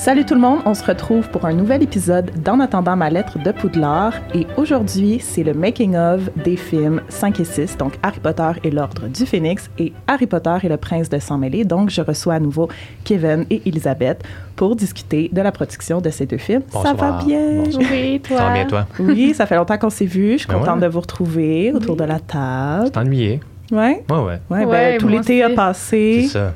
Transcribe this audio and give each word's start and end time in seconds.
Salut 0.00 0.24
tout 0.24 0.32
le 0.32 0.40
monde, 0.40 0.60
on 0.64 0.72
se 0.72 0.82
retrouve 0.82 1.28
pour 1.28 1.44
un 1.44 1.52
nouvel 1.52 1.82
épisode 1.82 2.30
d'En 2.42 2.58
attendant 2.60 2.96
ma 2.96 3.10
lettre 3.10 3.38
de 3.38 3.52
Poudlard 3.52 4.14
et 4.34 4.46
aujourd'hui 4.56 5.18
c'est 5.20 5.42
le 5.42 5.52
making 5.52 5.94
of 5.94 6.30
des 6.42 6.56
films 6.56 7.02
5 7.10 7.38
et 7.40 7.44
6, 7.44 7.76
donc 7.76 7.98
Harry 8.02 8.18
Potter 8.18 8.50
et 8.64 8.70
l'Ordre 8.70 9.08
du 9.08 9.26
Phénix 9.26 9.70
et 9.78 9.92
Harry 10.06 10.26
Potter 10.26 10.56
et 10.62 10.70
le 10.70 10.78
Prince 10.78 11.10
de 11.10 11.18
Sang 11.18 11.36
Mêlé. 11.36 11.64
Donc 11.66 11.90
je 11.90 12.00
reçois 12.00 12.32
à 12.32 12.40
nouveau 12.40 12.70
Kevin 13.04 13.44
et 13.50 13.60
Elisabeth 13.66 14.24
pour 14.56 14.74
discuter 14.74 15.28
de 15.34 15.42
la 15.42 15.52
production 15.52 16.00
de 16.00 16.08
ces 16.08 16.24
deux 16.24 16.38
films. 16.38 16.62
Bonsoir. 16.72 16.86
Ça 16.86 16.94
va 16.94 17.22
bien? 17.22 17.64
Bonsoir. 17.64 17.84
Oui, 17.92 18.20
toi? 18.20 18.36
Ça 18.38 18.44
va 18.44 18.52
bien, 18.54 18.64
toi? 18.64 18.86
Oui, 19.00 19.34
ça 19.34 19.44
fait 19.44 19.56
longtemps 19.56 19.76
qu'on 19.76 19.90
s'est 19.90 20.06
vu. 20.06 20.32
Je 20.32 20.38
suis 20.38 20.48
Ben 20.48 20.60
contente 20.60 20.76
ouais. 20.76 20.86
de 20.86 20.92
vous 20.92 21.00
retrouver 21.00 21.72
autour 21.74 21.96
de 21.96 22.04
la 22.04 22.20
table. 22.20 22.90
T'es 22.90 22.98
ennuyé? 22.98 23.40
Ouais? 23.70 24.02
Ouais, 24.08 24.16
ouais. 24.16 24.40
Ouais, 24.48 24.64
ben, 24.64 24.66
Ouais, 24.66 24.96
tout 24.98 25.08
moi 25.08 25.18
l'été 25.18 25.42
a 25.42 25.50
passé. 25.50 26.22
C'est 26.22 26.28
ça. 26.28 26.54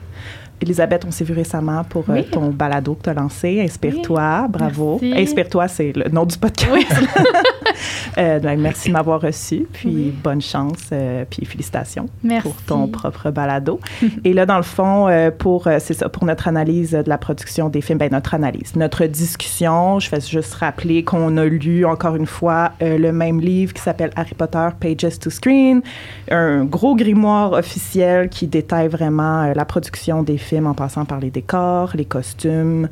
Elisabeth, 0.64 1.04
on 1.06 1.10
s'est 1.10 1.24
vu 1.24 1.34
récemment 1.34 1.84
pour 1.84 2.04
euh, 2.08 2.22
ton 2.22 2.48
balado 2.48 2.94
que 2.94 3.02
tu 3.02 3.10
as 3.10 3.14
lancé, 3.14 3.60
Inspire-toi. 3.60 4.48
Bravo. 4.48 4.98
Inspire-toi, 5.02 5.68
c'est 5.68 5.92
le 5.94 6.08
nom 6.10 6.24
du 6.24 6.38
podcast. 6.38 6.90
Euh, 8.18 8.38
merci 8.58 8.88
de 8.88 8.92
m'avoir 8.92 9.20
reçu. 9.20 9.66
Puis 9.72 9.88
Oui. 9.88 10.14
bonne 10.22 10.40
chance. 10.40 10.90
euh, 10.92 11.24
puis 11.28 11.44
félicitations 11.44 12.06
Merci. 12.22 12.42
pour 12.48 12.56
ton 12.62 12.86
propre 12.86 13.30
balado. 13.30 13.80
Et 14.24 14.32
là, 14.32 14.46
dans 14.46 14.56
le 14.56 14.62
fond, 14.62 15.08
euh, 15.08 15.30
pour, 15.36 15.64
c'est 15.80 15.94
ça, 15.94 16.08
pour 16.08 16.24
notre 16.24 16.46
analyse 16.48 16.92
de 16.92 17.08
la 17.08 17.18
production 17.18 17.68
des 17.68 17.80
films, 17.80 17.98
ben, 17.98 18.10
notre 18.12 18.34
analyse, 18.34 18.76
notre 18.76 19.06
discussion, 19.06 19.98
je 19.98 20.08
fais 20.08 20.20
juste 20.20 20.54
rappeler 20.54 21.02
qu'on 21.02 21.36
a 21.36 21.44
lu 21.44 21.84
encore 21.84 22.14
une 22.16 22.26
fois 22.26 22.72
le 22.80 23.10
même 23.10 23.40
livre 23.40 23.72
qui 23.72 23.82
s'appelle 23.82 24.10
Harry 24.16 24.34
Potter 24.34 24.68
Pages 24.78 25.18
to 25.18 25.30
Screen, 25.30 25.82
un 26.30 26.64
gros 26.64 26.94
grimoire 26.94 27.52
officiel 27.52 28.28
qui 28.28 28.46
détaille 28.46 28.88
vraiment 28.88 29.52
la 29.54 29.64
production 29.64 30.22
des 30.22 30.38
films 30.38 30.66
en 30.66 30.74
passant 30.74 31.04
par 31.04 31.18
les 31.20 31.30
décors, 31.30 31.92
les 31.94 32.04
costumes, 32.04 32.88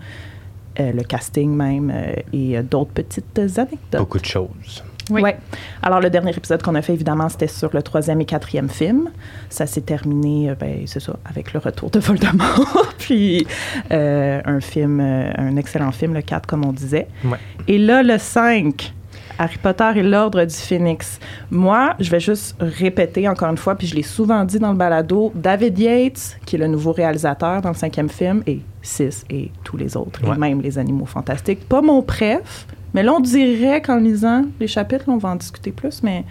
le 0.78 1.02
casting 1.02 1.54
même 1.54 1.90
euh, 1.94 2.14
et 2.32 2.56
euh, 2.56 2.62
d'autres 2.62 2.92
petites 2.92 3.38
anecdotes. 3.38 4.00
Beaucoup 4.00 4.18
de 4.18 4.24
choses. 4.24 4.82
Oui. 5.10 5.20
Ouais. 5.20 5.36
Alors, 5.82 6.00
le 6.00 6.10
dernier 6.10 6.30
épisode 6.30 6.62
qu'on 6.62 6.74
a 6.74 6.82
fait, 6.82 6.94
évidemment, 6.94 7.28
c'était 7.28 7.48
sur 7.48 7.70
le 7.72 7.82
troisième 7.82 8.20
et 8.20 8.24
quatrième 8.24 8.68
film. 8.68 9.10
Ça 9.50 9.66
s'est 9.66 9.80
terminé, 9.80 10.50
euh, 10.50 10.54
ben, 10.54 10.82
c'est 10.86 11.00
ça, 11.00 11.16
avec 11.24 11.52
le 11.52 11.60
retour 11.60 11.90
de 11.90 11.98
Voldemort. 12.00 12.92
Puis, 12.98 13.46
euh, 13.90 14.40
un 14.44 14.60
film, 14.60 15.00
euh, 15.00 15.30
un 15.36 15.56
excellent 15.56 15.92
film, 15.92 16.14
le 16.14 16.22
4, 16.22 16.46
comme 16.46 16.64
on 16.64 16.72
disait. 16.72 17.08
Ouais. 17.24 17.38
Et 17.68 17.78
là, 17.78 18.02
le 18.02 18.18
5, 18.18 18.92
Harry 19.38 19.58
Potter 19.58 19.90
et 19.96 20.02
l'Ordre 20.02 20.44
du 20.44 20.54
Phénix. 20.54 21.18
Moi, 21.50 21.94
je 22.00 22.10
vais 22.10 22.20
juste 22.20 22.56
répéter 22.60 23.28
encore 23.28 23.48
une 23.50 23.56
fois, 23.56 23.74
puis 23.74 23.86
je 23.86 23.94
l'ai 23.94 24.02
souvent 24.02 24.44
dit 24.44 24.58
dans 24.58 24.70
le 24.72 24.76
balado, 24.78 25.32
David 25.34 25.78
Yates, 25.78 26.38
qui 26.46 26.56
est 26.56 26.58
le 26.58 26.66
nouveau 26.68 26.92
réalisateur 26.92 27.60
dans 27.62 27.70
le 27.70 27.74
cinquième 27.74 28.08
film, 28.08 28.42
et 28.46 28.60
6 28.82 29.24
et 29.30 29.50
tous 29.64 29.76
les 29.76 29.96
autres, 29.96 30.20
Ouais. 30.26 30.36
et 30.36 30.38
même 30.38 30.60
les 30.60 30.78
animaux 30.78 31.06
fantastiques. 31.06 31.68
Pas 31.68 31.80
mon 31.82 32.02
préf, 32.02 32.66
mais 32.94 33.02
là, 33.02 33.12
on 33.14 33.20
dirait 33.20 33.80
qu'en 33.82 33.96
lisant 33.98 34.44
les 34.60 34.66
chapitres, 34.66 35.04
là, 35.08 35.14
on 35.14 35.18
va 35.18 35.30
en 35.30 35.36
discuter 35.36 35.72
plus, 35.72 36.02
mais 36.02 36.24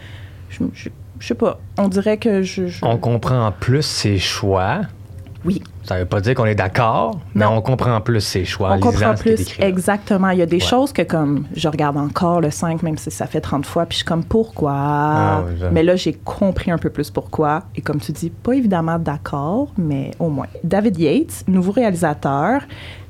je, 0.50 0.64
je, 0.74 0.90
je 1.20 1.28
sais 1.28 1.34
pas. 1.36 1.60
On 1.78 1.88
dirait 1.88 2.18
que 2.18 2.42
je. 2.44 2.68
je- 2.68 2.86
On 2.86 2.98
comprend 2.98 3.52
plus 3.58 3.82
ses 3.84 4.18
choix. 4.20 4.82
Oui. 5.44 5.64
Ça 5.84 5.98
veut 5.98 6.06
pas 6.06 6.22
dire 6.22 6.36
qu'on 6.36 6.46
est 6.46 6.54
d'accord, 6.56 7.20
mais 7.34 7.46
on 7.46 7.62
comprend 7.62 8.00
plus 8.02 8.22
ses 8.22 8.46
choix 8.46 8.74
On 8.74 8.80
comprend 8.80 9.16
plus. 9.16 9.58
Exactement. 9.60 10.30
Il 10.30 10.38
y 10.40 10.42
a 10.42 10.46
des 10.46 10.58
Ouais. 10.58 10.60
choses 10.62 10.94
que, 10.94 11.02
comme, 11.02 11.46
je 11.56 11.68
regarde 11.68 11.98
encore 11.98 12.42
le 12.42 12.52
5, 12.52 12.84
même 12.84 12.98
si 12.98 13.10
ça 13.10 13.26
fait 13.26 13.42
30 13.42 13.66
fois, 13.66 13.86
puis 13.88 13.94
je 13.94 13.98
suis 13.98 14.06
comme, 14.06 14.24
pourquoi? 14.24 14.74
Ah 14.76 15.44
oui, 15.48 15.66
mais 15.72 15.82
là, 15.82 15.96
j'ai 15.96 16.14
compris 16.14 16.70
un 16.70 16.78
peu 16.78 16.90
plus 16.92 17.10
pourquoi. 17.10 17.64
Et 17.76 17.82
comme 17.82 18.00
tu 18.00 18.12
dis, 18.12 18.30
pas 18.30 18.54
évidemment 18.54 19.00
d'accord, 19.00 19.70
mais 19.78 20.12
au 20.20 20.30
moins. 20.30 20.48
David 20.64 21.00
Yates, 21.00 21.44
nouveau 21.48 21.72
réalisateur. 21.72 22.62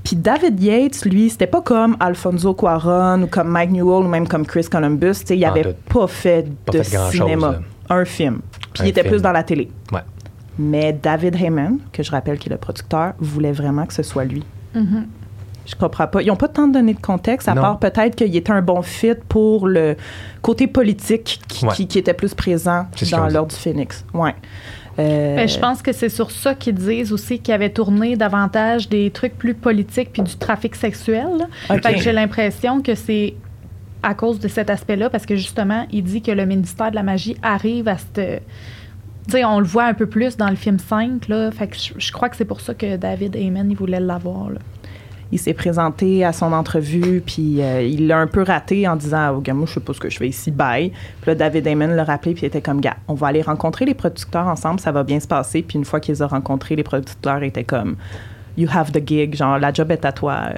Puis 0.03 0.15
David 0.15 0.61
Yates, 0.63 1.05
lui, 1.05 1.29
c'était 1.29 1.47
pas 1.47 1.61
comme 1.61 1.95
Alfonso 1.99 2.53
Cuaron 2.53 3.23
ou 3.23 3.27
comme 3.27 3.49
Mike 3.49 3.71
Newell 3.71 4.05
ou 4.05 4.07
même 4.07 4.27
comme 4.27 4.45
Chris 4.45 4.65
Columbus. 4.71 5.15
Il 5.29 5.39
Pas 5.41 5.47
en 5.47 5.51
avait 5.51 5.63
tout. 5.73 5.93
pas 5.99 6.07
fait 6.07 6.47
Pas 6.65 6.71
de 6.71 6.81
fait 6.83 6.97
cinéma. 7.11 7.55
Un 7.89 8.05
film. 8.05 8.39
Puis 8.73 8.83
il 8.85 8.87
était 8.89 9.01
film. 9.01 9.13
plus 9.15 9.21
dans 9.21 9.33
la 9.33 9.43
télé. 9.43 9.69
Ouais. 9.91 9.99
Mais 10.59 10.93
David 10.93 11.35
Heyman, 11.35 11.77
que 11.93 12.03
je 12.03 12.11
rappelle 12.11 12.37
qui 12.37 12.49
est 12.49 12.51
le 12.51 12.57
producteur, 12.57 13.13
voulait 13.19 13.51
vraiment 13.53 13.85
que 13.85 13.93
ce 13.93 14.03
soit 14.03 14.25
lui. 14.25 14.43
Mhm. 14.75 15.07
Je 15.65 15.75
comprends 15.75 16.07
pas. 16.07 16.21
Ils 16.21 16.27
n'ont 16.27 16.35
pas 16.35 16.47
tant 16.47 16.67
donné 16.67 16.93
de 16.93 16.99
contexte, 16.99 17.47
à 17.47 17.53
Non. 17.53 17.61
part 17.61 17.79
peut-être 17.79 18.15
qu'il 18.15 18.35
était 18.35 18.51
un 18.51 18.61
bon 18.61 18.81
fit 18.81 19.13
pour 19.29 19.67
le 19.67 19.95
côté 20.41 20.67
politique 20.67 21.39
qui, 21.47 21.65
Ouais. 21.65 21.73
qui- 21.73 21.87
qui 21.87 21.99
était 21.99 22.13
plus 22.15 22.33
présent 22.33 22.85
dans 23.11 23.27
l'ordre 23.27 23.51
du 23.53 23.55
Phénix. 23.55 24.03
Ouais. 24.13 24.35
Euh, 24.99 25.35
Ben, 25.37 25.47
je 25.47 25.57
pense 25.57 25.81
que 25.81 25.93
c'est 25.93 26.09
sur 26.09 26.31
ça 26.31 26.53
qu'ils 26.53 26.73
disent 26.75 27.13
aussi 27.13 27.39
qu'ils 27.39 27.53
avaient 27.53 27.69
tourné 27.69 28.17
davantage 28.17 28.89
des 28.89 29.09
trucs 29.11 29.37
plus 29.37 29.53
politiques 29.53 30.09
puis 30.11 30.21
du 30.23 30.35
trafic 30.35 30.75
sexuel. 30.75 31.27
là. 31.39 31.45
Ok. 31.69 31.83
Fait 31.83 31.93
que 31.95 32.01
j'ai 32.01 32.11
l'impression 32.11 32.81
que 32.81 32.93
c'est 32.95 33.35
à 34.03 34.13
cause 34.15 34.39
de 34.39 34.47
cet 34.47 34.69
aspect-là, 34.69 35.09
parce 35.11 35.25
que 35.27 35.35
justement, 35.35 35.85
il 35.91 36.03
dit 36.03 36.21
que 36.23 36.31
le 36.31 36.45
ministère 36.45 36.89
de 36.89 36.95
la 36.95 37.03
magie 37.03 37.37
arrive 37.43 37.87
à 37.87 37.97
cette. 37.97 38.43
Tu 39.27 39.33
sais, 39.33 39.45
on 39.45 39.59
le 39.59 39.65
voit 39.65 39.85
un 39.85 39.93
peu 39.93 40.07
plus 40.07 40.35
dans 40.35 40.49
le 40.49 40.55
film 40.55 40.79
5, 40.79 41.27
là. 41.27 41.51
Fait 41.51 41.67
que 41.67 41.75
je, 41.77 42.11
crois 42.11 42.29
que 42.29 42.35
c'est 42.35 42.45
pour 42.45 42.61
ça 42.61 42.73
que 42.73 42.97
David 42.97 43.35
Heyman, 43.35 43.69
il 43.69 43.77
voulait 43.77 43.99
l'avoir, 43.99 44.49
il 45.31 45.39
s'est 45.39 45.53
présenté 45.53 46.25
à 46.25 46.33
son 46.33 46.51
entrevue, 46.51 47.21
puis 47.25 47.61
euh, 47.61 47.81
il 47.83 48.07
l'a 48.07 48.17
un 48.17 48.27
peu 48.27 48.41
raté 48.43 48.87
en 48.87 48.95
disant 48.95 49.35
oh, 49.35 49.53
moi, 49.53 49.65
je 49.65 49.73
sais 49.73 49.79
pas 49.79 49.93
ce 49.93 49.99
que 49.99 50.09
je 50.09 50.17
fais 50.17 50.27
ici, 50.27 50.51
bye. 50.51 50.89
Puis 50.89 51.27
là, 51.27 51.35
David 51.35 51.63
Damon 51.63 51.87
l'a 51.87 52.03
rappelé, 52.03 52.33
puis 52.33 52.43
il 52.43 52.47
était 52.47 52.61
comme 52.61 52.81
gars, 52.81 52.97
on 53.07 53.13
va 53.13 53.27
aller 53.27 53.41
rencontrer 53.41 53.85
les 53.85 53.93
producteurs 53.93 54.47
ensemble, 54.47 54.79
ça 54.79 54.91
va 54.91 55.03
bien 55.03 55.19
se 55.19 55.27
passer. 55.27 55.61
Puis 55.61 55.77
une 55.77 55.85
fois 55.85 55.99
qu'ils 55.99 56.23
ont 56.23 56.27
rencontré, 56.27 56.75
les 56.75 56.83
producteurs 56.83 57.43
étaient 57.43 57.63
comme 57.63 57.95
You 58.57 58.67
have 58.73 58.91
the 58.91 59.07
gig, 59.07 59.35
genre 59.35 59.57
la 59.57 59.71
job 59.71 59.91
est 59.91 60.03
à 60.03 60.11
toi. 60.11 60.49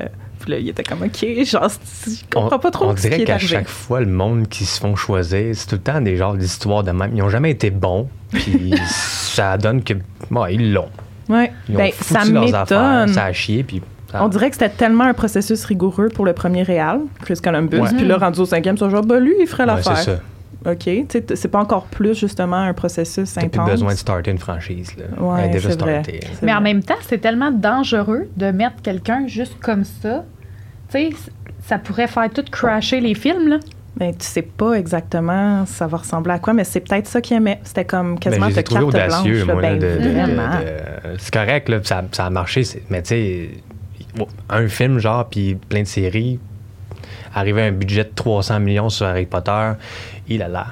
Puis 0.43 0.51
là, 0.51 0.59
il 0.59 0.67
était 0.69 0.83
comme 0.83 1.01
OK, 1.03 1.25
genre, 1.45 1.69
je 2.05 2.11
comprends 2.31 2.57
on, 2.57 2.59
pas 2.59 2.69
trop 2.71 2.85
on 2.87 2.95
ce 2.95 3.01
dirait 3.01 3.23
qu'à 3.23 3.37
chaque 3.39 3.67
fois, 3.69 4.01
le 4.01 4.07
monde 4.07 4.47
qui 4.49 4.65
se 4.65 4.79
font 4.79 4.95
choisir, 4.95 5.55
c'est 5.55 5.67
tout 5.67 5.75
le 5.75 5.81
temps 5.81 6.01
des 6.01 6.17
genres 6.17 6.35
d'histoires 6.35 6.83
de 6.83 6.91
même. 6.91 7.11
Ils 7.15 7.19
n'ont 7.19 7.29
jamais 7.29 7.51
été 7.51 7.69
bons, 7.71 8.09
puis 8.31 8.73
ça 8.87 9.57
donne 9.57 9.83
que. 9.83 9.93
Bon, 10.29 10.45
ils 10.47 10.73
l'ont. 10.73 10.89
Ouais. 11.29 11.51
Ils 11.69 11.75
ont 11.75 11.77
Ben, 11.77 11.91
foutu 11.93 12.13
ça 12.13 12.25
leurs 12.25 12.55
affaires, 12.55 12.99
m'étonne. 13.05 13.13
ça 13.13 13.23
a 13.25 13.31
chié, 13.33 13.63
puis. 13.63 13.81
ça- 14.11 14.23
On 14.23 14.27
dirait 14.27 14.49
que 14.49 14.55
c'était 14.57 14.69
tellement 14.69 15.05
un 15.05 15.13
processus 15.13 15.63
rigoureux 15.63 16.09
pour 16.09 16.25
le 16.25 16.33
premier 16.33 16.63
réal, 16.63 16.99
Chris 17.21 17.35
Columbus. 17.41 17.79
Ouais. 17.79 17.89
Puis 17.95 18.05
là, 18.05 18.17
rendu 18.17 18.41
au 18.41 18.45
cinquième, 18.45 18.77
c'est 18.77 18.89
genre, 18.89 19.03
bah, 19.05 19.19
lui, 19.19 19.33
il 19.39 19.47
ferait 19.47 19.63
Ouais, 19.63 19.67
l'affaire. 19.67 19.97
c'est 19.97 20.11
ça. 20.11 20.19
OK. 20.66 20.78
Tu 20.79 21.06
sais, 21.09 21.22
t- 21.22 21.35
c'est 21.35 21.47
pas 21.47 21.59
encore 21.59 21.85
plus, 21.85 22.18
justement, 22.19 22.57
un 22.57 22.74
processus 22.74 23.34
T'as 23.34 23.41
plus 23.41 23.47
intense. 23.59 23.69
besoin 23.69 23.94
de 23.94 23.97
starter 23.97 24.31
une 24.31 24.38
franchise. 24.38 24.91
Là. 24.97 25.06
Ouais, 25.22 25.41
Elle 25.44 25.50
est 25.50 25.53
déjà 25.53 25.72
startée. 25.72 26.19
Mais 26.41 26.53
en 26.53 26.62
même 26.62 26.81
temps, 26.84 26.96
c'est 27.01 27.18
tellement 27.19 27.51
dangereux 27.51 28.29
de 28.38 28.51
mettre 28.51 28.81
quelqu'un 28.81 29.28
juste 29.28 29.57
comme 29.62 29.84
ça. 29.84 30.23
Tu 30.90 30.97
sais, 30.97 31.09
ça 31.66 31.78
pourrait 31.79 32.07
faire 32.07 32.29
tout 32.29 32.44
crasher 32.52 33.00
les 33.00 33.13
films, 33.16 33.47
là. 33.50 33.59
Ben, 33.96 34.12
tu 34.12 34.25
sais 34.25 34.41
pas 34.41 34.73
exactement 34.73 35.68
ça 35.68 35.85
va 35.85 35.97
ressembler 35.97 36.34
à 36.34 36.40
quoi, 36.40 36.53
mais 36.53 36.63
c'est 36.63 36.79
peut-être 36.79 37.06
ça 37.07 37.22
qu'il 37.22 37.38
aimait. 37.38 37.59
C'était 37.63 37.85
comme 37.85 38.13
Ben, 38.16 38.19
quasiment 38.19 38.47
les 38.47 38.53
de 38.56 38.62
carte 38.62 38.84
audacieux, 38.84 39.44
blanche. 39.46 39.53
moi. 39.53 39.62
là, 39.62 39.69
Ben, 39.75 39.79
de- 39.79 39.85
de- 40.00 40.03
de- 40.03 40.09
vraiment. 40.13 40.50
de- 40.59 41.18
c'est 41.19 41.31
correct, 41.34 41.69
là, 41.69 41.79
ça, 41.84 42.03
ça 42.12 42.25
a 42.25 42.29
marché. 42.31 42.63
Mais 42.90 43.03
tu 43.03 43.09
sais, 43.09 43.50
un 44.50 44.68
film, 44.68 44.97
genre, 44.97 45.28
puis 45.29 45.56
plein 45.69 45.81
de 45.84 45.88
séries, 45.88 46.40
arriver 47.35 47.62
à 47.62 47.66
un 47.66 47.72
budget 47.72 48.03
de 48.06 48.12
300 48.16 48.59
millions 48.59 48.90
sur 48.90 49.06
Harry 49.06 49.25
Potter, 49.28 49.72
il 50.28 50.41
a 50.41 50.47
là. 50.47 50.67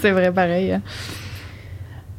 c'est 0.00 0.10
vrai, 0.12 0.32
pareil. 0.32 0.72
hein. 0.72 0.82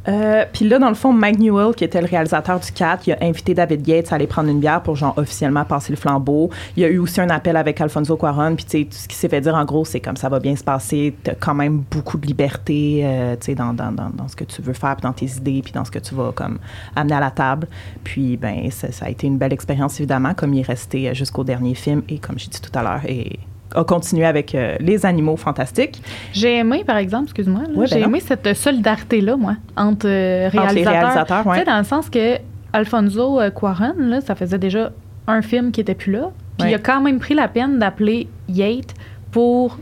Euh, 0.07 0.45
Puis 0.51 0.67
là, 0.67 0.79
dans 0.79 0.89
le 0.89 0.95
fond, 0.95 1.13
Mike 1.13 1.37
Newell, 1.37 1.75
qui 1.75 1.83
était 1.83 2.01
le 2.01 2.07
réalisateur 2.07 2.59
du 2.59 2.71
4, 2.71 3.05
il 3.05 3.13
a 3.13 3.17
invité 3.21 3.53
David 3.53 3.87
Yates 3.87 4.11
à 4.11 4.15
aller 4.15 4.25
prendre 4.25 4.49
une 4.49 4.59
bière 4.59 4.81
pour, 4.81 4.95
genre, 4.95 5.13
officiellement 5.15 5.63
passer 5.63 5.93
le 5.93 5.95
flambeau. 5.97 6.49
Il 6.75 6.81
y 6.81 6.85
a 6.85 6.89
eu 6.89 6.97
aussi 6.97 7.21
un 7.21 7.29
appel 7.29 7.55
avec 7.55 7.79
Alfonso 7.79 8.17
Cuaron. 8.17 8.55
Puis, 8.55 8.65
tu 8.65 8.71
sais, 8.71 8.87
ce 8.89 9.07
qui 9.07 9.15
s'est 9.15 9.29
fait 9.29 9.41
dire, 9.41 9.53
en 9.53 9.63
gros, 9.63 9.85
c'est 9.85 9.99
comme 9.99 10.17
ça 10.17 10.27
va 10.27 10.39
bien 10.39 10.55
se 10.55 10.63
passer. 10.63 11.15
T'as 11.23 11.35
quand 11.35 11.53
même 11.53 11.83
beaucoup 11.91 12.17
de 12.17 12.25
liberté, 12.25 13.01
euh, 13.03 13.35
tu 13.35 13.45
sais, 13.47 13.55
dans, 13.55 13.73
dans, 13.73 13.91
dans, 13.91 14.09
dans 14.09 14.27
ce 14.27 14.35
que 14.35 14.43
tu 14.43 14.63
veux 14.63 14.73
faire, 14.73 14.95
puis 14.95 15.03
dans 15.03 15.13
tes 15.13 15.27
idées, 15.27 15.61
puis 15.63 15.71
dans 15.71 15.85
ce 15.85 15.91
que 15.91 15.99
tu 15.99 16.15
vas, 16.15 16.31
comme, 16.31 16.57
amener 16.95 17.15
à 17.15 17.19
la 17.19 17.29
table. 17.31 17.67
Puis, 18.03 18.37
ben, 18.37 18.71
ça, 18.71 18.91
ça 18.91 19.05
a 19.05 19.09
été 19.09 19.27
une 19.27 19.37
belle 19.37 19.53
expérience, 19.53 19.99
évidemment, 19.99 20.33
comme 20.33 20.55
il 20.55 20.61
est 20.61 20.67
resté 20.67 21.09
euh, 21.09 21.13
jusqu'au 21.13 21.43
dernier 21.43 21.75
film. 21.75 22.01
Et 22.09 22.17
comme 22.17 22.39
j'ai 22.39 22.47
dit 22.49 22.59
tout 22.59 22.71
à 22.73 22.81
l'heure, 22.81 23.01
et 23.07 23.37
a 23.75 23.83
continué 23.83 24.25
avec 24.25 24.53
euh, 24.55 24.75
Les 24.79 25.05
Animaux 25.05 25.37
Fantastiques. 25.37 26.01
J'ai 26.33 26.57
aimé, 26.57 26.83
par 26.85 26.97
exemple, 26.97 27.25
excuse-moi, 27.25 27.61
ben 27.75 27.85
j'ai 27.87 27.99
non. 28.01 28.07
aimé 28.07 28.19
cette 28.19 28.53
solidarité-là, 28.55 29.37
moi, 29.37 29.55
entre 29.77 30.07
euh, 30.07 30.47
Entre 30.47 30.55
les 30.55 30.59
réalisateurs. 30.83 30.93
réalisateurs, 31.01 31.47
ouais. 31.47 31.53
Tu 31.53 31.59
sais, 31.59 31.65
dans 31.65 31.77
le 31.77 31.83
sens 31.83 32.09
que 32.09 32.37
Alfonso 32.73 33.39
euh, 33.39 33.49
Cuarón, 33.49 33.93
là, 33.97 34.21
ça 34.21 34.35
faisait 34.35 34.57
déjà 34.59 34.91
un 35.27 35.41
film 35.41 35.71
qui 35.71 35.81
était 35.81 35.95
plus 35.95 36.11
là. 36.11 36.31
Puis 36.57 36.65
Ouais. 36.67 36.71
il 36.71 36.75
a 36.75 36.79
quand 36.79 37.01
même 37.01 37.19
pris 37.19 37.33
la 37.33 37.47
peine 37.47 37.79
d'appeler 37.79 38.27
Yates 38.49 38.93
pour, 39.31 39.77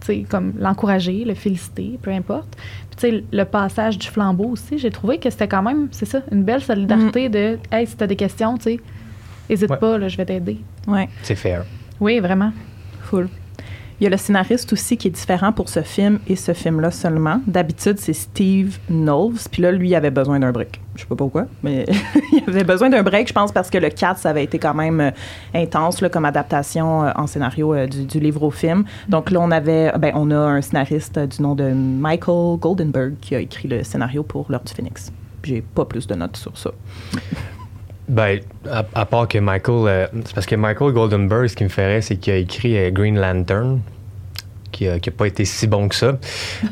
tu 0.00 0.06
sais, 0.06 0.24
comme 0.28 0.54
l'encourager, 0.58 1.24
le 1.24 1.34
féliciter, 1.34 1.98
peu 2.00 2.10
importe. 2.10 2.56
Puis 2.90 2.96
tu 2.96 3.16
sais, 3.18 3.24
le 3.32 3.44
passage 3.44 3.98
du 3.98 4.06
flambeau 4.06 4.50
aussi, 4.50 4.78
j'ai 4.78 4.90
trouvé 4.90 5.18
que 5.18 5.28
c'était 5.30 5.48
quand 5.48 5.62
même, 5.62 5.88
c'est 5.90 6.06
ça, 6.06 6.20
une 6.32 6.44
belle 6.44 6.62
solidarité 6.62 7.28
de, 7.28 7.58
hey, 7.72 7.86
si 7.86 7.96
t'as 7.96 8.06
des 8.06 8.16
questions, 8.16 8.56
tu 8.56 8.62
sais, 8.64 8.80
hésite 9.50 9.70
Ouais. 9.70 9.76
pas, 9.76 9.98
là, 9.98 10.08
je 10.08 10.16
vais 10.16 10.24
t'aider. 10.24 10.58
Ouais. 10.86 11.08
C'est 11.22 11.34
fair. 11.34 11.64
Oui, 12.00 12.20
vraiment. 12.20 12.52
Full. 13.08 13.28
Il 14.00 14.04
y 14.04 14.06
a 14.06 14.10
le 14.10 14.16
scénariste 14.16 14.72
aussi 14.72 14.96
qui 14.96 15.08
est 15.08 15.10
différent 15.10 15.50
pour 15.50 15.68
ce 15.68 15.82
film 15.82 16.20
et 16.28 16.36
ce 16.36 16.52
film-là 16.52 16.92
seulement. 16.92 17.40
D'habitude, 17.48 17.98
c'est 17.98 18.12
Steve 18.12 18.78
Knowles. 18.88 19.38
Puis 19.50 19.60
là, 19.60 19.72
lui, 19.72 19.88
il 19.88 19.94
avait 19.96 20.12
besoin 20.12 20.38
d'un 20.38 20.52
break. 20.52 20.80
Je 20.94 21.00
sais 21.00 21.08
pas 21.08 21.16
pourquoi, 21.16 21.46
mais 21.64 21.84
il 22.32 22.44
avait 22.46 22.62
besoin 22.62 22.90
d'un 22.90 23.02
break, 23.02 23.26
je 23.26 23.32
pense, 23.32 23.50
parce 23.50 23.70
que 23.70 23.78
le 23.78 23.88
4, 23.88 24.18
ça 24.18 24.30
avait 24.30 24.44
été 24.44 24.60
quand 24.60 24.74
même 24.74 25.00
euh, 25.00 25.10
intense 25.52 26.04
comme 26.12 26.26
adaptation 26.26 27.06
euh, 27.06 27.10
en 27.16 27.26
scénario 27.26 27.74
euh, 27.74 27.86
du, 27.88 28.04
du 28.04 28.20
livre 28.20 28.44
au 28.44 28.52
film. 28.52 28.84
Donc 29.08 29.32
là, 29.32 29.40
on 29.40 29.50
avait, 29.50 29.90
ben, 29.98 30.12
on 30.14 30.30
a 30.30 30.38
un 30.38 30.60
scénariste 30.60 31.18
du 31.18 31.42
nom 31.42 31.56
de 31.56 31.72
Michael 31.72 32.58
Goldenberg 32.60 33.14
qui 33.20 33.34
a 33.34 33.40
écrit 33.40 33.66
le 33.66 33.82
scénario 33.82 34.22
pour 34.22 34.46
L'heure 34.48 34.62
du 34.62 34.72
Phoenix. 34.72 35.12
J'ai 35.42 35.60
pas 35.60 35.84
plus 35.84 36.06
de 36.06 36.14
notes 36.14 36.36
sur 36.36 36.56
ça. 36.56 36.70
Ben, 38.08 38.40
à, 38.70 38.84
à 38.94 39.04
part 39.06 39.28
que 39.28 39.38
Michael. 39.38 39.86
euh, 39.88 40.06
c'est 40.24 40.34
parce 40.34 40.46
que 40.46 40.54
Michael 40.56 40.92
Goldenberg, 40.92 41.46
ce 41.48 41.56
qui 41.56 41.64
me 41.64 41.68
ferait, 41.68 42.00
c'est 42.00 42.16
qu'il 42.16 42.32
a 42.32 42.36
écrit 42.36 42.76
euh, 42.78 42.90
Green 42.90 43.18
Lantern, 43.20 43.80
qui 44.72 44.88
a, 44.88 44.98
qui 44.98 45.10
a 45.10 45.12
pas 45.12 45.26
été 45.26 45.44
si 45.44 45.66
bon 45.66 45.88
que 45.88 45.94
ça. 45.94 46.16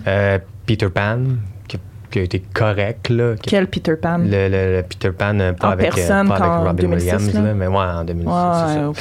Euh, 0.06 0.38
Peter 0.64 0.88
Pan, 0.88 1.18
qui 1.68 1.76
a, 1.76 1.80
qui 2.10 2.18
a 2.20 2.22
été 2.22 2.40
correct, 2.54 3.10
là. 3.10 3.34
qui- 3.36 3.50
Quel 3.50 3.66
Peter 3.66 3.96
Pan? 3.96 4.18
le, 4.18 4.48
le- 4.48 4.76
le 4.78 4.82
Peter 4.82 5.10
Pan, 5.10 5.36
pas, 5.58 5.68
En 5.68 5.70
avec, 5.72 5.94
personne, 5.94 6.28
pas 6.28 6.36
avec 6.36 6.66
Robin 6.68 6.74
2006, 6.74 7.04
Williams, 7.04 7.34
là? 7.34 7.40
là, 7.42 7.54
mais 7.54 7.66
ouais, 7.66 7.76
en 7.76 8.04
2006. 8.04 8.26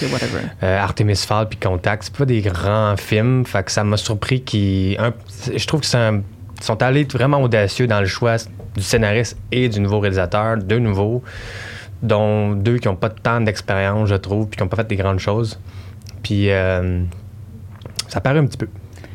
Ouais, 0.05 0.11
whatever. 0.11 0.41
Artemis 0.61 1.15
Fowl 1.15 1.47
puis 1.49 1.57
Contact, 1.59 2.03
c'est 2.03 2.15
pas 2.15 2.25
des 2.25 2.41
grands 2.41 2.95
films, 2.97 3.45
fait 3.45 3.63
que 3.63 3.71
ça 3.71 3.83
m'a 3.85 3.97
surpris 3.97 4.41
qu'ils. 4.41 4.97
Je 5.55 5.65
trouve 5.67 5.79
que 5.81 5.85
c'est 5.87 5.97
un- 5.97 6.21
ils 6.57 6.63
sont 6.63 6.81
allés 6.83 7.05
vraiment 7.05 7.41
audacieux 7.41 7.87
dans 7.87 7.99
le 8.01 8.05
choix 8.07 8.35
du 8.75 8.81
scénariste 8.83 9.37
et 9.51 9.69
du 9.69 9.79
nouveau 9.79 9.99
réalisateur, 9.99 10.57
deux 10.57 10.79
nouveaux, 10.79 11.21
dont 12.05 12.51
deux 12.53 12.77
qui 12.77 12.87
n'ont 12.87 12.95
pas 12.95 13.09
tant 13.09 13.41
d'expérience, 13.41 14.09
je 14.09 14.15
trouve, 14.15 14.47
puis 14.47 14.57
qui 14.57 14.63
n'ont 14.63 14.69
pas 14.69 14.77
fait 14.77 14.87
des 14.87 14.95
grandes 14.95 15.19
choses. 15.19 15.59
Puis 16.23 16.49
euh, 16.51 17.03
ça 18.07 18.21
paraît 18.21 18.39
un 18.39 18.45
petit 18.45 18.57
peu. 18.57 18.67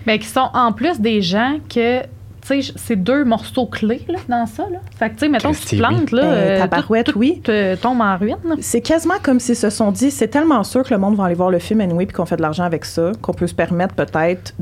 Mais 0.07 0.19
qui 0.19 0.27
sont 0.27 0.49
en 0.55 0.73
plus 0.73 1.01
des 1.01 1.21
gens 1.23 1.57
que, 1.69 2.03
tu 2.03 2.63
sais, 2.63 2.73
c'est 2.77 2.97
deux 2.97 3.25
morceaux 3.25 3.67
clés 3.67 4.03
là, 4.09 4.19
dans 4.29 4.47
ça. 4.47 4.65
Là. 4.71 4.79
Fait 4.97 5.09
que, 5.11 5.15
tu 5.15 5.21
sais, 5.21 5.29
mettons 5.29 5.53
que 5.53 5.59
tu 5.59 5.77
plantes, 5.77 6.11
là, 6.11 6.23
Euh, 6.25 6.65
euh, 6.65 7.03
tout, 7.05 7.13
tout, 7.13 7.19
oui. 7.19 7.43
euh, 7.49 7.77
tombe 7.77 8.01
en 8.01 8.17
ruine. 8.17 8.37
C'est 8.61 8.81
quasiment 8.81 9.15
comme 9.23 9.41
s'ils 9.41 9.57
se 9.57 9.71
sont 9.71 9.93
dit, 9.93 10.11
c'est 10.11 10.29
tellement 10.29 10.65
sûr 10.65 10.83
que 10.85 10.95
le 10.95 10.99
monde 11.01 11.17
va 11.17 11.25
aller 11.25 11.35
voir 11.35 11.51
le 11.51 11.59
film 11.59 11.81
anyway 11.81 12.07
puis 12.07 12.15
qu'on 12.17 12.27
fait 12.27 12.37
de 12.37 12.43
l'argent 12.43 12.65
avec 12.65 12.85
ça, 12.85 13.13
qu'on 13.21 13.35
peut 13.35 13.47
se 13.47 13.55
permettre 13.55 13.95
peut-être 13.95 14.55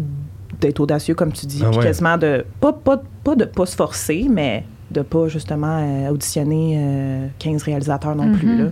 d'être 0.60 0.80
audacieux, 0.80 1.14
comme 1.14 1.32
tu 1.32 1.46
dis, 1.46 1.62
Ah 1.64 1.68
puis 1.70 1.78
ouais. 1.78 1.84
quasiment 1.84 2.18
de, 2.18 2.44
pas, 2.60 2.72
pas, 2.72 3.00
pas 3.22 3.36
de 3.36 3.44
pas 3.44 3.64
se 3.66 3.76
forcer, 3.76 4.26
mais 4.28 4.64
de 4.90 5.02
pas 5.02 5.28
justement 5.28 5.80
euh, 5.80 6.10
auditionner 6.10 6.76
euh, 6.78 7.26
15 7.38 7.62
réalisateurs 7.62 8.14
non 8.14 8.32
plus. 8.34 8.48
Mhm. 8.48 8.64
Là. 8.64 8.70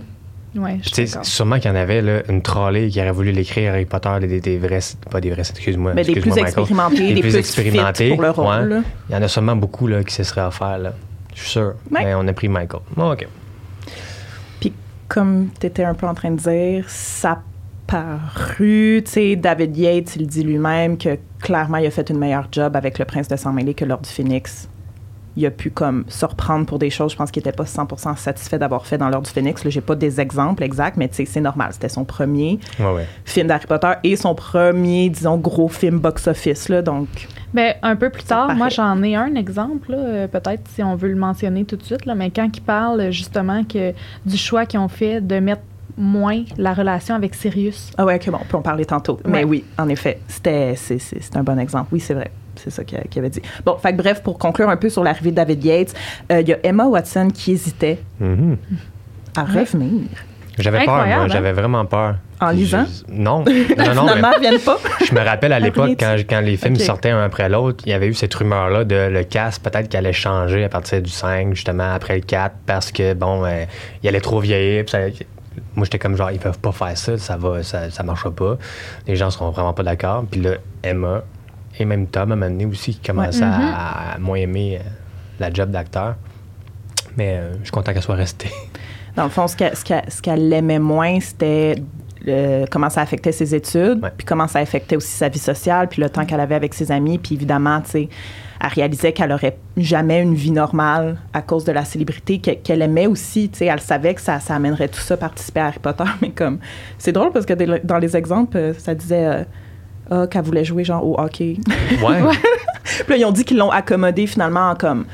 Ouais, 0.63 0.77
je 0.77 0.81
Puis, 0.81 0.83
suis 0.85 0.93
tu 0.93 1.07
sais, 1.07 1.13
d'accord. 1.13 1.27
sûrement 1.27 1.57
qu'il 1.59 1.71
y 1.71 1.75
en 1.75 1.77
avait 1.77 2.01
là, 2.01 2.23
une 2.31 2.41
trolley 2.41 2.89
qui 2.89 2.99
aurait 3.01 3.11
voulu 3.11 3.31
l'écrire 3.31 3.73
Harry 3.73 3.85
Potter, 3.85 4.09
des, 4.21 4.27
des, 4.27 4.41
des 4.41 4.57
vrais, 4.59 4.79
pas 5.11 5.21
des 5.21 5.31
vrais, 5.31 5.43
excuse-moi. 5.43 5.93
Mais 5.95 6.03
des 6.03 6.19
plus 6.19 6.39
expérimentés, 6.39 7.13
des, 7.15 7.21
plus 7.21 7.37
expérimentés, 7.37 8.09
fit 8.11 8.15
pour 8.15 8.23
le 8.23 8.31
rôle. 8.31 8.47
ouais. 8.47 8.67
là. 8.77 8.83
Il 9.11 9.15
y 9.15 9.19
en 9.19 9.23
a 9.23 9.29
sûrement 9.29 9.57
beaucoup 9.57 9.87
là, 9.87 10.03
qui 10.03 10.15
se 10.15 10.23
seraient 10.23 10.47
offerts, 10.47 10.79
là. 10.79 10.93
Je 11.35 11.41
suis 11.43 11.51
sûr. 11.51 11.75
Ouais. 11.91 12.05
Mais 12.05 12.15
on 12.15 12.27
a 12.27 12.33
pris 12.33 12.49
Michael. 12.49 12.81
Bon, 12.97 13.13
OK. 13.13 13.27
Puis 14.61 14.73
comme 15.09 15.49
tu 15.61 15.67
étais 15.67 15.85
un 15.85 15.93
peu 15.93 16.07
en 16.07 16.15
train 16.15 16.31
de 16.31 16.39
dire, 16.39 16.85
ça 16.89 17.43
paru, 17.87 19.03
tu 19.05 19.11
sais, 19.13 19.37
David 19.37 19.77
Yates, 19.77 20.17
il 20.17 20.27
dit 20.27 20.43
lui-même 20.43 20.97
que 20.97 21.19
clairement, 21.41 21.77
il 21.77 21.87
a 21.87 21.91
fait 21.91 22.09
une 22.11 22.19
meilleure 22.19 22.49
job 22.51 22.75
avec 22.77 22.99
Le 22.99 23.05
Prince 23.05 23.29
de 23.29 23.37
Sang-Mêlé 23.37 23.75
que 23.75 23.85
Lord 23.85 24.01
du 24.01 24.11
Phoenix. 24.11 24.69
Il 25.37 25.45
a 25.47 25.51
pu 25.51 25.71
comme 25.71 26.05
se 26.09 26.25
reprendre 26.25 26.65
pour 26.67 26.79
des 26.79 26.89
choses, 26.91 27.13
je 27.13 27.17
pense 27.17 27.31
qu'il 27.31 27.41
n'était 27.43 27.57
pas 27.57 27.65
100% 27.65 28.17
satisfait 28.17 28.59
d'avoir 28.59 28.87
fait 28.87 28.97
dans 28.99 29.09
L'Ordre 29.11 29.27
du 29.27 29.33
Phoenix. 29.33 29.65
Là, 29.65 29.71
j'ai 29.71 29.81
pas 29.83 29.95
des 29.95 30.21
exemples 30.21 30.63
exacts, 30.63 30.97
mais 30.97 31.11
c'est 31.13 31.41
normal. 31.41 31.69
C'était 31.73 31.89
son 31.91 32.05
premier 32.05 32.59
Ouais, 32.81 32.93
ouais. 32.95 33.07
film 33.25 33.47
d'Harry 33.49 33.67
Potter 33.67 33.93
et 34.05 34.17
son 34.17 34.35
premier, 34.35 35.09
disons, 35.11 35.37
gros 35.37 35.69
film 35.69 35.99
box-office, 35.99 36.71
donc... 36.71 37.09
Ben, 37.55 37.75
un 37.83 37.97
peu 37.97 38.11
plus 38.11 38.25
tard, 38.25 38.55
moi 38.55 38.69
j'en 38.69 39.03
ai 39.03 39.15
un 39.17 39.35
exemple, 39.35 39.95
euh, 39.97 40.27
peut-être 40.27 40.63
si 40.75 40.83
on 40.83 40.95
veut 40.97 41.09
le 41.09 41.15
mentionner 41.17 41.65
tout 41.65 41.77
de 41.77 41.83
suite, 41.83 42.05
là, 42.05 42.15
mais 42.15 42.31
quand 42.31 42.49
il 42.55 42.61
parle 42.61 43.11
justement 43.13 43.63
que, 43.65 43.93
du 44.27 44.37
choix 44.37 44.67
qu'ils 44.67 44.81
ont 44.81 44.89
fait 44.89 45.21
de 45.21 45.39
mettre 45.39 45.63
moins 45.97 46.43
la 46.59 46.75
relation 46.75 47.15
avec 47.15 47.35
Sirius. 47.35 47.93
Ah 47.97 48.05
ouais, 48.05 48.17
OK, 48.17 48.31
bon, 48.31 48.39
on 48.43 48.45
peut 48.45 48.57
en 48.59 48.63
parler 48.63 48.85
tantôt. 48.85 49.19
Mais 49.27 49.45
oui, 49.45 49.65
en 49.79 49.89
effet, 49.89 50.19
c'était 50.29 50.75
c'est, 50.77 50.99
c'est- 50.99 51.23
c'est 51.23 51.37
un 51.37 51.43
bon 51.43 51.59
exemple. 51.59 51.89
Oui, 51.93 52.01
c'est 52.01 52.13
vrai. 52.15 52.31
C'est 52.57 52.71
ça 52.71 52.85
qu'il 52.85 52.99
avait 53.19 53.31
dit. 53.31 53.43
Bon, 53.65 53.77
fait 53.77 53.93
que 53.93 53.97
bref, 53.99 54.23
pour 54.23 54.39
conclure 54.39 54.69
un 54.69 54.77
peu 54.77 54.89
sur 54.89 55.03
l'arrivée 55.05 55.31
de 55.31 55.37
David 55.37 55.65
Yates, 55.65 55.95
euh, 56.33 56.41
il 56.41 56.49
y 56.49 56.53
a 56.53 56.59
Emma 56.63 56.85
Watson 56.87 57.29
qui 57.33 57.53
hésitait 57.53 57.99
Mhm. 58.21 58.57
à 59.37 59.45
revenir. 59.45 60.09
J'avais 60.59 60.87
peur, 60.87 61.07
moi. 61.07 61.15
hein? 61.17 61.29
J'avais 61.29 61.53
vraiment 61.53 61.85
peur. 61.85 62.17
En 62.41 62.49
lisant? 62.51 62.87
je- 62.87 63.13
Non. 63.13 63.45
Non, 63.77 63.95
non, 63.95 64.05
mais 64.07 64.13
Finalement, 64.13 64.31
ils 64.37 64.41
viennent 64.41 64.61
pas. 64.61 64.79
je 65.07 65.15
me 65.15 65.21
rappelle 65.21 65.53
à 65.53 65.61
l'époque, 65.61 65.91
quand, 66.01 66.17
quand 66.29 66.41
les 66.41 66.57
films 66.57 66.77
sortaient 66.77 67.11
un 67.11 67.23
après 67.23 67.49
l'autre, 67.51 67.83
il 67.87 67.91
y 67.91 67.93
avait 67.93 68.07
eu 68.09 68.15
cette 68.15 68.33
rumeur-là 68.35 68.85
de 68.85 69.09
le 69.11 69.23
cast, 69.25 69.63
peut-être 69.63 69.89
qu'il 69.89 69.99
allait 69.99 70.15
changer 70.15 70.65
à 70.65 70.71
partir 70.71 71.03
du 71.03 71.11
5, 71.11 71.55
justement, 71.55 71.93
après 71.93 72.15
le 72.15 72.21
4, 72.23 72.55
parce 72.65 72.91
que, 72.91 73.13
bon, 73.13 73.45
euh, 73.45 73.65
il 74.03 74.09
allait 74.09 74.21
trop 74.21 74.41
vieillir. 74.41 74.85
ça- 74.89 74.99
moi, 75.75 75.85
j'étais 75.85 75.99
comme 75.99 76.17
genre, 76.17 76.31
ils 76.31 76.39
peuvent 76.39 76.59
pas 76.59 76.73
faire 76.73 76.97
ça, 76.97 77.19
ça 77.19 77.37
va, 77.37 77.63
ça, 77.63 77.91
ça 77.91 78.03
marchera 78.03 78.31
pas. 78.31 78.57
Les 79.07 79.17
gens 79.17 79.31
seront 79.31 79.51
vraiment 79.51 79.73
pas 79.75 79.83
d'accord. 79.83 80.25
Puis 80.31 80.41
là, 80.41 80.53
Emma 80.83 81.23
et 81.79 81.85
même 81.85 82.07
Tom, 82.07 82.31
à 82.31 82.35
un 82.35 82.37
moment 82.37 82.51
donné 82.51 82.67
aussi, 82.67 82.95
qui 82.95 83.01
commençait 83.09 83.41
Ouais. 83.41 83.51
à, 83.51 84.15
à 84.15 84.19
moins 84.19 84.37
aimer 84.39 84.79
euh, 84.81 84.89
la 85.41 85.53
job 85.53 85.71
d'acteur. 85.71 86.17
Mais 87.17 87.37
euh, 87.39 87.53
je 87.59 87.65
suis 87.65 87.71
content 87.73 87.93
qu'elle 87.93 88.03
soit 88.03 88.15
restée. 88.15 88.51
Dans 89.17 89.25
le 89.25 89.31
fond, 89.31 89.47
ce 89.49 89.57
qu'elle, 89.57 89.75
ce 89.77 90.21
qu'elle- 90.21 90.53
aimait 90.53 90.79
moins, 90.79 91.19
c'était 91.21 91.77
euh, 92.29 92.67
comment 92.71 92.91
ça 92.91 93.01
affectait 93.01 93.33
ses 93.33 93.55
études, 93.55 94.03
Ouais. 94.03 94.11
puis 94.17 94.27
comment 94.27 94.47
ça 94.49 94.59
affectait 94.59 94.97
aussi 94.97 95.09
sa 95.13 95.29
vie 95.29 95.39
sociale, 95.39 95.89
puis 95.89 96.03
le 96.03 96.11
temps 96.11 96.25
qu'elle 96.27 96.41
avait 96.41 96.55
avec 96.55 96.75
ses 96.75 96.91
amis. 96.93 97.19
Puis 97.19 97.35
évidemment, 97.35 97.81
tu 97.81 97.91
sais, 97.91 98.09
elle 98.61 98.69
réalisait 98.69 99.13
qu'elle 99.13 99.33
aurait 99.33 99.57
jamais 99.77 100.21
une 100.23 100.35
vie 100.35 100.51
normale 100.51 101.19
à 101.33 101.41
cause 101.43 101.65
de 101.65 101.73
la 101.73 101.85
célébrité 101.85 102.41
que- 102.41 102.51
qu'elle 102.51 102.83
aimait 102.83 103.07
aussi. 103.07 103.49
Tu 103.49 103.59
sais, 103.59 103.67
elle 103.67 103.81
savait 103.81 104.15
que 104.15 104.21
ça, 104.21 104.41
ça 104.41 104.55
amènerait 104.57 104.89
tout 104.89 105.01
ça 105.01 105.17
participer 105.17 105.61
à 105.61 105.67
Harry 105.67 105.79
Potter, 105.79 106.05
mais 106.21 106.31
comme 106.31 106.59
c'est 106.99 107.13
drôle 107.13 107.33
parce 107.33 107.47
que 107.47 107.55
dans 107.87 107.99
les 107.99 108.17
exemples, 108.17 108.75
ça 108.79 108.95
disait 108.95 109.25
euh, 109.27 109.45
ah, 110.11 110.27
qu'elle 110.27 110.43
voulait 110.45 110.65
jouer 110.65 110.85
genre 110.85 111.05
au 111.07 111.19
hockey. 111.21 111.57
Ouais. 112.03 112.21
Puis 112.85 113.05
là, 113.09 113.17
ils 113.17 113.25
ont 113.25 113.33
dit 113.33 113.45
qu'ils 113.45 113.57
l'ont 113.59 113.71
accommodé 113.71 114.27
finalement 114.27 114.71
en 114.71 114.75
comme 114.75 115.05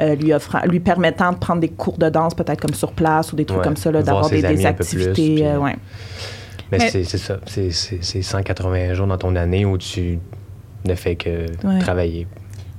euh, 0.00 0.14
lui 0.14 0.32
offrant, 0.32 0.60
lui 0.66 0.80
permettant 0.80 1.32
de 1.32 1.38
prendre 1.38 1.60
des 1.60 1.68
cours 1.70 1.98
de 1.98 2.08
danse 2.08 2.34
peut-être 2.34 2.60
comme 2.60 2.74
sur 2.74 2.92
place 2.92 3.32
ou 3.32 3.36
des 3.36 3.44
trucs 3.44 3.58
Ouais, 3.60 3.64
comme 3.64 3.76
ça, 3.76 3.90
là, 3.90 4.00
voir 4.02 4.04
d'avoir 4.04 4.24
ses 4.26 4.40
des, 4.42 4.44
amis 4.46 4.56
des 4.58 4.66
un 4.66 4.72
peu 4.74 4.84
plus, 4.84 5.08
activités. 5.08 5.34
puis- 5.36 5.44
euh, 5.46 5.58
ouais. 5.58 5.76
Mais, 6.70 6.78
Mais- 6.78 6.90
c'est 6.90 7.04
c'est 7.04 7.18
ça. 7.18 7.38
C'est- 7.46 7.70
C'est 7.70 7.98
c'est 8.02 8.22
180 8.22 8.94
jours 8.94 9.06
dans 9.06 9.16
ton 9.18 9.34
année 9.36 9.64
où 9.64 9.78
tu 9.78 10.18
ne 10.84 10.94
fais 10.94 11.16
que 11.16 11.46
Ouais. 11.64 11.78
travailler. 11.80 12.26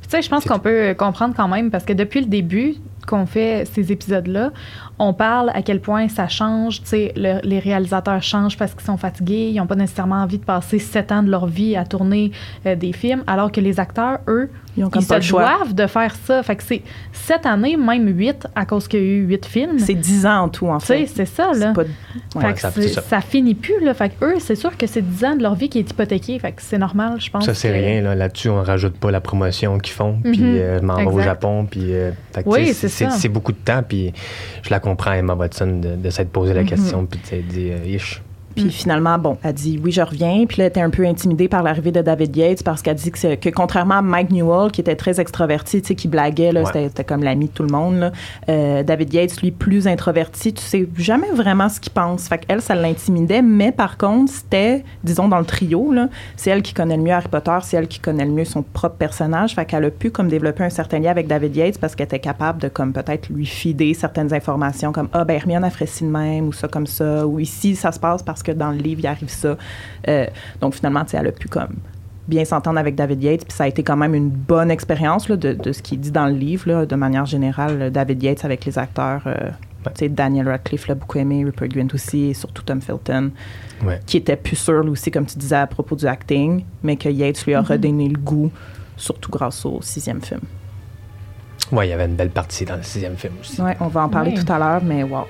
Tu 0.03 0.09
sais, 0.09 0.21
je 0.21 0.29
pense 0.29 0.43
C'est 0.43 0.49
qu'on 0.49 0.59
peut 0.59 0.89
euh, 0.89 0.93
comprendre 0.93 1.33
quand 1.35 1.47
même 1.47 1.71
parce 1.71 1.83
que 1.83 1.93
depuis 1.93 2.21
le 2.21 2.27
début 2.27 2.75
qu'on 3.07 3.25
fait 3.25 3.63
ces 3.73 3.91
épisodes-là, 3.91 4.51
on 4.99 5.13
parle 5.13 5.51
à 5.54 5.61
quel 5.61 5.80
point 5.80 6.07
ça 6.09 6.27
change. 6.27 6.81
Tu 6.81 6.87
sais, 6.87 7.13
le- 7.16 7.39
les 7.44 7.59
réalisateurs 7.59 8.21
changent 8.23 8.57
parce 8.57 8.73
qu'ils 8.73 8.85
sont 8.85 8.97
fatigués. 8.97 9.49
Ils 9.54 9.57
n'ont 9.57 9.68
pas 9.68 9.75
nécessairement 9.75 10.23
envie 10.23 10.39
de 10.39 10.44
passer 10.44 10.80
sept 10.80 11.11
ans 11.11 11.21
de 11.23 11.30
leur 11.30 11.45
vie 11.45 11.75
à 11.75 11.85
tourner 11.85 12.31
euh, 12.66 12.75
des 12.75 12.94
films, 12.94 13.23
alors 13.27 13.51
que 13.51 13.61
les 13.61 13.80
acteurs, 13.80 14.19
eux, 14.27 14.49
Ils 14.75 14.83
ont 14.85 14.89
comme 14.89 15.01
ils 15.01 15.07
pas 15.07 15.21
se 15.21 15.30
doivent 15.30 15.73
de 15.73 15.87
faire 15.87 16.13
ça. 16.25 16.42
Fait 16.44 16.56
que 16.56 16.63
c'est 16.63 16.81
sept 17.11 17.45
années, 17.45 17.77
même 17.77 18.07
huit, 18.07 18.47
à 18.56 18.66
cause 18.66 18.87
qu'il 18.87 18.99
y 18.99 19.04
a 19.04 19.06
eu 19.06 19.23
huit 19.25 19.45
films. 19.45 19.80
C'est 19.80 19.94
10 19.95 20.25
ans 20.27 20.42
en 20.44 20.49
tout, 20.49 20.68
en 20.68 20.80
fait. 20.80 21.06
c'est 21.07 21.25
ça, 21.25 21.51
là. 21.56 21.73
pas- 21.73 21.83
Fait 22.39 22.54
que 22.54 22.59
ça- 22.59 22.71
ça. 22.71 23.01
ça. 23.01 23.21
finit 23.21 23.56
plus, 23.56 23.83
là. 23.83 23.94
Fait 23.94 24.09
que 24.09 24.23
eux, 24.25 24.35
c'est 24.39 24.56
sûr 24.56 24.75
que 24.77 24.85
c'est 24.87 25.01
10 25.01 25.25
ans 25.25 25.35
de 25.35 25.42
leur 25.44 25.56
vie 25.56 25.69
qui 25.69 25.80
est 25.80 25.89
hypothéqué. 25.89 26.37
Fait 26.39 26.51
que 26.51 26.61
c'est 26.61 26.77
normal, 26.77 27.16
je 27.19 27.30
pense. 27.31 27.45
Ça, 27.45 27.54
c'est 27.54 27.69
que- 27.69 27.73
rien. 27.73 28.01
là. 28.01 28.13
Là-dessus, 28.16 28.49
on 28.49 28.61
rajoute 28.63 28.97
pas 28.97 29.09
la 29.11 29.21
promotion 29.21 29.77
qu'ils 29.80 29.94
font. 29.94 30.19
Puis, 30.23 30.37
Mhm. 30.42 30.56
euh, 30.57 30.80
je 30.80 30.85
m'en 30.85 30.95
vais 30.95 31.06
au. 31.06 31.21
Japon. 31.21 31.68
Puis, 31.69 31.94
euh, 31.94 32.11
Oui. 32.45 32.73
C'est 32.73 33.30
beaucoup 33.30 33.51
de 33.51 33.57
temps. 33.57 33.81
Puis, 33.87 34.13
je 34.63 34.69
la 34.69 34.80
comprends, 34.89 35.13
Emma 35.13 35.33
Watson, 35.33 35.79
de, 35.81 35.95
de 35.95 36.09
s'être 36.09 36.31
posé 36.31 36.53
la 36.53 36.61
Mhm. 36.63 36.67
question. 36.69 37.06
Puis, 37.06 37.19
de 37.19 37.25
s'être 37.25 37.47
dit, 37.47 37.69
euh, 37.71 37.85
Ish. 37.85 38.21
Puis 38.57 38.66
Mm. 38.66 38.71
finalement, 38.71 39.18
bon, 39.19 39.37
elle 39.44 39.54
dit 39.54 39.80
oui, 39.83 39.92
je 39.92 40.02
reviens. 40.02 40.45
Puis 40.47 40.57
là, 40.57 40.66
elle 40.66 40.69
était 40.69 40.81
un 40.81 40.90
peu 40.90 41.06
intimidée 41.06 41.47
par 41.47 41.61
l'arrivée 41.64 41.92
de 41.92 42.02
David 42.02 42.35
Yates 42.35 42.64
parce 42.64 42.81
qu'elle 42.81 42.95
dit 42.95 43.11
que, 43.11 43.35
que 43.35 43.49
contrairement 43.49 43.95
à 43.95 44.02
Mike 44.02 44.31
Newell, 44.31 44.71
qui 44.71 44.81
était 44.81 44.95
très 44.95 45.19
extraverti, 45.19 45.81
tu 45.81 45.87
sais, 45.90 45.95
qui 45.95 46.07
blaguait, 46.07 46.52
là, 46.52 46.61
Ouais. 46.61 46.66
c'était, 46.66 46.87
c'était 46.90 47.04
comme 47.04 47.23
l'ami 47.23 47.45
de 47.47 47.52
tout 47.52 47.64
le 47.64 47.69
monde, 47.69 47.95
là, 47.99 48.11
euh, 48.49 48.83
David 48.83 49.14
Yates, 49.14 49.42
lui, 49.42 49.52
plus 49.52 49.87
introverti, 49.87 50.54
tu 50.54 50.61
sais 50.64 50.87
jamais 50.97 51.30
vraiment 51.33 51.69
ce 51.69 51.80
qu'il 51.80 51.92
pense. 51.94 52.28
Fait 52.28 52.40
qu'elle, 52.40 52.61
ça 52.61 52.73
l'intimidait, 52.76 53.42
mais 53.42 53.71
par 53.71 53.97
contre, 53.97 54.31
c'était, 54.31 54.83
disons, 55.04 55.28
dans 55.28 55.40
le 55.40 55.45
trio, 55.45 55.92
là, 55.92 56.09
c'est 56.35 56.49
elle 56.49 56.61
qui 56.64 56.73
connaît 56.73 56.97
le 56.97 57.04
mieux 57.04 57.11
Harry 57.14 57.28
Potter, 57.28 57.57
c'est 57.61 57.78
elle 57.78 57.87
qui 57.87 57.99
connaît 57.99 58.26
le 58.26 58.31
mieux 58.31 58.45
son 58.45 58.64
propre 58.64 58.95
personnage. 58.95 59.54
Fait 59.54 59.66
qu'elle 59.66 59.85
a 59.85 59.92
pu 59.92 60.09
comme 60.11 60.28
développer 60.30 60.64
un 60.64 60.69
certain 60.69 60.99
lien 60.99 61.11
avec 61.11 61.28
David 61.28 61.56
Yates 61.56 61.78
parce 61.78 61.95
qu'elle 61.95 62.06
était 62.06 62.19
capable 62.19 62.59
de 62.61 62.68
comme 62.69 62.92
peut-être 62.94 63.30
lui 63.30 63.45
fider 63.45 63.94
certaines 63.94 64.33
informations 64.33 64.92
comme 64.92 65.09
ah 65.14 65.23
ben 65.26 65.35
Hermione 65.35 65.64
a 65.64 65.69
fait 65.69 65.85
ci 65.85 66.04
de 66.04 66.09
même 66.09 66.47
ou 66.47 66.54
ça 66.54 66.68
comme 66.68 66.87
ça 66.87 67.26
ou 67.28 67.40
ici 67.40 67.76
ça 67.76 67.92
se 67.92 67.99
passe 67.99 68.23
parce 68.23 68.42
que 68.44 68.46
dans 68.51 68.71
le 68.71 68.77
livre 68.77 69.01
il 69.04 69.07
arrive 69.07 69.30
ça. 69.30 69.57
Euh, 70.07 70.25
donc 70.61 70.75
finalement 70.75 71.04
tu 71.04 71.11
sais 71.11 71.18
elle 71.18 71.27
a 71.27 71.31
pu 71.31 71.47
comme 71.47 71.75
bien 72.27 72.44
s'entendre 72.45 72.77
avec 72.80 72.95
David 72.95 73.23
Yates 73.23 73.45
puis 73.45 73.54
ça 73.56 73.63
a 73.63 73.68
été 73.68 73.83
quand 73.83 73.95
même 73.97 74.13
une 74.13 74.30
bonne 74.30 74.69
expérience 74.71 75.30
là, 75.30 75.37
de, 75.37 75.54
de 75.54 75.71
ce 75.71 75.81
qui 75.81 75.95
est 75.95 75.97
dit 75.97 76.11
dans 76.11 76.27
le 76.27 76.33
livre 76.33 76.68
là, 76.69 76.85
de 76.85 76.95
manière 76.95 77.25
générale 77.25 77.89
David 77.92 78.21
Yates 78.23 78.44
avec 78.45 78.66
les 78.66 78.77
acteurs 78.77 79.21
euh, 79.27 79.49
Tu 79.85 79.92
sais, 79.95 80.09
Daniel 80.09 80.49
Radcliffe 80.49 80.87
l'a 80.89 80.95
beaucoup 80.95 81.18
aimé, 81.19 81.45
Rupert 81.45 81.69
Grint 81.69 81.87
aussi, 81.94 82.25
et 82.25 82.33
surtout 82.33 82.63
Tom 82.63 82.81
Felton, 82.81 83.31
Ouais. 83.85 83.99
qui 84.06 84.18
était 84.18 84.35
plus 84.35 84.56
sûr, 84.57 84.81
lui 84.83 84.89
aussi, 84.89 85.11
comme 85.11 85.25
tu 85.27 85.37
disais, 85.37 85.56
à 85.56 85.68
propos 85.68 85.95
du 85.95 86.06
acting, 86.07 86.66
mais 86.83 86.97
que 86.97 87.07
Yates 87.09 87.45
lui 87.45 87.54
a 87.54 87.61
redonné 87.61 88.09
le 88.09 88.18
goût, 88.18 88.51
surtout 88.97 89.30
grâce 89.31 89.66
au 89.66 89.80
sixième 89.81 90.19
film. 90.21 90.42
Ouais, 91.71 91.87
il 91.87 91.92
y 91.92 91.94
avait 91.94 92.06
une 92.07 92.16
belle 92.16 92.31
partie 92.31 92.66
dans 92.66 92.75
le 92.75 92.83
sixième 92.83 93.16
film 93.16 93.35
aussi. 93.39 93.61
Ouais, 93.61 93.77
on 93.80 93.87
va 93.87 94.01
en 94.04 94.09
parler 94.09 94.31
Ouais. 94.31 94.44
tout 94.44 94.51
à 94.51 94.57
l'heure, 94.59 94.81
mais 94.83 95.04
wow. 95.04 95.25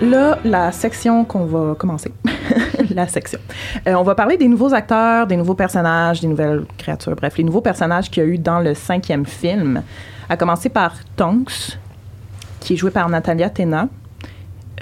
Là, 0.00 0.38
la 0.44 0.70
section 0.70 1.24
qu'on 1.24 1.44
va 1.44 1.74
commencer. 1.74 2.12
la 2.94 3.08
section. 3.08 3.40
Euh, 3.86 3.94
on 3.94 4.04
va 4.04 4.14
parler 4.14 4.36
des 4.36 4.46
nouveaux 4.46 4.72
acteurs, 4.72 5.26
des 5.26 5.36
nouveaux 5.36 5.54
personnages, 5.54 6.20
des 6.20 6.28
nouvelles 6.28 6.64
créatures, 6.76 7.16
bref, 7.16 7.36
les 7.36 7.42
nouveaux 7.42 7.60
personnages 7.60 8.08
qu'il 8.08 8.22
y 8.22 8.26
a 8.26 8.28
eu 8.28 8.38
dans 8.38 8.60
le 8.60 8.74
cinquième 8.74 9.26
film. 9.26 9.82
À 10.28 10.36
commencer 10.36 10.68
par 10.68 10.94
Tonks, 11.16 11.78
qui 12.60 12.74
est 12.74 12.76
joué 12.76 12.92
par 12.92 13.08
Natalia 13.08 13.50
Tena. 13.50 13.88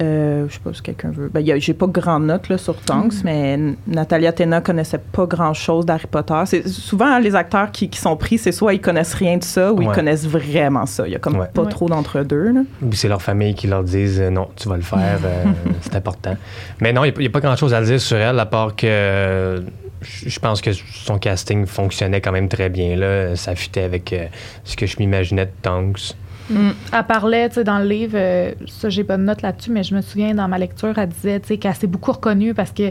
Euh, 0.00 0.47
je 0.49 0.55
sais 0.55 0.61
pas 0.62 0.73
si 0.75 0.83
quelqu'un 0.83 1.11
veut. 1.11 1.29
Ben, 1.33 1.45
j'ai 1.61 1.75
pas 1.75 1.87
grand 1.87 2.21
note 2.21 2.49
là, 2.49 2.59
sur 2.59 2.76
Tonks, 2.76 3.15
mais 3.25 3.53
N- 3.55 3.76
Natalia 3.87 4.33
Tena 4.33 4.61
connaissait 4.61 4.99
pas 4.99 5.26
grand 5.26 5.55
chose 5.55 5.87
d'Harry 5.87 6.07
Potter. 6.07 6.43
C'est 6.47 6.69
souvent 6.69 7.07
hein, 7.07 7.21
les 7.21 7.35
acteurs 7.35 7.71
qui, 7.73 7.88
qui 7.88 7.99
sont 7.99 8.17
pris, 8.17 8.38
c'est 8.38 8.53
soit 8.53 8.75
ils 8.75 8.81
connaissent 8.81 9.15
rien 9.15 9.37
de 9.38 9.45
ça 9.45 9.73
ou 9.73 9.81
ils 9.83 9.91
connaissent 9.91 10.26
vraiment 10.26 10.87
ça. 10.87 11.07
Il 11.07 11.12
y 11.12 11.17
a 11.17 11.19
comme 11.19 11.37
Ouais. 11.38 11.47
pas 11.53 11.62
Ouais. 11.62 11.71
trop 11.71 11.88
d'entre 11.88 12.23
deux. 12.23 12.53
là. 12.53 12.61
Ou 12.83 12.93
c'est 12.93 13.09
leur 13.09 13.23
famille 13.23 13.55
qui 13.55 13.67
leur 13.67 13.83
disent 13.85 14.21
euh, 14.21 14.31
non, 14.31 14.49
tu 14.57 14.69
vas 14.69 14.76
le 14.76 14.83
faire, 14.83 15.19
euh, 15.25 15.45
c'est 15.81 15.97
important. 15.97 16.37
Mais 16.81 16.93
non, 16.93 17.05
il 17.05 17.15
n'y 17.19 17.26
a, 17.26 17.31
pas 17.31 17.41
grand 17.41 17.57
chose 17.57 17.73
à 17.75 17.81
dire 17.83 18.00
sur 18.00 18.17
elle, 18.19 18.38
à 18.38 18.47
part 18.47 18.76
que 18.76 18.87
euh, 18.87 19.61
je 20.03 20.29
je 20.29 20.38
pense 20.38 20.61
que 20.61 20.73
son 20.73 21.19
casting 21.19 21.65
fonctionnait 21.67 22.21
quand 22.21 22.33
même 22.33 22.49
très 22.49 22.69
bien. 22.69 22.97
Là. 22.97 23.35
Ça 23.35 23.55
fitait 23.55 23.83
avec 23.83 24.12
euh, 24.12 24.26
ce 24.65 24.76
que 24.76 24.87
je 24.87 24.97
m'imaginais 24.99 25.47
de 25.47 25.50
Tonks. 25.62 26.15
Mm. 26.50 26.71
Elle 26.93 27.05
parlait, 27.05 27.49
tu 27.49 27.57
sais, 27.57 27.65
dans 27.65 27.79
le 27.79 27.87
livre, 27.87 28.15
euh, 28.17 28.53
ça, 28.67 28.88
j'ai 28.88 29.05
pas 29.05 29.17
de 29.17 29.23
note 29.23 29.43
là-dessus, 29.43 29.71
mais 29.71 29.83
je 29.83 29.95
me 29.95 30.00
souviens, 30.00 30.35
dans 30.35 30.49
ma 30.49 30.59
lecture, 30.59 30.97
elle 30.97 31.09
disait, 31.09 31.41
tu 31.41 31.49
sais, 31.49 31.57
qu'elle 31.59 31.75
s'est 31.75 31.87
beaucoup 31.87 32.12
reconnue 32.12 32.55
parce 32.55 32.71
que 32.73 32.85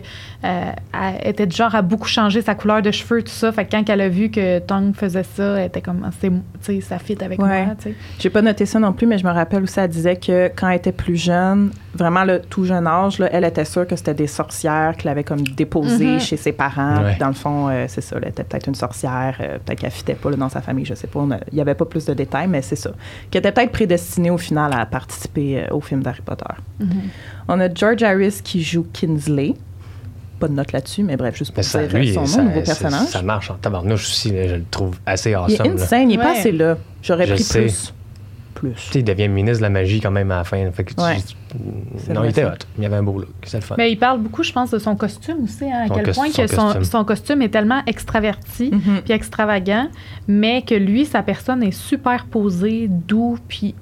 euh, 0.44 0.72
elle 0.94 1.30
était 1.30 1.48
du 1.48 1.56
genre 1.56 1.74
à 1.74 1.82
beaucoup 1.82 2.08
changer 2.08 2.42
sa 2.42 2.56
couleur 2.56 2.82
de 2.82 2.92
cheveux, 2.92 3.22
tout 3.24 3.30
ça. 3.32 3.52
Fait 3.52 3.66
que 3.66 3.72
quand 3.72 3.90
elle 3.90 4.02
a 4.02 4.10
vu 4.10 4.30
que 4.30 4.60
Tong 4.60 4.94
faisait 4.96 5.24
ça, 5.24 5.60
elle 5.60 5.68
était 5.68 5.82
comme, 5.82 6.10
c'est, 6.20 6.30
tu 6.30 6.36
sais, 6.62 6.82
ça 6.82 7.00
fit 7.00 7.18
avec 7.24 7.42
Ouais. 7.42 7.66
moi, 7.66 7.76
tu 7.78 7.90
sais. 7.90 7.96
J'ai 8.20 8.30
pas 8.30 8.42
noté 8.42 8.66
ça 8.66 8.80
non 8.80 8.94
plus, 8.94 9.08
mais 9.08 9.18
je 9.18 9.26
me 9.26 9.32
rappelle 9.32 9.64
aussi, 9.64 9.80
elle 9.80 9.90
disait 9.90 10.16
que 10.18 10.50
quand 10.56 10.70
elle 10.70 10.78
était 10.78 10.92
plus 10.92 11.16
jeune, 11.16 11.72
vraiment 11.96 12.24
le 12.24 12.42
tout 12.42 12.66
jeune 12.66 12.86
âge, 12.88 13.20
là, 13.20 13.30
elle 13.32 13.44
était 13.46 13.66
sûre 13.66 13.88
que 13.88 13.96
c'était 13.96 14.14
des 14.14 14.28
sorcières 14.28 14.96
qu'elle 14.98 15.12
avait 15.12 15.24
comme 15.24 15.42
déposées 15.42 16.14
Mhm. 16.16 16.20
chez 16.20 16.38
ses 16.38 16.52
parents. 16.52 17.02
Ouais. 17.04 17.12
Puis 17.12 17.20
Dans 17.20 17.28
le 17.28 17.34
fond, 17.34 17.70
euh, 17.70 17.86
c'est 17.88 18.02
ça, 18.02 18.18
elle 18.22 18.28
était 18.30 18.44
peut-être 18.44 18.68
une 18.68 18.76
sorcière, 18.76 19.38
euh, 19.40 19.58
peut-être 19.66 19.80
qu'elle 19.80 19.92
fitait 19.92 20.14
pas 20.16 20.30
là, 20.30 20.36
dans 20.38 20.50
sa 20.50 20.62
famille, 20.62 20.86
je 20.86 20.94
sais 20.94 21.08
pas. 21.08 21.26
Il 21.52 21.58
y 21.58 21.62
avait 21.62 21.74
pas 21.76 21.86
plus 21.86 22.06
de 22.06 22.14
détails, 22.14 22.48
mais 22.48 22.62
c'est 22.62 22.76
ça. 22.76 22.92
Qui 23.32 23.38
était 23.38 23.52
peut-être 23.52 23.72
prédestinée 23.72 24.30
au 24.32 24.38
final 24.38 24.72
à 24.74 24.86
participer 24.86 25.64
euh, 25.64 25.74
au 25.76 25.82
film 25.82 26.04
d'Harry 26.04 26.22
Potter. 26.24 26.46
Mhm. 26.80 26.88
On 27.48 27.60
a 27.60 27.74
George 27.74 28.04
Harris 28.04 28.42
qui 28.44 28.62
joue 28.62 28.86
Kinsley. 28.94 29.54
Pas 30.40 30.50
de 30.50 30.54
note 30.54 30.74
là-dessus, 30.74 31.02
mais 31.04 31.16
bref, 31.16 31.38
juste 31.38 31.54
pour 31.54 31.64
ça, 31.64 31.86
dire 31.88 31.98
lui, 31.98 32.14
son 32.14 32.20
nom, 32.22 32.26
ça, 32.28 32.42
nouveau 32.44 32.60
ça- 32.60 32.66
personnage. 32.66 33.08
ça 33.08 33.22
marche 33.22 33.50
en 33.52 33.54
tabarnouche 33.56 34.06
aussi. 34.10 34.30
je 34.30 34.56
le 34.56 34.64
trouve 34.70 34.98
assez 35.06 35.30
il 35.30 35.34
est 35.34 35.36
awesome. 35.36 35.66
là. 35.78 35.84
insane, 35.84 36.12
il 36.12 36.16
est 36.16 36.18
pas 36.18 36.32
Ouais. 36.34 36.40
assez 36.40 36.52
là. 36.52 36.78
J'aurais 37.02 37.26
pris 37.26 37.42
sais. 37.42 37.62
plus. 37.62 37.94
Plus. 38.56 38.90
Il 38.96 39.04
devient 39.04 39.28
ministre 39.28 39.58
de 39.60 39.64
la 39.64 39.70
magie 39.70 40.00
quand 40.00 40.12
même 40.12 40.32
à 40.32 40.38
la 40.38 40.44
fin. 40.46 40.72
Fait 40.72 40.84
que 40.86 40.94
tu- 40.94 41.02
Ouais. 41.04 41.18
tu- 41.18 41.36
C'est 41.98 42.14
non, 42.14 42.22
vrai, 42.22 42.30
il 42.30 42.32
était 42.32 42.46
hot. 42.46 42.52
Il 42.80 42.86
avait 42.86 42.96
un 42.96 43.04
beau 43.04 43.20
look. 43.20 43.28
C'est 43.44 43.58
le 43.58 43.64
fun. 43.64 43.76
Mais 43.78 43.92
il 43.92 43.98
parle 43.98 44.20
beaucoup, 44.22 44.44
je 44.44 44.52
pense, 44.54 44.72
de 44.72 44.80
son 44.80 44.96
costume 44.96 45.44
aussi, 45.44 45.66
hein, 45.66 45.84
à 45.84 45.88
Son 45.88 45.94
quel 45.96 46.04
point 46.14 46.30
son 46.32 46.42
que 46.42 46.48
son, 46.48 46.56
costume. 46.64 46.84
son 46.86 47.04
costume 47.06 47.42
est 47.42 47.50
tellement 47.50 47.82
extraverti 47.86 48.72
Mhm. 48.72 49.02
puis 49.04 49.14
extravagant, 49.14 49.90
mais 50.30 50.62
que 50.62 50.74
lui, 50.74 51.06
sa 51.06 51.22
personne 51.22 51.62
est 51.64 51.72
super 51.72 52.26
posée, 52.26 52.88
doux, 52.90 53.38
puis 53.48 53.76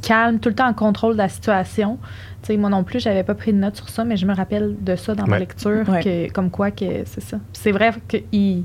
calme, 0.00 0.38
tout 0.38 0.48
le 0.48 0.54
temps 0.54 0.68
en 0.68 0.74
contrôle 0.74 1.12
de 1.14 1.18
la 1.18 1.28
situation. 1.28 1.98
Tu 2.42 2.46
sais, 2.46 2.56
moi 2.56 2.70
non 2.70 2.84
plus, 2.84 3.00
j'avais 3.00 3.24
pas 3.24 3.34
pris 3.34 3.52
de 3.52 3.58
note 3.58 3.76
sur 3.76 3.88
ça, 3.88 4.04
mais 4.04 4.16
je 4.16 4.26
me 4.26 4.34
rappelle 4.34 4.76
de 4.80 4.94
ça 4.96 5.14
dans 5.14 5.26
ma 5.26 5.38
lecture, 5.40 5.88
Ouais. 5.88 6.02
que, 6.02 6.32
comme 6.32 6.50
quoi 6.50 6.70
que 6.70 6.86
c'est 7.04 7.20
ça. 7.22 7.38
C'est 7.52 7.72
vrai 7.72 7.92
qu'il 8.08 8.62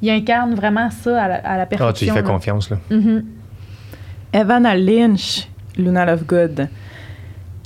il 0.00 0.10
incarne 0.10 0.54
vraiment 0.54 0.90
ça 0.90 1.22
à 1.22 1.28
la, 1.28 1.34
à 1.36 1.56
la 1.56 1.68
Ah, 1.80 1.92
tu 1.92 2.04
lui 2.04 2.10
fais 2.10 2.16
là. 2.20 2.22
confiance. 2.22 2.68
Là. 2.70 2.76
Mhm. 2.90 3.24
Evanna 4.32 4.76
Lynch, 4.76 5.48
Luna 5.76 6.04
Lovegood. 6.04 6.68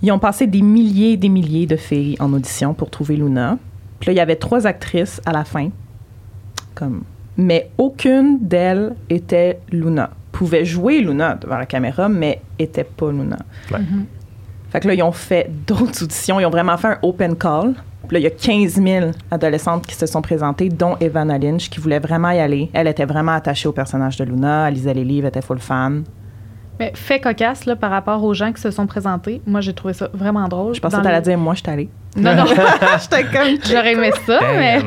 Ils 0.02 0.12
ont 0.12 0.19
passé 0.19 0.47
des 0.47 0.62
milliers 0.62 1.12
et 1.12 1.16
des 1.16 1.28
milliers 1.28 1.66
de 1.66 1.76
filles 1.76 2.16
en 2.21 2.33
audition 2.33 2.75
pour 2.75 2.90
trouver 2.90 3.16
Luna. 3.16 3.59
Puis 4.00 4.09
là, 4.09 4.12
il 4.12 4.16
y 4.16 4.21
avait 4.21 4.37
trois 4.37 4.66
actrices 4.66 5.21
à 5.25 5.33
la 5.33 5.45
fin. 5.45 5.71
Comme... 6.75 7.02
Mais 7.37 7.71
aucune 7.78 8.38
d'elles 8.40 8.95
était 9.09 9.61
Luna. 9.71 10.11
Pouvait 10.33 10.64
jouer 10.64 11.00
Luna 11.00 11.37
devant 11.37 11.57
la 11.57 11.66
caméra, 11.66 12.09
mais 12.09 12.40
était 12.59 12.85
pas 12.85 13.11
Luna. 13.11 13.38
Ouais. 13.71 13.78
Mhm. 13.78 14.07
Fait 14.71 14.81
que 14.81 14.88
là, 14.88 14.95
ils 14.95 15.02
ont 15.02 15.12
fait 15.12 15.50
d'autres 15.66 16.02
auditions. 16.02 16.40
Ils 16.40 16.47
ont 16.47 16.50
vraiment 16.50 16.76
fait 16.76 16.88
un 16.88 16.99
open 17.02 17.37
call. 17.37 17.75
Puis 18.09 18.14
là, 18.14 18.19
il 18.19 18.23
y 18.23 18.26
a 18.26 18.31
15 18.31 18.83
000 18.83 19.11
adolescentes 19.31 19.87
qui 19.87 19.95
se 19.95 20.07
sont 20.07 20.23
présentées, 20.23 20.69
dont 20.69 20.97
Evanna 21.00 21.38
Lynch, 21.38 21.71
qui 21.71 21.78
voulait 21.78 22.00
vraiment 22.00 22.31
y 22.31 22.38
aller. 22.38 22.71
Elle 22.73 22.88
était 22.88 23.04
vraiment 23.04 23.33
attachée 23.33 23.69
au 23.69 23.73
personnage 23.73 24.16
de 24.16 24.25
Luna. 24.25 24.69
Elle 24.69 24.75
lisait 24.75 24.95
les 24.95 25.04
livres, 25.04 25.26
elle 25.26 25.38
était 25.38 25.42
full 25.42 25.59
fan. 25.59 26.04
Mais 26.81 26.93
fait 26.95 27.21
cocasse 27.21 27.67
là, 27.67 27.76
par 27.76 27.91
rapport 27.91 28.23
aux 28.25 28.35
gens 28.35 28.52
qui 28.52 28.61
se 28.61 28.71
sont 28.71 28.87
présentés, 28.87 29.41
moi 29.47 29.61
j'ai 29.61 29.73
trouvé 29.75 29.93
ça 29.95 30.09
vraiment 30.12 30.49
drôle. 30.49 30.75
Je 30.75 30.81
pensais 30.81 30.97
que 30.97 31.02
t'allais 31.02 31.17
le- 31.17 31.23
dire, 31.23 31.38
moi, 31.38 31.55
je 31.55 31.61
suis 31.62 31.71
allée. 31.71 31.88
Non, 32.17 32.35
non. 32.35 32.45
J'étais 33.00 33.25
comme. 33.25 33.57
J'aurais 33.71 33.93
aimé 33.93 34.11
ça, 34.26 34.41
mais, 34.55 34.81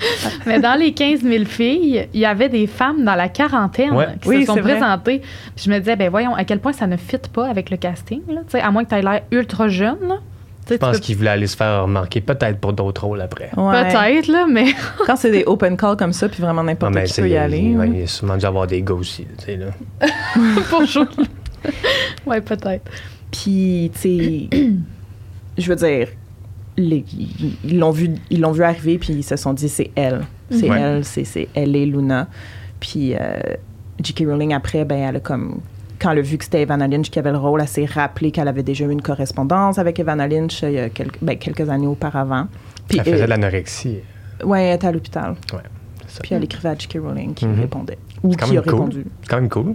mais 0.46 0.60
dans 0.60 0.74
les 0.78 0.92
15 0.92 1.20
000 1.22 1.44
filles, 1.44 2.08
il 2.12 2.20
y 2.20 2.24
avait 2.26 2.48
des 2.48 2.66
femmes 2.66 3.04
dans 3.04 3.14
la 3.14 3.28
quarantaine 3.28 3.92
Ouais. 3.94 4.06
qui 4.20 4.28
Oui, 4.28 4.40
se 4.40 4.46
sont 4.52 4.56
présentées. 4.60 5.20
Puis 5.54 5.64
je 5.66 5.70
me 5.70 5.78
disais, 5.78 5.96
ben 5.96 6.10
voyons, 6.10 6.34
à 6.34 6.44
quel 6.44 6.58
point 6.60 6.72
ça 6.72 6.86
ne 6.86 6.96
fit 6.96 7.18
pas 7.32 7.48
avec 7.48 7.70
le 7.70 7.76
casting, 7.76 8.22
là. 8.28 8.40
Tu 8.46 8.52
sais, 8.52 8.60
à 8.60 8.70
moins 8.70 8.84
que 8.84 8.88
tu 8.90 8.94
aies 8.96 9.02
l'air 9.02 9.22
ultra 9.30 9.68
jeune. 9.68 9.98
Là. 10.08 10.16
Je 10.70 10.74
pense 10.76 10.96
peux- 10.96 11.02
qu'il 11.02 11.16
voulait 11.16 11.30
aller 11.30 11.46
se 11.46 11.56
faire 11.56 11.82
remarquer, 11.82 12.20
peut-être 12.20 12.58
pour 12.58 12.72
d'autres 12.72 13.04
rôles 13.04 13.20
après. 13.20 13.50
Ouais. 13.56 13.82
Peut-être, 13.90 14.28
là, 14.28 14.46
mais 14.50 14.66
Quand 15.06 15.16
c'est 15.16 15.30
des 15.30 15.44
open 15.44 15.76
calls 15.76 15.96
comme 15.96 16.12
ça, 16.12 16.28
puis 16.28 16.40
vraiment 16.40 16.62
Non, 16.62 16.68
n'importe 16.68 16.94
mais 16.94 17.04
qui 17.04 17.20
peut 17.20 17.28
y 17.28 17.36
aller. 17.36 17.58
Il, 17.58 17.76
hein. 17.80 17.86
il 17.94 18.02
a 18.02 18.06
sûrement 18.06 18.36
dû 18.36 18.46
avoir 18.46 18.66
des 18.66 18.80
gars 18.82 18.94
aussi. 18.94 19.26
tu 19.38 19.44
sais, 19.44 19.56
là. 19.56 19.66
pour 20.70 20.84
jouer. 20.84 21.04
ouais, 22.26 22.40
peut-être. 22.40 22.90
Puis, 23.30 23.90
tu 23.94 24.00
sais, 24.00 24.48
je 25.58 25.68
veux 25.68 25.76
dire, 25.76 26.08
les- 26.76 27.04
ils 27.64 27.78
l'ont 27.78 27.90
vu, 27.90 28.10
ils 28.30 28.40
l'ont 28.40 28.52
vu 28.52 28.62
arriver, 28.62 28.98
puis 28.98 29.12
ils 29.14 29.22
se 29.24 29.36
sont 29.36 29.52
dit, 29.52 29.68
c'est 29.68 29.90
elle. 29.94 30.22
C'est 30.50 30.68
Ouais. 30.70 30.80
elle, 30.80 31.04
c'est, 31.04 31.24
c'est 31.24 31.48
elle 31.54 31.74
et 31.76 31.86
Luna. 31.86 32.28
Puis, 32.78 33.14
euh, 33.14 33.34
J.K. 34.02 34.24
Rowling, 34.26 34.52
après, 34.54 34.84
ben, 34.84 34.98
elle 35.08 35.16
a 35.16 35.20
comme. 35.20 35.60
Quand 36.02 36.10
elle 36.10 36.18
a 36.18 36.22
vu 36.22 36.36
que 36.36 36.44
c'était 36.44 36.62
Evanna 36.62 36.88
Lynch 36.88 37.10
qui 37.10 37.18
avait 37.20 37.30
le 37.30 37.38
rôle, 37.38 37.60
elle 37.60 37.68
s'est 37.68 37.84
rappelé 37.84 38.32
qu'elle 38.32 38.48
avait 38.48 38.64
déjà 38.64 38.84
eu 38.86 38.90
une 38.90 39.02
correspondance 39.02 39.78
avec 39.78 40.00
Evanna 40.00 40.26
Lynch 40.26 40.64
euh, 40.64 40.68
il 40.70 40.74
y 40.74 40.78
a 40.80 40.88
quelques, 40.88 41.18
ben, 41.22 41.38
quelques 41.38 41.68
années 41.70 41.86
auparavant. 41.86 42.48
Puis, 42.88 42.98
Elle 42.98 43.04
faisait 43.04 43.20
euh, 43.22 43.24
de 43.26 43.30
l'anorexie. 43.30 43.98
ouais, 44.44 44.64
elle 44.64 44.76
était 44.76 44.88
à 44.88 44.92
l'hôpital. 44.92 45.36
Ouais. 45.52 45.60
Puis, 46.22 46.34
elle 46.34 46.42
écrivait 46.44 46.70
à 46.70 46.74
J.K. 46.76 46.98
Rowling 47.02 47.34
qui 47.34 47.46
Mhm. 47.46 47.60
répondait. 47.60 47.98
Ou 48.24 48.32
C'est 48.32 48.36
quand 48.38 48.46
qui 48.46 48.50
a 48.52 48.54
même 48.54 48.62
cool. 48.64 48.72
répondu. 48.74 49.04
C'est 49.22 49.28
quand 49.30 49.36
même 49.36 49.48
cool. 49.48 49.74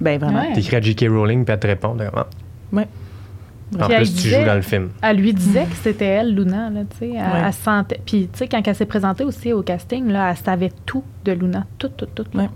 Ben, 0.00 0.18
vraiment. 0.18 0.40
Ouais. 0.40 0.52
T'écris 0.54 0.76
à 0.76 0.80
J.K. 0.80 1.06
Rowling, 1.10 1.44
puis 1.44 1.52
elle 1.52 1.60
te 1.60 1.66
répond. 1.66 1.94
d'accord. 1.94 2.26
Ouais. 2.72 2.88
En 3.80 3.86
Puis 3.88 3.96
plus, 3.96 4.06
tu 4.14 4.22
disait- 4.22 4.40
joues 4.40 4.46
dans 4.46 4.54
le 4.54 4.62
film. 4.62 4.88
Elle 5.02 5.16
lui 5.16 5.32
disait 5.34 5.64
que 5.64 5.76
c'était 5.82 6.04
elle, 6.06 6.34
Luna, 6.34 6.70
là, 6.70 6.80
tu 6.90 6.96
sais. 6.98 7.08
Elle, 7.10 7.14
Ouais. 7.16 7.42
elle 7.46 7.52
se 7.52 7.62
sentait. 7.62 8.00
Puis, 8.04 8.28
tu 8.32 8.38
sais, 8.38 8.48
quand 8.48 8.60
elle 8.66 8.74
s'est 8.74 8.84
présentée 8.86 9.24
aussi 9.24 9.52
au 9.52 9.62
casting, 9.62 10.08
là, 10.08 10.30
elle 10.30 10.36
savait 10.36 10.70
tout 10.86 11.02
de 11.24 11.32
Luna. 11.32 11.66
Tout, 11.78 11.88
tout, 11.88 12.06
tout. 12.06 12.24
Ouais. 12.36 12.48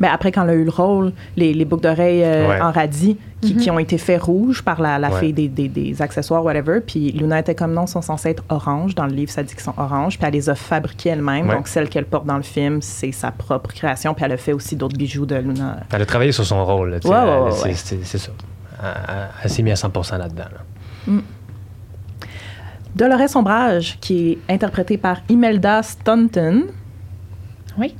Ben 0.00 0.10
après, 0.12 0.30
quand 0.32 0.42
elle 0.44 0.50
a 0.50 0.54
eu 0.54 0.64
le 0.64 0.70
rôle, 0.70 1.12
les, 1.36 1.52
les 1.54 1.64
boucles 1.64 1.82
d'oreilles 1.82 2.22
euh, 2.24 2.48
Ouais. 2.48 2.60
en 2.60 2.70
radis 2.72 3.16
qui, 3.40 3.54
Mhm. 3.54 3.60
qui 3.60 3.70
ont 3.70 3.78
été 3.78 3.98
faits 3.98 4.22
rouges 4.22 4.62
par 4.62 4.80
la, 4.80 4.98
la 4.98 5.10
Ouais. 5.10 5.20
fille 5.20 5.32
des, 5.32 5.48
des, 5.48 5.68
des 5.68 6.00
accessoires, 6.02 6.44
whatever. 6.44 6.80
Puis 6.80 7.10
Luna 7.12 7.40
était 7.40 7.54
comme 7.54 7.72
non, 7.72 7.86
sont 7.86 8.02
censés 8.02 8.30
être 8.30 8.44
orange. 8.48 8.94
Dans 8.94 9.06
le 9.06 9.12
livre, 9.12 9.30
ça 9.32 9.42
dit 9.42 9.52
qu'ils 9.54 9.62
sont 9.62 9.74
oranges. 9.76 10.18
Puis 10.18 10.26
elle 10.26 10.34
les 10.34 10.48
a 10.50 10.54
fabriqués 10.54 11.10
elle-même. 11.10 11.48
Ouais. 11.48 11.54
Donc, 11.56 11.66
celle 11.68 11.88
qu'elle 11.88 12.04
porte 12.06 12.26
dans 12.26 12.36
le 12.36 12.42
film, 12.42 12.80
c'est 12.82 13.12
sa 13.12 13.30
propre 13.32 13.72
création. 13.72 14.14
Puis 14.14 14.24
elle 14.24 14.32
a 14.32 14.36
fait 14.36 14.52
aussi 14.52 14.76
d'autres 14.76 14.96
bijoux 14.96 15.26
de 15.26 15.34
Luna. 15.36 15.78
Elle 15.92 16.02
a 16.02 16.06
travaillé 16.06 16.32
sur 16.32 16.44
son 16.46 16.64
rôle. 16.64 16.98
c'est- 17.02 17.08
ouais. 17.08 17.72
c'est 17.74 18.04
c'est 18.04 18.18
ça. 18.18 18.30
Elle, 18.82 18.88
elle- 19.08 19.14
elle 19.44 19.50
s'est 19.50 19.62
mise 19.62 19.72
à 19.72 19.76
100 19.76 20.18
là-dedans. 20.18 20.44
là. 21.06 21.12
Dolores 22.94 23.36
Ombrage, 23.36 23.98
qui 24.00 24.32
est 24.32 24.38
interprétée 24.52 24.98
par 24.98 25.18
Imelda 25.28 25.82
Staunton. 25.82 26.64
Oui. 27.78 27.94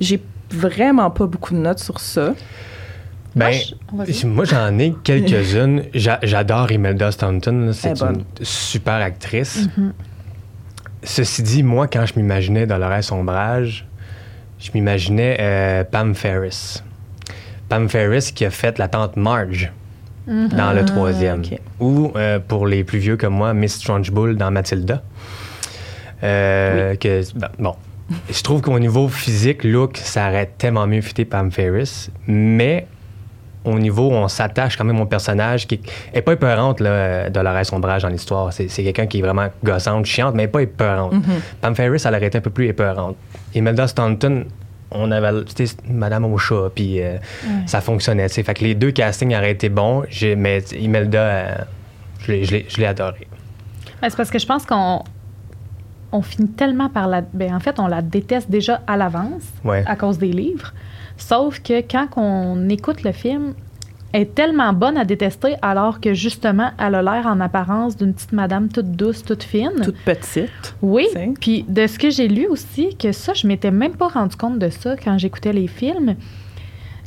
J'ai 0.00 0.22
vraiment 0.52 1.10
pas 1.10 1.26
beaucoup 1.26 1.54
de 1.54 1.58
notes 1.58 1.78
sur 1.80 1.98
ça. 2.00 2.34
Ben, 3.34 3.54
Moi, 3.92 4.04
vas-y. 4.04 4.26
moi, 4.26 4.44
j'en 4.44 4.78
ai 4.78 4.94
quelques-unes. 5.04 5.84
J'a- 5.94 6.18
J'adore 6.22 6.70
Imelda 6.70 7.10
Staunton. 7.12 7.70
C'est 7.72 8.00
une 8.02 8.24
super 8.42 8.94
actrice. 8.94 9.68
Mhm. 9.76 9.92
Ceci 11.04 11.42
dit, 11.42 11.62
moi, 11.62 11.86
quand 11.88 12.04
je 12.06 12.14
m'imaginais 12.16 12.66
Dolores 12.66 13.10
Ombrage, 13.10 13.86
je 14.60 14.70
m'imaginais 14.74 15.36
euh, 15.40 15.82
Pam 15.84 16.14
Ferris. 16.14 16.82
Pam 17.68 17.88
Ferris 17.88 18.32
qui 18.34 18.44
a 18.44 18.50
fait 18.50 18.78
la 18.78 18.86
tante 18.88 19.16
Marge 19.16 19.72
dans 20.28 20.72
le 20.72 20.84
troisième. 20.84 21.40
ok. 21.40 21.58
Ou 21.80 22.12
euh, 22.14 22.38
pour 22.38 22.66
les 22.68 22.84
plus 22.84 22.98
vieux 23.00 23.16
comme 23.16 23.34
moi, 23.34 23.54
Miss 23.54 23.80
Trunchbull 23.80 24.36
dans 24.36 24.50
Matilda. 24.52 25.02
Euh, 26.22 26.94
que, 26.96 27.22
ben, 27.36 27.48
bon, 27.58 27.74
je 28.30 28.42
trouve 28.42 28.60
qu'au 28.60 28.78
niveau 28.78 29.08
physique, 29.08 29.64
look, 29.64 29.96
ça 29.96 30.28
aurait 30.28 30.50
tellement 30.58 30.86
mieux 30.86 31.00
fité 31.00 31.24
Pam 31.24 31.50
Ferris, 31.50 32.08
mais 32.26 32.86
au 33.64 33.78
niveau 33.78 34.08
où 34.08 34.12
on 34.12 34.28
s'attache 34.28 34.76
quand 34.76 34.84
même 34.84 35.00
au 35.00 35.06
personnage 35.06 35.66
qui 35.66 35.80
est 36.12 36.22
pas 36.22 36.32
épeurante 36.32 36.80
là, 36.80 37.28
de 37.28 37.30
Dolores 37.30 37.66
Sombrage 37.66 38.02
dans 38.02 38.08
l'histoire. 38.08 38.52
C'est, 38.52 38.66
quelqu'un 38.68 39.06
qui 39.06 39.18
est 39.18 39.22
vraiment 39.22 39.48
gossante, 39.62 40.06
chiante, 40.06 40.34
mais 40.34 40.48
pas 40.48 40.62
épeurante. 40.62 41.14
Pam 41.60 41.74
Ferris, 41.74 42.02
elle 42.04 42.14
aurait 42.14 42.26
été 42.26 42.38
un 42.38 42.40
peu 42.40 42.50
plus 42.50 42.66
épeurante. 42.66 43.16
Imelda 43.54 43.86
Stanton, 43.86 44.46
on 44.90 45.10
avait 45.10 45.44
c'était 45.46 45.70
Madame 45.88 46.24
au 46.24 46.36
chat, 46.38 46.70
puis 46.74 47.00
euh, 47.00 47.16
ça 47.66 47.80
fonctionnait. 47.80 48.28
tu 48.28 48.34
sais. 48.34 48.42
Fait 48.42 48.54
que 48.54 48.64
les 48.64 48.74
deux 48.74 48.90
castings 48.90 49.34
auraient 49.34 49.52
été 49.52 49.68
bons, 49.68 50.04
mais 50.36 50.58
Imelda, 50.72 51.18
euh, 51.18 51.54
je, 52.20 52.32
l'ai, 52.32 52.44
je, 52.44 52.52
l'ai, 52.52 52.66
je 52.68 52.78
l'ai 52.78 52.86
adorée. 52.86 53.26
Ben, 54.00 54.10
c'est 54.10 54.16
parce 54.16 54.30
que 54.30 54.38
je 54.38 54.46
pense 54.46 54.66
qu'on 54.66 55.04
on 56.12 56.22
finit 56.22 56.48
tellement 56.48 56.88
par 56.88 57.08
la. 57.08 57.22
Ben, 57.22 57.54
en 57.54 57.60
fait, 57.60 57.78
on 57.80 57.86
la 57.86 58.02
déteste 58.02 58.50
déjà 58.50 58.82
à 58.86 58.96
l'avance 58.96 59.42
Ouais. 59.64 59.82
à 59.86 59.96
cause 59.96 60.18
des 60.18 60.32
livres. 60.32 60.72
Sauf 61.16 61.60
que 61.60 61.80
quand 61.80 62.08
on 62.16 62.68
écoute 62.68 63.02
le 63.02 63.12
film, 63.12 63.54
elle 64.12 64.22
est 64.22 64.34
tellement 64.34 64.72
bonne 64.74 64.98
à 64.98 65.04
détester 65.06 65.54
alors 65.62 66.00
que 66.00 66.12
justement, 66.12 66.70
elle 66.78 66.94
a 66.96 67.02
l'air 67.02 67.26
en 67.26 67.40
apparence 67.40 67.96
d'une 67.96 68.12
petite 68.12 68.32
madame 68.32 68.68
toute 68.68 68.92
douce, 68.92 69.24
toute 69.24 69.42
fine. 69.42 69.70
Toute 69.82 69.96
petite. 70.04 70.74
Oui, 70.82 71.06
puis 71.40 71.64
de 71.68 71.86
ce 71.86 71.98
que 71.98 72.10
j'ai 72.10 72.28
lu 72.28 72.46
aussi, 72.46 72.94
que 72.96 73.12
ça, 73.12 73.32
je 73.32 73.46
m'étais 73.46 73.70
même 73.70 73.92
pas 73.96 74.08
rendu 74.08 74.36
compte 74.36 74.58
de 74.58 74.68
ça 74.68 74.96
quand 75.02 75.16
j'écoutais 75.16 75.52
les 75.54 75.66
films. 75.66 76.16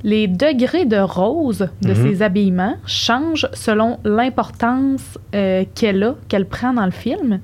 Les 0.03 0.27
degrés 0.27 0.85
de 0.85 0.97
rose 0.97 1.67
de 1.81 1.89
Mhm. 1.93 1.95
ses 1.95 2.21
habillements 2.21 2.75
changent 2.85 3.47
selon 3.53 4.00
l'importance 4.03 5.17
euh, 5.33 5.63
qu'elle 5.74 6.03
a, 6.03 6.15
qu'elle 6.27 6.45
prend 6.47 6.74
dans 6.74 6.85
le 6.85 6.91
film. 6.91 7.39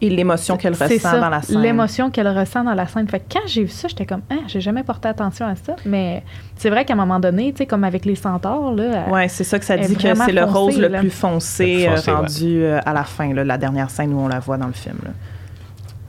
Et 0.00 0.10
l'émotion 0.10 0.56
qu'elle 0.56 0.74
ressent 0.74 0.98
ça, 0.98 1.18
dans 1.20 1.28
la 1.28 1.42
scène. 1.42 1.60
L'émotion 1.60 2.10
qu'elle 2.10 2.28
ressent 2.28 2.62
dans 2.64 2.74
la 2.74 2.86
scène. 2.86 3.08
Fait 3.08 3.18
que 3.20 3.24
quand 3.32 3.46
j'ai 3.46 3.62
vu 3.64 3.68
ça, 3.70 3.88
j'étais 3.88 4.06
comme, 4.06 4.22
ah, 4.30 4.34
j'ai 4.46 4.60
jamais 4.60 4.82
porté 4.84 5.08
attention 5.08 5.46
à 5.46 5.56
ça. 5.56 5.74
Mais 5.84 6.22
c'est 6.56 6.70
vrai 6.70 6.84
qu'à 6.84 6.92
un 6.92 6.96
moment 6.96 7.18
donné, 7.18 7.52
tu 7.52 7.58
sais, 7.58 7.66
comme 7.66 7.84
avec 7.84 8.04
les 8.04 8.14
centaures, 8.14 8.74
là, 8.74 9.04
elle- 9.06 9.12
Ouais, 9.12 9.28
c'est 9.28 9.44
ça 9.44 9.58
que 9.58 9.64
ça 9.64 9.76
dit 9.76 9.94
que 9.96 10.00
c'est 10.14 10.32
le 10.32 10.44
rose 10.44 10.78
le 10.78 10.90
plus 10.90 11.10
foncé, 11.10 11.64
Le 11.66 11.72
plus 11.80 11.86
euh, 11.86 11.96
foncé, 11.96 12.10
rendu 12.12 12.62
euh, 12.64 12.80
à 12.86 12.92
la 12.92 13.04
fin, 13.04 13.32
là, 13.34 13.44
la 13.44 13.58
dernière 13.58 13.90
scène 13.90 14.12
où 14.14 14.20
on 14.20 14.28
la 14.28 14.38
voit 14.38 14.56
dans 14.56 14.66
le 14.68 14.72
film. 14.72 14.98
là. 15.04 15.10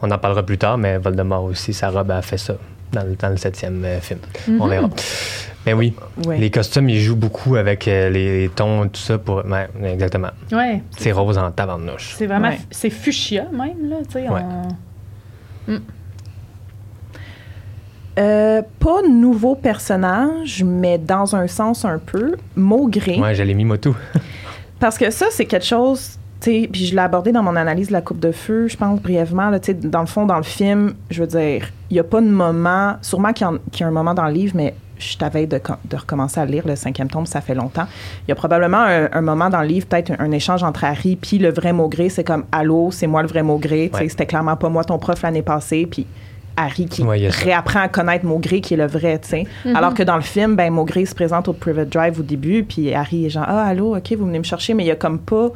On 0.01 0.09
en 0.11 0.17
parlera 0.17 0.43
plus 0.43 0.57
tard, 0.57 0.77
mais 0.77 0.97
Voldemort 0.97 1.43
aussi, 1.43 1.73
sa 1.73 1.89
robe 1.89 2.11
a 2.11 2.21
fait 2.21 2.37
ça 2.37 2.53
dans 2.91 3.03
le, 3.03 3.15
dans 3.15 3.29
le 3.29 3.37
septième 3.37 3.83
euh, 3.85 3.99
film. 3.99 4.19
On 4.59 4.65
Mhm. 4.65 4.69
verra. 4.69 4.89
Mais 5.65 5.73
oui, 5.73 5.93
Ouais. 6.25 6.37
les 6.37 6.49
costumes, 6.49 6.89
ils 6.89 6.99
jouent 6.99 7.15
beaucoup 7.17 7.55
avec 7.57 7.87
euh, 7.87 8.09
les, 8.09 8.41
les 8.43 8.49
tons, 8.49 8.87
tout 8.87 8.99
ça. 8.99 9.17
pour 9.17 9.43
ouais, 9.45 9.67
Exactement. 9.83 10.29
ouais, 10.51 10.81
C'est 10.97 11.11
rose 11.11 11.37
en 11.37 11.51
tabarnouche. 11.51 12.15
c'est 12.17 12.25
vraiment, 12.27 12.49
Ouais. 12.49 12.59
c'est 12.71 12.89
fuchsia 12.89 13.45
même, 13.51 13.89
là, 13.89 13.97
tu 14.07 14.13
sais. 14.13 14.29
Ouais. 14.29 14.41
on- 15.67 15.79
Euh, 18.17 18.61
pas 18.79 19.01
nouveau 19.09 19.55
personnage, 19.55 20.63
mais 20.65 20.97
dans 20.97 21.35
un 21.37 21.47
sens 21.47 21.85
un 21.85 21.99
peu, 21.99 22.35
Maugré. 22.55 23.17
Ouais, 23.19 23.33
j'allais 23.33 23.53
mis 23.53 23.63
Motu. 23.63 23.91
Parce 24.79 24.97
que 24.97 25.09
ça, 25.09 25.27
c'est 25.31 25.45
quelque 25.45 25.65
chose, 25.65 26.18
puis 26.41 26.85
je 26.85 26.93
l'ai 26.95 27.01
abordé 27.01 27.31
dans 27.31 27.43
mon 27.43 27.55
analyse 27.55 27.87
de 27.87 27.93
la 27.93 28.01
coupe 28.01 28.19
de 28.19 28.31
feu, 28.31 28.67
je 28.67 28.77
pense 28.77 29.01
brièvement, 29.01 29.49
là, 29.49 29.59
tu 29.59 29.67
sais, 29.67 29.73
dans 29.73 29.99
le 30.01 30.05
fond, 30.07 30.25
dans 30.25 30.37
le 30.37 30.43
film, 30.43 30.93
je 31.09 31.21
veux 31.21 31.27
dire, 31.27 31.69
il 31.89 31.93
n'y 31.95 31.99
a 31.99 32.03
pas 32.03 32.21
de 32.21 32.27
moment, 32.29 32.95
sûrement 33.01 33.33
qu'il 33.33 33.45
y, 33.45 33.49
en- 33.49 33.57
qu'il 33.71 33.81
y 33.81 33.83
a 33.83 33.87
un 33.87 33.91
moment 33.91 34.13
dans 34.13 34.25
le 34.25 34.31
livre, 34.33 34.53
mais 34.55 34.73
je 34.97 35.17
t'avais 35.17 35.47
de, 35.47 35.59
de 35.89 35.95
recommencer 35.95 36.39
à 36.39 36.45
lire 36.45 36.63
le 36.67 36.75
cinquième 36.75 37.09
tome, 37.09 37.25
ça 37.25 37.39
fait 37.41 37.55
longtemps. 37.55 37.85
Il 38.27 38.29
y 38.29 38.31
a 38.31 38.35
probablement 38.35 38.79
un, 38.81 39.09
un 39.11 39.21
moment 39.21 39.49
dans 39.49 39.61
le 39.61 39.67
livre, 39.67 39.85
peut-être 39.87 40.11
un, 40.11 40.15
un 40.25 40.31
échange 40.31 40.61
entre 40.63 40.83
Harry 40.83 41.15
puis 41.15 41.37
le 41.39 41.51
vrai 41.51 41.71
Maugré, 41.73 42.09
c'est 42.09 42.23
comme 42.25 42.43
«Allô, 42.51 42.89
c'est 42.91 43.07
moi 43.07 43.21
le 43.21 43.27
vrai 43.29 43.41
Maugré 43.43 43.89
tu 43.91 43.97
sais, 43.97 44.03
Ouais. 44.03 44.09
c'était 44.09 44.25
clairement 44.25 44.55
pas 44.57 44.67
moi 44.69 44.83
ton 44.83 44.97
prof 44.97 45.21
l'année 45.21 45.41
passée», 45.41 45.87
puis 45.91 46.05
Harry 46.57 46.85
qui 46.87 47.03
Ouais, 47.03 47.29
réapprend 47.29 47.79
à 47.79 47.87
connaître 47.87 48.25
Maugré 48.25 48.59
qui 48.59 48.73
est 48.73 48.77
le 48.77 48.87
vrai, 48.87 49.19
tu 49.19 49.29
sais. 49.29 49.43
Alors 49.73 49.93
que 49.93 50.03
dans 50.03 50.17
le 50.17 50.21
film, 50.21 50.57
ben 50.57 50.69
Maugré 50.73 51.05
se 51.05 51.15
présente 51.15 51.47
au 51.47 51.53
Private 51.53 51.87
Drive 51.89 52.19
au 52.19 52.23
début, 52.23 52.63
puis 52.65 52.93
Harry 52.93 53.25
est 53.25 53.29
genre 53.29 53.45
ah 53.47 53.63
allô, 53.67 53.95
ok, 53.95 54.13
vous 54.17 54.25
venez 54.25 54.39
me 54.39 54.43
chercher, 54.43 54.73
mais 54.73 54.83
il 54.83 54.87
y 54.87 54.91
a 54.91 54.95
comme 54.97 55.19
pas 55.19 55.49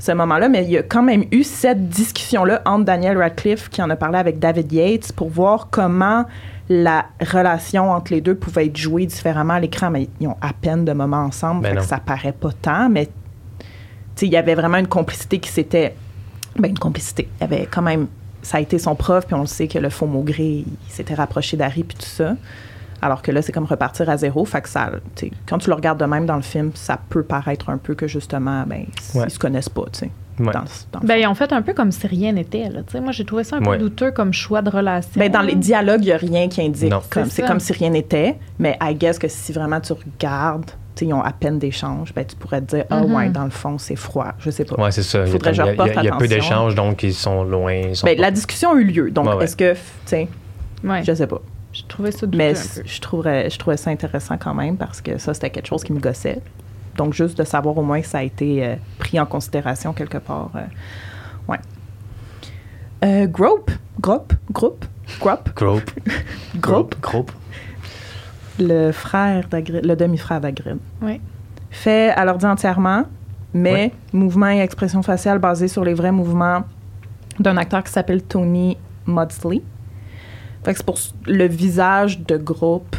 ce 0.00 0.12
moment-là, 0.12 0.48
mais 0.48 0.64
il 0.64 0.70
y 0.70 0.78
a 0.78 0.82
quand 0.82 1.02
même 1.02 1.24
eu 1.30 1.44
cette 1.44 1.88
discussion-là 1.88 2.62
entre 2.64 2.86
Daniel 2.86 3.18
Radcliffe 3.18 3.68
qui 3.68 3.82
en 3.82 3.90
a 3.90 3.96
parlé 3.96 4.18
avec 4.18 4.38
David 4.38 4.72
Yates 4.72 5.12
pour 5.12 5.28
voir 5.28 5.68
comment 5.70 6.24
la 6.70 7.06
relation 7.20 7.90
entre 7.90 8.12
les 8.12 8.20
deux 8.20 8.34
pouvait 8.34 8.66
être 8.66 8.76
jouée 8.76 9.04
différemment 9.04 9.54
à 9.54 9.60
l'écran, 9.60 9.90
mais 9.90 10.08
ils 10.20 10.26
ont 10.26 10.36
à 10.40 10.52
peine 10.52 10.84
de 10.84 10.92
moments 10.92 11.24
ensemble, 11.24 11.62
Ben 11.62 11.74
fait 11.74 11.80
que 11.80 11.82
ça 11.84 11.98
paraît 11.98 12.32
pas 12.32 12.50
tant, 12.62 12.88
mais 12.88 13.08
il 14.22 14.28
y 14.28 14.36
avait 14.36 14.54
vraiment 14.54 14.78
une 14.78 14.88
complicité 14.88 15.38
qui 15.38 15.50
s'était 15.50 15.94
ben, 16.56 16.70
une 16.70 16.78
complicité. 16.78 17.28
Il 17.38 17.42
y 17.42 17.44
avait 17.44 17.66
quand 17.70 17.82
même. 17.82 18.08
Ça 18.42 18.56
a 18.56 18.60
été 18.60 18.78
son 18.78 18.94
prof, 18.94 19.26
puis 19.26 19.34
on 19.34 19.42
le 19.42 19.46
sait 19.46 19.68
que 19.68 19.78
le 19.78 19.90
faux 19.90 20.06
Maugré, 20.06 20.64
il 20.66 20.66
s'était 20.88 21.14
rapproché 21.14 21.58
d'Harry, 21.58 21.84
puis 21.84 21.96
tout 21.98 22.06
ça. 22.06 22.36
Alors 23.02 23.22
que 23.22 23.30
là, 23.32 23.42
c'est 23.42 23.52
comme 23.52 23.64
repartir 23.64 24.08
à 24.10 24.16
zéro. 24.16 24.44
Fait 24.44 24.60
que 24.60 24.68
ça. 24.68 24.90
Quand 25.46 25.58
tu 25.58 25.68
le 25.70 25.74
regardes 25.74 25.98
de 26.00 26.04
même 26.04 26.26
dans 26.26 26.36
le 26.36 26.42
film, 26.42 26.70
ça 26.74 26.98
peut 27.08 27.22
paraître 27.22 27.70
un 27.70 27.78
peu 27.78 27.94
que 27.94 28.06
justement, 28.06 28.64
ben, 28.66 28.84
Ouais. 29.14 29.24
ils 29.26 29.30
se 29.30 29.38
connaissent 29.38 29.68
pas, 29.68 29.84
tu 29.92 30.00
sais. 30.00 30.10
Ouais. 30.38 30.52
Dans, 30.52 30.64
dans 30.92 31.00
le 31.02 31.06
Ben, 31.06 31.16
ils 31.16 31.26
ont 31.26 31.34
fait 31.34 31.52
un 31.52 31.60
peu 31.60 31.74
comme 31.74 31.92
si 31.92 32.06
rien 32.06 32.32
n'était, 32.32 32.70
là. 32.70 32.80
Tu 32.82 32.92
sais, 32.92 33.00
moi, 33.00 33.12
j'ai 33.12 33.24
trouvé 33.26 33.44
ça 33.44 33.56
un 33.56 33.60
peu 33.62 33.76
douteux 33.76 34.10
comme 34.10 34.32
choix 34.32 34.62
de 34.62 34.70
relation. 34.70 35.10
Ben, 35.20 35.30
dans 35.30 35.42
les 35.42 35.54
dialogues, 35.54 36.00
il 36.02 36.06
n'y 36.06 36.12
a 36.12 36.16
rien 36.16 36.48
qui 36.48 36.62
indique. 36.62 36.92
Comme 37.10 37.26
C'est 37.26 37.42
comme 37.46 37.60
si 37.60 37.72
rien 37.74 37.90
n'était. 37.90 38.36
Mais 38.58 38.78
I 38.80 38.94
guess 38.94 39.18
que 39.18 39.28
si 39.28 39.52
vraiment 39.52 39.80
tu 39.80 39.92
regardes, 39.92 40.70
ils 41.02 41.12
ont 41.14 41.22
à 41.22 41.32
peine 41.32 41.58
d'échanges, 41.58 42.12
ben, 42.14 42.26
tu 42.26 42.36
pourrais 42.36 42.60
te 42.60 42.76
dire, 42.76 42.84
ah 42.90 43.00
Mhm. 43.02 43.14
ouais, 43.14 43.28
dans 43.30 43.44
le 43.44 43.50
fond, 43.50 43.78
c'est 43.78 43.96
froid. 43.96 44.32
Je 44.38 44.50
sais 44.50 44.64
pas. 44.66 44.76
Ouais, 44.82 44.90
c'est 44.92 45.02
ça. 45.02 45.20
Il 45.20 45.26
y 45.26 45.28
a, 45.28 45.32
Faudrait 45.32 45.50
que 45.52 45.56
je 45.56 45.62
il 45.62 45.64
y 45.64 45.68
a- 45.68 45.70
reporte 45.72 45.90
il 45.96 46.04
y 46.04 46.08
a 46.08 46.16
peu 46.16 46.28
d'échanges, 46.28 46.74
donc 46.74 47.02
ils 47.02 47.14
sont 47.14 47.42
loin. 47.44 47.72
Ils 47.72 47.96
sont 47.96 48.06
Ben, 48.06 48.16
pas- 48.16 48.22
la 48.22 48.30
discussion 48.30 48.72
a 48.72 48.74
eu 48.76 48.84
lieu. 48.84 49.10
Donc, 49.10 49.26
Ouais, 49.26 49.34
ouais. 49.34 49.44
est-ce 49.44 49.56
que, 49.56 49.72
tu 49.72 49.78
sais, 50.04 50.28
Ouais. 50.84 51.02
je 51.04 51.14
sais 51.14 51.26
pas. 51.26 51.40
J'ai 51.72 51.84
trouvé 51.84 52.10
ça 52.10 52.26
Mais 52.32 52.54
je 52.54 53.00
trouverais, 53.00 53.48
je 53.48 53.58
trouvais 53.58 53.76
ça 53.76 53.90
intéressant 53.90 54.36
quand 54.38 54.54
même 54.54 54.76
parce 54.76 55.00
que 55.00 55.18
ça, 55.18 55.34
c'était 55.34 55.50
quelque 55.50 55.68
chose 55.68 55.84
qui 55.84 55.92
me 55.92 56.00
gossait. 56.00 56.40
Donc, 56.96 57.14
juste 57.14 57.38
de 57.38 57.44
savoir 57.44 57.76
au 57.78 57.82
moins 57.82 58.00
que 58.00 58.06
ça 58.06 58.18
a 58.18 58.22
été 58.22 58.64
euh, 58.64 58.74
pris 58.98 59.18
en 59.20 59.26
considération 59.26 59.92
quelque 59.92 60.18
part. 60.18 60.50
euh, 60.56 60.60
ouais. 61.48 61.58
Euh, 63.04 63.26
Grope, 63.26 63.70
Grope, 64.00 64.32
Groupe, 64.52 64.84
Grope, 65.20 65.54
Grope. 65.54 65.90
Grope, 66.56 67.00
Grope. 67.00 67.32
le 68.58 68.92
frère 68.92 69.48
d'Agrid, 69.48 69.84
le 69.84 69.94
demi-frère 69.94 70.40
d'Agrid. 70.40 70.78
Oui. 71.00 71.20
Fait 71.70 72.10
à 72.10 72.24
l'ordi 72.24 72.44
entièrement, 72.46 73.04
mais 73.54 73.92
mouvement 74.12 74.50
et 74.50 74.60
expression 74.60 75.02
faciale 75.02 75.38
basés 75.38 75.68
sur 75.68 75.84
les 75.84 75.94
vrais 75.94 76.12
mouvements 76.12 76.64
d'un 77.38 77.56
acteur 77.56 77.82
qui 77.84 77.92
s'appelle 77.92 78.22
Tony 78.22 78.76
Maudsley. 79.06 79.62
Fait 80.64 80.72
que 80.72 80.78
c'est 80.78 80.86
pour 80.86 80.98
le 81.26 81.46
visage 81.48 82.20
de 82.20 82.36
groupe. 82.36 82.96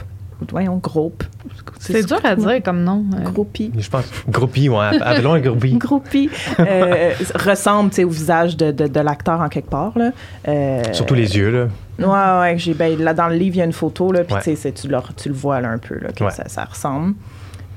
Voyons, 0.49 0.77
groupe. 0.77 1.23
C'est 1.79 2.03
dur 2.03 2.19
à 2.23 2.35
dire 2.35 2.63
comme 2.63 2.83
nom. 2.83 3.05
euh. 3.13 3.21
Groupie. 3.29 3.71
Je 3.77 3.87
pense. 3.87 4.05
Groupie, 4.27 4.69
ouais. 4.69 4.99
Appelons 4.99 5.33
un 5.33 5.39
groupie. 5.39 5.75
Groupie 5.77 6.29
euh, 6.59 7.11
ressemble 7.35 7.91
tu 7.91 7.97
sais, 7.97 8.03
au 8.03 8.09
visage 8.09 8.57
de, 8.57 8.71
de, 8.71 8.87
de 8.87 8.99
l'acteur 9.01 9.39
en 9.39 9.49
quelque 9.49 9.69
part. 9.69 9.95
Là. 9.95 10.09
Euh, 10.47 10.81
Surtout 10.93 11.13
les 11.13 11.37
yeux, 11.37 11.51
là. 11.51 11.67
Ouais, 11.99 12.39
ouais. 12.53 12.57
J'ai, 12.57 12.73
ben, 12.73 12.97
là, 12.99 13.13
dans 13.13 13.27
le 13.27 13.35
livre, 13.35 13.55
il 13.57 13.59
y 13.59 13.61
a 13.61 13.65
une 13.65 13.71
photo, 13.73 14.11
là, 14.11 14.23
puis 14.23 14.33
Ouais. 14.33 14.39
tu 14.41 14.45
sais, 14.49 14.55
c'est- 14.55 14.71
tu, 14.71 14.87
le- 14.87 14.97
tu 15.15 15.29
le 15.29 15.35
vois 15.35 15.61
là, 15.61 15.69
un 15.69 15.77
peu, 15.77 15.99
là, 15.99 16.11
que 16.11 16.23
Ouais. 16.23 16.31
ça, 16.31 16.47
ça 16.47 16.65
ressemble. 16.65 17.13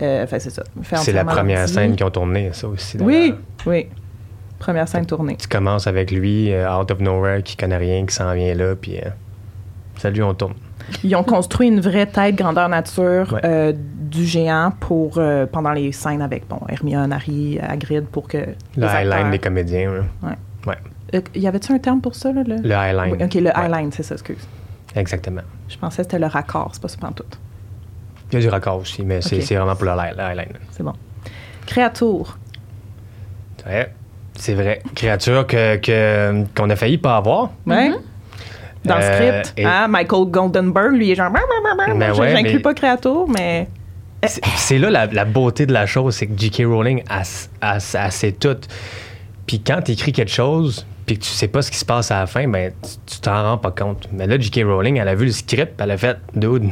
Euh, 0.00 0.24
c'est 0.30 0.40
ça. 0.50 0.62
Fait 0.82 0.96
C'est 0.96 1.12
la 1.12 1.24
première 1.26 1.68
scène 1.68 1.94
qu'ils 1.96 2.06
ont 2.06 2.10
tournée, 2.10 2.48
ça 2.52 2.66
aussi. 2.68 2.96
Oui, 2.98 3.34
oui. 3.66 3.88
Première 4.58 4.88
scène 4.88 5.04
tournée. 5.04 5.36
Tu 5.36 5.48
commences 5.48 5.86
avec 5.86 6.10
lui, 6.10 6.50
euh, 6.50 6.74
out 6.74 6.90
of 6.90 7.00
nowhere, 7.00 7.42
qui 7.42 7.56
connaît 7.58 7.76
rien, 7.76 8.06
qui 8.06 8.14
s'en 8.14 8.32
vient 8.32 8.54
là, 8.54 8.74
puis. 8.74 8.98
Salut, 9.96 10.22
on 10.22 10.34
tourne. 10.34 10.54
Ils 11.02 11.14
ont 11.16 11.22
construit 11.24 11.68
une 11.68 11.80
vraie 11.80 12.06
tête 12.06 12.34
grandeur 12.36 12.68
nature 12.68 13.32
Ouais. 13.32 13.40
euh, 13.44 13.72
du 13.74 14.24
géant 14.24 14.70
pour 14.80 15.14
euh, 15.16 15.46
pendant 15.46 15.72
les 15.72 15.92
scènes 15.92 16.20
avec 16.22 16.46
bon 16.48 16.60
Hermione, 16.68 17.12
Harry, 17.12 17.58
Hagrid 17.58 18.04
pour 18.06 18.28
que 18.28 18.36
Le 18.38 18.46
les 18.76 18.84
highline 18.84 19.12
acteurs- 19.12 19.30
des 19.30 19.38
comédiens, 19.38 19.92
là. 19.92 20.34
Euh, 21.14 21.20
y 21.34 21.46
avait-tu 21.46 21.72
un 21.72 21.78
terme 21.78 22.00
pour 22.00 22.14
ça 22.14 22.32
là 22.32 22.42
le... 22.46 22.56
Le 22.56 22.74
highline. 22.74 23.12
Oui, 23.18 23.24
ok, 23.24 23.34
le 23.34 23.42
Ouais, 23.44 23.52
highline, 23.54 23.92
c'est 23.92 24.02
ça, 24.02 24.14
excuse. 24.14 24.46
Exactement. 24.96 25.42
Je 25.68 25.76
pensais 25.78 25.98
que 25.98 26.02
c'était 26.04 26.18
le 26.18 26.26
raccord, 26.26 26.70
c'est 26.72 26.82
pas 26.82 26.88
ça 26.88 26.96
tout. 27.14 27.24
Il 28.32 28.34
y 28.34 28.38
a 28.38 28.40
du 28.40 28.48
raccord 28.48 28.78
aussi, 28.80 29.04
mais 29.04 29.20
c'est 29.22 29.38
vraiment 29.54 29.76
pour 29.76 29.84
le, 29.84 29.92
le 29.92 30.20
highline. 30.22 30.52
C'est 30.72 30.82
bon. 30.82 30.92
Créature. 31.66 32.36
Ouais, 33.66 33.92
c'est 34.34 34.54
vrai. 34.54 34.82
Créature 34.94 35.46
que 35.46 35.76
que- 35.76 36.44
qu'on 36.54 36.68
a 36.70 36.76
failli 36.76 36.98
pas 36.98 37.16
avoir. 37.16 37.52
Ouais. 37.66 37.92
Dans 38.84 38.96
le 38.96 39.02
Euh, 39.02 39.42
script, 39.42 39.54
et- 39.58 39.64
hein, 39.64 39.88
Michael 39.88 40.26
Goldenberg, 40.26 40.92
lui, 40.92 41.06
il 41.08 41.12
est 41.12 41.14
genre. 41.14 41.30
Ben 41.30 41.40
Je- 42.14 42.20
ouais, 42.20 42.32
J'inclus 42.32 42.52
mais- 42.54 42.58
pas 42.60 42.74
Créature, 42.74 43.26
mais. 43.28 43.68
C'est 44.26 44.40
c'est 44.56 44.78
là 44.78 44.88
la, 44.90 45.06
la 45.06 45.24
beauté 45.26 45.66
de 45.66 45.72
la 45.72 45.84
chose, 45.86 46.14
c'est 46.16 46.26
que 46.26 46.32
J.K. 46.38 46.62
Rowling 46.66 47.02
a, 47.10 47.22
a, 47.60 47.74
a 47.76 48.10
sait 48.10 48.32
tout. 48.32 48.56
Puis 49.46 49.60
quand 49.60 49.82
tu 49.82 49.92
écris 49.92 50.12
quelque 50.12 50.30
chose, 50.30 50.86
puis 51.04 51.18
que 51.18 51.24
tu 51.24 51.28
sais 51.28 51.48
pas 51.48 51.60
ce 51.60 51.70
qui 51.70 51.76
se 51.76 51.84
passe 51.84 52.10
à 52.10 52.20
la 52.20 52.26
fin, 52.26 52.48
ben 52.48 52.72
tu- 53.06 53.20
t'en 53.20 53.42
rends 53.42 53.58
pas 53.58 53.70
compte. 53.70 54.08
Mais 54.12 54.26
là, 54.26 54.38
J.K. 54.38 54.62
Rowling, 54.64 54.96
elle 54.96 55.08
a 55.08 55.14
vu 55.14 55.26
le 55.26 55.32
script, 55.32 55.74
puis 55.76 55.84
elle 55.84 55.90
a 55.90 55.96
fait 55.98 56.16
Dude, 56.34 56.70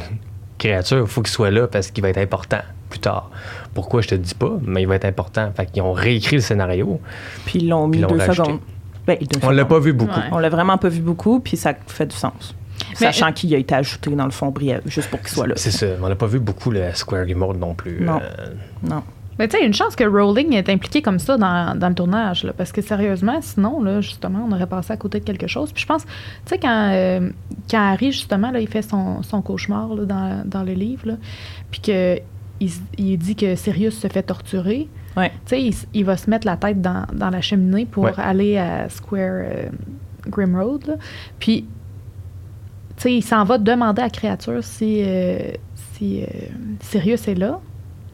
créature, 0.57 1.01
il 1.01 1.07
faut 1.07 1.21
qu'il 1.21 1.31
soit 1.31 1.51
là 1.51 1.67
parce 1.67 1.91
qu'il 1.91 2.01
va 2.01 2.09
être 2.09 2.17
important 2.17 2.61
plus 2.89 2.99
tard. 2.99 3.29
Pourquoi, 3.75 4.01
je 4.01 4.07
te 4.09 4.15
dis 4.15 4.33
pas, 4.35 4.51
mais 4.65 4.81
il 4.81 4.87
va 4.87 4.95
être 4.95 5.05
important. 5.05 5.51
Fait 5.55 5.65
qu'ils 5.67 5.81
ont 5.83 5.93
réécrit 5.93 6.37
le 6.37 6.41
scénario. 6.41 6.99
Puis 7.45 7.59
ils 7.59 7.69
l'ont 7.69 7.87
mis 7.87 7.99
deux 7.99 8.19
secondes. 8.19 8.59
Ben, 9.07 9.17
On 9.41 9.49
l'a 9.49 9.65
pas 9.65 9.79
vu 9.79 9.93
beaucoup. 9.93 10.11
Ouais. 10.19 10.25
On 10.31 10.39
l'a 10.39 10.49
vraiment 10.49 10.77
pas 10.77 10.89
vu 10.89 11.01
beaucoup, 11.01 11.39
puis 11.39 11.57
ça 11.57 11.73
fait 11.87 12.05
du 12.05 12.15
sens. 12.15 12.55
Mais- 12.89 12.95
Sachant 13.07 13.31
qu'il 13.31 13.53
a 13.53 13.57
été 13.57 13.75
ajouté 13.75 14.09
dans 14.11 14.25
le 14.25 14.31
fond 14.31 14.53
juste 14.85 15.09
pour 15.09 15.19
qu'il 15.19 15.29
soit 15.29 15.47
là. 15.47 15.53
C'est 15.57 15.71
ça. 15.71 15.87
On 16.01 16.07
n'a 16.09 16.15
pas 16.15 16.25
vu 16.27 16.39
beaucoup 16.39 16.71
le 16.71 16.91
Square 16.93 17.25
Remote 17.27 17.57
non 17.57 17.73
plus. 17.73 18.01
Non. 18.01 18.19
Euh, 18.21 18.47
Non. 18.87 19.03
Mais 19.39 19.47
tu 19.47 19.57
sais, 19.57 19.65
une 19.65 19.73
chance 19.73 19.95
que 19.95 20.03
Rowling 20.03 20.53
est 20.53 20.69
impliqué 20.69 21.01
comme 21.01 21.17
ça 21.17 21.37
dans, 21.37 21.75
dans 21.77 21.89
le 21.89 21.95
tournage, 21.95 22.43
là, 22.43 22.53
parce 22.53 22.71
que 22.71 22.81
sérieusement, 22.83 23.39
sinon, 23.41 23.81
là, 23.81 23.99
justement, 23.99 24.47
on 24.47 24.51
aurait 24.53 24.67
passé 24.67 24.93
à 24.93 24.97
côté 24.97 25.19
de 25.19 25.25
quelque 25.25 25.47
chose. 25.47 25.71
Puis 25.71 25.81
je 25.81 25.87
pense, 25.87 26.05
tu 26.05 26.11
sais, 26.45 26.59
quand, 26.59 26.89
euh, 26.91 27.29
quand 27.69 27.79
Harry, 27.79 28.11
justement, 28.11 28.51
là, 28.51 28.59
il 28.59 28.67
fait 28.67 28.83
son, 28.83 29.23
son 29.23 29.41
cauchemar 29.41 29.95
là, 29.95 30.05
dans, 30.05 30.43
dans 30.45 30.61
le 30.63 30.73
livre, 30.73 31.07
là, 31.07 31.13
puis 31.71 31.81
qu'il 31.81 32.21
il 32.97 33.17
dit 33.17 33.35
que 33.35 33.55
Sirius 33.55 33.99
se 33.99 34.07
fait 34.07 34.21
torturer, 34.23 34.87
Ouais. 35.15 35.31
il, 35.93 36.05
va 36.05 36.17
se 36.17 36.29
mettre 36.29 36.47
la 36.47 36.57
tête 36.57 36.81
dans, 36.81 37.05
dans 37.13 37.29
la 37.29 37.41
cheminée 37.41 37.85
pour 37.85 38.05
Ouais. 38.05 38.13
aller 38.17 38.57
à 38.57 38.89
Square 38.89 39.43
euh, 39.45 39.69
Grimroad. 40.27 40.87
là. 40.87 40.93
Puis, 41.39 41.65
tu 42.97 43.03
sais, 43.03 43.13
il 43.13 43.21
s'en 43.23 43.43
va 43.43 43.57
demander 43.57 44.01
à 44.01 44.05
la 44.05 44.09
créature 44.09 44.63
si, 44.63 45.01
euh, 45.03 45.51
si 45.93 46.23
euh, 46.23 46.25
Sirius 46.81 47.27
est 47.27 47.35
là. 47.35 47.59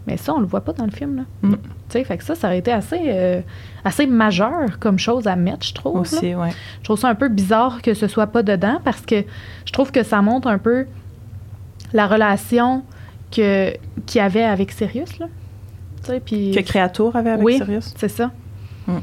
Mais 0.08 0.18
ça, 0.18 0.34
on 0.34 0.40
le 0.40 0.48
voit 0.48 0.62
pas 0.62 0.74
dans 0.74 0.86
le 0.86 0.92
film. 0.92 1.18
Là. 1.18 1.24
Mm. 1.44 1.52
Tu 1.54 1.60
sais, 1.90 2.04
fait 2.04 2.18
que 2.18 2.24
ça, 2.24 2.34
ça 2.36 2.48
aurait 2.48 2.60
été 2.60 2.72
assez, 2.72 3.00
euh, 3.08 3.42
assez 3.84 4.08
majeur 4.08 4.80
comme 4.80 4.98
chose 4.98 5.28
à 5.28 5.36
mettre, 5.36 5.66
je 5.66 5.74
trouve. 5.74 6.00
Aussi, 6.02 6.34
ouais. 6.34 6.50
Je 6.80 6.84
trouve 6.84 6.98
ça 6.98 7.10
un 7.10 7.16
peu 7.16 7.30
bizarre 7.30 7.82
que 7.82 7.94
ce 7.94 8.08
soit 8.08 8.28
pas 8.28 8.42
dedans 8.42 8.80
parce 8.84 9.02
que 9.02 9.24
je 9.66 9.72
trouve 9.72 9.92
que 9.92 10.04
ça 10.04 10.22
montre 10.22 10.48
un 10.48 10.58
peu 10.58 10.86
la 11.94 12.08
relation 12.08 12.84
que 13.32 13.74
qu'il 14.06 14.20
y 14.20 14.24
avait 14.24 14.44
avec 14.44 14.72
Sirius. 14.72 15.20
Là. 15.20 15.28
Puis 16.26 16.52
Que 16.56 16.62
Créature 16.62 17.16
avait 17.16 17.32
avec 17.32 17.46
Oui. 17.46 17.56
Sirius. 17.58 17.94
c'est 17.98 18.08
ça. 18.10 18.32
Mm. 18.88 18.98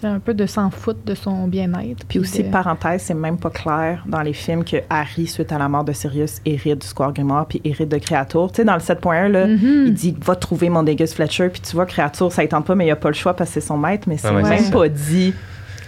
C'est 0.00 0.06
un 0.06 0.18
peu 0.18 0.32
de 0.32 0.46
s'en 0.46 0.70
foutre 0.70 1.00
de 1.04 1.14
son 1.14 1.46
bien-être. 1.46 2.06
Puis 2.08 2.18
aussi, 2.18 2.42
de- 2.42 2.48
parenthèse, 2.50 3.02
c'est 3.02 3.12
même 3.14 3.36
pas 3.36 3.50
clair 3.50 4.02
dans 4.06 4.22
les 4.22 4.32
films 4.32 4.64
que 4.64 4.78
Harry, 4.88 5.26
suite 5.26 5.52
à 5.52 5.58
la 5.58 5.68
mort 5.68 5.84
de 5.84 5.92
Sirius, 5.92 6.40
hérite 6.46 6.80
du 6.80 6.86
Square 6.86 7.12
Grimoire 7.12 7.44
puis 7.44 7.60
hérite 7.64 7.90
de 7.90 7.98
Créature. 7.98 8.50
Tu 8.50 8.56
sais, 8.56 8.64
dans 8.64 8.72
le 8.74 8.80
7.1, 8.80 9.28
là, 9.28 9.46
Mhm. 9.46 9.84
il 9.88 9.92
dit 9.94 10.16
va 10.22 10.36
trouver 10.36 10.70
mon 10.70 10.82
Degus 10.82 11.12
Fletcher, 11.12 11.50
puis 11.50 11.60
tu 11.60 11.74
vois, 11.76 11.84
Créature, 11.84 12.32
ça 12.32 12.40
ne 12.42 12.46
tente 12.48 12.64
pas, 12.64 12.74
mais 12.74 12.86
il 12.86 12.90
a 12.90 12.96
pas 12.96 13.08
le 13.08 13.14
choix 13.14 13.34
parce 13.36 13.50
que 13.50 13.54
c'est 13.60 13.66
son 13.66 13.76
maître, 13.76 14.08
mais 14.08 14.16
c'est 14.16 14.28
Ah 14.28 14.32
ouais, 14.34 14.42
même 14.42 14.64
ça. 14.64 14.70
pas 14.72 14.88
dit. 14.88 15.34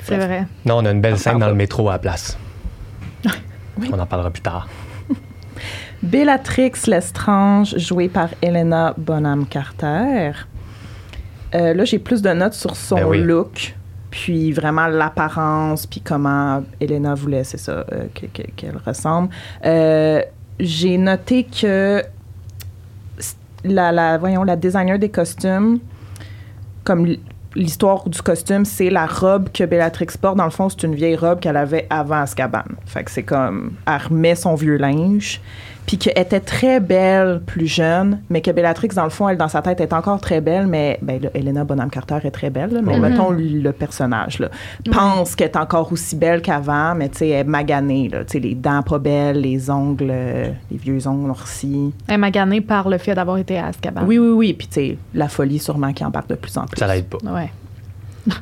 C'est 0.05 0.16
vrai. 0.18 0.47
Non, 0.66 0.79
on 0.79 0.85
a 0.85 0.90
une 0.90 1.01
belle 1.01 1.14
On 1.14 1.16
scène 1.16 1.38
dans 1.38 1.49
le 1.49 1.55
métro 1.55 1.88
à 1.88 1.92
la 1.92 1.99
place. 1.99 2.37
On 3.90 3.99
en 3.99 4.05
parlera 4.07 4.31
plus 4.31 4.42
tard. 4.42 4.68
Bellatrix 6.03 6.73
Lestrange, 6.88 7.77
jouée 7.79 8.09
par 8.09 8.31
Helena 8.43 8.95
Bonham 8.97 9.47
Carter. 9.47 10.33
Euh, 11.55 11.75
là, 11.75 11.85
j'ai 11.85 11.99
plus 11.99 12.23
de 12.23 12.31
notes 12.31 12.55
sur 12.55 12.75
son 12.75 12.97
Ben 12.97 13.07
oui. 13.07 13.23
look, 13.23 13.75
puis 14.11 14.53
vraiment 14.53 14.87
l'apparence, 14.88 15.87
puis 15.87 16.01
comment 16.01 16.62
Helena 16.81 17.15
voulait, 17.15 17.45
c'est 17.45 17.59
ça, 17.59 17.85
euh, 17.93 18.07
que- 18.15 18.27
que- 18.27 18.51
qu'elle 18.57 18.79
ressemble. 18.85 19.29
Euh, 19.65 20.23
j'ai 20.59 20.99
noté 20.99 21.45
que 21.45 22.03
la, 23.65 23.93
la, 23.93 24.19
voyons, 24.19 24.43
la 24.43 24.57
designer 24.57 24.99
des 24.99 25.09
costumes, 25.11 25.79
comme 26.85 27.07
l'histoire 27.55 28.09
du 28.09 28.21
costume, 28.23 28.65
c'est 28.65 28.91
la 28.91 29.07
robe 29.07 29.51
que 29.53 29.62
Bellatrix 29.65 30.07
porte. 30.21 30.37
Dans 30.37 30.45
le 30.45 30.51
fond, 30.51 30.69
c'est 30.69 30.83
une 30.83 30.95
vieille 30.97 31.17
robe 31.17 31.38
qu'elle 31.38 31.57
avait 31.57 31.87
avant 31.91 32.23
Azkaban. 32.23 32.65
Fait 32.87 33.05
que 33.05 33.11
c'est 33.11 33.23
comme, 33.23 33.75
elle 33.87 34.01
remet 34.09 34.35
son 34.35 34.55
vieux 34.57 34.79
linge. 34.79 35.41
Puis 35.87 35.99
qu'elle 35.99 36.16
était 36.16 36.40
très 36.40 36.79
belle 36.81 37.42
plus 37.45 37.66
jeune, 37.66 38.21
mais 38.31 38.40
que 38.40 38.51
Bellatrix, 38.51 38.88
dans 38.88 39.05
le 39.05 39.11
fond, 39.11 39.29
elle, 39.29 39.37
dans 39.37 39.49
sa 39.49 39.62
tête, 39.62 39.81
est 39.81 39.92
encore 39.92 40.21
très 40.21 40.40
belle, 40.40 40.66
mais 40.66 40.99
ben, 41.03 41.21
là, 41.21 41.29
Helena 41.35 41.64
Bonham 41.64 41.90
Carter 41.90 42.18
est 42.23 42.31
très 42.31 42.51
belle, 42.51 42.73
là, 42.73 42.81
mais 42.83 42.95
Mhm. 42.97 43.03
mettons 43.03 43.31
le 43.31 43.73
personnage, 43.73 44.38
là, 44.38 44.49
pense 44.90 45.35
qu'elle 45.35 45.49
est 45.49 45.57
encore 45.57 45.92
aussi 45.92 46.14
belle 46.16 46.40
qu'avant, 46.40 46.95
mais 46.95 47.09
tu 47.09 47.18
sais, 47.18 47.29
elle 47.31 47.40
est 47.40 47.45
maganée, 47.51 48.09
là, 48.09 48.25
tu 48.25 48.33
sais, 48.33 48.38
les 48.38 48.55
dents 48.55 48.83
pas 48.83 48.99
belles, 48.99 49.40
les 49.40 49.71
ongles, 49.71 50.07
les 50.07 50.77
vieux 50.77 51.07
ongles 51.09 51.27
noircis. 51.27 51.92
Elle 52.07 52.14
est 52.14 52.18
maganée 52.18 52.61
par 52.61 52.88
le 52.88 52.99
fait 52.99 53.14
d'avoir 53.14 53.38
été 53.38 53.59
à 53.59 53.66
Azkaban. 53.66 54.03
Oui, 54.07 54.18
oui, 54.18 54.31
oui, 54.31 54.53
puis 54.55 54.68
tu 54.68 54.75
sais, 54.75 54.99
la 55.14 55.29
folie 55.29 55.59
sûrement 55.59 55.92
qui 55.92 56.05
embarque 56.05 56.29
de 56.31 56.37
plus 56.37 56.57
en 56.57 56.64
plus. 56.66 56.79
Ça 56.79 56.87
l'aide 56.87 57.07
pas. 57.07 57.18
Ouais. 57.29 57.51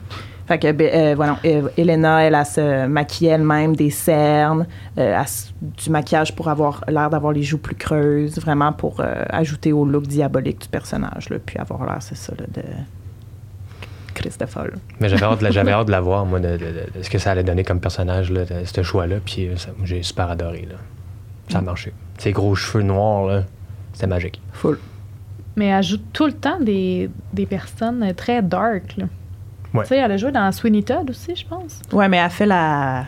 Fait 0.50 0.58
que, 0.58 0.72
ben, 0.72 0.90
euh, 0.92 1.14
voilà, 1.14 1.38
euh, 1.44 1.68
Elena, 1.76 2.24
elle, 2.24 2.34
a 2.34 2.44
se 2.44 2.86
maquillait 2.88 3.30
elle-même 3.30 3.76
des 3.76 3.90
cernes, 3.90 4.66
euh, 4.98 5.16
elle 5.20 5.26
du 5.62 5.90
maquillage 5.90 6.34
pour 6.34 6.48
avoir 6.48 6.82
l'air 6.88 7.08
d'avoir 7.08 7.32
les 7.32 7.44
joues 7.44 7.58
plus 7.58 7.76
creuses, 7.76 8.36
vraiment 8.40 8.72
pour 8.72 8.98
euh, 8.98 9.22
ajouter 9.28 9.72
au 9.72 9.84
look 9.84 10.08
diabolique 10.08 10.62
du 10.62 10.68
personnage, 10.68 11.28
là, 11.30 11.36
puis 11.38 11.56
avoir 11.58 11.84
l'air, 11.86 11.98
c'est 12.00 12.16
ça, 12.16 12.32
là, 12.36 12.46
de 12.52 12.62
Christophe. 14.14 14.58
Mais 14.98 15.08
j'avais 15.08 15.22
hâte, 15.24 15.40
hâte 15.68 15.86
de 15.86 15.92
la 15.92 16.00
voir, 16.00 16.26
moi, 16.26 16.40
de, 16.40 16.48
de- 16.52 16.56
de- 16.56 16.98
de 16.98 17.02
ce 17.02 17.08
que 17.10 17.18
ça 17.18 17.30
allait 17.30 17.44
donner 17.44 17.62
comme 17.62 17.78
personnage, 17.80 18.30
là, 18.32 18.44
de- 18.44 18.64
ce 18.64 18.82
choix-là. 18.82 19.16
Puis 19.24 19.48
ça- 19.56 19.70
j'ai 19.84 20.02
super 20.02 20.30
adoré. 20.30 20.66
Là. 20.68 20.76
Ça 21.48 21.58
a 21.58 21.62
marché. 21.62 21.92
Ses 22.18 22.32
gros 22.32 22.56
cheveux 22.56 22.82
noirs, 22.82 23.26
là, 23.26 23.42
c'était 23.92 24.08
magique. 24.08 24.40
Full. 24.52 24.78
Mais 25.56 25.66
elle 25.66 25.74
ajoute 25.74 26.02
tout 26.12 26.26
le 26.26 26.32
temps 26.32 26.58
des, 26.60 27.08
des 27.32 27.46
personnes 27.46 28.12
très 28.14 28.42
dark. 28.42 28.96
là. 28.96 29.04
Ouais. 29.74 29.82
Tu 29.84 29.88
sais, 29.90 29.96
elle 29.98 30.12
a 30.12 30.16
joué 30.16 30.32
dans 30.32 30.50
Sweeney 30.52 30.82
Todd 30.82 31.08
aussi, 31.10 31.34
je 31.36 31.46
pense. 31.46 31.80
Ouais, 31.92 32.08
mais 32.08 32.16
elle 32.16 32.30
fait 32.30 32.46
la, 32.46 33.04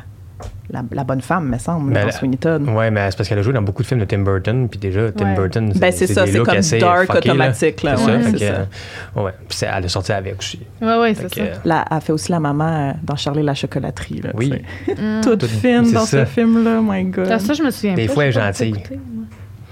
la, 0.70 0.83
la 0.92 1.03
bonne 1.05 1.20
femme, 1.20 1.48
me 1.48 1.59
semble, 1.59 1.90
Mais 1.92 2.01
dans 2.01 2.07
la- 2.07 2.12
Sweeney 2.12 2.37
Todd. 2.37 2.62
Ouais, 2.68 2.90
mais 2.90 3.11
c'est 3.11 3.16
parce 3.16 3.29
qu'elle 3.29 3.38
a 3.38 3.42
joué 3.42 3.53
dans 3.53 3.62
beaucoup 3.62 3.83
de 3.83 3.87
films 3.88 3.98
de 4.01 4.05
Tim 4.05 4.20
Burton. 4.20 4.68
Puis 4.68 4.79
déjà, 4.79 5.11
Tim 5.11 5.31
Ouais. 5.31 5.35
Burton, 5.35 5.72
Ben, 5.77 5.90
c'est 5.92 6.07
ça, 6.07 6.25
c'est 6.27 6.38
comme 6.38 6.57
assez 6.57 6.79
dark 6.79 7.12
automatique, 7.12 7.83
là, 7.83 7.96
C'est 7.96 8.05
ouais, 8.05 8.22
ça, 8.22 8.27
c'est 8.29 8.33
que, 8.33 8.38
ça. 8.38 8.44
euh, 8.44 9.22
ouais. 9.25 9.33
Puis 9.48 9.59
c'est- 9.59 9.68
elle 9.77 9.85
a 9.85 9.88
sorti 9.88 10.12
avec 10.12 10.38
aussi. 10.38 10.61
Oui, 10.81 10.92
oui, 11.01 11.14
Fait 11.14 11.27
c'est 11.29 11.35
ça. 11.35 11.40
euh, 11.42 11.55
Là, 11.64 11.85
elle 11.90 12.01
fait 12.01 12.12
aussi 12.12 12.31
la 12.31 12.38
maman 12.40 12.64
euh, 12.68 12.92
dans 13.03 13.16
Charlie 13.16 13.42
la 13.42 13.55
chocolaterie. 13.55 14.20
Là, 14.20 14.31
Oui. 14.35 14.53
Mm. 14.88 15.20
Toute 15.22 15.40
Tout- 15.40 15.46
fine 15.48 15.85
c'est 15.87 15.92
dans 15.94 16.05
ça. 16.05 16.25
ce 16.25 16.31
film-là, 16.31 16.81
my 16.83 17.05
God. 17.05 17.29
Ah, 17.31 17.38
ça, 17.40 17.55
je 17.55 17.62
me 17.62 17.70
souviens 17.70 17.94
Des 17.94 18.07
pas, 18.07 18.12
fois, 18.14 18.25
elle 18.25 18.29
est 18.31 18.33
gentille. 18.33 18.75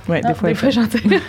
Ah, 0.09 0.21
des 0.29 0.35
fois, 0.35 0.49
elle 0.51 0.57
fait- 0.57 0.71
gentille. 0.73 1.21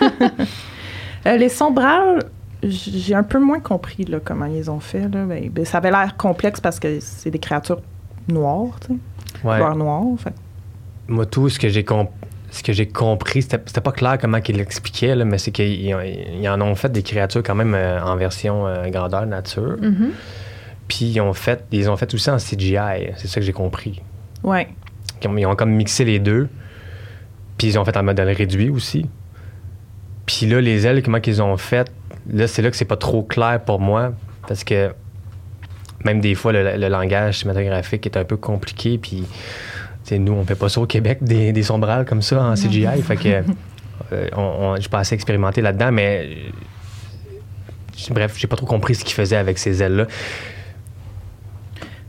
Les 1.24 1.48
sombrales, 1.48 2.24
j'ai 2.62 3.14
un 3.14 3.22
peu 3.22 3.38
moins 3.40 3.60
compris 3.60 4.04
là, 4.04 4.18
comment 4.24 4.46
ils 4.46 4.70
ont 4.70 4.80
fait. 4.80 5.08
Là. 5.08 5.24
Ben, 5.24 5.48
ben, 5.50 5.64
ça 5.64 5.78
avait 5.78 5.90
l'air 5.90 6.16
complexe 6.16 6.60
parce 6.60 6.78
que 6.78 7.00
c'est 7.00 7.30
des 7.30 7.38
créatures 7.38 7.80
noires, 8.28 8.78
tu 8.80 8.88
sais, 8.88 8.92
Ouais. 9.46 9.56
couleur 9.58 9.76
noire. 9.76 10.04
Fait. 10.18 10.32
Moi, 11.08 11.26
tout 11.26 11.48
ce 11.48 11.58
que 11.58 11.68
j'ai 11.68 11.82
comp- 11.84 12.10
ce 12.50 12.62
que 12.62 12.72
j'ai 12.72 12.86
compris, 12.86 13.42
c'était 13.42 13.80
pas 13.80 13.92
clair 13.92 14.18
comment 14.20 14.40
qu'il 14.40 14.56
l'expliquait, 14.58 15.16
là, 15.16 15.24
mais 15.24 15.38
c'est 15.38 15.50
qu'ils 15.52 15.94
en 16.48 16.60
ont 16.60 16.74
fait 16.74 16.90
des 16.92 17.02
créatures 17.02 17.42
quand 17.42 17.54
même 17.54 17.74
euh, 17.74 18.00
en 18.02 18.14
version 18.16 18.66
euh, 18.66 18.88
grandeur 18.90 19.24
nature. 19.26 19.76
Mhm. 19.80 20.10
Puis 20.86 21.06
ils 21.06 21.20
ont 21.20 21.32
fait, 21.32 21.64
ils 21.72 21.88
ont 21.90 21.96
fait 21.96 22.12
aussi 22.12 22.30
en 22.30 22.36
CGI. 22.36 23.12
C'est 23.16 23.26
ça 23.28 23.40
que 23.40 23.46
j'ai 23.46 23.52
compris. 23.54 24.02
Ouais. 24.42 24.68
Ils 25.22 25.28
ont, 25.28 25.36
ils 25.38 25.46
ont 25.46 25.56
comme 25.56 25.72
mixé 25.72 26.04
les 26.04 26.18
deux. 26.18 26.48
Puis 27.56 27.68
ils 27.68 27.78
ont 27.78 27.84
fait 27.84 27.96
en 27.96 28.02
modèle 28.02 28.28
réduit 28.36 28.68
aussi. 28.68 29.06
Puis 30.26 30.46
là, 30.46 30.60
les 30.60 30.86
ailes, 30.86 31.02
comment 31.02 31.20
qu'ils 31.20 31.42
ont 31.42 31.56
fait, 31.56 31.90
là, 32.30 32.46
c'est 32.46 32.62
là 32.62 32.70
que 32.70 32.76
c'est 32.76 32.84
pas 32.84 32.96
trop 32.96 33.22
clair 33.22 33.60
pour 33.64 33.80
moi. 33.80 34.12
Parce 34.46 34.64
que 34.64 34.92
même 36.04 36.20
des 36.20 36.34
fois, 36.34 36.52
le, 36.52 36.76
le 36.76 36.88
langage 36.88 37.38
cinématographique 37.40 38.04
est 38.06 38.16
un 38.16 38.24
peu 38.24 38.36
compliqué. 38.36 38.98
Puis, 38.98 39.24
nous, 40.18 40.32
on 40.32 40.44
fait 40.44 40.56
pas 40.56 40.68
ça 40.68 40.80
au 40.80 40.86
Québec, 40.86 41.18
des, 41.22 41.52
des 41.52 41.62
sombrales 41.62 42.04
comme 42.04 42.22
ça 42.22 42.42
en 42.42 42.54
CGI. 42.54 43.02
fait 43.02 43.16
que, 43.16 43.42
euh, 44.12 44.28
on, 44.36 44.40
on- 44.42 44.76
je 44.76 44.80
suis 44.82 44.90
pas 44.90 44.98
assez 45.00 45.14
expérimenté 45.14 45.60
là-dedans, 45.62 45.92
mais. 45.92 46.28
euh, 46.28 46.50
Bref, 48.10 48.34
j'ai 48.36 48.48
pas 48.48 48.56
trop 48.56 48.66
compris 48.66 48.94
ce 48.96 49.04
qu'ils 49.04 49.14
faisaient 49.14 49.36
avec 49.36 49.58
ces 49.58 49.80
ailes-là. 49.82 50.06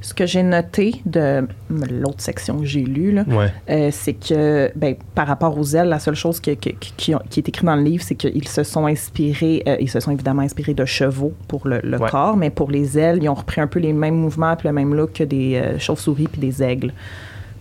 Ce 0.06 0.14
que 0.14 0.26
j'ai 0.26 0.44
noté 0.44 1.02
de 1.06 1.48
l'autre 1.90 2.20
section 2.22 2.60
que 2.60 2.66
j'ai 2.66 2.82
lue, 2.84 3.18
Ouais. 3.22 3.52
euh, 3.70 3.90
c'est 3.92 4.14
que 4.14 4.70
ben, 4.76 4.96
par 5.16 5.26
rapport 5.28 5.58
aux 5.58 5.64
ailes, 5.76 5.88
la 5.88 5.98
seule 6.00 6.14
chose 6.16 6.40
que- 6.42 6.52
que- 6.56 6.72
qui, 6.98 7.14
est 7.14 7.48
écrite 7.48 7.64
dans 7.64 7.76
le 7.78 7.84
livre, 7.84 8.04
c'est 8.06 8.16
qu'ils 8.16 8.48
se 8.50 8.64
sont 8.64 8.86
inspirés, 8.86 9.64
euh, 9.66 9.78
ils 9.80 9.90
se 9.90 10.02
sont 10.02 10.12
évidemment 10.12 10.42
inspirés 10.42 10.74
de 10.74 10.84
chevaux 10.84 11.32
pour 11.48 11.68
le, 11.70 11.80
le 11.84 11.98
Ouais. 11.98 12.10
corps, 12.10 12.36
mais 12.36 12.50
pour 12.50 12.70
les 12.70 13.00
ailes, 13.00 13.20
ils 13.22 13.30
ont 13.30 13.34
repris 13.34 13.62
un 13.62 13.68
peu 13.68 13.80
les 13.80 13.94
mêmes 13.94 14.16
mouvements 14.18 14.56
puis 14.58 14.68
le 14.68 14.74
même 14.74 14.94
look 14.94 15.14
que 15.14 15.24
des 15.24 15.56
euh, 15.56 15.80
chauves-souris 15.80 16.28
puis 16.28 16.42
des 16.42 16.62
aigles 16.62 16.92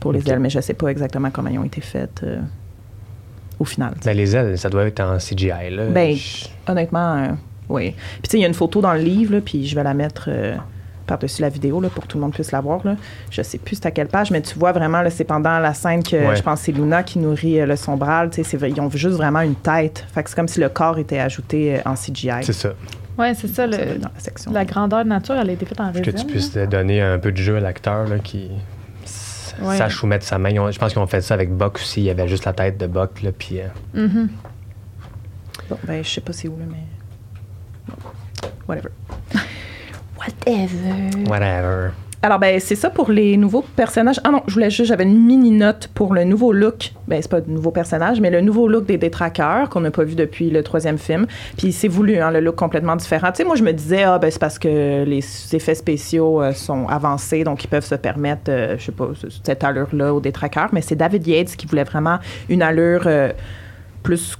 pour 0.01 0.13
les 0.13 0.29
ailes, 0.29 0.41
mais 0.41 0.51
je 0.51 0.59
sais 0.61 0.75
pas 0.75 0.89
exactement 0.89 1.31
comment 1.31 1.49
ils 1.49 1.61
ont 1.61 1.65
été 1.65 1.81
faites 1.81 2.25
au 3.61 3.65
final. 3.65 3.95
Ben, 4.05 4.17
les 4.17 4.35
ailes, 4.35 4.59
ça 4.59 4.69
doit 4.69 4.85
être 4.87 4.99
en 5.01 5.19
CGI. 5.19 5.71
Là. 5.71 5.87
Ben, 5.87 6.17
Je- 6.17 6.47
Honnêtement, 6.67 7.37
oui. 7.69 7.93
Puis 7.93 8.23
tu 8.23 8.31
sais, 8.31 8.39
il 8.39 8.41
y 8.41 8.45
a 8.45 8.49
une 8.49 8.55
photo 8.55 8.81
dans 8.81 8.95
le 8.95 9.01
livre, 9.01 9.35
là, 9.35 9.41
puis 9.41 9.65
je 9.65 9.77
vais 9.77 9.85
la 9.85 9.95
mettre 9.95 10.29
par-dessus 11.07 11.43
la 11.43 11.49
vidéo 11.49 11.81
là, 11.81 11.89
pour 11.89 12.05
que 12.05 12.09
tout 12.09 12.17
le 12.19 12.23
monde 12.23 12.33
puisse 12.33 12.53
la 12.53 12.61
voir. 12.61 12.81
Là. 12.87 12.97
Je 13.31 13.43
sais 13.43 13.59
plus 13.59 13.77
c'est 13.77 13.87
à 13.87 13.91
quelle 13.91 14.09
page, 14.09 14.31
mais 14.31 14.41
tu 14.43 14.59
vois 14.59 14.73
vraiment, 14.73 15.03
là, 15.03 15.11
c'est 15.11 15.25
pendant 15.25 15.59
la 15.59 15.75
scène 15.75 16.03
que 16.03 16.17
Ouais. 16.17 16.37
je 16.37 16.43
pense 16.43 16.61
que 16.61 16.67
c'est 16.67 16.73
Luna 16.73 17.03
qui 17.03 17.19
nourrit 17.19 17.61
euh, 17.61 17.67
le 17.67 17.77
sombral. 17.77 18.31
Ils 18.37 18.81
ont 18.81 18.91
juste 18.91 19.17
vraiment 19.17 19.41
une 19.41 19.55
tête. 19.57 20.05
Fait 20.15 20.23
que 20.23 20.29
c'est 20.31 20.37
comme 20.37 20.49
si 20.49 20.61
le 20.61 20.69
corps 20.69 20.99
était 20.99 21.19
ajouté 21.19 21.77
euh, 21.77 21.81
en 21.85 21.95
CGI. 21.95 22.43
C'est 22.43 22.53
ça. 22.53 22.71
Ouais, 23.19 23.35
c'est 23.35 23.49
ça. 23.49 23.67
Le, 23.67 23.99
dans 23.99 24.09
la 24.15 24.21
section. 24.21 24.53
la 24.53 24.65
grandeur 24.65 25.05
nature, 25.05 25.35
elle 25.35 25.51
a 25.51 25.53
été 25.53 25.67
faite 25.67 25.81
en 25.81 25.93
que 25.93 25.99
résine. 25.99 26.15
tu 26.15 26.25
puisses 26.27 26.55
là. 26.55 26.67
donner 26.67 27.01
un 27.03 27.19
peu 27.19 27.31
de 27.31 27.37
jeu 27.37 27.57
à 27.57 27.61
l'acteur 27.61 28.07
là, 28.09 28.19
qui 28.19 28.51
Ouais. 29.61 29.77
sache 29.77 30.03
où 30.03 30.07
mettre 30.07 30.25
sa 30.25 30.39
main. 30.39 30.57
Ont- 30.59 30.71
je 30.71 30.79
pense 30.79 30.93
qu'ils 30.93 31.03
ont 31.03 31.07
fait 31.07 31.21
ça 31.21 31.35
avec 31.35 31.53
Buck 31.55 31.75
aussi. 31.77 32.01
Il 32.01 32.05
y 32.05 32.11
avait 32.11 32.27
juste 32.27 32.47
la 32.47 32.55
tête 32.55 32.79
de 32.79 32.87
Buck. 32.87 33.21
Là, 33.23 33.33
puis, 33.39 33.61
euh, 33.61 33.67
Mhm. 33.93 34.31
Bon, 35.69 35.77
ben, 35.87 36.03
je 36.03 36.09
sais 36.09 36.21
pas 36.23 36.33
c'est 36.33 36.49
où, 36.49 36.57
là, 36.59 36.65
mais. 36.71 36.79
Bon. 37.87 37.95
Whatever. 38.67 38.89
Whatever. 40.27 41.29
Whatever. 41.29 41.91
Alors, 42.25 42.39
ben, 42.39 42.61
c'est 42.61 42.77
ça 42.77 42.89
pour 42.89 43.11
les 43.11 43.37
nouveaux 43.37 43.65
personnages. 43.75 44.21
Ah 44.23 44.31
non, 44.31 44.43
je 44.47 44.55
voulais 44.55 44.71
juste, 44.71 44.89
j'avais 44.89 45.03
une 45.03 45.27
mini 45.27 45.51
note 45.51 45.89
pour 45.93 46.15
le 46.15 46.23
nouveau 46.23 46.53
look. 46.53 46.93
Ben, 47.09 47.21
c'est 47.21 47.29
pas 47.31 47.41
de 47.41 47.51
nouveau 47.51 47.73
personnage, 47.73 48.21
mais 48.21 48.31
le 48.31 48.41
nouveau 48.41 48.69
look 48.69 48.87
des 48.87 48.97
détraqueurs 48.97 49.69
qu'on 49.69 49.81
n'a 49.81 49.91
pas 49.91 50.05
vu 50.05 50.15
depuis 50.15 50.49
le 50.49 50.63
troisième 50.63 50.99
film. 50.99 51.27
Puis 51.59 51.73
c'est 51.73 51.89
voulu, 51.89 52.19
hein, 52.19 52.31
le 52.31 52.39
look 52.39 52.55
complètement 52.55 52.95
différent. 52.95 53.33
Tu 53.33 53.39
sais, 53.39 53.45
moi, 53.45 53.57
je 53.57 53.65
me 53.65 53.73
disais, 53.73 54.05
ah, 54.05 54.21
ben, 54.21 54.31
c'est 54.31 54.39
parce 54.39 54.61
que 54.61 55.03
les 55.03 55.19
effets 55.53 55.75
spéciaux 55.75 56.41
euh, 56.41 56.53
sont 56.53 56.87
avancés, 56.87 57.43
donc 57.43 57.65
ils 57.65 57.69
peuvent 57.69 57.85
se 57.85 57.97
permettre, 57.97 58.43
euh, 58.51 58.77
je 58.79 58.85
sais 58.85 58.93
pas, 58.93 59.09
cette 59.45 59.65
allure-là 59.65 60.15
aux 60.15 60.21
détraqueurs. 60.21 60.69
Mais 60.73 60.81
c'est 60.81 60.95
David 60.95 61.27
Yates 61.27 61.57
qui 61.57 61.67
voulait 61.67 61.83
vraiment 61.83 62.19
une 62.49 62.63
allure 62.63 63.03
euh, 63.07 63.33
plus 64.05 64.39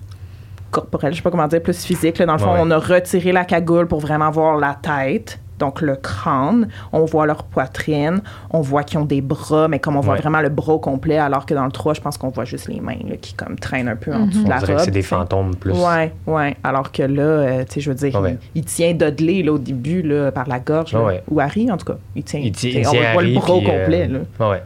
corporelle, 0.71 1.13
je 1.13 1.17
sais 1.17 1.23
pas 1.23 1.31
comment 1.33 1.49
dire, 1.49 1.61
plus 1.61 1.85
physique. 1.85 2.19
là. 2.19 2.27
Dans 2.27 2.35
le 2.35 2.39
fond, 2.39 2.53
Ouais. 2.55 2.61
on 2.63 2.71
a 2.71 2.79
retiré 2.79 3.33
la 3.33 3.45
cagoule 3.45 3.89
pour 3.89 3.99
vraiment 3.99 4.31
voir 4.31 4.57
la 4.57 4.79
tête. 4.81 5.41
Donc, 5.63 5.81
le 5.81 5.95
crâne, 5.95 6.67
on 6.93 7.05
voit 7.05 7.25
leur 7.25 7.45
poitrine, 7.45 8.21
on 8.51 8.61
voit 8.61 8.83
qu'ils 8.83 8.99
ont 8.99 9.05
des 9.05 9.21
bras, 9.21 9.69
mais 9.69 9.79
comme 9.79 9.95
on 9.97 10.01
voit 10.01 10.15
Ouais. 10.15 10.21
vraiment 10.21 10.41
le 10.41 10.49
bras 10.49 10.73
au 10.73 10.79
complet, 10.81 11.19
alors 11.19 11.47
que 11.47 11.55
dans 11.55 11.65
le 11.65 11.71
3, 11.71 11.95
je 11.95 12.01
pense 12.01 12.19
qu'on 12.19 12.31
voit 12.31 12.45
juste 12.45 12.67
les 12.69 12.81
mains 12.81 12.97
là, 13.09 13.17
qui 13.17 13.35
comme 13.35 13.57
traînent 13.57 13.87
un 13.87 13.95
peu 13.95 14.13
en 14.13 14.27
dessous 14.27 14.43
de 14.43 14.49
la 14.49 14.59
robe. 14.59 14.77
que 14.77 14.79
c'est 14.83 14.91
des 14.91 15.03
fantômes 15.03 15.55
plus. 15.55 15.71
Ouais, 15.73 16.13
ouais. 16.27 16.57
Alors 16.65 16.91
que 16.91 17.05
là, 17.05 17.23
euh, 17.23 17.65
tu 17.65 17.75
sais, 17.75 17.81
je 17.81 17.91
veux 17.91 17.95
dire, 17.97 18.21
Ouais. 18.21 18.37
il, 18.57 18.63
il 18.63 18.65
tient 18.65 18.93
Dudley 18.93 19.45
là, 19.45 19.53
au 19.53 19.59
début 19.59 20.03
là, 20.03 20.33
par 20.33 20.49
la 20.49 20.59
gorge, 20.59 20.95
là. 20.95 21.03
Ouais. 21.05 21.23
ou 21.31 21.39
Harry 21.39 21.71
en 21.71 21.77
tout 21.77 21.87
cas. 21.87 21.97
Il 22.17 22.25
tient, 22.25 22.41
Il 22.41 22.51
tient- 22.51 22.71
il 22.71 22.87
on 22.89 22.91
tient 22.91 23.13
voit 23.13 23.23
le 23.23 23.29
Harry, 23.29 23.35
bras 23.35 23.59
puis, 23.59 23.71
euh, 23.71 23.79
complet. 23.81 24.09
Là. 24.09 24.49
Ouais. 24.51 24.63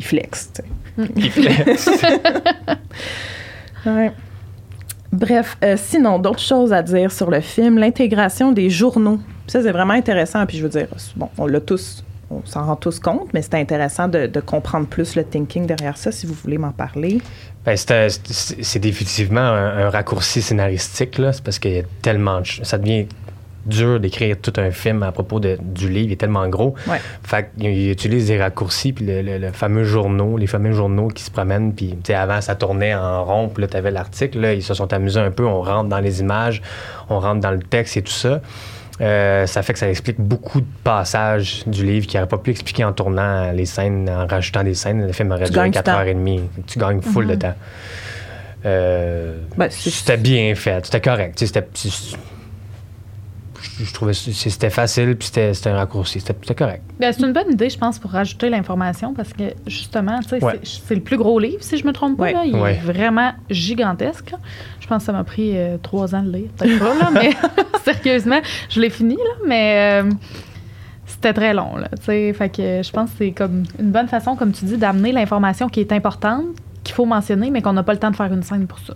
Il 0.00 0.04
flex. 0.04 0.50
tu 0.52 0.62
sais. 0.62 0.68
Il 1.16 1.30
fait- 1.30 1.76
Ouais. 3.86 4.10
Bref, 5.12 5.56
euh, 5.64 5.76
sinon, 5.78 6.18
d'autres 6.18 6.38
choses 6.40 6.72
à 6.72 6.82
dire 6.82 7.10
sur 7.12 7.30
le 7.30 7.40
film. 7.40 7.78
L'intégration 7.78 8.52
des 8.52 8.68
journaux. 8.68 9.18
Ça, 9.48 9.62
c'est 9.62 9.72
vraiment 9.72 9.94
intéressant. 9.94 10.46
Puis 10.46 10.58
je 10.58 10.62
veux 10.62 10.68
dire, 10.68 10.86
bon, 11.16 11.28
on 11.38 11.46
l'a 11.46 11.60
tous, 11.60 12.04
on 12.30 12.42
s'en 12.44 12.64
rend 12.66 12.76
tous 12.76 13.00
compte, 13.00 13.32
mais 13.34 13.42
c'est 13.42 13.54
intéressant 13.54 14.06
de, 14.06 14.26
de 14.26 14.40
comprendre 14.40 14.86
plus 14.86 15.16
le 15.16 15.24
thinking 15.24 15.66
derrière 15.66 15.96
ça, 15.96 16.12
si 16.12 16.26
vous 16.26 16.34
voulez 16.34 16.58
m'en 16.58 16.72
parler. 16.72 17.18
Ben, 17.64 17.76
c'est 17.76 18.78
définitivement 18.78 19.40
un, 19.40 19.86
un 19.86 19.90
raccourci 19.90 20.40
scénaristique, 20.42 21.18
là. 21.18 21.32
C'est 21.32 21.42
parce 21.42 21.58
qu'il 21.58 21.72
y 21.72 21.78
a 21.78 21.82
tellement 22.02 22.40
de 22.40 22.46
Ça 22.62 22.78
devient 22.78 23.06
dur 23.66 24.00
d'écrire 24.00 24.36
tout 24.40 24.52
un 24.56 24.70
film 24.70 25.02
à 25.02 25.12
propos 25.12 25.40
de- 25.40 25.58
du 25.60 25.90
livre, 25.90 26.06
il 26.06 26.12
est 26.12 26.16
tellement 26.16 26.48
gros. 26.48 26.74
Ouais. 26.86 27.00
Fait 27.22 27.50
qu'il 27.58 27.66
il 27.70 27.90
utilise 27.90 28.28
des 28.28 28.40
raccourcis, 28.40 28.94
puis 28.94 29.04
le, 29.04 29.20
le- 29.20 29.36
le 29.36 29.52
fameux 29.52 29.84
journaux, 29.84 30.38
les 30.38 30.46
fameux 30.46 30.72
journaux 30.72 31.08
qui 31.08 31.22
se 31.22 31.30
promènent, 31.30 31.74
puis 31.74 31.94
avant 32.14 32.40
ça 32.40 32.54
tournait 32.54 32.94
en 32.94 33.24
rond, 33.24 33.48
puis 33.48 33.60
là 33.60 33.68
t'avais 33.68 33.90
l'article, 33.90 34.40
là 34.40 34.54
ils 34.54 34.62
se 34.62 34.72
sont 34.72 34.90
amusés 34.94 35.20
un 35.20 35.30
peu, 35.30 35.44
on 35.44 35.60
rentre 35.60 35.90
dans 35.90 35.98
les 36.00 36.20
images, 36.20 36.62
on 37.10 37.18
rentre 37.20 37.40
dans 37.40 37.50
le 37.50 37.58
texte 37.58 37.98
et 37.98 38.02
tout 38.02 38.12
ça. 38.12 38.40
Euh, 39.00 39.46
ça 39.46 39.62
fait 39.62 39.72
que 39.72 39.78
ça 39.78 39.88
explique 39.88 40.20
beaucoup 40.20 40.60
de 40.60 40.66
passages 40.82 41.62
du 41.66 41.84
livre 41.84 42.06
qui 42.06 42.16
n'aurait 42.16 42.28
pas 42.28 42.38
pu 42.38 42.50
expliquer 42.50 42.84
en 42.84 42.92
tournant 42.92 43.52
les 43.52 43.66
scènes, 43.66 44.10
en 44.10 44.26
rajoutant 44.26 44.64
des 44.64 44.74
scènes. 44.74 45.06
Le 45.06 45.12
film 45.12 45.30
aurait 45.30 45.48
duré 45.48 45.70
gagnes 45.70 45.72
du 45.72 45.78
4h30. 45.78 46.40
Tu 46.66 46.78
gagnes 46.78 47.00
full 47.00 47.26
de 47.28 47.34
temps. 47.36 47.54
Euh, 48.66 49.38
Ben, 49.56 49.68
c'était 49.70 50.16
bien 50.16 50.54
fait, 50.56 50.84
c'était 50.84 51.00
correct. 51.00 51.38
C'était, 51.38 51.66
je, 53.84 53.92
trouvais 53.94 54.12
que 54.12 54.18
c'était 54.18 54.70
facile, 54.70 55.16
puis 55.16 55.26
c'était, 55.26 55.54
c'était 55.54 55.70
un 55.70 55.76
raccourci. 55.76 56.20
C'était, 56.20 56.34
c'était 56.40 56.54
correct. 56.54 56.82
Ben, 56.98 57.12
c'est 57.12 57.22
une 57.24 57.32
bonne 57.32 57.50
idée, 57.50 57.70
je 57.70 57.78
pense, 57.78 57.98
pour 57.98 58.10
rajouter 58.10 58.48
l'information 58.50 59.14
parce 59.14 59.32
que 59.32 59.44
justement, 59.66 60.18
tu 60.20 60.28
sais, 60.30 60.44
Ouais. 60.44 60.58
c'est, 60.62 60.80
c'est 60.88 60.94
le 60.94 61.00
plus 61.00 61.16
gros 61.16 61.38
livre, 61.38 61.62
si 61.62 61.76
je 61.76 61.86
me 61.86 61.92
trompe 61.92 62.16
pas. 62.16 62.24
Ouais. 62.24 62.32
là. 62.32 62.44
Il 62.44 62.54
Ouais. 62.56 62.74
est 62.74 62.78
vraiment 62.92 63.32
gigantesque. 63.50 64.34
Je 64.80 64.86
pense 64.86 64.98
que 65.02 65.06
ça 65.06 65.12
m'a 65.12 65.24
pris 65.24 65.52
euh, 65.56 65.76
trois 65.82 66.14
ans 66.14 66.22
de 66.22 66.30
lire. 66.32 66.48
Peut-être 66.56 66.78
pas, 66.78 66.94
là, 66.94 67.10
mais 67.12 67.30
sérieusement, 67.84 68.40
je 68.70 68.80
l'ai 68.80 68.90
fini, 68.90 69.16
là, 69.16 69.34
mais 69.46 70.02
euh, 70.04 70.10
c'était 71.06 71.32
très 71.32 71.54
long. 71.54 71.76
Là, 71.76 71.88
tu 71.98 72.04
sais. 72.06 72.32
fait 72.32 72.48
que 72.48 72.82
je 72.82 72.90
pense 72.90 73.10
que 73.10 73.16
c'est 73.18 73.30
comme 73.32 73.64
une 73.78 73.90
bonne 73.90 74.08
façon, 74.08 74.36
comme 74.36 74.52
tu 74.52 74.64
dis, 74.64 74.76
d'amener 74.76 75.12
l'information 75.12 75.68
qui 75.68 75.80
est 75.80 75.92
importante, 75.92 76.44
qu'il 76.84 76.94
faut 76.94 77.04
mentionner, 77.06 77.50
mais 77.50 77.60
qu'on 77.62 77.72
n'a 77.74 77.82
pas 77.82 77.92
le 77.92 77.98
temps 77.98 78.10
de 78.10 78.16
faire 78.16 78.32
une 78.32 78.42
scène 78.42 78.66
pour 78.66 78.78
ça. 78.78 78.94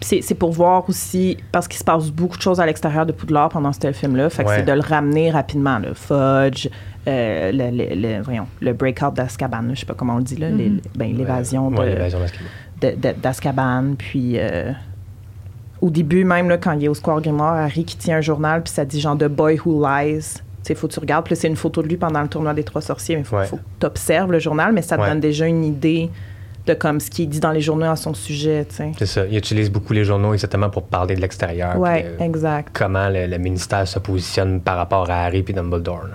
C'est, 0.00 0.34
pour 0.34 0.52
voir 0.52 0.88
aussi, 0.88 1.36
parce 1.50 1.66
qu'il 1.66 1.78
se 1.78 1.84
passe 1.84 2.10
beaucoup 2.10 2.36
de 2.36 2.42
choses 2.42 2.60
à 2.60 2.66
l'extérieur 2.66 3.04
de 3.06 3.12
Poudlard 3.12 3.48
pendant 3.48 3.72
ce 3.72 3.90
film-là. 3.92 4.30
Fait 4.30 4.44
que 4.44 4.48
Ouais. 4.48 4.56
c'est 4.58 4.64
de 4.64 4.72
le 4.72 4.80
ramener 4.80 5.30
rapidement. 5.30 5.78
Le 5.80 5.92
fudge, 5.94 6.68
euh, 7.08 7.50
le, 7.52 7.70
le, 7.76 7.94
le- 8.00 8.22
voyons, 8.22 8.46
le 8.60 8.72
breakout 8.72 9.12
d'Azkaban, 9.14 9.70
je 9.74 9.80
sais 9.80 9.86
pas 9.86 9.94
comment 9.94 10.14
on 10.14 10.18
le 10.18 10.22
dit, 10.24 10.36
là, 10.36 10.50
Mhm. 10.50 10.80
ben, 10.96 11.16
l'évasion 11.16 11.68
Ouais, 11.68 11.96
d'Azkaban. 11.96 13.12
d'Azkaban. 13.22 13.94
Puis 13.98 14.34
euh, 14.38 14.70
au 15.80 15.90
début, 15.90 16.24
même 16.24 16.48
là, 16.48 16.58
quand 16.58 16.72
il 16.72 16.84
est 16.84 16.88
au 16.88 16.94
Square 16.94 17.20
Grimoire, 17.20 17.54
Harry 17.56 17.84
qui 17.84 17.96
tient 17.96 18.18
un 18.18 18.20
journal, 18.22 18.62
puis 18.62 18.72
ça 18.72 18.84
dit 18.84 19.00
genre 19.00 19.16
The 19.18 19.24
Boy 19.28 19.58
Who 19.64 19.84
Lies. 19.84 20.34
Sais, 20.62 20.74
faut 20.74 20.88
que 20.88 20.92
tu 20.94 21.00
regardes. 21.00 21.24
Puis 21.24 21.34
là, 21.34 21.40
c'est 21.40 21.48
une 21.48 21.54
photo 21.56 21.80
de 21.82 21.86
lui 21.88 21.96
pendant 21.96 22.20
le 22.22 22.28
tournoi 22.28 22.52
des 22.52 22.64
Trois 22.64 22.82
Sorciers. 22.82 23.16
Mais 23.16 23.22
faut, 23.24 23.36
Ouais. 23.36 23.46
faut 23.46 23.56
que 23.56 23.62
tu 23.80 23.86
observes 23.86 24.32
le 24.32 24.38
journal, 24.40 24.72
mais 24.72 24.82
ça 24.82 24.96
te 24.96 25.02
Ouais. 25.02 25.08
donne 25.08 25.20
déjà 25.20 25.46
une 25.46 25.64
idée 25.64 26.10
de 26.66 26.74
comme 26.74 27.00
ce 27.00 27.10
qui 27.10 27.22
est 27.24 27.26
dit 27.26 27.40
dans 27.40 27.52
les 27.52 27.60
journaux 27.60 27.86
à 27.86 27.96
son 27.96 28.14
sujet. 28.14 28.66
C'est 28.70 29.06
ça. 29.06 29.26
Il 29.26 29.36
utilise 29.36 29.70
beaucoup 29.70 29.92
les 29.92 30.04
journaux 30.04 30.32
exactement 30.34 30.68
pour 30.70 30.84
parler 30.84 31.14
de 31.14 31.20
l'extérieur. 31.20 31.72
Puis, 31.80 32.02
euh, 32.04 32.18
exact. 32.18 32.70
comment 32.72 33.08
le, 33.08 33.26
le 33.26 33.38
ministère 33.38 33.86
se 33.86 33.98
positionne 33.98 34.60
par 34.60 34.76
rapport 34.76 35.08
à 35.10 35.24
Harry 35.24 35.44
et 35.46 35.52
Dumbledore. 35.52 36.06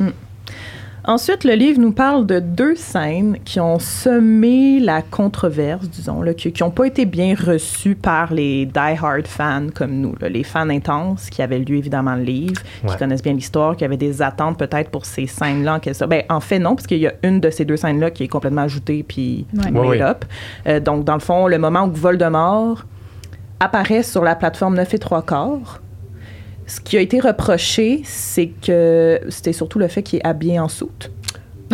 là. 0.00 0.06
Ensuite, 1.04 1.42
le 1.42 1.54
livre 1.54 1.80
nous 1.80 1.90
parle 1.90 2.26
de 2.26 2.38
deux 2.38 2.76
scènes 2.76 3.36
qui 3.44 3.58
ont 3.58 3.80
semé 3.80 4.78
la 4.78 5.02
controverse, 5.02 5.88
disons, 5.90 6.22
là, 6.22 6.32
qui 6.32 6.52
n'ont 6.60 6.70
pas 6.70 6.84
été 6.86 7.06
bien 7.06 7.34
reçues 7.34 7.96
par 7.96 8.32
les 8.32 8.66
die-hard 8.66 9.26
fans 9.26 9.66
comme 9.74 9.94
nous, 9.94 10.14
là, 10.20 10.28
les 10.28 10.44
fans 10.44 10.70
intenses 10.70 11.28
qui 11.28 11.42
avaient 11.42 11.58
lu 11.58 11.76
évidemment 11.78 12.14
le 12.14 12.22
livre, 12.22 12.62
qui 12.86 12.96
connaissent 12.96 13.22
bien 13.22 13.32
l'histoire, 13.32 13.76
qui 13.76 13.84
avaient 13.84 13.96
des 13.96 14.22
attentes 14.22 14.56
peut-être 14.56 14.90
pour 14.90 15.04
ces 15.04 15.26
scènes-là. 15.26 15.80
en. 15.84 16.06
Ben, 16.06 16.22
en 16.28 16.38
fait, 16.40 16.60
non, 16.60 16.76
parce 16.76 16.86
qu'il 16.86 16.98
y 16.98 17.08
a 17.08 17.14
une 17.24 17.40
de 17.40 17.50
ces 17.50 17.64
deux 17.64 17.76
scènes-là 17.76 18.12
qui 18.12 18.22
est 18.22 18.28
complètement 18.28 18.62
ajoutée 18.62 19.02
puis 19.02 19.44
Ouais. 19.54 19.72
made 19.72 19.82
Ouais, 19.82 19.88
ouais. 19.88 20.02
up. 20.02 20.24
Euh, 20.68 20.78
donc, 20.78 21.04
dans 21.04 21.14
le 21.14 21.20
fond, 21.20 21.48
le 21.48 21.58
moment 21.58 21.82
où 21.84 21.90
Voldemort 21.92 22.84
apparaît 23.58 24.04
sur 24.04 24.22
la 24.22 24.36
plateforme 24.36 24.76
9 24.76 24.94
et 24.94 24.98
3 25.00 25.22
quarts, 25.22 25.81
ce 26.66 26.80
qui 26.80 26.96
a 26.96 27.00
été 27.00 27.20
reproché, 27.20 28.02
c'est 28.04 28.48
que 28.48 29.20
c'était 29.28 29.52
surtout 29.52 29.78
le 29.78 29.88
fait 29.88 30.02
qu'il 30.02 30.18
est 30.20 30.26
habillé 30.26 30.58
en 30.60 30.68
soute. 30.68 31.10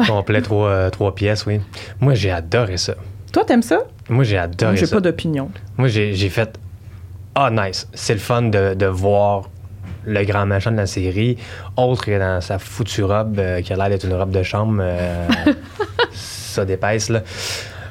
Complet, 0.06 0.40
trois, 0.42 0.68
euh, 0.68 0.90
trois 0.90 1.14
pièces, 1.14 1.44
oui. 1.46 1.60
Moi, 2.00 2.14
j'ai 2.14 2.30
adoré 2.30 2.76
ça. 2.76 2.94
Toi, 3.32 3.44
t'aimes 3.44 3.62
ça? 3.62 3.80
Moi, 4.08 4.24
j'ai 4.24 4.38
adoré 4.38 4.76
J'ai 4.76 4.86
ça. 4.86 4.96
pas 4.96 5.00
d'opinion. 5.00 5.50
Moi, 5.76 5.88
j'ai 5.88 6.14
j'ai 6.14 6.28
fait 6.28 6.58
Ah, 7.34 7.50
nice. 7.50 7.88
C'est 7.94 8.14
le 8.14 8.20
fun 8.20 8.42
de, 8.42 8.74
de 8.74 8.86
voir 8.86 9.50
le 10.06 10.24
grand 10.24 10.46
machin 10.46 10.70
de 10.72 10.76
la 10.76 10.86
série, 10.86 11.36
autre 11.76 12.04
que 12.06 12.18
dans 12.18 12.40
sa 12.40 12.58
foutue 12.58 13.02
robe 13.02 13.38
euh, 13.38 13.60
qui 13.60 13.72
a 13.72 13.76
l'air 13.76 13.88
d'être 13.90 14.04
une 14.06 14.14
robe 14.14 14.30
de 14.30 14.42
chambre. 14.42 14.78
euh, 14.80 15.26
ça 16.12 16.64
d'épaisse, 16.64 17.08
là. 17.10 17.22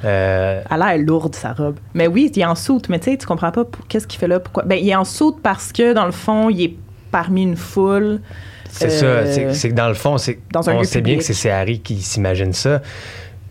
Euh, 0.06 0.62
Elle 0.70 0.82
a 0.82 0.96
l'air 0.96 1.06
lourde, 1.06 1.36
sa 1.36 1.54
robe. 1.54 1.76
Mais 1.94 2.08
oui, 2.08 2.32
il 2.34 2.40
est 2.42 2.46
en 2.46 2.56
soute, 2.56 2.88
mais 2.90 3.00
tu 3.00 3.12
sais, 3.12 3.18
tu 3.18 3.26
comprends 3.28 3.52
pas 3.52 3.66
pour- 3.66 3.86
qu'est-ce 3.88 4.08
qu'il 4.08 4.20
fait 4.20 4.28
là, 4.28 4.40
pourquoi? 4.40 4.64
Ben, 4.64 4.80
il 4.82 4.88
est 4.90 4.96
en 4.96 5.04
soute 5.04 5.38
parce 5.44 5.72
que, 5.72 5.94
dans 5.94 6.06
le 6.06 6.12
fond, 6.12 6.50
il 6.50 6.62
est 6.64 6.76
parmi 7.22 7.42
une 7.42 7.56
foule. 7.58 8.20
c'est 8.70 8.92
Euh, 9.04 9.26
ça. 9.26 9.32
c'est- 9.34 9.54
C'est 9.56 9.70
que 9.70 9.74
dans 9.74 9.88
le 9.88 9.96
fond, 9.96 10.20
c'est 10.20 10.38
on 10.56 10.84
sait 10.84 11.02
bien 11.02 11.18
que 11.18 11.24
c'est- 11.24 11.50
Harry 11.50 11.80
qui 11.80 12.00
s'imagine 12.02 12.54
ça. 12.54 12.82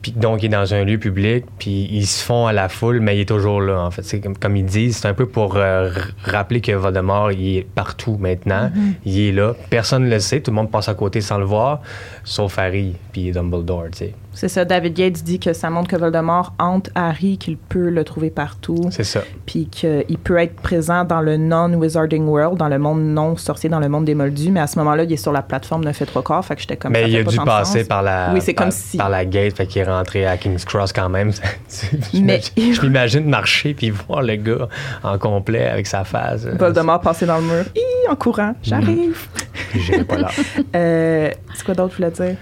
Puis 0.02 0.12
donc, 0.12 0.40
il 0.42 0.46
est 0.46 0.48
dans 0.50 0.72
un 0.72 0.84
lieu 0.84 0.98
public, 0.98 1.44
puis 1.58 1.88
ils 1.90 2.06
se 2.06 2.22
font 2.22 2.46
à 2.46 2.52
la 2.52 2.68
foule, 2.68 3.00
mais 3.00 3.16
il 3.16 3.22
est 3.22 3.28
toujours 3.28 3.60
là, 3.60 3.80
en 3.80 3.90
fait. 3.90 4.02
C'est 4.04 4.20
comme, 4.20 4.38
comme 4.38 4.54
ils 4.56 4.64
disent, 4.64 4.98
c'est 4.98 5.08
un 5.08 5.14
peu 5.14 5.26
pour 5.26 5.56
euh, 5.56 5.90
rappeler 6.22 6.60
que 6.60 6.70
Voldemort, 6.70 7.32
il 7.32 7.56
est 7.56 7.66
partout 7.66 8.16
maintenant. 8.20 8.66
Mm-hmm. 8.68 8.92
Il 9.04 9.20
est 9.20 9.32
là. 9.32 9.54
Personne 9.68 10.04
ne 10.04 10.10
le 10.10 10.20
sait. 10.20 10.38
Tout 10.40 10.52
le 10.52 10.56
monde 10.56 10.70
passe 10.70 10.88
à 10.88 10.94
côté 10.94 11.20
sans 11.20 11.38
le 11.38 11.44
voir, 11.44 11.80
sauf 12.22 12.56
Harry, 12.60 12.94
puis 13.10 13.32
Dumbledore, 13.32 13.86
tu 13.90 13.98
sais. 13.98 14.14
C'est 14.38 14.48
ça, 14.48 14.64
David 14.66 14.98
Yates 14.98 15.22
dit 15.24 15.40
que 15.40 15.52
ça 15.54 15.70
montre 15.70 15.88
que 15.88 15.96
Voldemort 15.96 16.52
hante 16.58 16.90
Harry, 16.94 17.38
qu'il 17.38 17.56
peut 17.56 17.88
le 17.88 18.04
trouver 18.04 18.28
partout, 18.30 18.76
C'est 18.90 19.02
ça. 19.02 19.22
puis 19.46 19.66
qu'il 19.66 20.18
peut 20.22 20.36
être 20.36 20.54
présent 20.56 21.04
dans 21.04 21.22
le 21.22 21.38
non-wizarding 21.38 22.26
world, 22.26 22.58
dans 22.58 22.68
le 22.68 22.78
monde 22.78 23.00
non 23.02 23.36
sorcier, 23.36 23.70
dans 23.70 23.80
le 23.80 23.88
monde 23.88 24.04
des 24.04 24.14
moldus, 24.14 24.50
mais 24.50 24.60
à 24.60 24.66
ce 24.66 24.78
moment-là, 24.78 25.04
il 25.04 25.12
est 25.12 25.16
sur 25.16 25.32
la 25.32 25.40
plateforme 25.40 25.84
9 25.84 26.02
et 26.02 26.06
3 26.06 26.22
quarts, 26.22 26.44
fait 26.44 26.54
que 26.54 26.60
j'étais 26.60 26.76
comme 26.76 26.94
ça. 26.94 27.00
mais 27.00 27.08
il 27.10 27.14
fait 27.14 27.20
a 27.20 27.24
dû 27.24 27.38
de 27.38 27.42
passer 27.44 27.78
sens. 27.80 27.88
par 27.88 28.02
la, 28.02 28.30
Oui, 28.34 28.40
c'est 28.42 28.52
comme 28.54 28.70
si- 28.70 28.98
par 28.98 29.08
la 29.08 29.24
gate, 29.24 29.56
fait 29.56 29.66
qu'il 29.66 29.80
est 29.80 29.84
rentré 29.86 30.26
à 30.26 30.36
King's 30.36 30.64
Cross 30.66 30.92
quand 30.92 31.08
même. 31.08 31.32
je 31.32 31.96
Mais- 32.20 32.42
m'imagine- 32.52 32.74
je 32.74 32.82
m'imagine 32.82 33.24
marcher 33.30 33.72
puis 33.72 33.88
voir 33.90 34.20
le 34.22 34.36
gars 34.36 34.68
en 35.02 35.16
complet 35.18 35.66
avec 35.66 35.86
sa 35.86 36.04
face. 36.04 36.44
Voldemort 36.44 37.00
passer 37.00 37.24
dans 37.24 37.38
le 37.38 37.44
mur. 37.44 37.64
Hi, 37.74 38.10
en 38.10 38.16
courant, 38.16 38.54
j'arrive. 38.62 39.26
puis 39.70 39.80
j'irai 39.80 40.04
pas 40.04 40.18
là. 40.18 40.28
Euh, 40.76 41.30
c'est 41.54 41.64
quoi 41.64 41.74
d'autre, 41.74 41.92
je 41.92 41.96
voulais 41.96 42.10
dire? 42.10 42.36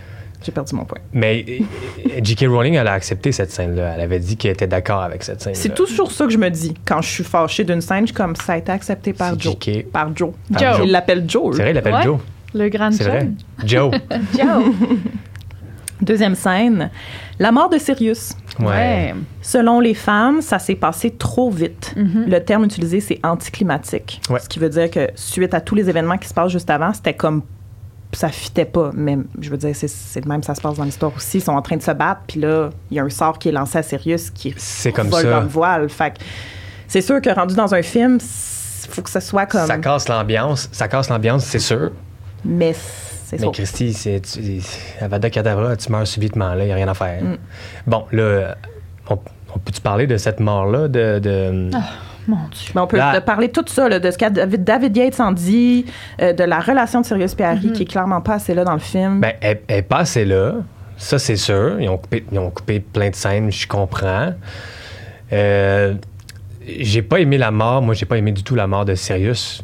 J'ai 0.45 0.53
perdu 0.53 0.75
mon 0.75 0.85
point. 0.85 0.99
Mais 1.13 1.45
euh, 1.49 2.21
J.K. 2.23 2.47
Rowling, 2.49 2.75
elle 2.75 2.87
a 2.87 2.93
accepté 2.93 3.33
cette 3.33 3.51
scène-là. 3.51 3.95
Elle 3.95 4.01
avait 4.03 4.19
dit 4.19 4.37
qu'elle 4.37 4.53
était 4.53 4.67
d'accord 4.67 5.03
avec 5.03 5.23
cette 5.23 5.41
scène. 5.43 5.55
C'est 5.55 5.75
toujours 5.75 6.13
ça 6.13 6.27
que 6.27 6.33
je 6.33 6.39
me 6.39 6.51
dis. 6.51 6.75
Quand 6.85 7.01
je 7.01 7.09
suis 7.09 7.25
fâchée 7.25 7.65
d'une 7.65 7.81
scène, 7.81 8.01
je 8.01 8.07
suis 8.07 8.15
comme 8.15 8.37
ça 8.37 8.53
a 8.55 8.57
été 8.59 8.71
accepté 8.71 9.13
par 9.13 9.39
Joe. 9.39 9.55
JK. 9.55 9.87
Par 9.91 10.15
Joe. 10.15 10.33
Joe. 10.51 10.81
Il 10.85 10.91
l'appelle 10.91 11.25
Joe. 11.27 11.57
C'est 11.57 11.63
vrai, 11.63 11.71
il 11.71 11.75
l'appelle 11.75 11.95
Ouais. 11.95 12.03
Joe. 12.03 12.19
Le 12.55 12.69
grand 12.69 12.93
C'est 12.93 13.05
vrai. 13.05 13.29
Joe. 13.65 13.91
Joe. 14.39 14.65
Deuxième 16.03 16.35
scène, 16.35 16.91
la 17.39 17.51
mort 17.53 17.71
de 17.71 17.79
Sirius. 17.79 18.33
Ouais. 18.61 19.15
Selon 19.41 19.81
les 19.81 19.95
femmes, 19.95 20.43
ça 20.43 20.59
s'est 20.59 20.75
passé 20.75 21.11
trop 21.11 21.51
vite. 21.51 21.95
Mhm. 21.97 22.27
Le 22.29 22.45
terme 22.45 22.65
utilisé, 22.65 23.01
c'est 23.01 23.21
anticlimatique. 23.25 24.21
Ouais. 24.29 24.41
Ce 24.41 24.49
qui 24.49 24.59
veut 24.59 24.69
dire 24.69 24.91
que 24.91 25.09
suite 25.15 25.55
à 25.55 25.61
tous 25.61 25.75
les 25.75 25.89
événements 25.89 26.19
qui 26.19 26.29
se 26.29 26.35
passent 26.35 26.53
juste 26.53 26.69
avant, 26.69 26.93
c'était 26.93 27.15
comme 27.15 27.43
ça 28.13 28.29
fitait 28.29 28.65
pas. 28.65 28.91
Mais 28.95 29.19
je 29.41 29.51
veux 29.51 29.57
dire, 29.57 29.75
c'est- 29.75 30.21
de 30.21 30.29
même 30.29 30.43
ça 30.43 30.55
se 30.55 30.61
passe 30.61 30.77
dans 30.77 30.85
l'histoire 30.85 31.13
aussi. 31.17 31.39
Ils 31.39 31.41
sont 31.43 31.53
en 31.53 31.63
train 31.63 31.77
de 31.77 31.83
se 31.83 31.91
battre, 31.91 32.21
puis 32.27 32.41
là, 32.41 32.71
il 32.91 32.97
y 32.97 33.01
a 33.01 33.03
un 33.05 33.11
sort 33.11 33.39
qui 33.39 33.49
est 33.49 33.53
lancé 33.53 33.79
à 33.79 33.83
Sirius 33.83 34.31
qui 34.31 34.55
C'est 34.57 34.93
comme 34.93 35.09
vole 35.09 35.23
ça. 35.23 35.31
dans 35.31 35.41
le 35.41 35.49
voile. 35.49 35.89
Fait 35.89 36.11
que 36.13 36.19
c'est 36.87 37.01
sûr 37.01 37.21
que 37.21 37.31
rendu 37.31 37.55
dans 37.55 37.75
un 37.75 37.83
film, 37.83 38.19
il 38.21 38.91
faut 38.91 39.03
que 39.03 39.11
ça 39.11 39.21
soit 39.21 39.47
comme. 39.47 39.67
Ça 39.67 39.79
casse 39.79 40.09
l'ambiance. 40.09 40.69
Ça 40.73 40.87
casse 40.89 41.09
l'ambiance, 41.09 41.45
c'est 41.45 41.59
sûr. 41.59 41.91
Mais 42.45 42.75
c'est 43.27 43.41
Mais. 43.41 43.51
Christy, 43.51 43.93
c'est 43.95 44.21
tu- 44.21 44.61
Avada 45.01 45.31
Kedavra, 45.31 45.77
tu 45.77 45.91
meurs 45.91 46.07
subitement, 46.07 46.55
là, 46.55 46.63
il 46.63 46.67
n'y 46.67 46.73
a 46.73 46.77
rien 46.77 46.89
à 46.89 46.95
faire. 46.95 47.23
Mm. 47.23 47.37
Bon, 47.87 48.05
là, 48.13 48.55
on, 49.09 49.19
on 49.55 49.59
peut-tu 49.59 49.81
parler 49.81 50.07
de 50.07 50.17
cette 50.19 50.41
mort-là, 50.41 50.89
de... 50.89 51.19
de- 51.19 51.71
Ah. 51.75 51.79
Mon 52.29 52.37
Dieu. 52.51 52.73
Mais 52.75 52.81
on 52.81 52.87
peut 52.87 52.97
Là- 52.97 53.21
te 53.21 53.25
parler 53.25 53.49
de 53.49 53.53
tout 53.53 53.65
ça, 53.67 53.89
là, 53.89 53.99
de 53.99 54.11
ce 54.11 54.17
que 54.19 54.57
David, 54.57 54.97
Yates 54.97 55.21
en 55.21 55.33
dit, 55.33 55.85
euh, 56.23 56.33
de 56.33 56.45
la 56.45 56.61
relation 56.61 57.01
de 57.01 57.07
Sirius 57.07 57.35
et 57.39 57.43
Harry, 57.45 57.73
qui 57.73 57.83
est 57.83 57.87
clairement 57.87 58.21
pas 58.21 58.35
assez 58.35 58.55
là 58.55 58.65
dans 58.65 58.73
le 58.75 58.79
film. 58.79 59.21
Ben, 59.21 59.33
elle, 59.41 59.61
elle 59.69 59.79
est 59.79 59.83
pas 59.83 59.99
assez 59.99 60.25
là. 60.25 60.53
Ça, 60.97 61.19
c'est 61.19 61.37
sûr. 61.37 61.81
Ils 61.81 61.89
ont, 61.89 61.99
coupé, 61.99 62.25
ils 62.31 62.39
ont 62.39 62.51
coupé 62.51 62.81
plein 62.81 63.11
de 63.11 63.15
scènes, 63.17 63.51
je 63.51 63.67
comprends. 63.67 64.33
Euh, 65.33 65.95
j'ai 66.67 67.03
pas 67.03 67.19
aimé 67.21 67.37
la 67.39 67.51
mort. 67.51 67.83
Moi, 67.83 67.95
j'ai 67.95 68.07
pas 68.07 68.17
aimé 68.17 68.33
du 68.33 68.43
tout 68.43 68.55
la 68.55 68.67
mort 68.67 68.85
de 68.85 68.95
Sirius 68.95 69.63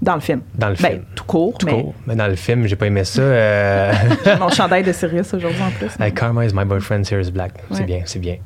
dans 0.00 0.14
le 0.14 0.20
film. 0.20 0.40
dans 0.54 0.68
le 0.68 0.74
Ben, 0.74 0.88
film. 0.90 1.02
tout 1.14 1.24
court, 1.24 1.58
Tout 1.58 1.66
mais 1.66 1.72
court. 1.72 1.94
Mais 2.06 2.14
dans 2.14 2.26
le 2.28 2.36
film, 2.36 2.66
j'ai 2.66 2.76
pas 2.76 2.86
aimé 2.86 3.02
ça. 3.04 3.22
Euh, 3.22 3.92
j'ai 4.24 4.36
mon 4.36 4.48
chandail 4.50 4.82
de 4.84 4.92
Sirius 4.92 5.32
aujourd'hui 5.34 5.62
en 5.62 5.70
plus. 5.70 5.90
Hey, 5.98 6.12
Karma 6.12 6.44
is 6.44 6.52
my 6.54 6.64
boyfriend, 6.64 7.04
Sirius 7.04 7.30
Black. 7.30 7.52
C'est 7.72 7.84
bien, 7.84 8.02
c'est 8.04 8.18
bien. 8.18 8.36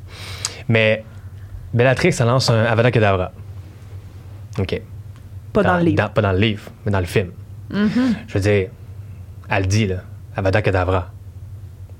Mais 0.67 1.03
Bellatrix, 1.73 2.15
elle 2.19 2.25
lance 2.27 2.49
un 2.49 2.63
Avada 2.65 2.91
Kedavra. 2.91 3.31
OK. 4.59 4.81
pas 5.53 5.63
dans, 5.63 5.77
le 5.77 5.83
livre. 5.83 5.97
dans- 5.97 6.09
pas 6.09 6.21
dans 6.21 6.31
le 6.31 6.37
livre, 6.39 6.63
mais 6.85 6.91
dans 6.91 6.99
le 6.99 7.05
film. 7.05 7.31
Mhm. 7.69 7.89
Je 8.27 8.33
veux 8.33 8.39
dire, 8.39 8.67
elle 9.49 9.61
le 9.63 9.67
dit, 9.67 9.87
là, 9.87 9.97
Avada 10.35 10.61
Kedavra. 10.61 11.09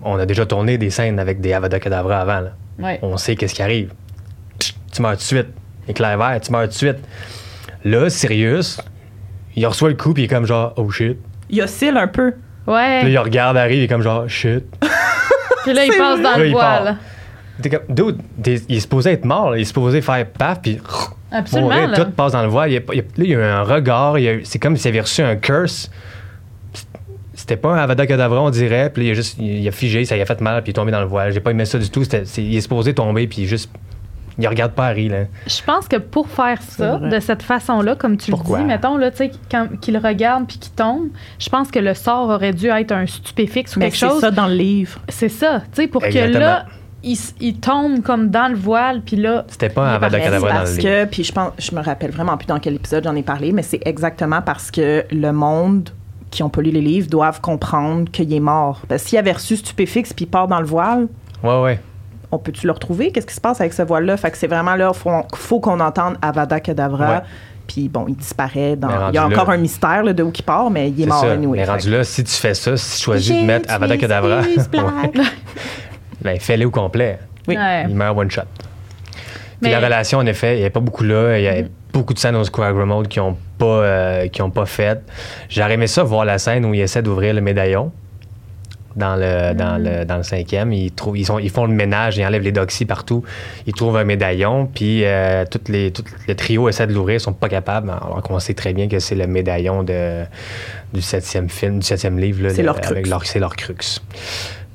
On 0.04 0.18
a 0.20 0.26
déjà 0.26 0.46
tourné 0.46 0.78
des 0.78 0.90
scènes 0.90 1.20
avec 1.20 1.40
des 1.42 1.54
Avada 1.54 1.80
Kedavra 1.80 2.20
avant. 2.22 2.40
Là. 2.42 2.52
Ouais. 2.80 3.00
On 3.02 3.18
sait 3.18 3.36
qu'est-ce 3.36 3.54
qui 3.54 3.62
arrive. 3.62 3.94
Tu 4.92 5.02
meurs 5.02 5.12
tout 5.12 5.18
de 5.18 5.22
suite. 5.22 5.48
Éclair 5.88 6.18
vert, 6.18 6.40
tu 6.42 6.52
meurs 6.52 6.64
tout 6.64 6.68
de 6.70 6.74
suite. 6.74 6.98
Là, 7.86 8.10
Sirius, 8.10 8.80
il 9.56 9.66
reçoit 9.66 9.90
le 9.90 9.96
coup, 9.96 10.14
puis 10.14 10.24
il 10.24 10.26
est 10.26 10.30
comme 10.30 10.46
genre, 10.46 10.74
oh 10.78 10.90
shit. 10.92 11.18
Il 11.50 11.62
oscille 11.62 11.96
un 11.98 12.08
peu. 12.08 12.34
Ouais. 12.68 13.00
Puis 13.02 13.12
là, 13.14 13.20
il 13.22 13.24
regarde, 13.24 13.58
arrive, 13.58 13.78
il 13.80 13.84
est 13.84 13.88
comme 13.88 14.02
genre, 14.02 14.28
shit. 14.30 14.64
Puis 15.64 15.74
là, 15.74 15.86
il 15.86 15.90
passe 15.98 16.22
dans 16.22 16.32
Là, 16.32 16.38
le 16.38 16.48
il 16.48 16.52
voile. 16.52 16.98
Part. 17.70 17.86
T'es 17.86 17.94
comme, 17.96 17.96
dude, 18.14 18.18
t'es- 18.42 18.62
il 18.70 18.78
est 18.78 18.80
supposé 18.82 19.12
être 19.12 19.26
mort, 19.26 19.52
là. 19.52 19.58
il 19.58 19.62
est 19.62 19.66
supposé 19.66 20.02
faire 20.02 20.26
paf, 20.28 20.62
puis 20.62 20.80
Absolument. 21.32 21.70
mourir, 21.72 21.88
là. 21.90 21.98
tout 22.06 22.12
passe 22.12 22.32
dans 22.34 22.42
le 22.44 22.50
voile. 22.50 22.70
Il 22.72 22.74
y 22.74 22.78
a, 22.78 22.82
il 22.92 22.96
y 22.98 23.00
a- 23.00 23.04
là, 23.04 23.08
il 23.18 23.30
y 23.30 23.36
a 23.36 23.38
eu 23.40 23.44
un 23.44 23.64
regard, 23.64 24.16
c'est 24.44 24.60
comme 24.60 24.76
s'il 24.78 24.90
avait 24.90 25.02
reçu 25.02 25.22
un 25.22 25.36
curse. 25.36 25.90
C'était 27.34 27.58
pas 27.58 27.72
un 27.74 27.78
Avada 27.78 28.06
Kedavra, 28.06 28.42
on 28.42 28.50
dirait, 28.50 28.90
puis 28.94 29.04
là, 29.04 29.08
il 29.10 29.12
a 29.12 29.16
juste, 29.16 29.38
il 29.40 29.68
a 29.68 29.72
figé, 29.72 30.06
ça 30.06 30.16
lui 30.16 30.22
a 30.22 30.26
fait 30.26 30.42
mal, 30.42 30.62
puis 30.62 30.70
il 30.70 30.72
est 30.72 30.74
tombé 30.74 30.92
dans 30.92 31.00
le 31.00 31.08
voile. 31.08 31.32
J'ai 31.32 31.40
pas 31.40 31.52
aimé 31.52 31.66
ça 31.66 31.80
du 31.80 31.90
tout. 31.90 32.04
C'était- 32.04 32.26
c'est- 32.26 32.44
il 32.44 32.56
est 32.56 32.62
supposé 32.62 32.94
tomber, 32.94 33.26
puis 33.26 33.46
juste, 33.48 33.72
il 34.38 34.48
regarde 34.48 34.74
pas 34.74 34.88
Harry, 34.88 35.08
là. 35.10 35.24
Je 35.48 35.62
pense 35.64 35.88
que 35.88 35.96
pour 35.96 36.28
faire 36.30 36.62
ça, 36.62 36.98
de 37.00 37.20
cette 37.20 37.42
façon-là, 37.42 37.96
comme 37.96 38.18
tu 38.18 38.30
Pourquoi? 38.32 38.58
le 38.60 38.64
dis, 38.64 38.68
mettons, 38.68 38.98
là, 38.98 39.10
tu 39.12 39.18
sais, 39.18 39.32
qu'il 39.82 39.98
regarde 39.98 40.46
puis 40.48 40.58
qu'il 40.60 40.74
tombe, 40.74 41.08
je 41.40 41.50
pense 41.50 41.72
que 41.72 41.80
le 41.80 41.94
sort 41.96 42.30
aurait 42.30 42.54
dû 42.54 42.68
être 42.68 42.92
un 42.92 43.08
stupéfixe 43.08 43.76
ou 43.76 43.80
Mais 43.80 43.86
quelque 43.86 43.98
c'est 43.98 44.08
chose. 44.10 44.22
ça 44.22 44.30
dans 44.30 44.48
le 44.48 44.56
livre. 44.56 45.00
C'est 45.10 45.30
ça, 45.30 45.62
tu 45.74 45.82
sais, 45.84 45.88
pour 45.88 46.02
que 46.04 46.38
là, 46.38 46.66
il, 47.04 47.56
tombe 47.60 48.02
comme 48.02 48.30
dans 48.30 48.48
le 48.48 48.56
voile, 48.56 49.02
puis 49.02 49.16
là, 49.16 49.46
C'était 49.48 49.70
pas 49.70 49.90
un 49.90 49.94
Avada 49.96 50.20
dans 50.40 50.48
parce 50.48 50.78
le 50.78 50.84
que, 50.84 51.06
puis 51.06 51.24
je 51.24 51.32
pense, 51.32 51.52
je 51.58 51.74
me 51.76 51.82
rappelle 51.82 52.12
vraiment 52.12 52.38
plus 52.38 52.46
dans 52.48 52.60
quel 52.60 52.76
épisode 52.76 53.04
j'en 53.04 53.16
ai 53.16 53.24
parlé, 53.24 53.52
mais 53.52 53.64
c'est 53.64 53.82
exactement 53.86 54.42
parce 54.42 54.70
que 54.72 55.04
le 55.12 55.32
monde 55.32 55.90
qui 56.30 56.44
ont 56.44 56.50
pas 56.50 56.62
lu 56.62 56.72
les 56.72 56.82
livres 56.82 57.10
doivent 57.10 57.42
comprendre 57.42 58.10
qu'il 58.12 58.32
est 58.34 58.40
mort. 58.40 58.82
Parce 58.88 59.04
que 59.04 59.10
s'il 59.10 59.18
avait 59.20 59.32
reçu 59.34 59.58
stupéfixe 59.58 60.14
puis 60.14 60.26
il 60.26 60.28
part 60.30 60.48
dans 60.48 60.60
le 60.60 60.66
voile, 60.66 61.08
Ouais, 61.44 61.62
ouais. 61.62 61.80
on 62.32 62.38
peut-tu 62.38 62.68
le 62.68 62.72
retrouver? 62.74 63.12
Qu'est-ce 63.12 63.28
qui 63.28 63.34
se 63.34 63.42
passe 63.42 63.60
avec 63.60 63.74
ce 63.74 63.82
voile-là? 63.82 64.16
Fait 64.16 64.32
que 64.32 64.38
c'est 64.38 64.48
vraiment 64.48 64.76
là, 64.76 64.94
faut, 64.94 65.12
faut 65.36 65.60
qu'on 65.60 65.80
entende 65.80 66.18
Avada 66.22 66.60
Kedavra. 66.60 67.10
Ouais. 67.10 67.22
Puis 67.68 67.90
bon, 67.90 68.06
il 68.08 68.16
disparaît. 68.16 68.76
Dans, 68.76 68.90
il 69.10 69.16
y 69.16 69.18
a 69.18 69.22
là- 69.22 69.28
encore 69.28 69.50
un 69.50 69.58
mystère 69.58 70.04
là, 70.04 70.14
de 70.14 70.24
où 70.24 70.32
il 70.34 70.44
part, 70.44 70.70
mais 70.70 70.90
il 70.90 71.02
est, 71.02 71.06
mort 71.06 71.22
ça. 71.22 71.32
anyway. 71.32 71.58
Mais 71.60 71.66
rendu 71.66 71.90
là, 71.90 72.04
si 72.04 72.24
tu 72.24 72.34
fais 72.34 72.54
ça, 72.54 72.78
si 72.78 72.98
tu 72.98 73.04
choisis 73.04 73.36
de 73.36 73.44
mettre 73.46 73.72
Avada 73.72 73.98
Kedavra, 73.98 74.42
ben, 76.22 76.40
fais-le 76.40 76.66
au 76.66 76.72
complet. 76.72 77.20
Oui. 77.48 77.58
Ouais. 77.58 77.84
Il 77.88 77.96
meurt 77.96 78.18
one 78.18 78.30
shot. 78.30 78.42
Puis 79.62 79.70
Mais- 79.70 79.72
la 79.72 79.80
relation, 79.80 80.20
en 80.20 80.26
effet, 80.26 80.54
il 80.54 80.58
n'y 80.58 80.62
avait 80.62 80.70
pas 80.72 80.80
beaucoup 80.80 81.04
là. 81.04 81.38
Il 81.38 81.44
y 81.44 81.48
avait 81.48 81.68
beaucoup 81.94 82.14
de 82.14 82.20
scènes 82.20 82.36
au 82.36 82.44
Square 82.44 82.74
Mode 82.74 83.08
qui 83.08 83.20
n'ont 83.20 83.38
pas, 83.58 83.66
euh, 83.66 84.28
qui 84.28 84.42
ont 84.42 84.50
pas 84.50 84.66
fait. 84.66 85.02
J'aurais 85.50 85.74
aimé 85.76 85.88
ça 85.88 86.04
voir 86.04 86.26
la 86.26 86.38
scène 86.40 86.66
où 86.66 86.74
il 86.74 86.82
essaie 86.82 87.02
d'ouvrir 87.02 87.34
le 87.34 87.42
médaillon. 87.42 87.92
Dans 88.94 89.16
le, 89.16 89.54
dans 89.54 89.78
le, 89.82 90.04
dans 90.04 90.18
le 90.18 90.24
cinquième, 90.24 90.74
ils, 90.74 90.92
trouvent, 90.92 91.18
ils, 91.18 91.26
sont, 91.26 91.40
ils 91.40 91.50
font 91.50 91.66
le 91.66 91.74
ménage, 91.74 92.18
ils 92.18 92.26
enlèvent 92.26 92.42
les 92.42 92.52
doxys 92.52 92.84
partout. 92.86 93.24
Ils 93.66 93.72
trouvent 93.74 93.96
un 93.96 94.04
médaillon, 94.04 94.66
puis 94.66 95.06
euh, 95.06 95.46
toutes 95.50 95.70
les, 95.70 95.92
tout 95.92 96.04
le 96.28 96.36
trio 96.36 96.68
essaie 96.68 96.88
de 96.88 96.94
l'ouvrir, 96.94 97.16
ils 97.16 97.20
sont 97.22 97.32
pas 97.32 97.48
capables, 97.48 97.90
alors 97.90 98.22
qu'on 98.22 98.38
sait 98.40 98.54
très 98.54 98.74
bien 98.74 98.90
que 98.90 99.00
c'est 99.00 99.16
le 99.16 99.28
médaillon 99.28 99.84
de, 99.84 100.24
du 100.94 101.02
septième 101.02 101.48
film, 101.48 101.80
du 101.80 101.86
septième 101.86 102.20
livre. 102.20 102.44
là, 102.44 102.50
C'est 102.50 102.58
le- 102.58 102.66
leur 102.66 102.82
crux. 102.82 103.02
C'est 103.24 103.40
leur 103.40 103.56
crux. 103.56 103.76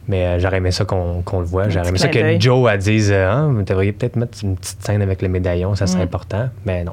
Mais 0.09 0.25
euh, 0.27 0.38
j'aurais 0.38 0.59
aimé 0.59 0.71
ça 0.71 0.85
qu'on 0.85 1.23
qu'on 1.23 1.40
le 1.40 1.47
voit. 1.47 1.69
J'aurais 1.69 1.88
aimé 1.88 1.99
ça 1.99 2.09
que. 2.09 2.38
Joe 2.40 2.71
elle 2.73 2.79
dise 2.79 3.11
euh, 3.12 3.29
Ah, 3.31 3.47
vous 3.51 3.62
devriez 3.62 3.92
peut-être 3.92 4.16
mettre 4.16 4.38
une 4.42 4.57
petite 4.57 4.83
scène 4.83 5.03
avec 5.03 5.21
le 5.23 5.29
médaillon, 5.29 5.75
ça 5.75 5.87
serait 5.87 6.01
Mm. 6.05 6.09
important. 6.09 6.49
Mais 6.64 6.85
non. 6.85 6.92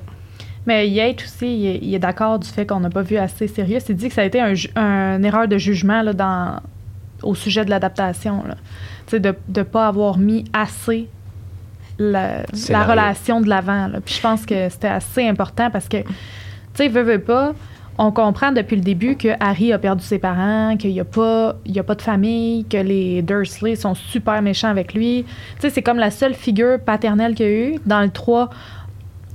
Mais 0.65 0.88
Yates 0.88 1.21
aussi, 1.23 1.45
il 1.58 1.65
est, 1.67 1.80
il 1.82 1.93
est 1.93 1.99
d'accord 1.99 2.39
du 2.39 2.47
fait 2.47 2.65
qu'on 2.65 2.80
n'a 2.80 2.89
pas 2.89 3.02
vu 3.02 3.17
assez 3.17 3.47
sérieux. 3.47 3.80
Il 3.88 3.95
dit 3.95 4.08
que 4.08 4.13
ça 4.13 4.21
a 4.21 4.26
été 4.26 4.39
un, 4.39 4.54
un 4.76 5.21
erreur 5.21 5.47
de 5.47 5.58
jugement 5.58 6.02
là, 6.02 6.13
dans, 6.13 6.60
au 7.21 7.36
sujet 7.36 7.65
de 7.65 7.69
l'adaptation. 7.69 8.43
de 9.12 9.36
ne 9.56 9.63
pas 9.63 9.88
avoir 9.89 10.17
mis 10.17 10.45
assez 10.54 11.10
la, 11.99 12.43
la 12.69 12.84
relation 12.84 13.41
de 13.41 13.49
l'avant. 13.49 13.89
Puis 14.06 14.15
je 14.15 14.21
pense 14.21 14.45
que 14.45 14.69
c'était 14.69 14.88
assez 14.88 15.28
important 15.28 15.69
parce 15.69 15.88
que, 15.89 15.97
tu 15.97 16.08
sais, 16.76 16.88
veut, 16.88 17.04
veut 17.04 17.19
pas, 17.19 17.54
on 17.97 18.12
comprend 18.12 18.51
depuis 18.51 18.75
le 18.75 18.82
début 18.82 19.15
que 19.15 19.29
Harry 19.39 19.71
a 19.73 19.77
perdu 19.77 20.03
ses 20.03 20.17
parents, 20.19 20.75
qu'il 20.77 20.91
n'y 20.91 20.99
a, 20.99 21.06
pas- 21.06 21.56
il 21.65 21.75
y 21.75 21.79
a 21.79 21.84
pas 21.84 21.95
de 21.95 22.01
famille, 22.01 22.65
que 22.65 22.77
les 22.77 23.21
Dursley 23.21 23.75
sont 23.75 23.93
super 23.95 24.41
méchants 24.41 24.69
avec 24.69 24.93
lui. 24.93 25.25
Tu 25.56 25.62
sais, 25.62 25.69
c'est 25.69 25.82
comme 25.84 25.97
la 25.99 26.12
seule 26.12 26.34
figure 26.34 26.79
paternelle 26.79 27.36
qu'il 27.36 27.45
y 27.45 27.49
a 27.49 27.51
eu. 27.51 27.75
Dans 27.86 28.01
le 28.01 28.10
3, 28.10 28.49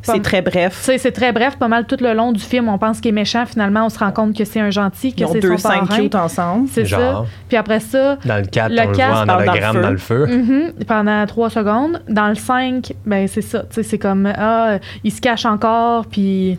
C'est 0.03 0.23
très 0.23 0.43
bref. 0.43 0.75
tu 0.79 0.85
sais, 0.85 0.99
c'est 0.99 1.13
très 1.13 1.33
bref, 1.33 1.57
pas 1.59 1.69
mal 1.69 1.85
tout 1.87 1.97
le 2.01 2.15
long 2.15 2.33
du 2.33 2.41
film. 2.41 2.69
On 2.69 2.79
pense 2.79 3.01
qu'il 3.01 3.11
est 3.11 3.13
méchant. 3.13 3.45
Finalement, 3.47 3.87
on 3.87 3.89
se 3.91 3.99
rend 3.99 4.11
compte 4.13 4.35
que 4.37 4.45
c'est 4.45 4.61
un 4.61 4.71
gentil, 4.71 5.13
que 5.13 5.21
Ils 5.21 5.25
ont 5.27 5.33
c'est 5.33 5.41
deux 5.41 5.57
son 5.59 5.69
parrain. 5.69 5.87
cute 5.97 6.15
ensemble. 6.15 6.69
C'est 6.73 6.87
ça. 6.87 7.25
Puis 7.49 7.57
après 7.59 7.81
ça, 7.81 8.17
Dans 8.25 8.37
le 8.39 8.47
4, 8.47 8.71
Le 8.73 8.81
on 8.81 8.87
le 8.91 8.95
voit 8.95 9.05
en 9.21 9.27
dans 9.27 9.37
le 9.37 9.49
feu. 9.73 9.83
dans 9.83 9.91
le 9.91 9.97
feu. 9.99 10.27
mhm, 10.27 10.73
pendant 10.87 11.27
trois 11.27 11.51
secondes. 11.51 12.01
Dans 12.09 12.29
le 12.29 12.35
5, 12.37 12.93
ben 13.05 13.29
c'est 13.29 13.43
ça. 13.43 13.61
Tu 13.61 13.67
sais, 13.71 13.83
c'est 13.83 13.99
comme, 13.99 14.27
ah, 14.37 14.79
il 15.05 15.13
se 15.13 15.21
cache 15.21 15.45
encore, 15.47 16.07
puis... 16.07 16.59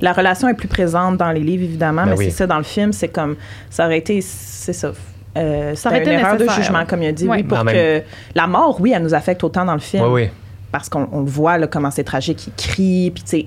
La 0.00 0.12
relation 0.12 0.48
est 0.48 0.54
plus 0.54 0.68
présente 0.68 1.16
dans 1.16 1.30
les 1.30 1.40
livres, 1.40 1.64
évidemment, 1.64 2.04
Ben 2.04 2.10
mais 2.10 2.16
oui. 2.18 2.24
c'est 2.26 2.30
ça, 2.38 2.46
dans 2.46 2.58
le 2.58 2.64
film, 2.64 2.92
c'est 2.92 3.08
comme. 3.08 3.36
Ça 3.70 3.86
aurait 3.86 3.98
été. 3.98 4.20
C'est 4.20 4.72
ça. 4.72 4.92
Euh, 5.36 5.74
Ça 5.74 5.88
aurait 5.88 5.98
c'était 5.98 6.10
une 6.14 6.18
été 6.20 6.26
erreur 6.26 6.36
de 6.36 6.48
jugement, 6.48 6.84
comme 6.86 7.02
il 7.02 7.08
a 7.08 7.12
dit, 7.12 7.28
Ouais. 7.28 7.38
oui, 7.38 7.42
pour 7.42 7.64
que. 7.64 8.02
La 8.34 8.46
mort, 8.46 8.80
oui, 8.80 8.92
elle 8.94 9.02
nous 9.02 9.14
affecte 9.14 9.42
autant 9.44 9.64
dans 9.64 9.74
le 9.74 9.80
film. 9.80 10.04
Oui, 10.04 10.22
oui. 10.24 10.28
Parce 10.72 10.88
qu'on 10.88 11.08
on 11.12 11.20
le 11.20 11.26
voit, 11.30 11.58
là, 11.58 11.66
comment 11.68 11.90
c'est 11.90 12.04
tragique, 12.04 12.46
il 12.48 12.52
crie, 12.54 13.10
puis 13.14 13.22
tu 13.22 13.30
sais. 13.30 13.46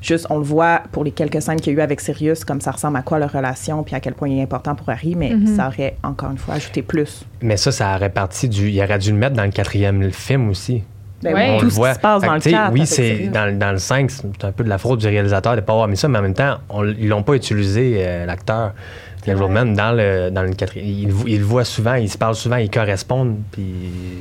Juste, 0.00 0.26
on 0.30 0.38
le 0.38 0.42
voit 0.44 0.82
pour 0.90 1.04
les 1.04 1.12
quelques 1.12 1.40
scènes 1.40 1.60
qu'il 1.60 1.72
y 1.74 1.76
a 1.76 1.78
eu 1.78 1.80
avec 1.82 2.00
Sirius, 2.00 2.44
comme 2.44 2.60
ça 2.60 2.72
ressemble 2.72 2.96
à 2.96 3.02
quoi 3.02 3.20
leur 3.20 3.30
relation, 3.30 3.84
puis 3.84 3.94
à 3.94 4.00
quel 4.00 4.14
point 4.14 4.28
il 4.28 4.38
est 4.40 4.42
important 4.42 4.74
pour 4.74 4.88
Harry, 4.90 5.14
mais 5.14 5.30
Mhm. 5.30 5.46
ça 5.56 5.68
aurait, 5.68 5.96
encore 6.02 6.32
une 6.32 6.38
fois, 6.38 6.54
ajouté 6.54 6.82
plus. 6.82 7.24
Mais 7.40 7.56
ça, 7.56 7.70
ça 7.70 7.94
aurait 7.94 8.10
parti 8.10 8.48
du. 8.48 8.68
Il 8.70 8.82
aurait 8.82 8.98
dû 8.98 9.12
le 9.12 9.16
mettre 9.18 9.36
dans 9.36 9.44
le 9.44 9.52
quatrième 9.52 10.10
film 10.10 10.48
aussi. 10.48 10.82
Ben 11.22 11.34
Ouais. 11.34 11.48
oui, 11.50 11.54
On 11.54 11.58
tout 11.58 11.64
le 11.66 11.70
ce 11.70 11.76
voit. 11.76 11.88
qui 11.90 11.94
se 11.94 12.00
passe 12.00 12.20
Fait 12.20 12.26
dans 12.26 12.34
le 12.34 12.40
tu 12.40 12.44
sais, 12.44 12.50
cadre. 12.56 12.72
Oui, 12.72 12.80
avec 12.80 12.88
c'est 12.92 13.28
dans, 13.28 13.58
dans 13.58 13.72
le 13.72 13.78
5, 13.78 14.10
c'est 14.10 14.44
un 14.44 14.52
peu 14.52 14.64
de 14.64 14.68
la 14.68 14.78
fraude 14.78 14.98
du 15.00 15.06
réalisateur 15.06 15.54
de 15.56 15.60
pas 15.60 15.72
avoir 15.72 15.88
mis 15.88 15.96
ça, 15.96 16.08
mais 16.08 16.18
en 16.18 16.22
même 16.22 16.34
temps, 16.34 16.56
on, 16.68 16.84
ils 16.84 17.08
l'ont 17.08 17.22
pas 17.22 17.34
utilisé, 17.34 17.96
euh, 17.98 18.26
l'acteur. 18.26 18.72
Glenn 19.24 19.38
Roadman, 19.38 19.72
dans 19.74 19.92
le, 19.92 20.30
dans 20.30 20.42
le 20.42 20.52
quatrième. 20.52 20.88
Il, 20.88 21.14
il 21.28 21.38
le 21.38 21.44
voit 21.44 21.64
souvent, 21.64 21.94
ils 21.94 22.08
se 22.10 22.18
parlent 22.18 22.34
souvent, 22.34 22.56
ils 22.56 22.68
correspondent, 22.70 23.36
puis 23.52 23.64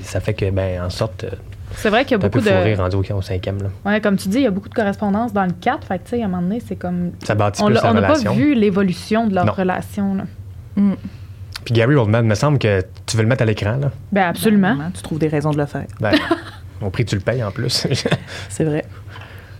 ça 0.03 0.19
fait 0.19 0.35
que, 0.35 0.51
ben, 0.51 0.79
en 0.83 0.91
sorte, 0.91 1.23
euh, 1.23 1.29
C'est 1.75 1.89
vrai 1.89 2.03
qu'il 2.03 2.11
y 2.11 2.15
a 2.15 2.17
beaucoup 2.19 2.37
de... 2.39 2.43
fourré 2.47 2.75
rendu 2.75 2.97
au, 2.97 3.15
au 3.17 3.21
cinquième. 3.23 3.57
Là. 3.63 3.69
Ouais, 3.83 3.99
comme 3.99 4.15
tu 4.15 4.29
dis, 4.29 4.37
il 4.37 4.43
y 4.43 4.47
a 4.47 4.51
beaucoup 4.51 4.69
de 4.69 4.75
correspondance 4.75 5.33
dans 5.33 5.45
le 5.45 5.53
4. 5.59 5.87
Fait 5.87 5.97
que, 5.97 6.03
tu 6.03 6.09
sais, 6.17 6.21
à 6.21 6.25
un 6.25 6.27
moment 6.27 6.43
donné, 6.43 6.61
c'est 6.63 6.75
comme... 6.75 7.13
Ça 7.23 7.33
bâtit 7.33 7.63
On 7.63 7.65
plus 7.65 7.79
on 7.83 7.93
n'a 7.95 8.01
pas 8.03 8.19
vu 8.31 8.53
l'évolution 8.53 9.25
de 9.27 9.33
leur 9.33 9.45
Non. 9.45 9.53
relation, 9.53 10.13
là. 10.13 10.23
Mm. 10.75 10.93
Puis 11.65 11.73
Gary 11.73 11.95
Oldman, 11.95 12.25
me 12.27 12.35
semble 12.35 12.59
que 12.59 12.83
tu 13.07 13.17
veux 13.17 13.23
le 13.23 13.29
mettre 13.29 13.41
à 13.41 13.45
l'écran, 13.45 13.77
là. 13.81 13.89
Ben 14.11 14.23
absolument. 14.27 14.75
Vraiment, 14.75 14.91
Tu 14.93 15.01
trouves 15.01 15.17
des 15.19 15.27
raisons 15.29 15.49
de 15.51 15.57
le 15.57 15.65
faire. 15.65 15.85
Ben, 15.99 16.11
au 16.81 16.89
prix 16.89 17.05
tu 17.05 17.15
le 17.15 17.21
payes 17.21 17.43
en 17.43 17.51
plus. 17.51 17.87
C'est 18.49 18.63
vrai. 18.63 18.83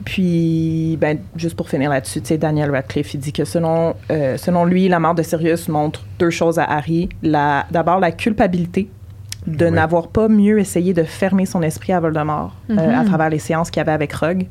Puis, 0.06 0.98
ben, 1.00 1.20
juste 1.36 1.56
pour 1.56 1.70
finir 1.70 1.90
là-dessus, 1.92 2.22
tu 2.22 2.30
sais, 2.30 2.38
Daniel 2.38 2.72
Radcliffe, 2.72 3.14
il 3.14 3.20
dit 3.20 3.32
que 3.34 3.46
selon, 3.46 3.96
euh, 4.12 4.36
selon 4.38 4.66
lui, 4.66 4.88
la 4.88 5.00
mort 5.00 5.14
de 5.14 5.22
Sirius 5.22 5.68
montre 5.68 6.02
deux 6.18 6.32
choses 6.32 6.58
à 6.58 6.64
Harry. 6.64 7.10
La- 7.22 7.68
D'abord, 7.70 8.00
la 8.00 8.12
culpabilité 8.12 8.90
de 9.46 9.66
Oui. 9.66 9.72
n'avoir 9.72 10.08
pas 10.08 10.28
mieux 10.28 10.60
essayé 10.60 10.94
de 10.94 11.04
fermer 11.04 11.46
son 11.46 11.62
esprit 11.62 11.94
à 11.94 12.00
Voldemort 12.00 12.56
euh, 12.72 12.74
Mhm. 12.74 12.80
à 12.96 13.06
travers 13.06 13.30
les 13.30 13.40
séances 13.40 13.70
qu'il 13.70 13.80
y 13.80 13.82
avait 13.82 13.92
avec 13.92 14.12
Rogue. 14.14 14.48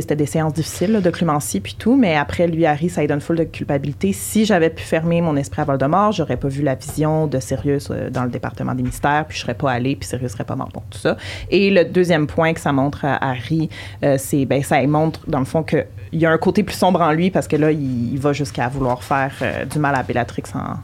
C'était 0.00 0.16
des 0.16 0.26
séances 0.26 0.52
difficiles 0.54 0.92
là, 0.92 1.00
de 1.00 1.10
clémencie 1.10 1.60
puis 1.60 1.74
tout, 1.78 1.96
mais 1.96 2.16
après, 2.16 2.46
lui, 2.46 2.66
Harry, 2.66 2.88
ça 2.88 3.00
lui 3.00 3.08
donne 3.08 3.20
full 3.20 3.36
de 3.36 3.44
culpabilité. 3.44 4.12
Si 4.12 4.44
j'avais 4.44 4.70
pu 4.70 4.82
fermer 4.82 5.20
mon 5.20 5.36
esprit 5.36 5.62
à 5.62 5.64
Voldemort, 5.64 6.12
j'aurais 6.12 6.36
pas 6.36 6.48
vu 6.48 6.62
la 6.62 6.74
vision 6.74 7.26
de 7.26 7.38
Sirius 7.40 7.88
euh, 7.90 8.10
dans 8.10 8.24
le 8.24 8.30
département 8.30 8.74
des 8.74 8.82
mystères, 8.82 9.24
puis 9.28 9.36
je 9.36 9.42
serais 9.42 9.54
pas 9.54 9.72
allé, 9.72 9.96
puis 9.96 10.08
Sirius 10.08 10.32
serait 10.32 10.44
pas 10.44 10.56
mort. 10.56 10.68
Bon, 10.72 10.82
tout 10.90 10.98
ça. 10.98 11.16
Et 11.50 11.70
le 11.70 11.84
deuxième 11.84 12.26
point 12.26 12.52
que 12.54 12.60
ça 12.60 12.72
montre 12.72 13.04
à 13.04 13.16
Harry, 13.30 13.68
euh, 14.04 14.16
c'est, 14.18 14.44
ben, 14.44 14.62
ça 14.62 14.84
montre, 14.86 15.20
dans 15.28 15.38
le 15.40 15.44
fond, 15.44 15.62
qu'il 15.62 15.84
y 16.12 16.26
a 16.26 16.30
un 16.30 16.38
côté 16.38 16.62
plus 16.62 16.76
sombre 16.76 17.00
en 17.00 17.12
lui, 17.12 17.30
parce 17.30 17.48
que 17.48 17.56
là, 17.56 17.70
il, 17.72 18.12
il 18.12 18.18
va 18.18 18.32
jusqu'à 18.32 18.68
vouloir 18.68 19.02
faire 19.02 19.32
euh, 19.42 19.64
du 19.64 19.78
mal 19.78 19.94
à 19.94 20.02
Bellatrix 20.02 20.42
en- 20.54 20.76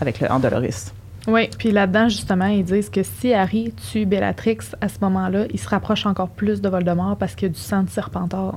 avec 0.00 0.20
le 0.20 0.30
Andoloris. 0.30 0.92
Oui, 1.28 1.48
puis 1.58 1.70
là-dedans, 1.70 2.08
justement, 2.08 2.46
ils 2.46 2.64
disent 2.64 2.88
que 2.88 3.02
si 3.02 3.32
Harry 3.34 3.72
tue 3.90 4.06
Bellatrix, 4.06 4.58
à 4.80 4.88
ce 4.88 4.96
moment-là, 5.02 5.44
il 5.52 5.58
se 5.58 5.68
rapproche 5.68 6.06
encore 6.06 6.30
plus 6.30 6.60
de 6.62 6.68
Voldemort 6.68 7.16
parce 7.16 7.34
qu'il 7.34 7.48
y 7.48 7.50
a 7.50 7.54
du 7.54 7.60
sang 7.60 7.82
de 7.82 7.90
Serpentard. 7.90 8.54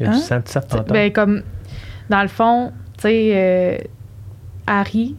Il 0.00 0.06
y 0.06 0.08
a 0.08 0.12
Hein? 0.12 0.14
du 0.14 0.20
sang 0.20 0.40
de 0.40 0.48
serpentin. 0.48 0.92
Ben, 0.92 1.12
comme, 1.12 1.42
dans 2.10 2.22
le 2.22 2.28
fond, 2.28 2.72
tu 2.96 3.02
sais, 3.02 3.30
euh, 3.34 3.78
Harry, 4.66 5.14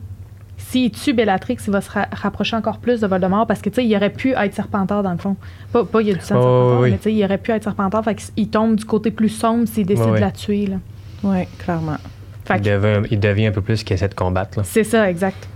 s'il 0.58 0.92
tue 0.92 1.14
Bellatrix, 1.14 1.58
il 1.68 1.72
va 1.72 1.82
se 1.82 1.92
ra- 1.92 2.08
rapprocher 2.12 2.56
encore 2.56 2.80
plus 2.80 3.00
de 3.00 3.08
Voldemort 3.08 3.46
parce 3.48 3.62
que, 3.62 3.70
tu 3.70 3.76
sais, 3.76 3.86
il 3.86 3.96
aurait 3.96 4.10
pu 4.12 4.32
être 4.34 4.54
Serpentard, 4.54 5.04
dans 5.04 5.12
le 5.12 5.18
fond. 5.18 5.38
Pas, 5.72 5.86
pas 5.86 6.02
il 6.02 6.08
y 6.08 6.12
a 6.12 6.16
du 6.16 6.20
sang 6.22 6.36
de 6.36 6.40
Oh, 6.40 6.44
Serpentard, 6.44 6.80
oui. 6.82 6.92
mais 6.92 6.98
tu 6.98 7.04
sais, 7.04 7.14
il 7.14 7.24
aurait 7.24 7.38
pu 7.38 7.52
être 7.52 7.64
Serpentard, 7.64 8.04
fait 8.04 8.16
qu'il 8.16 8.50
tombe 8.50 8.76
du 8.76 8.86
côté 8.86 9.12
plus 9.12 9.30
sombre 9.30 9.68
s'il 9.68 9.86
décide 9.86 10.12
de 10.14 10.18
la 10.20 10.32
tuer, 10.32 10.66
là. 10.68 10.78
Oui, 11.24 11.46
clairement. 11.60 11.98
Fait 12.46 12.58
il, 12.58 12.62
devient, 12.62 13.08
il 13.12 13.20
devient 13.20 13.48
un 13.48 13.52
peu 13.52 13.62
plus 13.62 13.84
qu'il 13.84 13.94
essaie 13.96 14.08
de 14.08 14.14
combattre. 14.14 14.60
Là. 14.60 14.64
c'est 14.66 14.84
ça, 14.84 15.10
exact. 15.10 15.48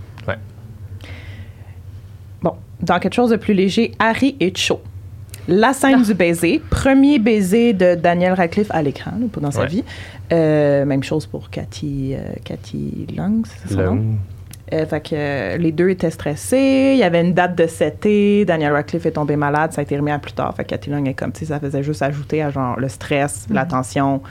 Bon, 2.42 2.54
dans 2.80 2.98
quelque 2.98 3.14
chose 3.14 3.30
de 3.30 3.36
plus 3.36 3.54
léger, 3.54 3.92
Harry 3.98 4.36
et 4.40 4.52
Cho. 4.56 4.80
La 5.48 5.72
scène 5.72 6.02
du 6.02 6.14
baiser, 6.14 6.60
premier 6.70 7.18
baiser 7.18 7.72
de 7.72 7.94
Daniel 7.94 8.34
Radcliffe 8.34 8.70
à 8.70 8.82
l'écran, 8.82 9.12
dans 9.40 9.50
sa 9.50 9.62
Ouais. 9.62 9.66
vie. 9.68 9.84
Euh, 10.32 10.84
même 10.84 11.02
chose 11.02 11.26
pour 11.26 11.50
Cathy, 11.50 12.14
euh, 12.14 12.20
Cathy 12.44 13.06
Lang, 13.16 13.44
c'est 13.46 13.74
ça 13.74 13.84
son 13.86 13.94
nom? 13.94 14.04
Euh, 14.72 14.86
fait 14.86 15.00
que 15.00 15.08
euh, 15.14 15.56
les 15.56 15.72
deux 15.72 15.88
étaient 15.90 16.10
stressés. 16.12 16.92
Il 16.94 16.98
y 16.98 17.02
avait 17.02 17.20
une 17.22 17.34
date 17.34 17.56
de 17.56 17.66
7 17.66 18.46
Daniel 18.46 18.72
Radcliffe 18.72 19.04
est 19.06 19.10
tombé 19.12 19.34
malade. 19.34 19.72
Ça 19.72 19.80
a 19.80 19.82
été 19.82 19.96
remis 19.96 20.12
à 20.12 20.18
plus 20.20 20.32
tard. 20.32 20.54
Fait 20.54 20.62
que 20.62 20.68
Cathy 20.68 20.90
Lang 20.90 21.08
est 21.08 21.14
comme, 21.14 21.32
tu 21.32 21.40
sais, 21.40 21.46
ça 21.46 21.58
faisait 21.58 21.82
juste 21.82 22.02
ajouter 22.02 22.40
à 22.42 22.50
genre 22.50 22.78
le 22.78 22.88
stress, 22.88 23.46
Mhm. 23.48 23.56
la 23.56 23.64
tension, 23.66 24.22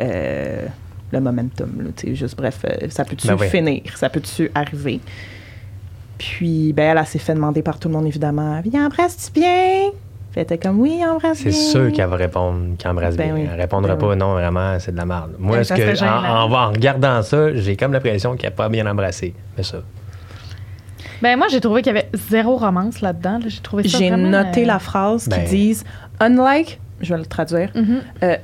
euh, 0.00 0.66
le 1.12 1.20
momentum. 1.20 1.70
là, 1.82 1.90
tu 1.96 2.08
sais, 2.08 2.14
juste 2.14 2.36
bref, 2.36 2.60
euh, 2.64 2.86
ça 2.90 3.04
peut-tu 3.04 3.26
Ben 3.28 3.34
ouais. 3.36 3.48
finir? 3.48 3.82
Ça 3.96 4.08
peut-tu 4.10 4.50
arriver? 4.54 5.00
Puis, 6.18 6.72
ben, 6.72 6.90
elle, 6.92 6.98
elle 6.98 7.06
s'est 7.06 7.18
fait 7.18 7.34
demander 7.34 7.62
par 7.62 7.78
tout 7.78 7.88
le 7.88 7.94
monde, 7.94 8.06
évidemment. 8.06 8.60
Viens, 8.64 8.86
embrasse-tu 8.86 9.32
bien? 9.40 9.90
Elle 10.34 10.42
était 10.42 10.58
comme, 10.58 10.78
oui, 10.80 11.00
embrasse 11.04 11.42
bien. 11.42 11.50
C'est 11.52 11.70
sûr 11.70 11.92
qu'elle 11.92 12.08
va 12.08 12.16
répondre, 12.16 12.76
qu'elle 12.76 12.90
embrasse 12.92 13.16
Ben 13.16 13.26
bien. 13.26 13.34
oui. 13.34 13.48
Elle 13.52 13.60
répondra 13.60 13.94
Ben 13.96 14.06
pas, 14.08 14.14
non, 14.16 14.32
vraiment, 14.34 14.78
c'est 14.78 14.92
de 14.92 14.96
la 14.96 15.04
merde. 15.06 15.32
Moi, 15.38 15.58
Ben, 15.58 15.64
ça 15.64 15.76
que, 15.76 15.82
en, 15.90 15.94
gênant. 15.94 16.46
en- 16.46 16.52
en 16.52 16.68
regardant 16.70 17.22
ça, 17.22 17.54
j'ai 17.54 17.76
comme 17.76 17.92
l'impression 17.92 18.36
qu'elle 18.36 18.50
n'a 18.50 18.56
pas 18.56 18.68
bien 18.68 18.86
embrassé. 18.86 19.34
Mais 19.56 19.62
ça. 19.64 19.78
Ben, 21.22 21.36
moi, 21.36 21.46
j'ai 21.50 21.60
trouvé 21.60 21.82
qu'il 21.82 21.92
y 21.94 21.98
avait 21.98 22.08
zéro 22.14 22.56
romance 22.56 23.00
là-dedans. 23.00 23.38
là. 23.38 23.48
J'ai 23.48 23.60
trouvé 23.60 23.88
ça 23.88 23.98
J'ai 23.98 24.10
vraiment, 24.10 24.28
noté 24.28 24.62
euh, 24.62 24.66
la 24.66 24.78
phrase 24.78 25.28
qui 25.28 25.40
disent 25.50 25.84
Unlike, 26.20 26.78
je 27.00 27.14
vais 27.14 27.20
le 27.20 27.26
traduire, 27.26 27.72
euh, 28.22 28.36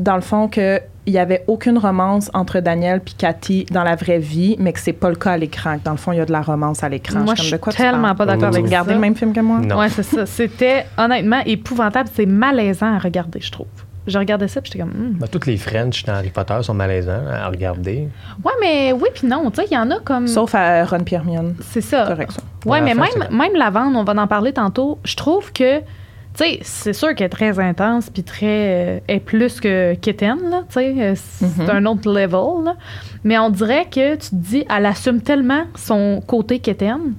dans 0.00 0.16
le 0.16 0.20
fond, 0.20 0.48
qu'il 0.48 0.82
n'y 1.06 1.18
avait 1.18 1.44
aucune 1.46 1.78
romance 1.78 2.30
entre 2.34 2.60
Daniel 2.60 3.00
et 3.06 3.10
Cathy 3.16 3.66
dans 3.70 3.84
la 3.84 3.96
vraie 3.96 4.18
vie, 4.18 4.56
mais 4.58 4.72
que 4.72 4.80
c'est 4.80 4.92
pas 4.92 5.08
le 5.08 5.16
cas 5.16 5.32
à 5.32 5.36
l'écran. 5.36 5.78
que 5.78 5.84
Dans 5.84 5.92
le 5.92 5.96
fond, 5.96 6.12
il 6.12 6.18
y 6.18 6.20
a 6.20 6.26
de 6.26 6.32
la 6.32 6.42
romance 6.42 6.82
à 6.82 6.88
l'écran. 6.88 7.20
Moi, 7.20 7.34
je 7.34 7.56
comme, 7.56 7.72
suis 7.72 7.82
tellement 7.82 8.14
pas 8.14 8.26
d'accord. 8.26 8.50
Tu 8.50 8.56
avec 8.56 8.66
regardé 8.66 8.90
ça. 8.90 8.94
le 8.94 9.00
même 9.00 9.14
film 9.14 9.32
que 9.32 9.40
moi? 9.40 9.58
Non. 9.58 9.78
Ouais, 9.78 9.88
c'est 9.88 10.02
ça. 10.02 10.26
C'était 10.26 10.86
honnêtement 10.98 11.40
épouvantable. 11.46 12.08
C'est 12.12 12.26
malaisant 12.26 12.94
à 12.94 12.98
regarder, 12.98 13.40
je 13.40 13.50
trouve. 13.50 13.66
Je 14.06 14.18
regardais 14.18 14.48
ça, 14.48 14.60
puis 14.60 14.72
j'étais 14.72 14.82
comme. 14.82 14.92
hmm. 14.92 15.18
Ben, 15.18 15.28
toutes 15.28 15.46
les 15.46 15.56
French 15.56 16.04
dans 16.04 16.14
Harry 16.14 16.30
Potter 16.30 16.58
sont 16.62 16.74
malaisants 16.74 17.22
à 17.30 17.48
regarder. 17.48 18.08
Ouais, 18.42 18.52
mais 18.60 18.92
oui, 18.92 19.08
puis 19.14 19.26
non. 19.26 19.50
Tu 19.50 19.60
sais, 19.60 19.68
il 19.70 19.74
y 19.74 19.78
en 19.78 19.90
a 19.90 20.00
comme. 20.00 20.26
Sauf 20.26 20.54
à 20.54 20.84
Ron 20.84 21.04
Pierre 21.04 21.24
Mion. 21.24 21.54
C'est 21.60 21.82
ça. 21.82 22.06
Correct, 22.06 22.32
ça. 22.32 22.42
Ouais, 22.64 22.80
mais 22.80 22.94
même, 22.94 23.06
c'est 23.12 23.30
même 23.30 23.54
la 23.54 23.70
vente, 23.70 23.94
on 23.94 24.04
va 24.04 24.20
en 24.20 24.26
parler 24.26 24.52
tantôt. 24.52 24.98
Je 25.04 25.16
trouve 25.16 25.52
que, 25.52 25.80
tu 26.34 26.44
sais, 26.44 26.58
c'est 26.62 26.92
sûr 26.92 27.14
qu'elle 27.14 27.26
est 27.26 27.28
très 27.30 27.58
intense, 27.58 28.08
puis 28.10 28.22
très. 28.22 28.96
euh, 28.96 29.00
est 29.08 29.20
plus 29.20 29.60
que 29.60 29.94
Kitten, 29.94 30.38
là. 30.50 30.62
Tu 30.68 30.74
sais, 30.74 30.94
euh, 30.98 31.14
c'est 31.16 31.62
Mhm. 31.64 31.70
un 31.70 31.86
autre 31.86 32.10
level, 32.12 32.64
là. 32.64 32.76
Mais 33.24 33.38
on 33.38 33.50
dirait 33.50 33.86
que 33.86 34.14
tu 34.14 34.30
te 34.30 34.34
dis, 34.34 34.64
elle 34.74 34.86
assume 34.86 35.20
tellement 35.20 35.64
son 35.76 36.22
côté 36.26 36.58
Kitten 36.60 37.14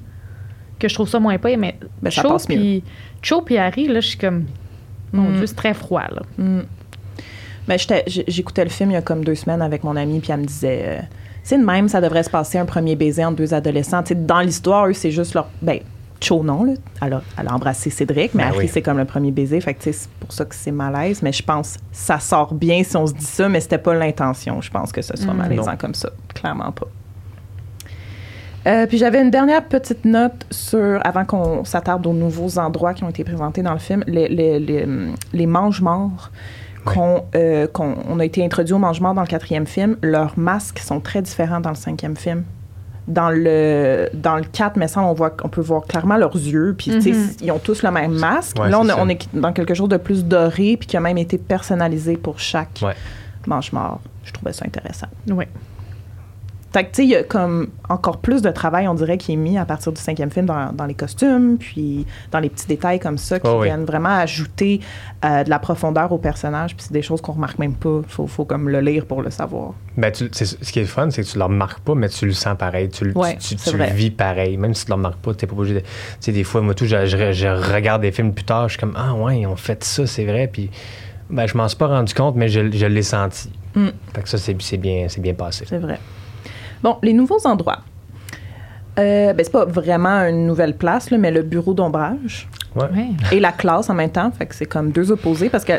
que 0.79 0.87
je 0.87 0.93
trouve 0.95 1.09
ça 1.09 1.19
moins 1.19 1.37
pas. 1.37 1.55
Mais 1.57 1.77
Ben, 2.01 2.09
ça 2.09 2.23
passe 2.23 2.47
mieux. 2.49 2.81
Cho 3.21 3.41
puis 3.41 3.57
Harry, 3.57 3.87
là, 3.87 3.99
je 3.99 4.07
suis 4.07 4.17
comme. 4.17 4.45
Mon 5.13 5.29
Mm. 5.29 5.35
Dieu, 5.37 5.45
c'est 5.47 5.55
très 5.55 5.73
froid, 5.73 6.03
là. 6.09 6.21
Mm. 6.37 6.61
Ben, 7.67 7.77
j'écoutais 8.07 8.63
le 8.63 8.69
film 8.69 8.91
il 8.91 8.93
y 8.93 8.97
a 8.97 9.01
comme 9.01 9.23
deux 9.23 9.35
semaines 9.35 9.61
avec 9.61 9.83
mon 9.83 9.95
amie, 9.95 10.19
puis 10.19 10.31
elle 10.31 10.39
me 10.39 10.45
disait 10.45 10.83
euh, 10.85 10.99
c'est 11.43 11.57
de 11.57 11.63
même, 11.65 11.87
ça 11.89 12.01
devrait 12.01 12.23
se 12.23 12.29
passer 12.29 12.57
un 12.57 12.65
premier 12.65 12.95
baiser 12.95 13.23
entre 13.25 13.35
deux 13.35 13.53
adolescents. 13.53 14.01
Tu 14.03 14.09
sais, 14.09 14.15
dans 14.15 14.39
l'histoire, 14.39 14.87
eux, 14.87 14.93
c'est 14.93 15.11
juste 15.11 15.33
leur. 15.35 15.47
Ben, 15.61 15.79
Cho, 16.23 16.43
non, 16.43 16.63
là. 16.63 16.73
Elle 17.01 17.13
a, 17.13 17.21
elle 17.37 17.47
a 17.47 17.53
embrassé 17.55 17.89
Cédric, 17.89 18.33
mais 18.35 18.43
Ben 18.43 18.49
Harry, 18.49 18.59
oui. 18.59 18.67
c'est 18.71 18.81
comme 18.81 18.97
le 18.99 19.05
premier 19.05 19.31
baiser. 19.31 19.59
Fait 19.59 19.73
que, 19.73 19.91
c'est 19.91 20.07
pour 20.19 20.31
ça 20.31 20.45
que 20.45 20.53
c'est 20.55 20.71
malaise. 20.71 21.21
Mais 21.23 21.31
je 21.31 21.41
pense 21.43 21.77
que 21.77 21.81
ça 21.91 22.19
sort 22.19 22.53
bien 22.53 22.83
si 22.83 22.95
on 22.95 23.07
se 23.07 23.13
dit 23.13 23.25
ça, 23.25 23.49
mais 23.49 23.59
c'était 23.59 23.77
pas 23.79 23.93
l'intention, 23.95 24.61
je 24.61 24.69
pense, 24.69 24.91
que 24.91 25.01
ce 25.01 25.17
soit 25.17 25.33
Mm. 25.33 25.37
malaisant 25.37 25.71
Non. 25.71 25.77
comme 25.77 25.95
ça. 25.95 26.09
Clairement 26.35 26.71
pas. 26.71 26.87
Euh, 28.67 28.85
puis 28.85 28.99
j'avais 28.99 29.19
une 29.21 29.31
dernière 29.31 29.65
petite 29.65 30.05
note 30.05 30.45
sur, 30.51 30.99
avant 31.03 31.25
qu'on 31.25 31.65
s'attarde 31.65 32.05
aux 32.05 32.13
nouveaux 32.13 32.59
endroits 32.59 32.93
qui 32.93 33.03
ont 33.03 33.09
été 33.09 33.23
présentés 33.23 33.63
dans 33.63 33.73
le 33.73 33.79
film, 33.79 34.03
les, 34.05 34.27
les, 34.27 34.59
les, 34.59 34.87
les 35.33 35.45
mange-morts 35.47 36.29
Ouais. 36.85 36.93
qu'on 36.95 37.23
euh, 37.35 37.67
qu'on- 37.67 37.95
on 38.09 38.19
a 38.19 38.25
été 38.25 38.43
introduits 38.43 38.73
aux 38.73 38.79
mange-morts 38.79 39.13
dans 39.13 39.21
le 39.21 39.27
quatrième 39.27 39.67
film. 39.67 39.97
Leurs 40.01 40.37
masques 40.37 40.79
sont 40.79 40.99
très 40.99 41.21
différents 41.21 41.59
dans 41.59 41.69
le 41.69 41.75
cinquième 41.75 42.15
film. 42.17 42.43
Dans 43.11 43.29
le, 43.29 44.09
dans 44.13 44.37
le 44.37 44.43
4, 44.43 44.77
mais 44.77 44.87
ça, 44.87 45.01
on, 45.01 45.13
voit, 45.13 45.35
on 45.43 45.49
peut 45.49 45.61
voir 45.61 45.83
clairement 45.85 46.17
leurs 46.17 46.35
yeux. 46.35 46.73
Puis, 46.77 46.91
tu 46.91 47.01
sais, 47.01 47.11
Mhm. 47.11 47.29
ils 47.41 47.51
ont 47.51 47.59
tous 47.59 47.83
le 47.83 47.91
même 47.91 48.13
masque. 48.13 48.57
Ouais, 48.59 48.69
Là, 48.69 48.79
on, 48.79 49.09
est 49.09 49.27
dans 49.35 49.51
quelque 49.53 49.73
chose 49.73 49.89
de 49.89 49.97
plus 49.97 50.23
doré, 50.25 50.77
puis 50.77 50.87
qui 50.87 50.95
a 50.97 50.99
même 50.99 51.17
été 51.17 51.37
personnalisé 51.37 52.15
pour 52.17 52.39
chaque 52.39 52.79
Ouais. 52.81 52.95
mange-mort. 53.47 53.99
Je 54.23 54.31
trouvais 54.31 54.53
ça 54.53 54.65
intéressant. 54.65 55.07
Oui. 55.29 55.45
Fait 56.73 56.85
que, 56.85 56.89
tu 56.91 56.95
sais, 56.95 57.03
il 57.03 57.09
y 57.09 57.15
a 57.17 57.23
comme 57.23 57.67
encore 57.89 58.19
plus 58.21 58.41
de 58.41 58.49
travail, 58.49 58.87
on 58.87 58.93
dirait, 58.93 59.17
qui 59.17 59.33
est 59.33 59.35
mis 59.35 59.57
à 59.57 59.65
partir 59.65 59.91
du 59.91 59.99
cinquième 59.99 60.31
film 60.31 60.45
dans, 60.45 60.71
dans 60.71 60.85
les 60.85 60.93
costumes, 60.93 61.57
puis 61.57 62.05
dans 62.31 62.39
les 62.39 62.49
petits 62.49 62.65
détails 62.67 62.97
comme 62.99 63.17
ça, 63.17 63.39
qui 63.41 63.47
Oh 63.49 63.57
oui. 63.59 63.67
viennent 63.67 63.83
vraiment 63.83 64.07
ajouter 64.17 64.79
euh, 65.25 65.43
de 65.43 65.49
la 65.49 65.59
profondeur 65.59 66.11
au 66.13 66.17
personnage, 66.17 66.75
puis 66.75 66.85
c'est 66.87 66.93
des 66.93 67.01
choses 67.01 67.19
qu'on 67.19 67.33
remarque 67.33 67.59
même 67.59 67.73
pas. 67.73 67.99
Faut, 68.07 68.25
faut 68.25 68.45
comme 68.45 68.69
le 68.69 68.79
lire 68.79 69.05
pour 69.05 69.21
le 69.21 69.29
savoir. 69.31 69.73
Ben, 69.97 70.11
tu- 70.13 70.29
ce 70.33 70.71
qui 70.71 70.79
est 70.79 70.85
fun, 70.85 71.09
c'est 71.11 71.23
que 71.23 71.27
tu 71.27 71.37
le 71.37 71.43
remarques 71.43 71.79
pas, 71.81 71.93
mais 71.93 72.07
tu 72.07 72.25
le 72.25 72.31
sens 72.31 72.55
pareil. 72.57 72.89
Tu, 72.89 73.03
le- 73.03 73.17
Ouais, 73.17 73.35
tu, 73.37 73.57
tu- 73.57 73.69
tu 73.71 73.77
le 73.77 73.83
vis 73.85 74.11
pareil. 74.11 74.55
Même 74.55 74.73
si 74.73 74.85
tu 74.85 74.91
le 74.91 74.95
remarques 74.95 75.19
pas, 75.19 75.33
tu 75.33 75.43
n'es 75.45 75.49
pas 75.51 75.57
obligé 75.57 75.73
de. 75.75 75.79
Tu 75.81 75.85
sais, 76.21 76.31
des 76.31 76.45
fois, 76.45 76.61
moi, 76.61 76.73
tout, 76.73 76.85
je, 76.85 77.05
je- 77.05 77.33
je 77.33 77.47
regarde 77.73 78.01
des 78.01 78.13
films 78.13 78.33
plus 78.33 78.45
tard, 78.45 78.69
je 78.69 78.75
suis 78.75 78.79
comme, 78.79 78.93
ah 78.95 79.13
ouais, 79.13 79.41
ils 79.41 79.45
ont 79.45 79.57
fait 79.57 79.83
ça, 79.83 80.07
c'est 80.07 80.23
vrai. 80.25 80.47
Puis, 80.51 80.69
ben, 81.29 81.47
je 81.47 81.57
m'en 81.57 81.67
suis 81.67 81.77
pas 81.77 81.87
rendu 81.87 82.13
compte, 82.13 82.37
mais 82.37 82.47
je, 82.47 82.71
je 82.71 82.85
l'ai 82.85 83.03
senti. 83.03 83.49
Mm. 83.75 83.87
Fait 84.15 84.21
que 84.21 84.29
ça, 84.29 84.37
c'est 84.37 84.77
bien, 84.77 85.07
c'est 85.09 85.21
bien 85.21 85.33
passé. 85.33 85.65
C'est 85.67 85.77
vrai. 85.77 85.99
Bon, 86.83 86.97
les 87.03 87.13
nouveaux 87.13 87.45
endroits. 87.45 87.79
Euh, 88.99 89.31
ben, 89.33 89.43
c'est 89.43 89.51
pas 89.51 89.63
vraiment 89.65 90.21
une 90.27 90.45
nouvelle 90.45 90.75
place, 90.75 91.11
là, 91.11 91.17
mais 91.17 91.31
le 91.31 91.43
bureau 91.43 91.73
d'ombrage. 91.73 92.47
Ouais. 92.73 92.83
Ouais. 92.83 93.09
et 93.33 93.41
la 93.41 93.51
classe 93.51 93.89
en 93.89 93.93
même 93.93 94.11
temps. 94.11 94.31
Fait 94.31 94.45
que 94.45 94.55
c'est 94.55 94.65
comme 94.65 94.91
deux 94.91 95.11
opposés 95.11 95.49
parce 95.49 95.65
que 95.65 95.73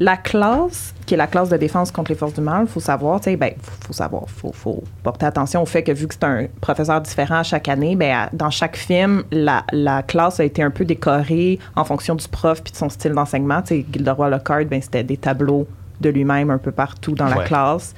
la 0.00 0.16
classe, 0.16 0.94
qui 1.04 1.12
est 1.12 1.16
la 1.18 1.26
classe 1.26 1.50
de 1.50 1.58
défense 1.58 1.90
contre 1.90 2.10
les 2.10 2.16
forces 2.16 2.32
du 2.32 2.40
mal, 2.40 2.66
faut 2.66 2.80
savoir, 2.80 3.20
tu 3.20 3.24
sais, 3.24 3.36
ben, 3.36 3.52
faut, 3.60 3.86
faut 3.88 3.92
savoir, 3.92 4.22
faut, 4.28 4.52
faut 4.54 4.82
porter 5.02 5.26
attention 5.26 5.60
au 5.62 5.66
fait 5.66 5.82
que 5.82 5.92
vu 5.92 6.06
que 6.08 6.14
c'est 6.14 6.24
un 6.24 6.46
professeur 6.62 7.02
différent 7.02 7.40
à 7.40 7.42
chaque 7.42 7.68
année, 7.68 7.96
ben, 7.96 8.14
à- 8.16 8.30
dans 8.32 8.48
chaque 8.48 8.78
film, 8.78 9.24
la, 9.30 9.62
la 9.72 10.02
classe 10.02 10.40
a 10.40 10.44
été 10.44 10.62
un 10.62 10.70
peu 10.70 10.86
décorée 10.86 11.58
en 11.76 11.84
fonction 11.84 12.14
du 12.14 12.26
prof 12.28 12.62
puis 12.62 12.72
de 12.72 12.78
son 12.78 12.88
style 12.88 13.12
d'enseignement. 13.12 13.60
Tu 13.60 13.68
sais, 13.80 13.86
Gilderoy 13.92 14.30
Lockhart, 14.30 14.64
ben, 14.64 14.80
c'était 14.80 15.04
des 15.04 15.18
tableaux 15.18 15.66
de 16.00 16.08
lui-même 16.08 16.48
un 16.48 16.56
peu 16.58 16.72
partout 16.72 17.12
dans 17.14 17.28
la 17.28 17.38
Ouais. 17.40 17.44
classe. 17.44 17.94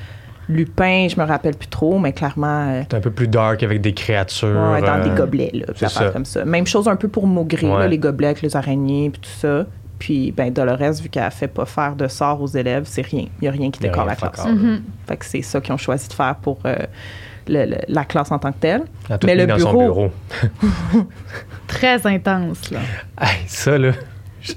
Lupin, 0.51 1.07
je 1.09 1.19
me 1.21 1.25
rappelle 1.25 1.55
plus 1.57 1.69
trop, 1.69 1.99
mais 1.99 2.13
clairement. 2.13 2.69
euh, 2.71 2.83
C'est 2.91 2.97
un 2.97 3.01
peu 3.01 3.11
plus 3.11 3.29
dark 3.29 3.63
avec 3.63 3.81
des 3.81 3.95
créatures. 3.95 4.49
Ouais, 4.73 4.81
dans 4.83 5.03
des 5.03 5.11
euh, 5.11 5.15
gobelets, 5.15 5.51
là, 5.55 5.89
ça. 5.89 6.11
comme 6.11 6.25
ça. 6.25 6.45
Même 6.45 6.67
chose 6.67 6.89
un 6.89 6.97
peu 6.97 7.09
pour 7.09 7.27
Maugré, 7.27 7.67
là, 7.67 7.77
Ouais. 7.79 7.89
les 7.89 7.99
gobelets 7.99 8.29
avec 8.29 8.43
les 8.43 8.57
araignées, 8.57 9.11
puis 9.11 9.21
tout 9.23 9.31
ça. 9.41 9.67
Puis, 9.99 10.33
ben, 10.33 10.51
Dolores, 10.53 10.95
vu 11.03 11.09
qu'elle 11.11 11.31
fait 11.31 11.47
pas 11.49 11.67
faire 11.67 11.95
de 11.95 12.09
sort 12.09 12.41
aux 12.41 12.47
élèves, 12.47 12.85
c'est 12.87 13.03
rien. 13.03 13.27
Il 13.41 13.45
y 13.45 13.49
a 13.49 13.51
rien 13.51 13.71
qui 13.71 13.81
décore 13.81 14.07
la 14.07 14.17
classe. 14.17 14.47
Mhm. 14.47 14.81
Fait 15.07 15.17
que 15.19 15.25
c'est 15.27 15.43
ça 15.43 15.61
qu'ils 15.61 15.75
ont 15.75 15.79
choisi 15.79 16.09
de 16.09 16.13
faire 16.15 16.37
pour 16.37 16.59
euh, 16.65 16.75
le- 17.47 17.67
le- 17.67 17.77
la 17.87 18.05
classe 18.07 18.33
en 18.33 18.39
tant 18.39 18.51
que 18.53 18.59
telle. 18.61 18.85
Elle 19.09 19.15
a 19.15 19.19
tout 19.19 19.27
Mais 19.27 19.35
le 19.35 19.47
dans 19.47 19.59
son 19.59 19.73
bureau- 19.73 19.83
bureau. 19.83 20.11
Très 21.67 22.07
intense, 22.07 22.71
là. 22.71 22.79
Hey, 23.21 23.41
ça, 23.47 23.77
là, 23.77 23.91
je, 24.41 24.53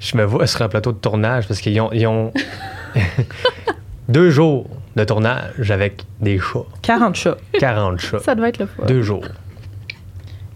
je 0.00 0.16
me 0.16 0.24
vois 0.24 0.46
sur 0.48 0.62
un 0.62 0.68
plateau 0.68 0.90
de 0.92 0.98
tournage 0.98 1.46
parce 1.46 1.60
qu'ils 1.60 1.80
ont, 1.80 1.90
ils 1.92 2.06
ont 2.08 2.32
deux 4.08 4.30
jours 4.30 4.66
de 4.96 5.04
tournage 5.04 5.70
avec 5.70 6.04
des 6.20 6.38
chats. 6.38 6.66
40 6.82 7.14
chats. 7.14 7.36
40 7.58 7.98
chats. 8.00 8.18
Ça 8.20 8.34
doit 8.34 8.48
être 8.48 8.58
le 8.58 8.66
fun. 8.66 8.84
Deux 8.86 9.02
jours. 9.02 9.24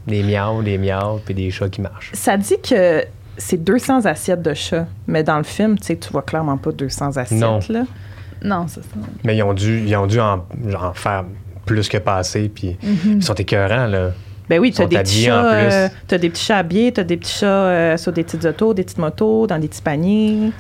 Des 0.07 0.23
miaus, 0.23 0.63
des 0.63 0.79
miaus, 0.79 1.21
puis 1.25 1.35
des 1.35 1.51
chats 1.51 1.69
qui 1.69 1.81
marchent. 1.81 2.11
Ça 2.15 2.37
dit 2.37 2.57
que 2.63 3.05
c'est 3.37 3.63
200 3.63 4.07
assiettes 4.07 4.43
de 4.43 4.55
chat, 4.55 4.87
mais 5.07 5.23
dans 5.23 5.39
le 5.39 5.45
film, 5.45 5.79
tu 5.79 5.87
sais, 5.87 5.97
tu 5.97 6.11
vois 6.11 6.23
clairement 6.23 6.57
pas 6.57 6.73
200 6.73 7.17
assiettes. 7.17 7.39
Non. 7.39 7.61
Là. 7.69 7.85
Non, 8.43 8.67
c'est 8.69 8.83
ça. 8.83 8.97
Mais 9.25 9.37
ils 9.37 9.43
ont 9.43 9.55
dû, 9.55 9.85
ils 9.87 9.97
ont 9.97 10.07
dû 10.07 10.21
en, 10.21 10.45
en 10.81 10.93
faire 10.95 11.25
plus 11.67 11.89
que 11.89 11.99
passer, 11.99 12.49
puis 12.49 12.77
ils 13.05 13.23
sont 13.23 13.35
écœurants, 13.35 13.87
là. 13.87 14.11
Ben 14.49 14.59
oui, 14.59 14.73
tu 14.73 14.81
as 14.81 14.85
sont 14.85 14.89
des 14.89 14.99
petits 14.99 15.25
chats, 15.25 15.55
euh, 15.55 15.89
t'as 16.07 16.17
des 16.17 16.31
petits 16.31 16.45
chats 16.45 16.57
habillés, 16.57 16.91
tu 16.91 17.01
as 17.01 17.05
des 17.05 17.19
petits 17.19 17.39
chats 17.39 17.47
euh, 17.47 17.97
sur 17.99 18.13
des 18.13 18.25
petites 18.25 18.47
autos, 18.47 18.73
des 18.73 18.83
petites 18.83 18.99
motos, 18.99 19.47
dans 19.47 19.59
des 19.59 19.69
petits 19.69 19.83
paniers, 19.83 20.53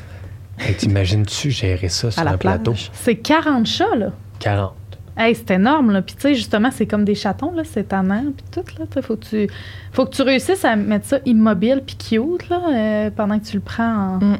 T'imagines-tu 0.78 1.50
gérer 1.50 1.88
ça 1.88 2.10
sur 2.10 2.20
à 2.20 2.24
la 2.24 2.32
un 2.32 2.36
plateau? 2.36 2.74
C'est 2.92 3.16
40 3.16 3.66
chats, 3.66 3.96
là. 3.96 4.10
40. 4.40 4.72
Hey, 5.16 5.34
c'est 5.34 5.50
énorme, 5.54 5.90
là. 5.90 6.00
Puis, 6.02 6.14
tu 6.14 6.22
sais, 6.22 6.34
justement, 6.34 6.70
c'est 6.70 6.86
comme 6.86 7.04
des 7.04 7.14
chatons, 7.16 7.52
là. 7.52 7.62
C'est 7.64 7.88
tannant, 7.88 8.24
puis 8.36 8.44
tout, 8.52 8.64
là. 8.78 8.84
Faut 9.02 9.16
que 9.16 9.24
tu, 9.24 9.48
faut 9.92 10.04
que 10.06 10.14
tu 10.14 10.22
réussisses 10.22 10.64
à 10.64 10.76
mettre 10.76 11.06
ça 11.06 11.18
immobile 11.26 11.82
puis 11.84 11.96
cute, 11.96 12.48
là, 12.48 12.60
euh, 12.72 13.10
pendant 13.14 13.38
que 13.38 13.44
tu 13.44 13.56
le 13.56 13.62
prends 13.62 13.92
en 13.92 14.16
Mm. 14.18 14.36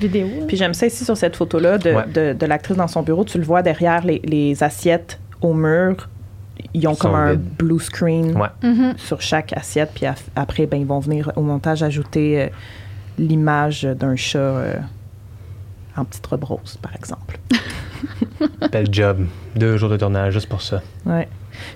vidéo. 0.00 0.26
là. 0.40 0.46
Puis 0.46 0.56
j'aime 0.56 0.74
ça 0.74 0.86
ici 0.86 1.04
sur 1.04 1.16
cette 1.16 1.34
photo-là 1.36 1.78
de, 1.78 1.90
Ouais. 1.92 2.04
de, 2.12 2.32
de 2.38 2.46
l'actrice 2.46 2.76
dans 2.76 2.86
son 2.88 3.02
bureau. 3.02 3.24
Tu 3.24 3.38
le 3.38 3.44
vois 3.44 3.62
derrière 3.62 4.04
les, 4.04 4.20
les 4.24 4.62
assiettes 4.62 5.18
au 5.40 5.52
mur. 5.52 6.08
Ils 6.72 6.86
ont 6.86 6.94
comme 6.94 7.14
un 7.16 7.32
vides. 7.32 7.42
blue 7.58 7.80
screen 7.80 8.36
Ouais. 8.36 8.48
Mhm. 8.62 8.94
sur 8.96 9.20
chaque 9.20 9.52
assiette. 9.56 9.90
Puis 9.94 10.06
af- 10.06 10.26
après, 10.36 10.66
ben, 10.66 10.76
ils 10.80 10.86
vont 10.86 11.00
venir 11.00 11.32
au 11.34 11.42
montage 11.42 11.82
ajouter 11.82 12.42
euh, 12.42 12.46
l'image 13.18 13.82
d'un 13.82 14.14
chat 14.16 14.38
euh, 14.38 14.74
en 15.96 16.04
petite 16.04 16.26
robe 16.26 16.44
rose, 16.44 16.78
par 16.82 16.94
exemple. 16.96 17.38
Bel 18.72 18.86
job. 18.92 19.26
Deux 19.56 19.76
jours 19.76 19.90
de 19.90 19.96
tournage 19.96 20.32
juste 20.34 20.48
pour 20.48 20.62
ça. 20.62 20.82
Ouais. 21.06 21.28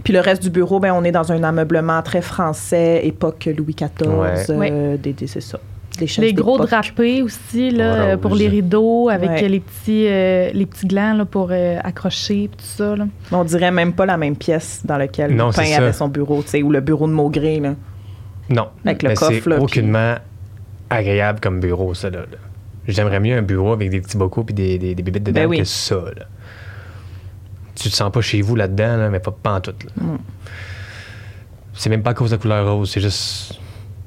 Puis 0.04 0.12
le 0.12 0.20
reste 0.20 0.42
du 0.42 0.50
bureau, 0.50 0.80
ben, 0.80 0.92
on 0.92 1.04
est 1.04 1.12
dans 1.12 1.30
un 1.32 1.42
ameublement 1.44 2.02
très 2.02 2.20
français, 2.20 3.06
époque 3.06 3.48
Louis 3.56 3.74
XIV. 3.74 4.08
Ouais. 4.56 4.70
euh, 4.72 4.96
des, 4.96 5.12
des- 5.12 5.26
c'est 5.26 5.40
ça. 5.40 5.58
Des 5.98 6.06
Les 6.18 6.32
gros 6.32 6.58
drapés 6.58 7.22
aussi, 7.22 7.70
là, 7.70 7.90
Rose. 7.92 8.00
euh, 8.12 8.16
pour 8.16 8.34
les 8.36 8.46
rideaux, 8.48 9.08
avec 9.08 9.30
Ouais. 9.30 9.44
euh, 9.44 9.48
les, 9.48 9.58
petits, 9.60 10.06
euh, 10.06 10.50
les 10.52 10.66
petits 10.66 10.86
glands 10.86 11.14
là, 11.14 11.24
pour 11.24 11.48
euh, 11.50 11.78
accrocher, 11.82 12.48
tout 12.56 12.64
ça. 12.64 12.94
Là. 12.94 13.06
On 13.32 13.42
dirait 13.42 13.72
même 13.72 13.92
pas 13.92 14.06
la 14.06 14.16
même 14.16 14.36
pièce 14.36 14.82
dans 14.84 14.96
laquelle 14.96 15.34
Non, 15.34 15.48
Lupin 15.48 15.62
avait 15.76 15.92
son 15.92 16.06
bureau, 16.08 16.42
tu 16.42 16.50
sais, 16.50 16.62
ou 16.62 16.70
le 16.70 16.80
bureau 16.80 17.08
de 17.08 17.12
Maugré. 17.12 17.58
Là. 17.58 17.74
Non. 18.48 18.68
Avec 18.84 19.02
le 19.02 19.08
Mais 19.10 19.14
coffre, 19.16 19.32
c'est 19.42 19.58
aucunement 19.58 20.14
agréable 20.88 21.40
comme 21.40 21.58
bureau, 21.58 21.94
ça, 21.94 22.10
là. 22.10 22.18
là. 22.20 22.38
J'aimerais 22.88 23.20
mieux 23.20 23.36
un 23.36 23.42
bureau 23.42 23.72
avec 23.74 23.90
des 23.90 24.00
petits 24.00 24.16
bocaux 24.16 24.44
puis 24.44 24.54
des, 24.54 24.78
des, 24.78 24.94
des 24.94 25.02
bébites 25.02 25.22
dedans 25.24 25.42
Ben 25.42 25.46
oui. 25.46 25.58
que 25.58 25.64
ça, 25.64 25.96
là. 26.16 26.24
Tu 27.74 27.90
te 27.90 27.94
sens 27.94 28.10
pas 28.10 28.22
chez 28.22 28.40
vous 28.40 28.56
là-dedans, 28.56 28.96
là, 28.96 29.10
mais 29.10 29.20
pas, 29.20 29.30
pas 29.30 29.52
en 29.56 29.60
tout. 29.60 29.74
Mm. 29.96 30.16
C'est 31.74 31.90
même 31.90 32.02
pas 32.02 32.10
à 32.10 32.14
cause 32.14 32.30
de 32.30 32.36
la 32.36 32.42
couleur 32.42 32.74
rose, 32.74 32.90
c'est 32.90 33.00
juste... 33.00 33.60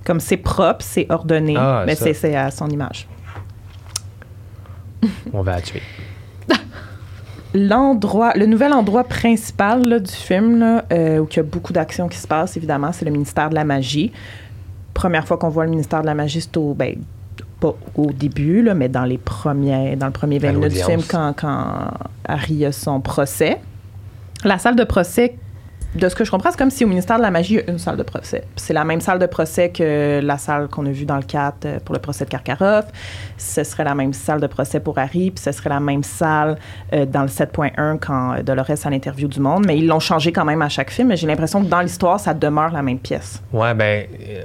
Comme 0.04 0.20
c'est 0.20 0.38
propre, 0.38 0.84
c'est 0.84 1.06
ordonné, 1.10 1.56
Ah, 1.58 1.84
mais 1.86 1.96
c'est, 1.96 2.14
c'est 2.14 2.36
à 2.36 2.50
son 2.50 2.68
image. 2.70 3.08
On 5.32 5.42
va 5.44 5.54
la 5.54 5.62
tuer. 5.62 5.82
L'endroit, 7.54 8.34
le 8.36 8.48
nouvel 8.48 8.74
endroit 8.74 9.04
principal 9.04 9.88
là, 9.88 10.00
du 10.00 10.12
film, 10.12 10.60
là, 10.60 10.86
euh, 10.92 11.20
où 11.20 11.28
il 11.32 11.38
y 11.38 11.40
a 11.40 11.44
beaucoup 11.44 11.72
d'actions 11.72 12.10
qui 12.10 12.18
se 12.18 12.28
passent, 12.28 12.58
évidemment, 12.58 12.92
c'est 12.92 13.06
le 13.06 13.12
ministère 13.12 13.52
de 13.52 13.56
la 13.56 13.64
magie. 13.64 14.12
Première 14.94 15.28
fois 15.28 15.38
qu'on 15.38 15.50
voit 15.50 15.66
le 15.66 15.72
ministère 15.72 16.02
de 16.02 16.08
la 16.08 16.16
magie, 16.16 16.42
c'est 16.42 16.58
au, 16.58 16.74
ben, 16.74 16.96
pas 17.62 17.76
au 17.96 18.12
début, 18.12 18.64
là, 18.64 18.74
mais 18.74 18.90
dans 18.90 19.06
les 19.06 19.20
premiers, 19.20 19.96
dans 19.96 20.08
le 20.08 20.12
premier 20.12 20.40
20 20.40 20.50
À 20.50 20.52
minutes 20.52 20.74
du 20.74 20.84
film, 20.84 21.02
quand, 21.08 21.34
quand 21.38 21.92
Harry 22.28 22.66
a 22.66 22.72
son 22.72 23.00
procès. 23.00 23.62
La 24.44 24.58
salle 24.58 24.76
de 24.76 24.84
procès, 24.84 25.36
de 25.94 26.08
ce 26.08 26.16
que 26.16 26.24
je 26.24 26.32
comprends, 26.32 26.52
c'est 26.52 26.58
comme 26.58 26.72
si 26.72 26.86
au 26.86 26.88
ministère 26.88 27.18
de 27.18 27.22
la 27.22 27.32
magie, 27.32 27.56
il 27.56 27.58
y 27.58 27.70
a 27.70 27.72
une 27.72 27.78
salle 27.78 27.98
de 27.98 28.04
procès. 28.04 28.46
C'est 28.56 28.74
la 28.74 28.84
même 28.84 29.02
salle 29.02 29.20
de 29.20 29.26
procès 29.26 29.70
que 29.70 30.22
la 30.24 30.38
salle 30.38 30.70
qu'on 30.70 30.86
a 30.86 30.90
vue 30.90 31.06
dans 31.06 31.18
le 31.18 31.24
4 31.24 31.66
euh, 31.66 31.80
pour 31.84 31.94
le 31.94 32.00
procès 32.00 32.24
de 32.24 32.30
Karkaroff. 32.30 32.86
Ce 33.38 33.64
serait 33.64 33.84
la 33.84 33.94
même 33.94 34.14
salle 34.14 34.40
de 34.40 34.48
procès 34.48 34.80
pour 34.80 34.98
Harry, 34.98 35.32
puis 35.32 35.44
ce 35.44 35.52
serait 35.52 35.70
la 35.70 35.82
même 35.82 36.04
salle 36.04 36.58
euh, 36.94 37.06
dans 37.06 37.24
le 37.24 37.28
7.1 37.28 38.00
quand 38.00 38.34
euh, 38.34 38.42
Dolores 38.42 38.86
à 38.86 38.90
l'interview 38.90 39.28
du 39.28 39.42
monde. 39.42 39.66
Mais 39.68 39.78
ils 39.78 39.88
l'ont 39.88 40.00
changé 40.00 40.32
quand 40.32 40.46
même 40.46 40.62
à 40.62 40.70
chaque 40.70 40.92
film. 40.92 41.16
J'ai 41.16 41.28
l'impression 41.28 41.62
que 41.62 41.68
dans 41.68 41.82
l'histoire, 41.82 42.20
ça 42.20 42.34
demeure 42.34 42.72
la 42.72 42.82
même 42.82 43.00
pièce. 43.00 43.44
Ouais, 43.52 43.74
ben, 43.74 44.06
euh, 44.22 44.44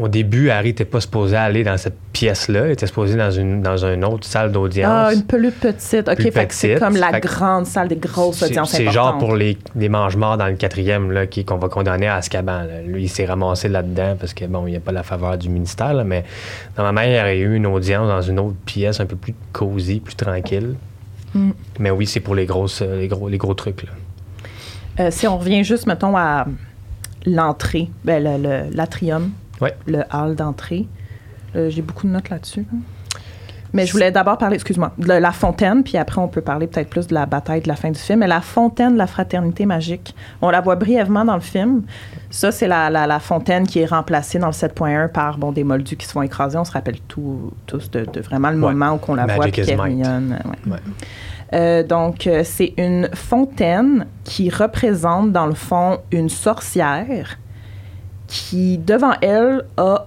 au 0.00 0.08
début, 0.08 0.50
Harry 0.50 0.68
n'était 0.68 0.84
pas 0.84 1.00
supposé 1.00 1.36
aller 1.36 1.64
dans 1.64 1.76
cette 1.76 1.96
pièce-là. 2.12 2.66
Il 2.68 2.72
était 2.72 2.86
supposé 2.86 3.16
dans 3.16 3.30
une, 3.30 3.62
dans 3.62 3.76
une 3.84 4.04
autre 4.04 4.26
salle 4.26 4.52
d'audience. 4.52 4.90
Ah, 5.10 5.12
une 5.14 5.24
plus 5.24 5.50
petite. 5.50 6.08
OK, 6.08 6.14
Plus 6.16 6.30
fait 6.30 6.52
c'est 6.52 6.78
comme 6.78 6.96
la 6.96 7.10
Fait 7.10 7.20
grande 7.20 7.66
salle 7.66 7.88
des 7.88 7.96
grosses 7.96 8.42
audiences 8.42 8.70
C'est 8.72 8.90
genre 8.90 9.18
pour 9.18 9.34
les, 9.34 9.56
les 9.76 9.88
mange-morts 9.88 10.36
dans 10.36 10.46
le 10.46 10.54
quatrième 10.54 11.10
là, 11.12 11.26
qui- 11.26 11.44
qu'on 11.44 11.58
va 11.58 11.68
condamner 11.68 12.06
à 12.08 12.16
Azkaban. 12.16 12.62
là. 12.64 12.80
Lui, 12.86 13.04
il 13.04 13.08
s'est 13.08 13.26
ramassé 13.26 13.68
là-dedans 13.68 14.16
parce 14.18 14.34
que 14.34 14.44
bon, 14.46 14.66
il 14.66 14.70
n'y 14.70 14.76
a 14.76 14.80
pas 14.80 14.92
la 14.92 15.02
faveur 15.02 15.36
du 15.38 15.48
ministère, 15.48 15.94
là, 15.94 16.04
mais 16.04 16.24
normalement, 16.76 17.02
il 17.02 17.16
y 17.16 17.20
aurait 17.20 17.38
eu 17.38 17.54
une 17.54 17.66
audience 17.66 18.08
dans 18.08 18.22
une 18.22 18.38
autre 18.38 18.56
pièce 18.64 19.00
un 19.00 19.06
peu 19.06 19.16
plus 19.16 19.34
cosy, 19.52 20.00
plus 20.00 20.14
tranquille. 20.14 20.74
Mm. 21.34 21.50
Mais 21.80 21.90
oui, 21.90 22.06
c'est 22.06 22.20
pour 22.20 22.34
les 22.34 22.46
grosses, 22.46 22.80
les 22.82 23.08
gros, 23.08 23.28
les 23.28 23.38
gros 23.38 23.54
trucs. 23.54 23.82
Là. 23.84 23.90
Euh, 25.00 25.08
si 25.10 25.26
on 25.28 25.38
revient 25.38 25.62
juste, 25.62 25.86
mettons, 25.86 26.16
à 26.16 26.46
l'entrée, 27.26 27.88
ben, 28.04 28.22
le- 28.22 28.42
le- 28.42 28.74
l'atrium, 28.74 29.30
Ouais. 29.60 29.76
le 29.86 30.02
hall 30.12 30.34
d'entrée, 30.36 30.86
euh, 31.56 31.70
j'ai 31.70 31.82
beaucoup 31.82 32.06
de 32.06 32.12
notes 32.12 32.30
là-dessus. 32.30 32.66
là. 32.72 32.78
Mais 33.74 33.84
je 33.84 33.92
voulais 33.92 34.10
d'abord 34.10 34.38
parler, 34.38 34.54
excuse-moi, 34.54 34.92
de 34.96 35.12
la 35.12 35.30
fontaine, 35.30 35.84
puis 35.84 35.98
après 35.98 36.18
on 36.22 36.28
peut 36.28 36.40
parler 36.40 36.66
peut-être 36.66 36.88
plus 36.88 37.06
de 37.06 37.12
la 37.12 37.26
bataille 37.26 37.60
de 37.60 37.68
la 37.68 37.76
fin 37.76 37.90
du 37.90 37.98
film. 37.98 38.20
Mais 38.20 38.26
la 38.26 38.40
fontaine 38.40 38.94
de 38.94 38.98
la 38.98 39.06
fraternité 39.06 39.66
magique, 39.66 40.14
on 40.40 40.48
la 40.48 40.62
voit 40.62 40.76
brièvement 40.76 41.22
dans 41.26 41.34
le 41.34 41.42
film. 41.42 41.82
Ça, 42.30 42.50
c'est 42.50 42.66
la, 42.66 42.88
la- 42.88 43.06
la 43.06 43.20
fontaine 43.20 43.66
qui 43.66 43.80
est 43.80 43.84
remplacée 43.86 44.38
dans 44.38 44.46
le 44.46 44.54
7.1 44.54 45.08
par 45.08 45.36
bon, 45.36 45.52
des 45.52 45.64
moldus 45.64 45.96
qui 45.96 46.06
se 46.06 46.12
font 46.12 46.22
écraser. 46.22 46.56
On 46.56 46.64
se 46.64 46.72
rappelle 46.72 46.98
tout- 47.08 47.52
tous 47.66 47.90
de, 47.90 48.06
de 48.06 48.20
vraiment 48.22 48.48
le 48.48 48.54
Ouais. 48.58 48.72
moment 48.72 48.94
où 48.94 49.00
on 49.06 49.14
la 49.14 49.26
voit, 49.26 49.48
puis 49.48 49.60
might. 49.66 49.82
mignonne. 49.84 50.38
ouais. 50.66 50.72
Ouais. 50.72 50.78
Euh, 51.52 51.82
donc, 51.82 52.26
euh, 52.26 52.42
c'est 52.44 52.72
une 52.78 53.10
fontaine 53.14 54.06
qui 54.24 54.48
représente, 54.48 55.30
dans 55.32 55.46
le 55.46 55.54
fond, 55.54 55.98
une 56.10 56.30
sorcière 56.30 57.36
qui, 58.28 58.78
devant 58.78 59.14
elle, 59.20 59.64
a 59.76 60.06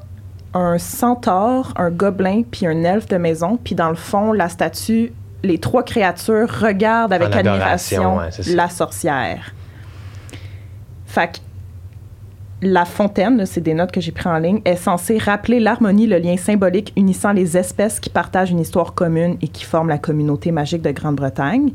un 0.54 0.78
centaure, 0.78 1.74
un 1.76 1.90
gobelin, 1.90 2.44
puis 2.50 2.66
un 2.68 2.84
elfe 2.84 3.08
de 3.08 3.18
maison. 3.18 3.60
Puis, 3.62 3.76
dans 3.76 3.90
le 3.90 3.96
fond, 3.96 4.32
la 4.32 4.48
statue, 4.48 5.12
les 5.44 5.58
trois 5.58 5.84
créatures 5.84 6.50
regardent 6.62 7.14
avec 7.14 7.36
admiration 7.36 8.18
ouais, 8.18 8.30
la 8.48 8.70
sorcière. 8.70 9.54
Fait 11.06 11.34
que 11.34 11.38
la 12.62 12.86
fontaine, 12.86 13.44
c'est 13.46 13.62
des 13.62 13.74
notes 13.74 13.92
que 13.92 14.00
j'ai 14.02 14.12
prises 14.12 14.28
en 14.28 14.38
ligne, 14.38 14.62
est 14.66 14.76
censée 14.76 15.18
rappeler 15.18 15.60
l'harmonie, 15.60 16.06
le 16.06 16.20
lien 16.20 16.38
symbolique 16.38 16.94
unissant 16.96 17.32
les 17.32 17.58
espèces 17.58 18.00
qui 18.00 18.10
partagent 18.10 18.52
une 18.52 18.60
histoire 18.60 18.94
commune 18.94 19.38
et 19.42 19.48
qui 19.48 19.64
forment 19.64 19.90
la 19.90 19.98
communauté 19.98 20.52
magique 20.52 20.84
de 20.84 20.92
Grande-Bretagne. 20.92 21.72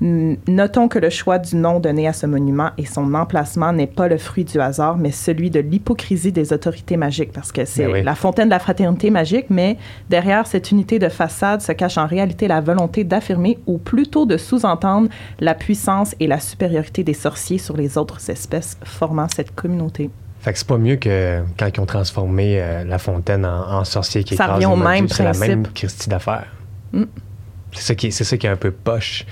Notons 0.00 0.86
que 0.88 0.98
le 0.98 1.10
choix 1.10 1.38
du 1.38 1.56
nom 1.56 1.80
donné 1.80 2.06
à 2.06 2.12
ce 2.12 2.24
monument 2.26 2.70
et 2.78 2.86
son 2.86 3.14
emplacement 3.14 3.72
n'est 3.72 3.86
pas 3.88 4.06
le 4.08 4.16
fruit 4.16 4.44
du 4.44 4.60
hasard, 4.60 4.96
mais 4.96 5.10
celui 5.10 5.50
de 5.50 5.60
l'hypocrisie 5.60 6.30
des 6.32 6.52
autorités 6.52 6.96
magiques, 6.96 7.32
parce 7.32 7.50
que 7.50 7.64
c'est 7.64 7.86
Ben 7.86 7.92
oui. 7.92 8.02
la 8.04 8.14
fontaine 8.14 8.46
de 8.46 8.52
la 8.52 8.60
fraternité 8.60 9.10
magique, 9.10 9.46
mais 9.50 9.76
derrière 10.08 10.46
cette 10.46 10.70
unité 10.70 10.98
de 10.98 11.08
façade 11.08 11.60
se 11.62 11.72
cache 11.72 11.98
en 11.98 12.06
réalité 12.06 12.46
la 12.46 12.60
volonté 12.60 13.02
d'affirmer, 13.04 13.58
ou 13.66 13.78
plutôt 13.78 14.24
de 14.24 14.36
sous-entendre, 14.36 15.08
la 15.40 15.54
puissance 15.54 16.14
et 16.20 16.26
la 16.28 16.38
supériorité 16.38 17.02
des 17.02 17.14
sorciers 17.14 17.58
sur 17.58 17.76
les 17.76 17.98
autres 17.98 18.30
espèces 18.30 18.78
formant 18.84 19.26
cette 19.34 19.54
communauté. 19.54 20.10
Fait 20.40 20.52
que 20.52 20.58
c'est 20.60 20.68
pas 20.68 20.78
mieux 20.78 20.94
que 20.96 21.42
quand 21.58 21.66
ils 21.76 21.80
ont 21.80 21.86
transformé 21.86 22.62
euh, 22.62 22.84
la 22.84 22.98
fontaine 22.98 23.44
en, 23.44 23.78
en 23.80 23.84
sorcier 23.84 24.22
qui 24.22 24.36
Ça 24.36 24.44
écrase 24.44 24.54
revient 24.56 24.66
au 24.72 24.76
même 24.76 25.08
C'est 25.08 25.24
la 25.24 25.32
même 25.32 25.66
Christie 25.66 26.08
d'affaires. 26.08 26.46
Mm. 26.92 27.02
C'est 27.72 27.82
ça, 27.82 27.94
qui 27.96 28.06
est- 28.06 28.10
c'est 28.12 28.22
ça 28.24 28.36
qui 28.36 28.46
est 28.46 28.50
un 28.50 28.56
peu 28.56 28.70
poche. 28.70 29.26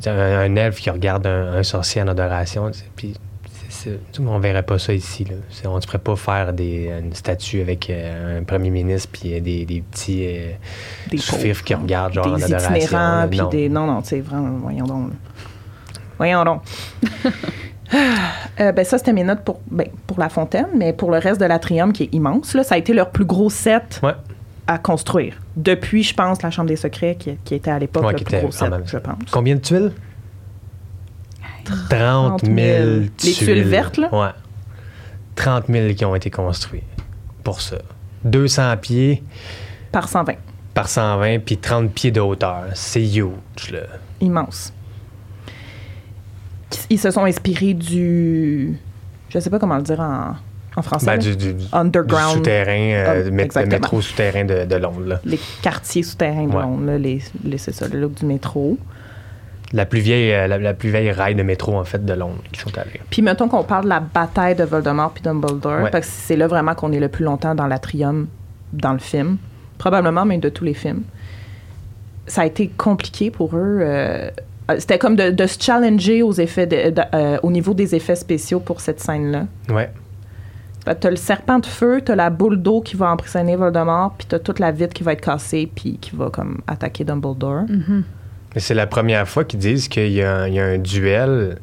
C'est 0.00 0.10
Un, 0.10 0.40
un 0.40 0.56
elfe 0.56 0.80
qui 0.80 0.90
regarde 0.90 1.26
un, 1.26 1.54
un 1.54 1.62
sorcier 1.62 2.02
en 2.02 2.08
adoration, 2.08 2.70
puis 2.96 3.14
c'est- 3.68 3.98
c'est- 4.12 4.20
on 4.20 4.38
verrait 4.38 4.62
pas 4.62 4.78
ça 4.78 4.92
ici. 4.92 5.24
Là. 5.24 5.36
C'est- 5.50 5.66
On 5.66 5.76
ne 5.76 5.80
pourrait 5.80 5.98
pas 5.98 6.16
faire 6.16 6.52
des, 6.52 6.90
une 7.02 7.14
statue 7.14 7.60
avec 7.62 7.88
euh, 7.90 8.40
un 8.40 8.42
premier 8.44 8.70
ministre 8.70 9.08
puis 9.12 9.34
euh, 9.34 9.40
des, 9.40 9.64
des 9.64 9.80
petits 9.82 10.24
euh, 10.26 10.52
Des 11.10 11.16
qui 11.62 11.74
regardent 11.74 12.12
genre 12.14 12.26
en 12.28 12.36
des 12.36 12.44
adoration. 12.44 12.98
là. 12.98 13.26
puis 13.28 13.38
Non. 13.38 13.48
des... 13.48 13.68
Non, 13.68 13.86
non, 13.86 14.02
sais, 14.04 14.20
vraiment, 14.20 14.58
voyons 14.62 14.84
donc. 14.86 15.08
là. 15.10 15.14
Voyons 16.18 16.44
donc. 16.44 16.62
Euh, 18.58 18.72
ben 18.72 18.84
ça, 18.84 18.98
c'était 18.98 19.12
mes 19.12 19.22
notes 19.22 19.42
pour, 19.44 19.60
ben, 19.70 19.86
pour 20.08 20.18
la 20.18 20.28
fontaine, 20.28 20.66
mais 20.74 20.92
pour 20.92 21.10
le 21.12 21.18
reste 21.18 21.40
de 21.40 21.46
l'atrium, 21.46 21.92
qui 21.92 22.04
est 22.04 22.14
immense, 22.14 22.54
là, 22.54 22.64
ça 22.64 22.74
a 22.74 22.78
été 22.78 22.92
leur 22.92 23.10
plus 23.10 23.24
gros 23.24 23.48
set 23.48 24.00
Ouais. 24.02 24.14
à 24.66 24.78
construire. 24.78 25.34
Depuis, 25.56 26.02
je 26.02 26.14
pense, 26.14 26.42
la 26.42 26.50
Chambre 26.50 26.68
des 26.68 26.76
secrets, 26.76 27.16
qui, 27.18 27.36
qui 27.44 27.54
était 27.54 27.70
à 27.70 27.78
l'époque 27.78 28.04
Ouais, 28.04 28.12
le 28.12 28.18
plus 28.18 28.36
gros 28.38 28.46
quand 28.48 28.50
set, 28.52 28.70
même- 28.70 28.82
je 28.86 28.98
pense. 28.98 29.16
Combien 29.30 29.54
de 29.56 29.60
tuiles? 29.60 29.92
30 31.88 32.44
000 32.44 32.54
Les 32.54 33.08
tuiles 33.32 33.62
vertes, 33.64 33.96
là? 33.96 34.08
Ouais. 34.14 34.30
30 35.34 35.64
000 35.68 35.94
qui 35.94 36.04
ont 36.04 36.14
été 36.14 36.30
construits 36.30 36.82
pour 37.42 37.60
ça. 37.60 37.78
200 38.24 38.76
pieds 38.78 39.22
Par 39.92 40.08
120. 40.08 40.34
par 40.74 40.88
120, 40.88 41.38
puis 41.40 41.56
30 41.58 41.90
pieds 41.92 42.10
de 42.10 42.20
hauteur. 42.20 42.64
C'est 42.74 43.02
huge, 43.04 43.70
là. 43.72 43.80
Immense. 44.20 44.72
Ils 46.90 46.98
se 46.98 47.10
sont 47.10 47.24
inspirés 47.24 47.74
du... 47.74 48.76
Je 49.30 49.38
sais 49.38 49.50
pas 49.50 49.58
comment 49.58 49.76
le 49.76 49.82
dire 49.82 50.00
en, 50.00 50.36
en 50.76 50.82
français? 50.82 51.06
Ben, 51.06 51.18
du, 51.18 51.54
Underground. 51.72 52.36
souterrain, 52.36 52.92
euh, 52.92 53.04
Ah, 53.08 53.14
le 53.24 53.66
métro 53.66 54.00
souterrain 54.00 54.44
de, 54.44 54.64
de 54.64 54.76
Londres. 54.76 55.02
là. 55.06 55.20
Les 55.24 55.40
quartiers 55.62 56.02
souterrains 56.02 56.46
de 56.46 56.54
Ouais. 56.54 56.62
Londres, 56.62 56.84
là, 56.86 56.98
les, 56.98 57.20
les- 57.44 57.58
c'est 57.58 57.72
ça, 57.72 57.88
le 57.88 58.00
look 58.00 58.14
du 58.14 58.26
métro. 58.26 58.78
La 59.72 59.84
plus 59.84 59.98
vieille, 60.00 60.32
euh, 60.32 60.46
la, 60.46 60.58
la 60.58 60.74
plus 60.74 60.90
vieille 60.90 61.10
rail 61.10 61.34
de 61.34 61.42
métro 61.42 61.76
en 61.76 61.82
fait 61.84 62.04
de 62.04 62.12
Londres 62.12 62.38
qui 62.52 62.60
sont 62.60 62.76
allés. 62.78 63.00
Puis 63.10 63.20
mettons 63.20 63.48
qu'on 63.48 63.64
parle 63.64 63.84
de 63.84 63.88
la 63.88 63.98
bataille 64.00 64.54
de 64.54 64.62
Voldemort 64.62 65.10
puis 65.10 65.22
Dumbledore, 65.24 65.82
Ouais. 65.82 65.90
parce 65.90 66.06
que 66.06 66.12
c'est 66.12 66.36
là 66.36 66.46
vraiment 66.46 66.74
qu'on 66.76 66.92
est 66.92 67.00
le 67.00 67.08
plus 67.08 67.24
longtemps 67.24 67.54
dans 67.56 67.66
l'atrium 67.66 68.28
dans 68.72 68.92
le 68.92 69.00
film, 69.00 69.38
probablement 69.78 70.24
même 70.24 70.38
de 70.40 70.48
tous 70.50 70.64
les 70.64 70.74
films. 70.74 71.02
Ça 72.28 72.42
a 72.42 72.46
été 72.46 72.68
compliqué 72.68 73.30
pour 73.32 73.56
eux. 73.56 73.78
euh, 73.82 74.30
euh, 74.70 74.76
C'était 74.78 74.98
comme 74.98 75.16
de, 75.16 75.30
de 75.30 75.46
se 75.46 75.60
challenger 75.60 76.22
aux 76.22 76.32
effets 76.32 76.66
de- 76.66 76.90
de- 76.90 77.02
euh, 77.14 77.38
au 77.42 77.50
niveau 77.50 77.74
des 77.74 77.94
effets 77.94 78.16
spéciaux 78.16 78.60
pour 78.60 78.80
cette 78.80 79.00
scène-là. 79.00 79.46
Ouais. 79.72 79.90
T'as 80.94 81.10
le 81.10 81.16
serpent 81.16 81.58
de 81.58 81.66
feu, 81.66 82.00
t'as 82.04 82.14
la 82.14 82.30
boule 82.30 82.62
d'eau 82.62 82.80
qui 82.80 82.94
va 82.96 83.10
emprisonner 83.10 83.56
Voldemort, 83.56 84.14
puis 84.16 84.26
t'as 84.28 84.38
toute 84.38 84.58
la 84.60 84.70
vitre 84.70 84.92
qui 84.94 85.02
va 85.02 85.12
être 85.14 85.20
cassée, 85.20 85.68
puis 85.74 85.98
qui 86.00 86.14
va 86.14 86.30
comme 86.30 86.60
attaquer 86.66 87.02
Dumbledore. 87.04 87.64
Mais 88.54 88.60
c'est 88.60 88.74
la 88.74 88.86
première 88.86 89.28
fois 89.28 89.44
qu'ils 89.44 89.58
disent 89.58 89.88
qu'il 89.88 90.12
y, 90.12 90.22
a 90.22 90.34
un- 90.34 90.46
il 90.48 90.54
y 90.54 90.60
a 90.60 90.64
un 90.64 90.78
duel 90.78 91.58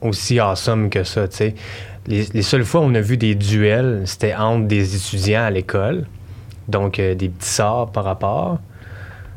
aussi 0.00 0.38
awesome 0.40 0.90
que 0.90 1.04
ça, 1.04 1.26
tu 1.28 1.36
sais. 1.36 1.54
Les, 2.06 2.24
les 2.34 2.42
seules 2.42 2.64
fois 2.64 2.80
où 2.80 2.84
on 2.84 2.94
a 2.94 3.00
vu 3.00 3.16
des 3.16 3.34
duels, 3.34 4.02
c'était 4.06 4.34
entre 4.34 4.66
des 4.66 4.96
étudiants 4.96 5.44
à 5.44 5.50
l'école, 5.50 6.06
donc 6.68 6.98
euh, 6.98 7.14
des 7.14 7.28
petits 7.28 7.48
sorts 7.48 7.92
par 7.92 8.04
rapport. 8.04 8.58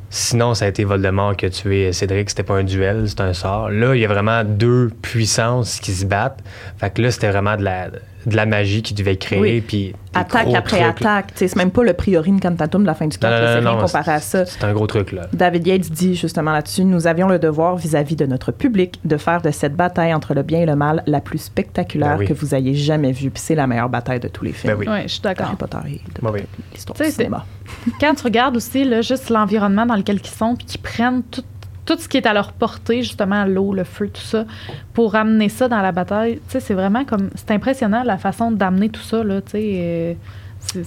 Sinon, 0.10 0.54
ça 0.54 0.66
a 0.66 0.68
été 0.70 0.84
Voldemort 0.84 1.36
qui 1.36 1.46
a 1.46 1.50
tué 1.50 1.92
Cédric, 1.92 2.30
c'était 2.30 2.44
pas 2.44 2.56
un 2.56 2.64
duel, 2.64 3.10
c'était 3.10 3.24
un 3.24 3.34
sort. 3.34 3.70
Là, 3.70 3.96
il 3.96 4.02
y 4.02 4.06
a 4.06 4.08
vraiment 4.08 4.44
deux 4.44 4.90
puissances 5.02 5.80
qui 5.80 5.92
se 5.92 6.06
battent. 6.06 6.40
Fait 6.78 6.90
que 6.92 7.02
là, 7.02 7.12
c'était 7.12 7.30
vraiment 7.30 7.58
de 7.58 7.64
la, 7.64 7.90
de 8.26 8.36
la 8.36 8.46
magie 8.46 8.82
qui 8.82 8.94
devait 8.94 9.18
créer, 9.18 9.40
Oui. 9.40 9.62
puis 9.62 9.94
Attaque 10.14 10.48
après 10.56 10.78
trucs, 10.80 11.02
attaque. 11.02 11.32
C'est 11.36 11.54
même 11.58 11.72
pas 11.72 11.84
le 11.84 11.94
priori 11.94 12.32
incantatum 12.32 12.82
de 12.84 12.88
la 12.88 12.94
fin 12.96 13.06
du 13.08 13.18
4, 13.18 13.30
Non, 13.32 13.38
non, 13.40 13.46
c'est 13.48 13.60
rien 13.60 13.76
non, 13.76 13.82
comparé 13.86 14.12
à 14.14 14.20
ça. 14.20 14.46
C'est 14.46 14.64
un 14.64 14.74
gros 14.74 14.88
truc, 14.88 15.12
là. 15.12 15.24
David 15.34 15.68
Yates 15.68 15.92
dit 15.92 16.16
justement 16.16 16.54
là-dessus 16.54 16.86
Nous 16.86 17.06
avions 17.08 17.28
le 17.28 17.38
devoir 17.38 17.76
vis-à-vis 17.76 18.16
de 18.16 18.26
notre 18.26 18.52
public 18.52 19.00
de 19.04 19.18
faire 19.18 19.42
de 19.42 19.52
cette 19.52 19.76
bataille 19.76 20.14
entre 20.14 20.34
le 20.34 20.42
bien 20.44 20.62
et 20.62 20.66
le 20.66 20.76
mal 20.76 21.04
la 21.06 21.20
plus 21.22 21.40
spectaculaire 21.40 22.14
Ben 22.14 22.20
oui. 22.20 22.26
que 22.28 22.34
vous 22.34 22.56
ayez 22.56 22.74
jamais 22.76 23.12
vue. 23.12 23.30
Puis 23.30 23.44
c'est 23.46 23.56
la 23.56 23.68
meilleure 23.68 23.90
bataille 23.90 24.20
de 24.22 24.28
tous 24.30 24.46
les 24.46 24.54
films. 24.54 24.74
Ben 24.74 24.80
oui. 24.80 24.88
Ouais, 24.88 25.04
je 25.04 25.14
suis 25.14 25.22
d'accord. 25.22 25.48
Harry 25.48 25.56
Potter 25.58 25.78
et 25.88 25.92
de 25.96 26.22
Ben 26.22 26.32
oui. 26.34 26.40
l'histoire 26.74 26.98
du 26.98 27.04
c'est- 27.04 27.12
cinéma. 27.12 27.46
Quand 28.00 28.14
tu 28.16 28.24
regardes 28.24 28.56
aussi 28.56 28.84
là, 28.86 29.02
juste 29.02 29.30
l'environnement 29.30 29.86
dans 29.86 29.96
lequel 29.96 30.20
ils 30.24 30.28
sont, 30.30 30.56
puis 30.56 30.66
qu'ils 30.66 30.82
prennent 30.82 31.24
tout, 31.24 31.44
tout 31.86 31.98
ce 32.00 32.08
qui 32.10 32.18
est 32.18 32.26
à 32.26 32.34
leur 32.34 32.52
portée, 32.54 33.04
justement 33.04 33.46
l'eau, 33.46 33.74
le 33.74 33.84
feu, 33.84 34.10
tout 34.10 34.22
ça, 34.22 34.46
pour 34.94 35.16
amener 35.16 35.50
ça 35.50 35.68
dans 35.68 35.82
la 35.82 35.92
bataille, 35.92 36.36
tu 36.36 36.42
sais, 36.54 36.60
c'est 36.60 36.74
vraiment 36.74 37.06
comme. 37.06 37.30
C'est 37.36 37.52
impressionnant 37.52 38.04
la 38.04 38.18
façon 38.18 38.52
d'amener 38.52 38.90
tout 38.90 39.02
ça, 39.02 39.24
là, 39.24 39.42
tu 39.42 39.52
sais. 39.52 39.64
euh, 39.78 40.14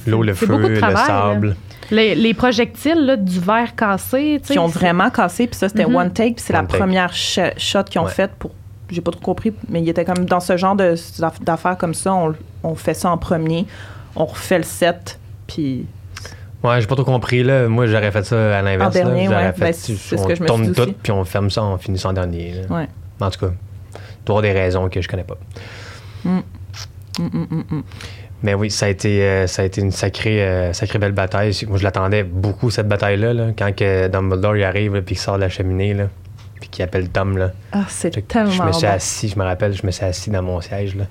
L'eau, 0.08 0.22
le 0.24 0.34
feu, 0.34 0.46
beaucoup 0.46 0.64
de 0.64 0.68
le 0.68 0.78
travail, 0.78 0.96
là. 0.96 1.06
sable. 1.06 1.56
Les, 1.92 2.14
les 2.16 2.34
projectiles 2.34 3.06
là, 3.06 3.16
du 3.16 3.38
verre 3.38 3.74
cassé, 3.76 4.38
tu 4.42 4.48
sais. 4.48 4.52
Qui 4.54 4.58
ont 4.58 4.66
c'est- 4.68 4.78
vraiment 4.78 5.08
cassé, 5.08 5.46
puis 5.46 5.56
ça, 5.56 5.68
c'était 5.68 5.86
Mhm. 5.86 5.94
one 5.96 6.12
take, 6.12 6.34
puis 6.34 6.44
c'est 6.44 6.52
la 6.52 6.62
take. 6.64 6.76
première 6.78 7.12
sh- 7.12 7.52
shot 7.58 7.84
qu'ils 7.84 8.00
ont 8.00 8.04
Ouais. 8.04 8.10
faite 8.10 8.32
pour. 8.38 8.50
J'ai 8.90 9.00
pas 9.00 9.10
trop 9.12 9.20
compris, 9.20 9.52
mais 9.68 9.80
il 9.82 9.88
était 9.88 10.04
comme 10.04 10.24
dans 10.24 10.40
ce 10.40 10.56
genre 10.56 10.74
de- 10.74 10.94
d'affaires 11.42 11.76
comme 11.78 11.94
ça, 11.94 12.12
on, 12.14 12.34
on 12.64 12.74
fait 12.74 12.94
ça 12.94 13.10
en 13.10 13.18
premier, 13.18 13.66
on 14.16 14.24
refait 14.24 14.58
le 14.58 14.64
set, 14.64 15.18
puis 15.46 15.86
Ouais, 16.64 16.80
j'ai 16.80 16.86
pas 16.86 16.94
trop 16.96 17.04
compris. 17.04 17.42
Là. 17.44 17.68
Moi, 17.68 17.86
j'aurais 17.86 18.10
fait 18.10 18.24
ça 18.24 18.58
à 18.58 18.62
l'inverse. 18.62 18.96
En 18.96 18.98
dernier, 19.04 19.28
ouais. 19.28 19.52
fait, 19.52 19.60
Ben, 19.60 19.72
c'est 19.72 19.94
ce 19.94 20.16
on 20.16 20.24
que 20.26 20.34
je 20.34 20.42
me 20.42 20.46
tourne 20.48 20.64
suis 20.64 20.72
dit 20.72 20.76
tout, 20.76 20.82
aussi. 20.82 20.96
puis 21.02 21.12
on 21.12 21.24
ferme 21.24 21.50
ça 21.50 21.62
en 21.62 21.78
finissant 21.78 22.10
en 22.10 22.12
dernier. 22.14 22.52
là. 22.68 22.76
ouais. 22.76 22.88
En 23.20 23.30
tout 23.30 23.46
cas, 23.46 23.52
avoir 24.26 24.42
des 24.42 24.52
raisons 24.52 24.88
que 24.88 25.00
je 25.00 25.08
connais 25.08 25.24
pas. 25.24 25.36
Mm, 26.24 26.38
mm, 27.18 27.64
mm. 27.70 27.82
Mais 28.42 28.54
oui, 28.54 28.70
ça 28.70 28.86
a 28.86 28.88
été, 28.88 29.22
euh, 29.22 29.46
ça 29.46 29.62
a 29.62 29.64
été 29.64 29.80
une 29.80 29.90
sacrée, 29.90 30.42
euh, 30.42 30.72
sacrée 30.72 30.98
belle 30.98 31.12
bataille. 31.12 31.52
Moi, 31.66 31.78
je 31.78 31.82
l'attendais 31.84 32.22
beaucoup, 32.22 32.70
cette 32.70 32.86
bataille-là. 32.88 33.32
là. 33.34 33.46
Quand 33.58 33.74
que 33.74 34.06
Dumbledore 34.08 34.56
il 34.56 34.64
arrive, 34.64 34.94
là, 34.94 35.00
puis 35.02 35.14
qu'il 35.14 35.22
sort 35.22 35.36
de 35.36 35.40
la 35.42 35.48
cheminée, 35.48 35.94
là, 35.94 36.04
puis 36.60 36.68
qu'il 36.68 36.84
appelle 36.84 37.08
Tom. 37.08 37.36
Là. 37.38 37.50
Ah, 37.72 37.84
c'est 37.88 38.14
Je, 38.14 38.20
tellement 38.20 38.50
je 38.50 38.62
me 38.62 38.72
suis 38.72 38.86
assis, 38.86 39.28
je 39.28 39.38
me 39.38 39.44
rappelle, 39.44 39.74
je 39.74 39.84
me 39.84 39.90
suis 39.90 40.04
assis 40.04 40.30
dans 40.30 40.42
mon 40.42 40.60
siège. 40.60 40.94
Là. 40.94 41.04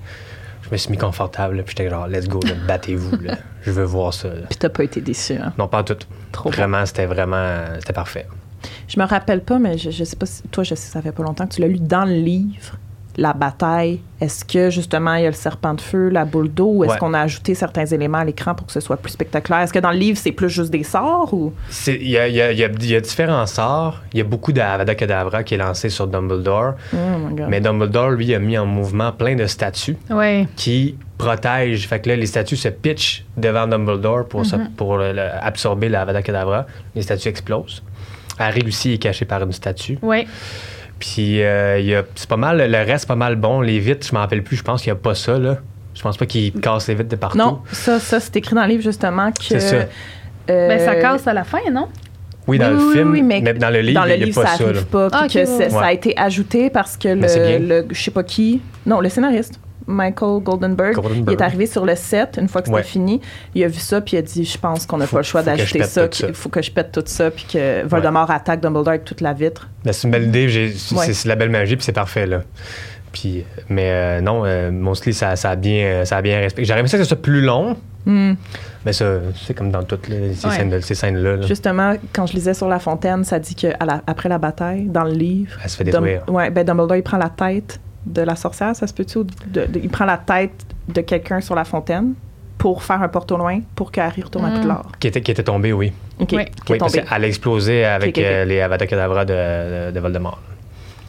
Je 0.68 0.72
me 0.72 0.76
suis 0.76 0.90
mis 0.90 0.98
confortable, 0.98 1.56
là, 1.56 1.62
puis 1.62 1.74
j'étais 1.76 1.88
genre, 1.88 2.06
let's 2.06 2.28
go, 2.28 2.40
battez-vous. 2.66 3.16
Je 3.62 3.70
veux 3.70 3.84
voir 3.84 4.12
ça. 4.12 4.28
Puis 4.50 4.58
t'as 4.58 4.68
pas 4.68 4.84
été 4.84 5.00
déçu, 5.00 5.32
hein? 5.34 5.52
Non, 5.58 5.66
pas 5.66 5.80
en 5.80 5.84
tout. 5.84 5.96
Trop. 6.30 6.50
Vraiment, 6.50 6.84
c'était 6.84 7.06
vraiment, 7.06 7.64
c'était 7.78 7.94
parfait. 7.94 8.26
Je 8.86 9.00
me 9.00 9.06
rappelle 9.06 9.42
pas, 9.42 9.58
mais 9.58 9.78
je, 9.78 9.90
je 9.90 10.04
sais 10.04 10.16
pas 10.16 10.26
si 10.26 10.42
toi, 10.48 10.64
je 10.64 10.74
sais 10.74 10.86
que 10.86 10.92
ça 10.92 11.00
fait 11.02 11.12
pas 11.12 11.22
longtemps 11.22 11.46
que 11.46 11.54
tu 11.54 11.60
l'as 11.62 11.68
lu 11.68 11.78
dans 11.78 12.04
le 12.04 12.14
livre, 12.14 12.76
la 13.18 13.32
bataille. 13.34 14.00
Est-ce 14.20 14.44
que 14.44 14.70
justement 14.70 15.14
il 15.14 15.24
y 15.24 15.26
a 15.26 15.30
le 15.30 15.34
serpent 15.34 15.74
de 15.74 15.80
feu, 15.80 16.08
la 16.08 16.24
boule 16.24 16.48
d'eau, 16.50 16.70
ou 16.72 16.84
est-ce 16.84 16.92
Ouais. 16.94 16.98
qu'on 16.98 17.12
a 17.14 17.20
ajouté 17.20 17.54
certains 17.54 17.84
éléments 17.84 18.18
à 18.18 18.24
l'écran 18.24 18.54
pour 18.54 18.66
que 18.66 18.72
ce 18.72 18.78
soit 18.80 18.96
plus 18.96 19.10
spectaculaire? 19.12 19.60
Est-ce 19.62 19.72
que 19.72 19.78
dans 19.80 19.90
le 19.90 19.98
livre 19.98 20.16
c'est 20.16 20.32
plus 20.32 20.48
juste 20.48 20.70
des 20.70 20.84
sorts 20.84 21.34
ou? 21.34 21.52
Il 21.88 22.08
y 22.08 22.16
a, 22.16 22.28
y 22.28 22.56
y 22.56 22.62
y 22.64 23.00
différents 23.02 23.46
sorts. 23.46 24.00
Il 24.12 24.18
y 24.18 24.20
a 24.20 24.24
beaucoup 24.24 24.52
d'Avada 24.52 24.94
Kedavra 24.94 25.42
qui 25.42 25.54
est 25.54 25.58
lancé 25.58 25.88
sur 25.90 26.06
Dumbledore. 26.06 26.74
Oh 26.94 26.96
my 27.28 27.34
God. 27.34 27.46
Mais 27.50 27.60
Dumbledore, 27.60 28.10
lui, 28.10 28.32
a 28.34 28.38
mis 28.38 28.56
en 28.56 28.66
mouvement 28.66 29.10
plein 29.12 29.34
de 29.34 29.46
statues 29.46 29.96
Ouais. 30.10 30.46
qui 30.56 30.96
protègent. 31.18 31.88
Fait 31.88 32.00
que 32.00 32.08
là, 32.10 32.16
les 32.16 32.26
statues 32.26 32.56
se 32.56 32.68
pitchent 32.68 33.24
devant 33.36 33.66
Dumbledore 33.66 34.26
pour, 34.28 34.46
se- 34.46 34.54
pour 34.76 34.96
le- 34.96 35.12
le- 35.12 35.28
absorber 35.42 35.88
l'Avada 35.88 36.22
Kedavra. 36.22 36.66
Les 36.94 37.02
statues 37.02 37.28
explosent. 37.28 37.82
Harry 38.38 38.62
aussi 38.64 38.92
est 38.92 38.98
caché 38.98 39.24
par 39.24 39.42
une 39.42 39.50
statue. 39.52 39.98
Ouais. 40.02 40.24
Puis 40.98 41.42
euh, 41.42 41.78
il 41.78 41.86
y 41.86 41.94
a- 41.94 42.02
c'est 42.14 42.28
pas 42.28 42.36
mal, 42.36 42.58
le 42.70 42.78
reste 42.78 43.06
pas 43.06 43.14
mal 43.16 43.36
bon. 43.36 43.60
Les 43.60 43.78
vitres, 43.78 44.06
je 44.06 44.12
m'en 44.12 44.20
rappelle 44.20 44.42
plus, 44.42 44.56
je 44.56 44.62
pense 44.64 44.82
qu'il 44.82 44.92
n'y 44.92 44.98
a 44.98 45.00
pas 45.00 45.14
ça, 45.14 45.38
là. 45.38 45.58
Je 45.94 46.02
pense 46.02 46.16
pas 46.16 46.26
qu'ils 46.26 46.52
cassent 46.52 46.88
les 46.88 46.94
vitres 46.94 47.08
de 47.08 47.16
partout. 47.16 47.38
non, 47.38 47.60
ça, 47.72 47.98
ça 47.98 48.20
c'est 48.20 48.36
écrit 48.36 48.54
dans 48.54 48.62
le 48.62 48.68
livre 48.68 48.82
justement 48.82 49.30
que. 49.32 49.42
C'est 49.44 49.60
ça. 49.60 49.76
euh, 49.76 50.68
Ben, 50.68 50.78
ça 50.80 50.94
casse 50.96 51.26
à 51.26 51.32
la 51.34 51.44
fin, 51.44 51.58
non? 51.72 51.88
Oui, 52.46 52.58
dans 52.58 52.68
oui, 52.68 52.72
le 52.78 52.86
oui, 52.86 52.92
film, 52.94 53.10
oui, 53.12 53.22
mais, 53.22 53.40
mais 53.42 53.52
dans 53.54 53.68
le 53.70 53.80
livre, 53.80 54.00
dans 54.00 54.06
le 54.06 54.12
il 54.14 54.16
n'y 54.18 54.22
a 54.22 54.26
livre, 54.26 54.42
pas 54.42 54.56
ça 54.56 54.64
arrive 54.64 54.86
pas. 54.86 55.08
Ah, 55.12 55.26
puis 55.28 55.38
ok, 55.40 55.44
que 55.46 55.58
ouais. 55.58 55.70
ça 55.70 55.84
a 55.84 55.92
été 55.92 56.16
ajouté 56.18 56.70
parce 56.70 56.96
que 56.96 57.14
Mais 57.14 57.28
c'est 57.28 57.40
le, 57.40 57.58
bien. 57.66 57.76
le- 57.82 57.86
je 57.90 58.00
sais 58.00 58.10
pas 58.10 58.22
qui, 58.22 58.62
non, 58.86 59.00
le 59.00 59.08
scénariste, 59.10 59.60
Michael 59.88 60.40
Goldenberg, 60.42 60.94
Goldenberg. 60.94 61.24
il 61.28 61.32
est 61.32 61.42
arrivé 61.42 61.66
sur 61.66 61.84
le 61.84 61.96
set 61.96 62.38
une 62.40 62.46
fois 62.48 62.60
que 62.60 62.66
c'était 62.68 62.76
Ouais. 62.76 62.82
fini. 62.84 63.20
Il 63.54 63.64
a 63.64 63.68
vu 63.68 63.78
ça 63.80 64.00
puis 64.00 64.16
il 64.16 64.18
a 64.18 64.22
dit, 64.22 64.44
je 64.44 64.58
pense 64.58 64.86
qu'on 64.86 64.98
n'a 64.98 65.06
pas 65.06 65.16
le 65.16 65.22
choix 65.24 65.42
pète 65.42 65.86
ça, 65.86 66.08
qu'il 66.08 66.34
faut 66.34 66.48
que 66.50 66.62
je 66.62 66.70
pète 66.70 66.92
tout 66.92 67.02
ça 67.06 67.30
puis 67.30 67.46
que 67.50 67.86
Voldemort 67.86 68.30
attaque 68.30 68.60
Dumbledore 68.60 68.88
avec 68.90 69.04
toute 69.04 69.20
la 69.22 69.32
vitre. 69.32 69.68
Ben, 69.84 69.92
c'est 69.92 70.06
une 70.06 70.12
belle 70.12 70.24
idée, 70.28 70.72
c'est 70.76 71.24
la 71.26 71.36
belle 71.36 71.50
magie, 71.50 71.76
puis 71.76 71.84
c'est 71.84 71.92
parfait. 71.92 72.26
Là. 72.26 72.42
Puis, 73.12 73.44
mais 73.70 73.90
euh, 73.90 74.20
non, 74.20 74.42
euh, 74.44 74.70
Mostly, 74.70 75.14
ça, 75.14 75.34
ça 75.34 75.50
a 75.50 75.56
bien, 75.56 76.04
ça 76.04 76.18
a 76.18 76.22
bien 76.22 76.38
respecté. 76.40 76.66
J'aurais 76.66 76.80
aimé 76.80 76.88
ça 76.88 76.98
que 76.98 77.04
ce 77.04 77.08
soit 77.08 77.20
plus 77.22 77.40
long, 77.40 77.76
Hmm. 78.04 78.34
mais 78.86 78.92
ça, 78.92 79.06
c'est 79.46 79.54
comme 79.54 79.70
dans 79.70 79.82
toutes 79.82 80.08
les- 80.08 80.34
ces 80.34 80.46
Ouais. 80.46 80.54
scènes- 80.56 80.80
ces 80.82 80.94
scènes-là. 80.94 81.36
là. 81.36 81.46
Justement, 81.46 81.94
quand 82.12 82.26
je 82.26 82.34
lisais 82.34 82.54
sur 82.54 82.68
la 82.68 82.78
fontaine, 82.78 83.24
ça 83.24 83.38
dit 83.38 83.54
que 83.54 83.68
à 83.80 83.84
la- 83.86 84.02
après 84.06 84.28
la 84.28 84.38
bataille, 84.38 84.84
dans 84.86 85.04
le 85.04 85.12
livre, 85.12 85.58
Elle 85.64 85.70
se 85.70 85.76
fait 85.78 85.84
Dum- 85.84 86.04
détruire. 86.04 86.22
ouais, 86.28 86.50
ben 86.50 86.64
Dumbledore 86.64 86.96
il 86.96 87.02
prend 87.02 87.18
la 87.18 87.28
tête 87.30 87.80
de 88.08 88.22
la 88.22 88.36
sorcière, 88.36 88.74
ça 88.74 88.86
se 88.86 88.92
peut-tu? 88.94 89.18
il 89.74 89.88
prend 89.88 90.04
la 90.04 90.16
tête 90.18 90.66
de 90.88 91.00
quelqu'un 91.00 91.40
sur 91.40 91.54
la 91.54 91.64
fontaine 91.64 92.14
pour 92.56 92.82
faire 92.82 93.00
un 93.02 93.08
porte 93.08 93.30
au 93.32 93.36
loin 93.36 93.60
pour 93.76 93.92
que 93.92 94.00
Harry 94.00 94.22
retourne 94.22 94.46
à 94.46 94.50
Mm. 94.50 94.54
Poudlard. 94.54 94.92
Qui 94.98 95.06
était, 95.08 95.20
qui 95.22 95.30
était 95.30 95.44
tombé, 95.44 95.72
oui. 95.72 95.92
OK, 96.18 96.30
Oui. 96.32 96.44
qui 96.66 96.72
Oui, 96.72 96.78
parce 96.78 96.92
tombé. 96.92 97.04
qu'elle 97.06 97.24
a 97.24 97.26
explosé 97.28 97.84
avec 97.84 98.18
euh, 98.18 98.44
les 98.44 98.60
Avada 98.60 98.86
Kedavra 98.86 99.24
de, 99.24 99.32
de, 99.88 99.90
de 99.92 100.00
Voldemort. 100.00 100.40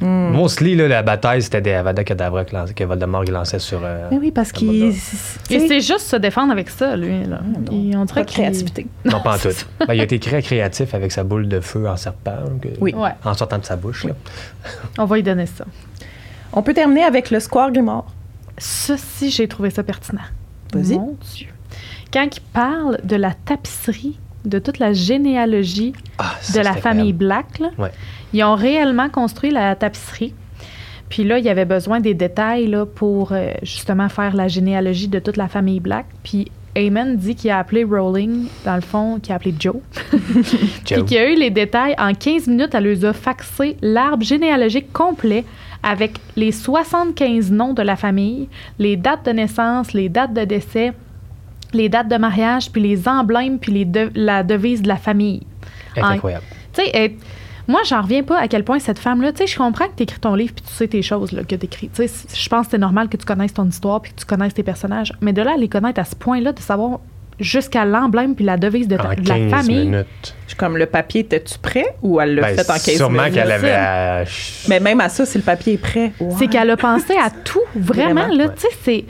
Hmm. 0.01 0.29
Mostly, 0.31 0.75
là, 0.77 0.87
la 0.87 1.01
bataille, 1.03 1.41
c'était 1.41 1.59
des 1.59 1.73
Avada 1.73 2.05
Kedavra 2.05 2.45
que, 2.45 2.71
que 2.71 2.83
Voldemort 2.85 3.25
il 3.25 3.31
lançait 3.31 3.59
sur. 3.59 3.81
euh, 3.83 4.07
Mais 4.11 4.17
oui, 4.17 4.31
parce 4.31 4.53
qu'il. 4.53 4.93
Sais, 4.93 5.59
c'est 5.67 5.81
juste 5.81 6.01
se 6.07 6.15
défendre 6.15 6.53
avec 6.53 6.69
ça, 6.69 6.95
lui. 6.95 7.25
Là. 7.25 7.39
Il- 7.69 7.97
on 7.97 8.05
pas 8.05 8.05
dirait 8.05 8.21
de 8.23 8.29
créativité. 8.29 8.87
Non, 9.03 9.19
pas 9.19 9.35
en 9.35 9.37
tout. 9.39 9.49
Ben, 9.85 9.93
il 9.95 9.99
a 9.99 10.03
été 10.03 10.17
très 10.19 10.41
créatif 10.41 10.93
avec 10.93 11.11
sa 11.11 11.25
boule 11.25 11.49
de 11.49 11.59
feu 11.59 11.85
en 11.89 11.97
serpent. 11.97 12.31
que- 12.61 12.69
Oui. 12.79 12.93
Ouais, 12.95 13.09
En 13.25 13.33
sortant 13.33 13.57
de 13.57 13.65
sa 13.65 13.75
bouche. 13.75 14.05
là. 14.05 14.13
on 14.99 15.03
va 15.05 15.15
lui 15.17 15.23
donner 15.23 15.47
ça. 15.47 15.65
On 16.53 16.61
peut 16.63 16.73
terminer 16.73 17.03
avec 17.03 17.31
le 17.31 17.39
Square 17.39 17.71
Grimoire. 17.71 18.05
Ceci, 18.57 19.29
j'ai 19.31 19.47
trouvé 19.47 19.69
ça 19.69 19.83
pertinent. 19.83 20.21
Vas-y. 20.73 20.97
Mon 20.97 21.15
Dieu. 21.35 21.47
Quand 22.11 22.25
il 22.35 22.41
parle 22.53 22.99
de 23.03 23.15
la 23.15 23.33
tapisserie, 23.33 24.17
de 24.45 24.57
toute 24.59 24.79
la 24.79 24.93
généalogie 24.93 25.93
Ah, 26.17 26.33
ça, 26.41 26.59
de 26.59 26.63
la 26.63 26.73
famille 26.73 27.11
incroyable. 27.11 27.17
Black, 27.17 27.59
là, 27.59 27.69
Ouais. 27.77 27.91
ils 28.33 28.43
ont 28.43 28.55
réellement 28.55 29.09
construit 29.09 29.51
la 29.51 29.75
tapisserie. 29.75 30.33
Puis 31.09 31.23
là, 31.23 31.39
il 31.39 31.45
y 31.45 31.49
avait 31.49 31.65
besoin 31.65 31.99
des 31.99 32.13
détails 32.13 32.67
là, 32.67 32.85
pour 32.85 33.31
euh, 33.31 33.51
justement 33.63 34.09
faire 34.09 34.35
la 34.35 34.47
généalogie 34.47 35.07
de 35.07 35.19
toute 35.19 35.37
la 35.37 35.47
famille 35.47 35.79
Black. 35.79 36.05
Puis 36.23 36.51
Eamon 36.75 37.15
dit 37.15 37.35
qu'il 37.35 37.49
a 37.49 37.57
appelé 37.59 37.83
Rowling, 37.83 38.45
dans 38.63 38.75
le 38.75 38.81
fond, 38.81 39.19
qu'il 39.19 39.33
a 39.33 39.35
appelé 39.35 39.53
Joe. 39.59 39.75
Puis 40.11 40.43
Joe. 40.85 41.05
qu'il 41.05 41.17
y 41.17 41.19
a 41.19 41.29
eu 41.31 41.35
les 41.35 41.49
détails. 41.49 41.95
En 41.97 42.13
15 42.13 42.47
minutes, 42.47 42.73
elle 42.75 42.83
les 42.83 43.05
a 43.05 43.13
faxé 43.13 43.75
l'arbre 43.81 44.23
généalogique 44.23 44.93
complet 44.93 45.45
avec 45.83 46.17
les 46.35 46.51
75 46.51 47.51
noms 47.51 47.73
de 47.73 47.81
la 47.81 47.95
famille, 47.95 48.49
les 48.79 48.95
dates 48.97 49.25
de 49.25 49.31
naissance, 49.31 49.93
les 49.93 50.09
dates 50.09 50.33
de 50.33 50.43
décès, 50.45 50.93
les 51.73 51.87
dates 51.89 52.07
de 52.09 52.17
mariage, 52.17 52.71
puis 52.71 52.81
les 52.81 53.07
emblèmes, 53.07 53.59
puis 53.59 53.71
les 53.71 53.85
de- 53.85 54.11
la 54.15 54.43
devise 54.43 54.81
de 54.81 54.87
la 54.87 54.97
famille. 54.97 55.43
Elle 55.95 56.03
est 56.03 56.05
En- 56.05 56.09
incroyable. 56.09 56.45
Tu 56.73 56.81
sais, 56.83 57.15
Moi, 57.67 57.81
j'en 57.85 58.01
reviens 58.01 58.23
pas 58.23 58.39
à 58.39 58.47
quel 58.47 58.63
point 58.63 58.79
cette 58.79 58.97
femme-là, 58.97 59.31
tu 59.31 59.37
sais, 59.39 59.47
je 59.47 59.55
comprends 59.55 59.85
que 59.85 59.93
tu 59.95 60.01
écris 60.01 60.19
ton 60.19 60.33
livre 60.33 60.53
puis 60.55 60.65
tu 60.67 60.73
sais 60.73 60.87
tes 60.87 61.03
choses 61.03 61.31
là, 61.31 61.43
que 61.43 61.55
tu 61.55 61.65
écris. 61.67 61.87
Tu 61.93 62.07
sais, 62.07 62.25
je 62.35 62.49
pense 62.49 62.65
que 62.65 62.71
c'est 62.71 62.77
normal 62.79 63.09
que 63.09 63.17
tu 63.17 63.25
connaisses 63.27 63.53
ton 63.53 63.67
histoire 63.67 64.01
puis 64.01 64.11
que 64.11 64.17
tu 64.19 64.25
connaisses 64.25 64.55
tes 64.55 64.63
personnages. 64.63 65.13
Mais 65.21 65.33
de 65.33 65.43
là 65.43 65.51
à 65.53 65.55
les 65.57 65.67
connaître 65.67 65.99
à 65.99 66.03
ce 66.03 66.15
point-là, 66.15 66.51
de 66.51 66.59
savoir 66.59 66.99
jusqu'à 67.39 67.85
l'emblème 67.85 68.35
puis 68.35 68.43
la 68.45 68.57
devise 68.57 68.87
de, 68.87 68.97
ta- 68.97 69.09
En 69.09 69.13
de 69.13 69.27
la 69.27 69.35
15 69.35 69.49
famille. 69.51 69.85
minutes. 69.85 70.35
Je 70.45 70.49
suis 70.49 70.57
comme 70.57 70.77
le 70.77 70.85
papier, 70.85 71.21
étais-tu 71.21 71.57
prêt 71.59 71.95
ou 72.01 72.19
elle 72.19 72.35
l'a 72.35 72.41
Ben, 72.41 72.55
fait 72.57 72.69
en 72.69 72.73
15 72.73 72.81
sûrement 72.97 73.19
minutes? 73.23 73.33
qu'elle 73.35 73.51
avait. 73.51 73.71
à- 73.71 74.23
Mais 74.67 74.79
même 74.79 74.99
à 75.01 75.09
ça, 75.09 75.25
si 75.25 75.37
le 75.37 75.43
papier 75.43 75.73
est 75.73 75.77
prêt. 75.77 76.11
C'est 76.37 76.47
qu'elle 76.47 76.69
a 76.69 76.77
pensé 76.77 77.13
à 77.13 77.29
tout, 77.29 77.59
vraiment. 77.75 78.13
Vraiment, 78.21 78.35
là, 78.35 78.45
ouais. 78.47 78.53
tu 78.55 78.61
sais, 78.61 78.67
c'est, 78.83 79.05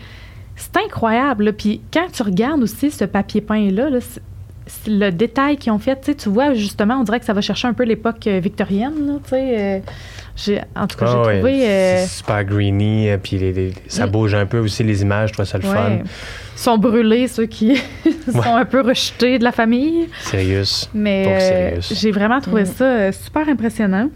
c'est 0.56 0.78
incroyable. 0.86 1.46
là. 1.46 1.54
Puis 1.54 1.82
quand 1.94 2.08
tu 2.12 2.22
regardes 2.24 2.62
aussi 2.64 2.92
ce 2.92 3.06
papier 3.06 3.42
peint-là, 3.42 3.90
là, 3.90 4.00
c'est- 4.02 4.22
c'est 4.68 4.92
le 4.92 5.12
détail 5.12 5.58
qu'ils 5.58 5.72
ont 5.72 5.80
fait, 5.80 6.16
tu 6.16 6.30
vois, 6.30 6.54
justement, 6.54 6.98
on 7.00 7.04
dirait 7.04 7.20
que 7.20 7.26
ça 7.26 7.34
va 7.34 7.42
chercher 7.42 7.68
un 7.68 7.74
peu 7.74 7.84
l'époque 7.86 8.28
euh, 8.28 8.40
victorienne, 8.40 8.94
là, 9.08 9.14
tu 9.24 9.30
sais. 9.32 9.56
euh, 9.58 9.80
j'ai- 10.44 10.62
en 10.76 10.88
tout 10.88 10.98
cas, 10.98 11.06
j'ai 11.08 11.12
Ah 11.16 11.22
ouais, 11.28 11.36
trouvé... 11.40 11.68
euh, 11.70 11.98
c'est 12.02 12.18
super 12.18 12.44
greeny, 12.46 13.10
euh, 13.10 13.18
puis 13.22 13.38
les- 13.38 13.52
les- 13.54 13.74
ça 13.88 14.08
bouge 14.08 14.34
un 14.34 14.46
peu 14.46 14.60
aussi 14.60 14.84
les 14.84 15.02
images, 15.02 15.30
je 15.30 15.34
trouve 15.34 15.46
ça 15.46 15.58
le 15.58 15.68
ouais. 15.68 15.74
fun. 15.74 15.90
Ils 16.04 16.60
sont 16.60 16.78
brûlés, 16.78 17.28
ceux 17.28 17.46
qui 17.46 17.76
sont 18.32 18.40
Ouais. 18.40 18.48
un 18.48 18.66
peu 18.66 18.82
rejetés 18.82 19.40
de 19.40 19.44
la 19.44 19.52
famille. 19.52 20.08
Sérieux. 20.22 20.64
Mais 20.94 21.26
euh, 21.78 21.82
j'ai 21.82 22.12
vraiment 22.12 22.42
trouvé 22.42 22.64
Mm. 22.64 22.66
ça 22.66 22.84
euh, 22.86 23.12
super 23.12 23.48
impressionnant. 23.50 24.10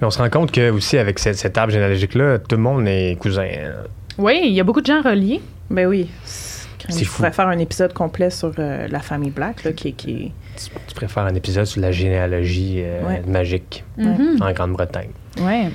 Mais 0.00 0.06
on 0.06 0.10
se 0.10 0.18
rend 0.18 0.28
compte 0.30 0.50
que 0.50 0.70
aussi 0.70 0.98
avec 0.98 1.18
cette, 1.18 1.36
cet 1.36 1.56
arbre 1.56 1.72
généalogique-là, 1.72 2.38
tout 2.38 2.56
le 2.56 2.62
monde 2.62 2.86
est 2.88 3.16
cousin. 3.20 3.42
hein. 3.44 3.72
Oui, 4.18 4.40
il 4.44 4.52
y 4.52 4.60
a 4.60 4.64
beaucoup 4.64 4.80
de 4.80 4.86
gens 4.86 5.02
reliés. 5.02 5.40
Ben 5.70 5.86
oui. 5.86 6.08
C'est 6.24 6.98
Je 7.00 7.04
fou. 7.04 7.16
pourrais 7.16 7.32
faire 7.32 7.48
un 7.48 7.58
épisode 7.58 7.92
complet 7.94 8.28
sur 8.30 8.52
euh, 8.58 8.86
la 8.90 9.00
famille 9.00 9.30
Black, 9.30 9.64
là, 9.64 9.72
qui, 9.72 9.94
qui 9.94 10.32
Tu, 10.56 10.70
tu 10.86 10.94
préfères 10.94 11.24
un 11.24 11.34
épisode 11.34 11.64
sur 11.66 11.80
la 11.80 11.92
généalogie 11.92 12.76
euh, 12.78 13.06
Ouais. 13.06 13.22
magique 13.26 13.84
Mhm. 13.96 14.38
en 14.40 14.52
Grande-Bretagne? 14.52 15.10
Ouais. 15.40 15.70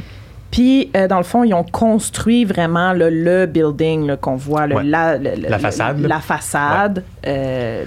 Puis, 0.52 0.90
euh, 0.96 1.08
dans 1.08 1.18
le 1.18 1.24
fond, 1.24 1.44
ils 1.44 1.54
ont 1.54 1.64
construit 1.64 2.44
vraiment 2.46 2.94
là, 2.94 3.10
le 3.12 3.46
building 3.46 4.16
qu'on 4.18 4.36
voit, 4.36 4.66
Ouais. 4.66 4.84
la, 4.84 5.18
le- 5.18 5.36
le- 5.36 5.48
La 5.50 5.60
façade. 5.60 6.00
La 6.00 6.20
façade. 6.20 7.04
euh, 7.28 7.86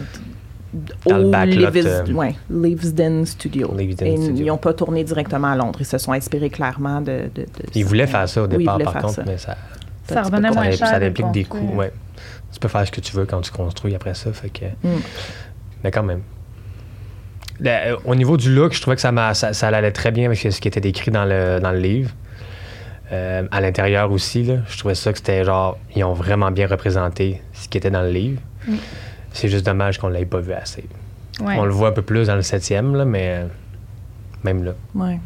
Dans 1.06 1.18
le 1.18 1.24
au 1.26 1.30
Levis- 1.30 1.86
euh, 1.86 2.12
ouais, 2.14 2.34
Leavesden 2.48 3.26
Studio. 3.26 3.74
Leavesden 3.76 4.06
Et 4.08 4.16
Studio. 4.16 4.44
Ils 4.44 4.46
n'ont 4.48 4.56
pas 4.56 4.72
tourné 4.72 5.04
directement 5.04 5.48
à 5.48 5.56
Londres. 5.56 5.78
Ils 5.80 5.86
se 5.86 5.98
sont 5.98 6.12
inspirés 6.12 6.48
clairement 6.48 7.00
de. 7.02 7.24
de, 7.34 7.42
de 7.42 7.46
Ils 7.74 7.84
voulaient 7.84 8.06
faire 8.06 8.26
ça 8.28 8.42
au 8.42 8.46
Oui, 8.46 8.56
départ, 8.58 8.78
par 8.78 8.94
contre, 8.94 9.14
ça. 9.16 9.22
mais 9.26 9.36
ça, 9.36 9.54
Ça 10.08 10.22
revenait 10.22 10.50
moins 10.50 10.70
ça, 10.70 10.76
cher. 10.76 10.86
ça 10.88 10.96
implique 10.96 11.30
des 11.32 11.44
coûts. 11.44 11.72
Ouais. 11.74 11.92
Tu 12.52 12.58
peux 12.58 12.68
faire 12.68 12.86
ce 12.86 12.90
que 12.92 13.00
tu 13.02 13.14
veux 13.14 13.26
quand 13.26 13.40
tu 13.42 13.50
construis 13.50 13.94
après 13.94 14.14
ça. 14.14 14.32
Fait 14.32 14.48
que, 14.48 14.64
Mm. 14.86 15.00
Mais 15.84 15.90
quand 15.90 16.04
même. 16.04 16.20
Euh, 17.64 17.96
au 18.04 18.14
niveau 18.14 18.36
du 18.36 18.54
look, 18.54 18.72
je 18.72 18.80
trouvais 18.80 18.96
que 18.96 19.02
ça, 19.02 19.12
m'a- 19.12 19.34
ça, 19.34 19.52
ça 19.52 19.68
allait 19.68 19.92
très 19.92 20.10
bien 20.10 20.26
avec 20.26 20.38
ce 20.38 20.60
qui 20.60 20.68
était 20.68 20.80
décrit 20.80 21.10
dans 21.10 21.24
le, 21.24 21.60
dans 21.60 21.70
le 21.72 21.78
livre. 21.78 22.10
Euh, 23.12 23.42
à 23.50 23.60
l'intérieur 23.60 24.10
aussi, 24.10 24.42
là, 24.42 24.54
je 24.68 24.78
trouvais 24.78 24.94
ça 24.94 25.12
que 25.12 25.18
c'était 25.18 25.44
genre, 25.44 25.78
ils 25.94 26.02
ont 26.02 26.14
vraiment 26.14 26.50
bien 26.50 26.66
représenté 26.66 27.42
ce 27.52 27.68
qui 27.68 27.76
était 27.78 27.90
dans 27.90 28.02
le 28.02 28.10
livre. 28.10 28.40
Mm. 28.66 28.74
C'est 29.32 29.48
juste 29.48 29.66
dommage 29.66 29.98
qu'on 29.98 30.08
ne 30.08 30.14
l'ait 30.14 30.24
pas 30.24 30.40
vu 30.40 30.52
assez. 30.52 30.84
Ouais. 31.40 31.56
On 31.58 31.64
le 31.64 31.70
voit 31.72 31.88
un 31.88 31.92
peu 31.92 32.02
plus 32.02 32.26
dans 32.28 32.36
le 32.36 32.42
septième, 32.42 32.94
là, 32.94 33.04
mais 33.04 33.42
euh, 33.42 33.46
même 34.44 34.64
là. 34.64 34.72
Ouais. 34.94 35.18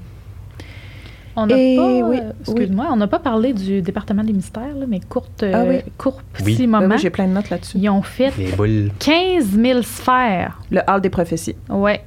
On 1.38 1.46
n'a 1.46 1.54
pas, 1.54 2.08
oui, 2.08 2.18
euh, 2.22 2.32
excuse-moi, 2.40 2.86
on 2.90 2.96
n'a 2.96 3.06
pas 3.08 3.18
parlé 3.18 3.52
du 3.52 3.82
département 3.82 4.24
des 4.24 4.32
mystères, 4.32 4.74
là, 4.74 4.86
mais 4.88 5.00
courte, 5.00 5.42
euh, 5.42 5.52
Ah 5.54 5.64
oui. 5.68 5.80
court 5.98 6.22
Oui. 6.40 6.54
petit 6.54 6.66
Ben 6.66 6.80
moment. 6.80 6.94
oui, 6.94 7.00
j'ai 7.00 7.10
plein 7.10 7.26
de 7.28 7.32
notes 7.32 7.50
là-dessus. 7.50 7.76
Ils 7.78 7.90
ont 7.90 8.00
fait 8.02 8.32
Les 8.38 8.52
boules. 8.52 8.90
15 8.98 9.44
000 9.50 9.82
sphères. 9.82 10.58
Le 10.70 10.80
hall 10.88 11.00
des 11.02 11.10
prophéties. 11.10 11.54
Ouais. 11.68 12.00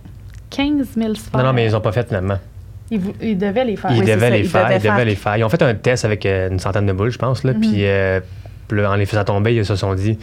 15 0.50 0.88
000 0.98 1.14
sphères. 1.16 1.40
Non, 1.40 1.48
non, 1.48 1.54
mais 1.54 1.66
ils 1.66 1.72
n'ont 1.72 1.82
pas 1.82 1.92
fait 1.92 2.08
finalement. 2.08 2.38
Ils, 2.92 3.02
ils 3.22 3.38
devaient 3.38 3.66
les 3.66 3.76
faire. 3.76 3.92
Ils 3.92 4.00
Oui, 4.00 4.06
devaient 4.06 4.20
ça, 4.20 4.30
les 4.32 4.40
ils 4.40 4.50
faire. 4.50 4.64
devaient 4.66 4.78
Ils 4.78 4.92
devaient 4.92 5.06
les 5.06 5.16
faire. 5.16 5.38
Ils 5.38 5.44
ont 5.44 5.50
fait 5.50 5.62
un 5.62 5.76
test 5.76 6.06
avec 6.06 6.26
euh, 6.26 6.50
une 6.50 6.60
centaine 6.60 6.86
de 6.88 6.94
boules, 6.94 7.12
je 7.12 7.18
pense. 7.20 7.44
Là, 7.44 7.54
Mhm. 7.54 7.60
Puis 7.62 7.86
euh, 7.86 8.20
en 8.72 8.96
les 8.96 9.06
faisant 9.06 9.24
tomber, 9.24 9.56
ils 9.56 9.66
se 9.66 9.76
sont 9.76 9.94
dit 9.94 10.18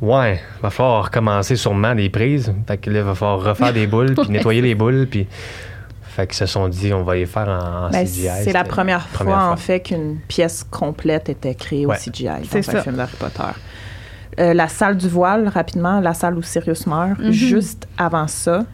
Ouais, 0.00 0.40
va 0.62 0.70
falloir 0.70 1.04
recommencer 1.04 1.56
sûrement 1.56 1.94
des 1.94 2.10
prises. 2.10 2.52
Fait 2.66 2.76
que 2.76 2.90
là, 2.90 2.98
il 3.00 3.04
va 3.04 3.14
falloir 3.14 3.42
refaire 3.42 3.72
des 3.72 3.86
boules, 3.86 4.14
puis 4.20 4.28
nettoyer 4.30 4.60
les 4.60 4.74
boules. 4.74 5.06
Puis. 5.10 5.26
Fait 6.02 6.26
qu'ils 6.26 6.36
se 6.36 6.44
sont 6.44 6.68
dit 6.68 6.92
On 6.92 7.02
va 7.04 7.14
les 7.14 7.24
faire 7.24 7.48
en, 7.48 7.86
en 7.86 7.90
Ben, 7.90 8.04
CGI. 8.04 8.28
c'est 8.44 8.52
la 8.52 8.64
première, 8.64 9.06
première 9.06 9.34
fois, 9.40 9.50
en 9.52 9.56
fait, 9.56 9.80
qu'une 9.80 10.18
pièce 10.28 10.62
complète 10.70 11.30
était 11.30 11.54
créée 11.54 11.86
Ouais. 11.86 11.96
au 11.96 11.98
CGI 11.98 12.24
dans 12.26 12.38
C'est 12.50 12.58
un 12.58 12.62
ça. 12.62 12.82
film 12.82 12.96
d'Harry 12.96 13.16
Potter. 13.18 13.42
Euh, 14.38 14.52
la 14.52 14.68
salle 14.68 14.98
du 14.98 15.08
voile, 15.08 15.48
rapidement, 15.48 16.00
la 16.00 16.12
salle 16.12 16.36
où 16.36 16.42
Sirius 16.42 16.86
meurt, 16.86 17.18
Mhm. 17.18 17.32
juste 17.32 17.88
avant 17.96 18.26
ça, 18.26 18.64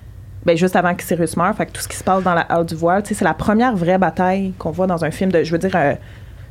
ben, 0.48 0.56
juste 0.56 0.76
avant 0.76 0.94
que 0.94 1.02
Sirius 1.02 1.36
meure, 1.36 1.54
fait 1.54 1.66
que 1.66 1.72
tout 1.72 1.80
ce 1.82 1.88
qui 1.88 1.96
se 1.96 2.02
passe 2.04 2.22
dans 2.24 2.34
la 2.34 2.40
halle 2.40 2.64
du 2.66 2.74
voile, 2.74 3.02
tu 3.02 3.10
sais, 3.10 3.14
c'est 3.16 3.24
la 3.24 3.34
première 3.34 3.76
vraie 3.76 3.98
bataille 3.98 4.52
qu'on 4.58 4.70
voit 4.70 4.86
dans 4.86 5.04
un 5.04 5.10
film 5.10 5.30
de, 5.30 5.42
je 5.44 5.52
veux 5.52 5.58
dire, 5.58 5.70
euh, 5.74 5.94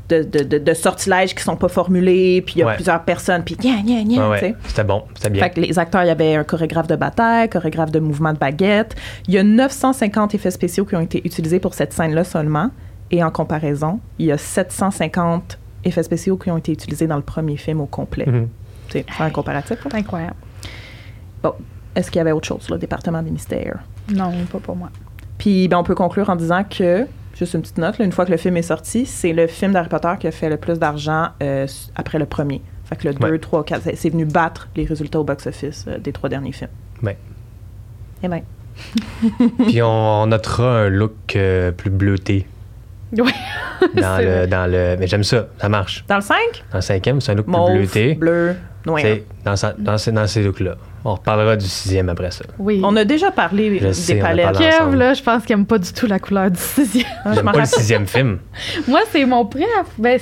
de, 0.10 0.24
de, 0.24 0.44
de, 0.44 0.58
de 0.60 0.74
sortilèges 0.74 1.34
qui 1.36 1.44
sont 1.44 1.56
pas 1.58 1.68
formulés, 1.68 2.42
puis 2.46 2.56
il 2.56 2.60
y 2.60 2.64
a 2.64 2.68
Ouais. 2.68 2.76
plusieurs 2.76 3.04
personnes, 3.04 3.44
puis 3.44 3.56
gna, 3.56 3.82
gna, 3.84 4.04
gna, 4.04 4.30
Ouais, 4.30 4.42
ouais. 4.42 4.56
C'était 4.68 4.84
bon, 4.84 5.04
c'était 5.16 5.30
bien. 5.32 5.44
Fait 5.44 5.50
que 5.50 5.60
les 5.60 5.78
acteurs, 5.80 6.04
il 6.04 6.08
y 6.08 6.12
avait 6.12 6.36
un 6.36 6.44
chorégraphe 6.44 6.88
de 6.88 6.96
bataille, 6.96 7.50
chorégraphe 7.50 7.92
de 7.92 8.00
mouvement 8.00 8.32
de 8.34 8.38
baguette. 8.38 8.96
Il 9.28 9.34
y 9.34 9.38
a 9.38 9.44
950 9.44 10.36
effets 10.36 10.52
spéciaux 10.52 10.86
qui 10.86 10.96
ont 10.96 11.02
été 11.02 11.22
utilisés 11.26 11.60
pour 11.60 11.74
cette 11.74 11.92
scène-là 11.92 12.24
seulement. 12.24 12.70
Et 13.12 13.24
en 13.24 13.32
comparaison, 13.32 14.00
il 14.20 14.28
y 14.28 14.32
a 14.32 14.38
750 14.38 15.58
effets 15.84 16.04
spéciaux 16.04 16.38
qui 16.38 16.52
ont 16.52 16.58
été 16.58 16.72
utilisés 16.72 17.08
dans 17.08 17.16
le 17.18 17.22
premier 17.22 17.58
film 17.58 17.82
au 17.82 17.86
complet. 17.86 18.26
Mhm. 18.28 18.48
C'est 18.90 19.06
un 19.20 19.30
comparatif. 19.30 19.78
incroyable. 19.94 20.36
Bon, 21.44 21.54
est-ce 21.98 22.10
qu'il 22.12 22.20
y 22.20 22.22
avait 22.22 22.32
autre 22.32 22.48
chose, 22.48 22.70
le 22.70 22.78
département 22.78 23.22
des 23.22 23.32
mystères? 23.32 23.80
Non, 24.14 24.32
pas 24.52 24.60
pour 24.60 24.76
moi. 24.76 24.90
Puis 25.38 25.68
ben, 25.68 25.78
on 25.78 25.84
peut 25.84 25.96
conclure 25.96 26.30
en 26.30 26.36
disant 26.36 26.64
que, 26.64 27.06
juste 27.36 27.54
une 27.54 27.62
petite 27.62 27.78
note, 27.78 27.98
là, 27.98 28.06
une 28.06 28.12
fois 28.12 28.26
que 28.26 28.32
le 28.32 28.38
film 28.38 28.56
est 28.58 28.62
sorti, 28.62 29.06
c'est 29.06 29.34
le 29.34 29.48
film 29.48 29.74
d'Harry 29.74 29.90
Potter 29.90 30.14
qui 30.20 30.28
a 30.28 30.32
fait 30.32 30.50
le 30.50 30.58
plus 30.58 30.80
d'argent 30.80 31.28
euh, 31.44 31.68
après 31.96 32.20
le 32.20 32.26
premier. 32.26 32.62
Fait 32.86 32.96
que 32.96 33.08
le 33.08 33.14
2, 33.14 33.28
Ouais. 33.32 33.38
3, 33.40 33.66
4, 33.66 33.82
c'est- 33.96 34.10
venu 34.10 34.26
battre 34.26 34.70
les 34.78 34.86
résultats 34.86 35.20
au 35.20 35.24
box-office 35.26 35.86
euh, 35.90 35.98
des 35.98 36.14
trois 36.14 36.30
derniers 36.30 36.54
films. 36.54 36.70
Ouais. 37.04 37.18
Eh 38.24 38.28
ben. 38.30 38.42
Puis 39.68 39.82
on, 39.82 39.88
on 40.24 40.28
notera 40.28 40.82
un 40.84 40.90
look 40.90 41.36
euh, 41.36 41.72
plus 41.72 41.90
bleuté 41.90 42.48
Oui. 43.18 43.32
dans 43.96 44.18
le, 44.24 44.46
dans 44.48 44.70
le. 44.72 44.96
Mais 45.00 45.08
j'aime 45.08 45.24
ça, 45.24 45.48
ça 45.60 45.68
marche. 45.70 46.06
Dans 46.08 46.16
le 46.18 46.22
5, 46.22 46.36
Dans 46.72 46.78
le 46.78 46.82
cinquième, 46.82 47.20
c'est 47.22 47.32
un 47.32 47.36
look 47.36 47.46
plus 47.48 47.54
bleuté. 47.78 48.14
bleu, 48.16 48.56
noir. 48.86 49.00
C'est 49.02 49.24
dans, 49.46 49.56
sa- 49.56 49.74
dans 49.74 49.98
ces, 49.98 50.12
dans 50.12 50.28
ces 50.28 50.44
looks-là. 50.44 50.76
On 51.10 51.14
reparlera 51.14 51.56
du 51.56 51.66
sixième 51.66 52.10
après 52.10 52.32
ça. 52.32 52.44
Oui. 52.60 52.82
On 52.84 52.94
a 52.98 53.06
déjà 53.06 53.32
parlé 53.32 53.80
Je 53.80 53.86
des 53.88 53.94
sais, 53.94 54.16
palettes. 54.16 54.58
Kev, 54.58 54.94
là, 54.94 55.14
je 55.14 55.24
pense 55.24 55.44
qu'il 55.46 55.54
aime 55.54 55.66
pas 55.66 55.78
du 55.78 55.94
tout 55.94 56.06
la 56.06 56.20
couleur 56.20 56.52
du 56.52 56.60
sixième. 56.60 57.06
Je 57.28 57.34
J'aime 57.36 57.46
pas 57.46 57.60
le 57.60 57.66
sixième 57.66 58.06
film. 58.06 58.40
Moi, 58.90 59.00
c'est 59.10 59.26
mon 59.26 59.46
préf. 59.46 59.66
Ben, 59.98 60.20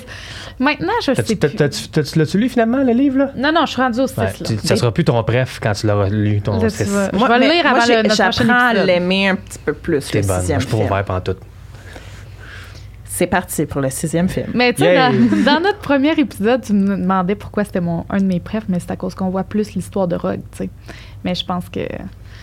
maintenant, 0.60 0.94
je 1.02 1.06
sais 1.06 1.16
T'as-tu- 1.16 1.36
plus. 1.38 1.50
t'as- 1.50 1.58
t'as-tu- 1.70 1.88
T'as-tu 1.90 2.20
l'as-tu 2.20 2.38
lu 2.38 2.50
finalement, 2.50 2.78
le 2.84 2.94
livre, 2.94 3.18
là? 3.18 3.32
Non, 3.36 3.52
non, 3.52 3.66
je 3.66 3.72
suis 3.72 3.82
rendue 3.82 4.00
au 4.00 4.06
6, 4.08 4.16
Ouais, 4.20 4.26
là. 4.26 4.32
tu- 4.46 4.58
ça 4.68 4.76
sera 4.76 4.94
plus 4.94 5.04
ton 5.06 5.24
préf 5.24 5.60
quand 5.60 5.74
tu 5.74 5.88
l'auras 5.88 6.08
lu, 6.10 6.40
ton 6.42 6.60
six. 6.70 6.86
Je 6.86 7.18
Moi, 7.18 7.28
vais 7.30 7.40
le 7.40 7.52
lire 7.52 7.64
moi, 7.64 7.72
avant 7.78 7.86
j'ai- 7.88 7.96
le- 7.96 8.04
notre 8.04 8.16
prochain 8.24 8.32
J'apprends 8.46 8.68
à 8.68 8.74
l'aimer 8.76 9.30
un 9.30 9.36
petit 9.38 9.58
peu 9.66 9.74
plus, 9.74 10.06
T'es 10.12 10.22
le 10.22 10.28
bonne. 10.28 10.36
Moi, 10.36 10.40
sixième 10.42 10.62
je 10.62 10.68
film. 10.68 10.82
ouvert 10.84 11.04
pendant 11.04 11.22
tout. 11.22 11.36
C'est 13.18 13.28
parti 13.28 13.66
pour 13.66 13.80
le 13.80 13.90
sixième 13.90 14.28
film. 14.28 14.48
Mais 14.54 14.74
tu 14.74 14.84
sais, 14.84 14.94
dans, 14.94 15.12
dans 15.46 15.62
notre 15.62 15.78
premier 15.80 16.12
épisode, 16.20 16.62
tu 16.66 16.74
me 16.74 16.98
demandais 16.98 17.36
pourquoi 17.36 17.64
c'était 17.64 17.80
mon 17.80 18.06
un 18.10 18.18
de 18.18 18.26
mes 18.26 18.42
préfs, 18.42 18.66
mais 18.68 18.78
c'est 18.82 18.92
à 18.92 18.98
cause 18.98 19.16
qu'on 19.16 19.30
voit 19.30 19.46
plus 19.46 19.72
l'histoire 19.74 20.10
de 20.10 20.18
Rogue, 20.18 20.42
tu 20.52 20.58
sais. 20.58 20.70
Mais 21.24 21.34
je 21.34 21.46
pense 21.46 21.70
que. 21.70 21.80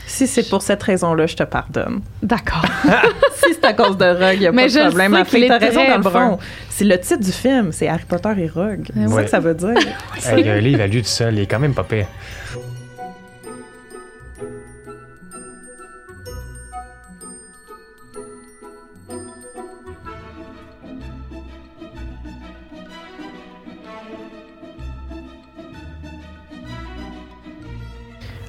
Si 0.06 0.26
c'est 0.26 0.48
pour 0.48 0.62
cette 0.62 0.82
raison-là, 0.82 1.26
je 1.26 1.36
te 1.36 1.42
pardonne. 1.42 2.00
D'accord. 2.22 2.64
si 3.34 3.52
c'est 3.52 3.64
à 3.66 3.74
cause 3.74 3.98
de 3.98 4.06
Rogue, 4.06 4.34
il 4.34 4.40
n'y 4.40 4.46
a 4.46 4.52
Mais 4.52 4.62
pas 4.62 4.68
je 4.68 4.78
de 4.78 4.78
le 4.78 4.88
problème. 4.88 5.12
sais 5.12 5.18
Ma 5.18 5.24
fille, 5.26 5.40
qu'il 5.40 5.48
t'as 5.48 5.56
est 5.60 5.68
raison 5.68 5.84
dans 5.86 5.96
le 5.98 6.10
fond. 6.10 6.38
C'est 6.70 6.84
le 6.84 6.98
titre 6.98 7.20
du 7.20 7.32
film, 7.32 7.70
c'est 7.70 7.88
Harry 7.88 8.04
Potter 8.08 8.30
et 8.38 8.48
Rogue. 8.48 8.86
C'est 8.94 9.08
ça 9.08 9.22
que 9.24 9.30
ça 9.30 9.40
veut 9.40 9.54
dire. 9.54 9.74
Il 10.38 10.46
y 10.46 10.48
a 10.48 10.54
un 10.54 10.58
livre 10.60 10.80
à 10.80 10.86
lui 10.86 11.02
tout 11.02 11.08
seul, 11.08 11.34
il 11.34 11.40
est 11.40 11.46
quand 11.46 11.58
même 11.60 11.74
pas 11.74 11.84
pire. 11.84 12.06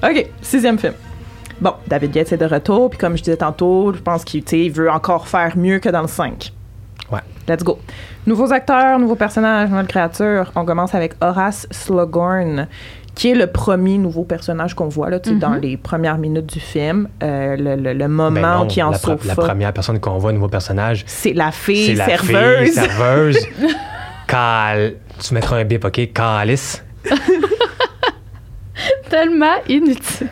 OK, 0.04 0.26
sixième 0.42 0.78
film. 0.78 0.94
Bon, 1.60 1.72
David 1.86 2.14
Yates 2.16 2.32
est 2.32 2.36
de 2.36 2.46
retour, 2.46 2.90
puis 2.90 2.98
comme 2.98 3.16
je 3.16 3.22
disais 3.22 3.36
tantôt, 3.36 3.92
je 3.94 4.00
pense 4.00 4.24
qu'il 4.24 4.42
tu 4.44 4.50
sais, 4.50 4.60
il 4.66 4.70
veut 4.72 4.90
encore 4.90 5.28
faire 5.28 5.56
mieux 5.56 5.78
que 5.78 5.88
dans 5.88 6.02
le 6.02 6.08
5. 6.08 6.52
Ouais. 7.12 7.20
Let's 7.48 7.62
go. 7.62 7.78
Nouveaux 8.26 8.52
acteurs, 8.52 8.98
nouveaux 8.98 9.14
personnages, 9.14 9.70
nouvelles 9.70 9.86
créatures. 9.86 10.50
On 10.56 10.64
commence 10.64 10.94
avec 10.94 11.12
Horace 11.20 11.66
Slughorn, 11.70 12.66
qui 13.14 13.30
est 13.30 13.34
le 13.34 13.46
premier 13.46 13.96
nouveau 13.98 14.24
personnage 14.24 14.74
qu'on 14.74 14.88
voit 14.88 15.10
là, 15.10 15.20
tu 15.20 15.28
sais, 15.30 15.34
Mhm. 15.36 15.40
dans 15.40 15.54
les 15.54 15.76
premières 15.76 16.18
minutes 16.18 16.52
du 16.52 16.58
film. 16.60 17.08
Euh, 17.22 17.56
le, 17.56 17.76
le- 17.76 17.92
le 17.92 18.08
moment 18.08 18.30
Ben 18.32 18.58
non, 18.58 18.66
qui 18.66 18.82
en 18.82 18.92
sofa. 18.92 19.16
la 19.26 19.34
première 19.36 19.72
personne 19.72 20.00
qu'on 20.00 20.18
voit, 20.18 20.32
nouveau 20.32 20.48
personnage, 20.48 21.04
C'est 21.06 21.32
la 21.34 21.52
fille 21.52 21.86
c'est 21.88 21.94
la 21.94 22.06
serveuse. 22.06 22.58
fille 22.64 22.72
serveuse. 22.72 23.38
Cal... 24.26 24.94
Tu 25.20 25.32
mettras 25.34 25.58
un 25.58 25.64
bip, 25.64 25.84
OK? 25.84 26.10
Calice. 26.12 26.82
Tellement 29.14 29.54
inutile. 29.68 30.28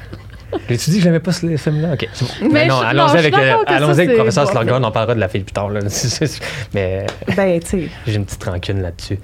J'ai-tu 0.68 0.90
dit 0.90 0.96
que 0.98 1.02
j'aimais 1.04 1.20
pas 1.20 1.32
ce 1.32 1.56
film-là? 1.56 1.94
OK, 1.94 2.06
c'est 2.12 2.24
bon. 2.42 2.50
Mais 2.52 2.66
non, 2.66 2.80
je- 2.80 2.86
allons-y 2.86 3.16
avec, 3.18 3.34
le- 3.34 3.40
avec 3.42 4.14
professeur 4.16 4.44
bon 4.52 4.60
film. 4.60 4.84
on 4.84 4.90
parlera 4.90 5.14
de 5.14 5.20
la 5.20 5.28
fille 5.28 5.44
plus 5.44 5.52
tard. 5.52 5.70
Là. 5.70 5.80
Mais 6.74 7.06
Ben, 7.36 7.60
tu 7.60 7.66
sais, 7.66 7.88
j'ai 8.06 8.14
une 8.16 8.24
petite 8.26 8.44
rancune 8.44 8.82
là-dessus. 8.82 9.18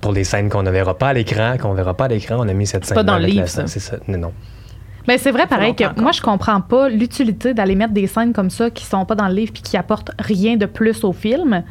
Pour 0.00 0.12
les 0.12 0.22
scènes 0.24 0.48
qu'on 0.48 0.62
ne 0.62 0.70
verra 0.70 0.96
pas 0.96 1.08
à 1.08 1.12
l'écran, 1.12 1.56
qu'on 1.60 1.72
verra 1.72 1.94
pas 1.94 2.04
à 2.04 2.08
l'écran, 2.08 2.36
on 2.38 2.48
a 2.48 2.52
mis 2.52 2.66
cette 2.66 2.84
scène 2.84 2.94
pas 2.94 3.02
dans 3.02 3.18
le 3.18 3.26
livre, 3.26 3.48
ça. 3.48 3.66
C'est 3.66 3.80
ça. 3.80 3.96
Non, 4.06 4.18
non. 4.18 4.32
Mais 5.08 5.18
c'est 5.18 5.30
vrai, 5.30 5.46
pareil, 5.46 5.74
que 5.74 5.84
moi, 6.00 6.12
je 6.12 6.20
comprends 6.20 6.60
pas 6.60 6.88
l'utilité 6.88 7.54
d'aller 7.54 7.74
mettre 7.74 7.92
des 7.94 8.06
scènes 8.06 8.32
comme 8.32 8.50
ça 8.50 8.70
qui 8.70 8.84
sont 8.84 9.04
pas 9.04 9.14
dans 9.14 9.28
le 9.28 9.34
livre 9.34 9.52
puis 9.52 9.62
qui 9.62 9.76
apportent 9.76 10.10
rien 10.18 10.56
de 10.56 10.66
plus 10.66 11.02
au 11.04 11.12
film. 11.12 11.64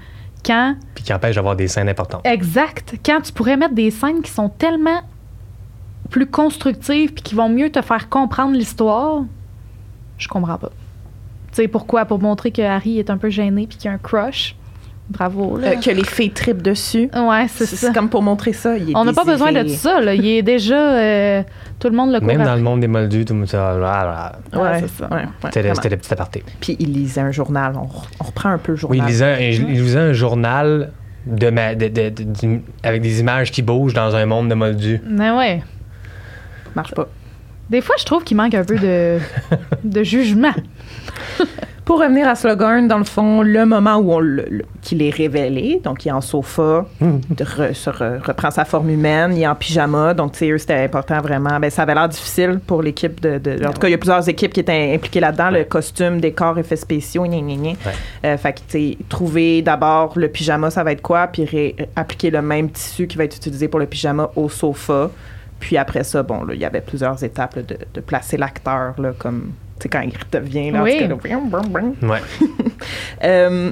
Quand, 0.45 0.75
Puis 0.93 1.03
qui 1.03 1.13
empêche 1.13 1.35
d'avoir 1.35 1.55
des 1.55 1.67
scènes 1.67 1.89
importantes. 1.89 2.21
exact, 2.25 2.95
quand 3.05 3.19
tu 3.21 3.31
pourrais 3.31 3.57
mettre 3.57 3.73
des 3.73 3.89
scènes 3.91 4.21
qui 4.21 4.29
sont 4.31 4.47
tellement 4.49 5.01
plus 6.09 6.27
constructives 6.27 7.13
puis 7.13 7.23
qui 7.23 7.35
vont 7.35 7.49
mieux 7.49 7.69
te 7.69 7.81
faire 7.81 8.09
comprendre 8.09 8.53
l'histoire, 8.55 9.23
je 10.17 10.27
comprends 10.27 10.57
pas. 10.57 10.69
Tu 11.51 11.61
sais, 11.63 11.67
pourquoi? 11.67 12.05
Pour 12.05 12.19
montrer 12.21 12.51
que 12.51 12.61
Harry 12.61 12.99
est 12.99 13.09
un 13.09 13.17
peu 13.17 13.29
gêné 13.29 13.67
puis 13.67 13.77
qu'il 13.77 13.89
a 13.89 13.93
un 13.93 13.97
crush. 13.97 14.55
Bravo, 15.07 15.57
là. 15.57 15.67
euh, 15.67 15.75
que 15.75 15.91
les 15.91 16.03
filles 16.03 16.31
tripent 16.31 16.63
dessus. 16.63 17.09
ouais, 17.15 17.45
c'est 17.47 17.67
ça. 17.67 17.75
c'est 17.77 17.93
comme 17.93 18.09
pour 18.09 18.23
montrer 18.23 18.53
ça. 18.53 18.75
il 18.75 18.89
est 18.89 18.95
On 18.95 19.05
n'a 19.05 19.13
pas 19.13 19.23
besoin 19.23 19.51
de 19.51 19.67
ça, 19.67 20.01
là. 20.01 20.15
Il 20.15 20.25
est 20.25 20.41
déjà... 20.41 20.75
euh, 20.97 21.43
tout 21.79 21.89
le 21.89 21.95
monde 21.95 22.11
le 22.11 22.17
court 22.19 22.27
Même 22.27 22.43
dans 22.43 22.55
le 22.55 22.61
monde 22.61 22.79
des 22.79 22.87
moldus, 22.87 23.23
tout 23.23 23.33
le 23.33 23.39
monde 23.41 23.47
ça. 23.47 23.75
voilà. 23.77 24.39
Ouais, 24.53 24.59
Ouais, 24.59 24.79
c'est 24.79 24.89
ça. 24.89 25.07
ouais, 25.13 25.17
ouais, 25.43 25.51
C'était 25.53 25.89
le 25.89 25.97
petit 25.97 26.11
aparté. 26.11 26.43
Puis 26.59 26.75
il 26.79 26.91
lisait 26.91 27.21
un 27.21 27.29
journal. 27.31 27.73
On, 27.77 27.83
re- 27.85 28.07
on 28.19 28.23
reprend 28.23 28.49
un 28.49 28.57
peu 28.57 28.71
le 28.71 28.77
Oui, 28.77 28.79
journal. 28.97 28.99
il 29.03 29.05
lisait, 29.11 29.25
un, 29.25 29.39
il 29.39 29.65
lisait 29.83 29.99
un 29.99 30.13
journal 30.13 30.91
de 31.27 31.49
ma- 31.51 31.75
de- 31.75 31.87
de- 31.87 32.09
de- 32.09 32.23
du- 32.23 32.61
avec 32.81 33.03
des 33.03 33.19
images 33.19 33.51
qui 33.51 33.61
bougent 33.61 33.93
dans 33.93 34.15
un 34.15 34.25
monde 34.25 34.49
de 34.49 34.55
moldus. 34.55 35.01
Mais 35.07 35.29
ouais. 35.29 35.61
Marche 36.75 36.93
pas. 36.93 37.07
Des 37.69 37.81
fois, 37.81 37.95
je 37.97 38.05
trouve 38.05 38.23
qu'il 38.23 38.37
manque 38.37 38.53
un 38.53 38.63
peu 38.63 38.77
de, 38.77 39.17
de 39.83 40.03
jugement. 40.03 40.53
Pour 41.83 41.99
revenir 41.99 42.27
à 42.27 42.33
Slughorn, 42.33 42.87
dans 42.87 42.97
le 42.97 43.03
fond, 43.03 43.43
le 43.43 43.63
moment 43.63 43.97
où 43.97 44.11
on 44.11 44.21
qu'il 44.81 45.03
est 45.03 45.11
révélé, 45.11 45.79
donc 45.83 46.03
il 46.03 46.09
est 46.09 46.11
en 46.11 46.21
sofa, 46.21 46.85
de 46.99 47.43
re- 47.43 47.73
se 47.75 47.91
re- 47.91 48.25
reprend 48.25 48.49
sa 48.49 48.65
forme 48.65 48.89
humaine, 48.89 49.33
il 49.37 49.43
est 49.43 49.47
en 49.47 49.53
pyjama, 49.53 50.15
donc 50.15 50.31
tu 50.31 50.39
sais, 50.39 50.49
eux, 50.49 50.57
c'était 50.57 50.83
important 50.83 51.21
vraiment. 51.21 51.59
Ben, 51.59 51.69
ça 51.69 51.83
avait 51.83 51.93
l'air 51.93 52.09
difficile 52.09 52.59
pour 52.65 52.81
l'équipe 52.81 53.21
de, 53.21 53.37
de- 53.37 53.63
En 53.67 53.71
tout 53.71 53.79
cas, 53.79 53.87
il 53.87 53.91
y 53.91 53.93
a 53.93 53.99
plusieurs 53.99 54.27
équipes 54.27 54.51
qui 54.53 54.61
étaient 54.61 54.93
impliquées 54.95 55.19
là-dedans, 55.19 55.51
le 55.51 55.63
costume, 55.63 56.19
décor, 56.19 56.57
effets 56.57 56.75
spéciaux, 56.75 57.25
gna, 57.25 57.39
gna, 57.39 57.53
gna. 57.55 57.69
Ouais. 57.69 57.75
Euh, 58.25 58.37
fait 58.37 58.53
que, 58.53 58.59
tu 58.59 58.65
sais, 58.69 58.97
trouver 59.07 59.61
d'abord 59.61 60.13
le 60.15 60.27
pyjama, 60.29 60.71
ça 60.71 60.83
va 60.83 60.91
être 60.91 61.03
quoi, 61.03 61.27
puis 61.27 61.75
appliquer 61.95 62.31
le 62.31 62.41
même 62.41 62.71
tissu 62.71 63.05
qui 63.05 63.15
va 63.15 63.25
être 63.25 63.37
utilisé 63.37 63.67
pour 63.67 63.79
le 63.79 63.85
pyjama 63.85 64.31
au 64.35 64.49
sofa. 64.49 65.11
Puis 65.65 65.77
après 65.77 66.03
ça, 66.03 66.21
bon, 66.21 66.43
là, 66.43 66.53
il 66.53 66.59
y 66.59 66.65
avait 66.65 66.79
plusieurs 66.79 67.23
étapes 67.23 67.55
là, 67.55 67.63
de, 67.63 67.75
de 67.91 67.99
placer 67.99 68.37
l'acteur, 68.37 68.93
là, 69.01 69.13
comme, 69.17 69.51
tu 69.79 69.83
sais, 69.83 69.89
quand 69.89 70.01
il 70.01 70.11
devient, 70.31 70.69
là, 70.69 70.81
en 70.81 70.83
Oui. 70.83 70.91
tout 70.91 70.99
cas. 70.99 71.07
Ouais. 72.03 72.21
Euh, 73.23 73.71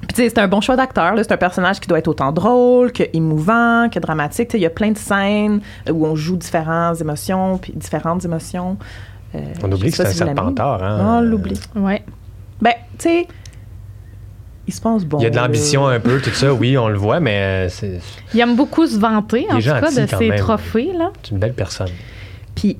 puis 0.00 0.08
tu 0.08 0.14
sais, 0.16 0.28
c'est 0.28 0.38
un 0.38 0.48
bon 0.48 0.60
choix 0.60 0.76
d'acteur. 0.76 1.14
là. 1.14 1.22
C'est 1.24 1.32
un 1.32 1.38
personnage 1.38 1.80
qui 1.80 1.88
doit 1.88 1.98
être 1.98 2.08
autant 2.08 2.30
drôle 2.30 2.92
que 2.92 3.04
émouvant, 3.14 3.88
que 3.90 3.98
dramatique. 3.98 4.50
Il 4.52 4.60
y 4.60 4.66
a 4.66 4.70
plein 4.70 4.90
de 4.90 4.98
scènes 4.98 5.62
où 5.90 6.06
on 6.06 6.14
joue 6.14 6.36
différentes 6.36 7.00
émotions, 7.00 7.56
puis 7.56 7.72
différentes 7.74 8.22
émotions. 8.26 8.76
Euh, 9.34 9.38
On 9.62 9.72
oublie 9.72 9.90
que 9.90 9.96
c'est 9.96 10.06
un 10.06 10.10
serpentard. 10.10 10.82
Hein? 10.82 10.98
Ah, 11.00 11.18
on 11.18 11.20
l'oublie. 11.22 11.58
Ouais. 11.74 12.02
Ben, 12.60 12.72
tu 12.98 13.08
sais, 13.08 13.28
il 14.70 14.72
se 14.72 14.80
pense 14.80 15.04
bon. 15.04 15.18
Il 15.18 15.24
y 15.24 15.26
a 15.26 15.30
de 15.30 15.36
l'ambition 15.36 15.86
un 15.86 15.98
peu, 16.00 16.20
tout 16.20 16.30
ça, 16.30 16.54
oui, 16.54 16.78
on 16.78 16.88
le 16.88 16.96
voit, 16.96 17.18
mais 17.20 17.68
c'est 17.68 18.00
Il 18.32 18.40
aime 18.40 18.54
beaucoup 18.56 18.86
se 18.86 18.98
vanter, 18.98 19.46
en 19.50 19.58
tout 19.58 19.64
cas, 19.68 19.90
de 19.90 20.06
ses 20.06 20.28
même. 20.28 20.38
trophées, 20.38 20.90
là. 20.96 21.10
c'est 21.22 21.32
une 21.32 21.38
belle 21.38 21.54
personne. 21.54 21.88
Puis, 22.54 22.76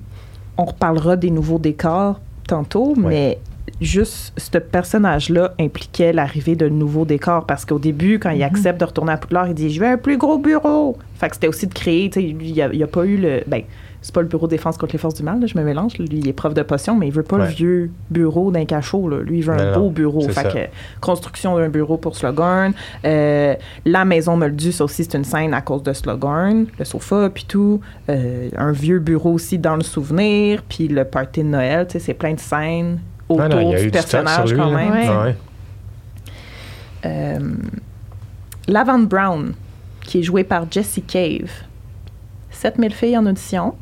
on 0.56 0.64
reparlera 0.66 1.16
des 1.16 1.30
nouveaux 1.30 1.58
décors 1.58 2.20
tantôt, 2.46 2.94
Ouais. 2.96 3.08
mais 3.08 3.38
juste 3.80 4.32
ce 4.36 4.58
personnage-là 4.58 5.54
impliquait 5.60 6.12
l'arrivée 6.12 6.56
de 6.56 6.68
nouveaux 6.68 7.04
décors 7.04 7.46
parce 7.46 7.64
qu'au 7.64 7.78
début, 7.78 8.18
quand 8.18 8.30
Mhm. 8.30 8.36
il 8.36 8.42
accepte 8.42 8.80
de 8.80 8.84
retourner 8.84 9.12
à 9.12 9.16
Poudlard, 9.16 9.48
il 9.48 9.54
dit 9.54 9.70
Je 9.70 9.80
veux 9.80 9.86
un 9.86 9.96
plus 9.96 10.16
gros 10.18 10.38
bureau. 10.38 10.96
Fait 11.14 11.28
que 11.28 11.34
c'était 11.34 11.48
aussi 11.48 11.66
de 11.66 11.74
créer, 11.74 12.10
tu 12.10 12.20
sais, 12.20 12.26
il 12.26 12.36
n'y 12.36 12.60
a, 12.62 12.66
a 12.66 12.86
pas 12.86 13.04
eu 13.04 13.16
le. 13.16 13.42
Ben, 13.46 13.62
c'est 14.02 14.14
pas 14.14 14.22
le 14.22 14.28
bureau 14.28 14.46
de 14.46 14.52
défense 14.52 14.78
contre 14.78 14.92
les 14.92 14.98
forces 14.98 15.14
du 15.14 15.22
mal, 15.22 15.40
là, 15.40 15.46
je 15.46 15.58
me 15.58 15.62
mélange. 15.62 15.98
Lui, 15.98 16.08
il 16.10 16.28
est 16.28 16.32
prof 16.32 16.54
de 16.54 16.62
potion, 16.62 16.96
mais 16.96 17.08
il 17.08 17.12
veut 17.12 17.22
pas 17.22 17.38
le 17.38 17.44
vieux 17.44 17.90
bureau 18.10 18.50
d'un 18.50 18.64
cachot. 18.64 19.08
Là. 19.08 19.18
Lui, 19.18 19.38
il 19.38 19.44
veut 19.44 19.52
un 19.52 19.72
Non, 19.72 19.78
beau 19.78 19.90
bureau. 19.90 20.26
Fait 20.28 20.52
que 20.52 21.00
construction 21.00 21.56
d'un 21.58 21.68
bureau 21.68 21.98
pour 21.98 22.16
Slughorn. 22.16 22.72
Euh, 23.04 23.54
la 23.84 24.04
maison 24.04 24.36
Moldu, 24.36 24.72
ça 24.72 24.84
aussi, 24.84 25.04
c'est 25.04 25.16
une 25.16 25.24
scène 25.24 25.52
à 25.52 25.60
cause 25.60 25.82
de 25.82 25.92
Slughorn. 25.92 26.66
Le 26.78 26.84
sofa, 26.84 27.28
puis 27.28 27.44
tout. 27.46 27.80
Euh, 28.08 28.48
un 28.56 28.72
vieux 28.72 29.00
bureau 29.00 29.32
aussi 29.32 29.58
dans 29.58 29.76
le 29.76 29.82
souvenir. 29.82 30.62
Puis 30.68 30.88
le 30.88 31.04
party 31.04 31.42
de 31.42 31.48
Noël, 31.48 31.86
tu 31.86 31.92
sais, 31.92 31.98
c'est 31.98 32.14
plein 32.14 32.32
de 32.32 32.40
scènes 32.40 33.00
autour 33.28 33.44
Ah 33.44 33.48
non, 33.48 33.60
il 33.60 33.70
y 33.70 33.74
a 33.74 33.82
du 33.82 33.90
personnage 33.90 34.52
lui. 34.52 34.58
quand 34.58 34.70
même. 34.70 34.92
Ouais. 34.92 35.08
Ouais. 35.08 35.36
Euh, 37.04 37.38
Lavande 38.66 39.08
Brown, 39.08 39.52
qui 40.04 40.20
est 40.20 40.22
jouée 40.22 40.44
par 40.44 40.70
Jessie 40.70 41.02
Cave. 41.02 41.50
7000 42.50 42.92
filles 42.92 43.16
en 43.16 43.26
audition. 43.26 43.74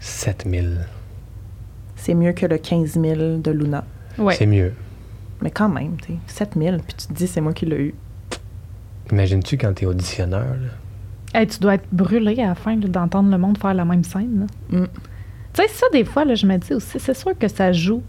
7000. 0.00 0.86
C'est 1.96 2.14
mieux 2.14 2.32
que 2.32 2.46
le 2.46 2.58
15 2.58 2.92
000 3.00 3.38
de 3.38 3.50
Luna. 3.50 3.84
Ouais. 4.18 4.34
C'est 4.34 4.46
mieux. 4.46 4.72
Mais 5.42 5.50
quand 5.50 5.68
même, 5.68 5.96
tu 6.00 6.14
sais, 6.14 6.18
7000, 6.26 6.80
puis 6.86 6.94
tu 6.96 7.06
te 7.08 7.12
dis, 7.12 7.26
c'est 7.26 7.40
moi 7.40 7.52
qui 7.52 7.66
l'ai 7.66 7.76
eu. 7.76 7.94
Imagines-tu 9.12 9.58
quand 9.58 9.72
t'es 9.74 9.86
auditionneur? 9.86 10.46
là? 10.54 11.38
Hey, 11.40 11.46
tu 11.46 11.58
dois 11.58 11.74
être 11.74 11.86
brûlé 11.92 12.40
à 12.42 12.48
la 12.48 12.54
fin 12.54 12.76
d'entendre 12.76 13.30
le 13.30 13.38
monde 13.38 13.58
faire 13.58 13.74
la 13.74 13.84
même 13.84 14.04
scène. 14.04 14.46
Mm. 14.70 14.84
Tu 15.52 15.62
sais, 15.62 15.68
ça, 15.68 15.86
des 15.92 16.04
fois, 16.04 16.24
là, 16.24 16.34
je 16.34 16.46
me 16.46 16.56
dis 16.56 16.72
aussi, 16.74 16.98
c'est 16.98 17.14
sûr 17.16 17.36
que 17.38 17.48
ça 17.48 17.72
joue 17.72 18.02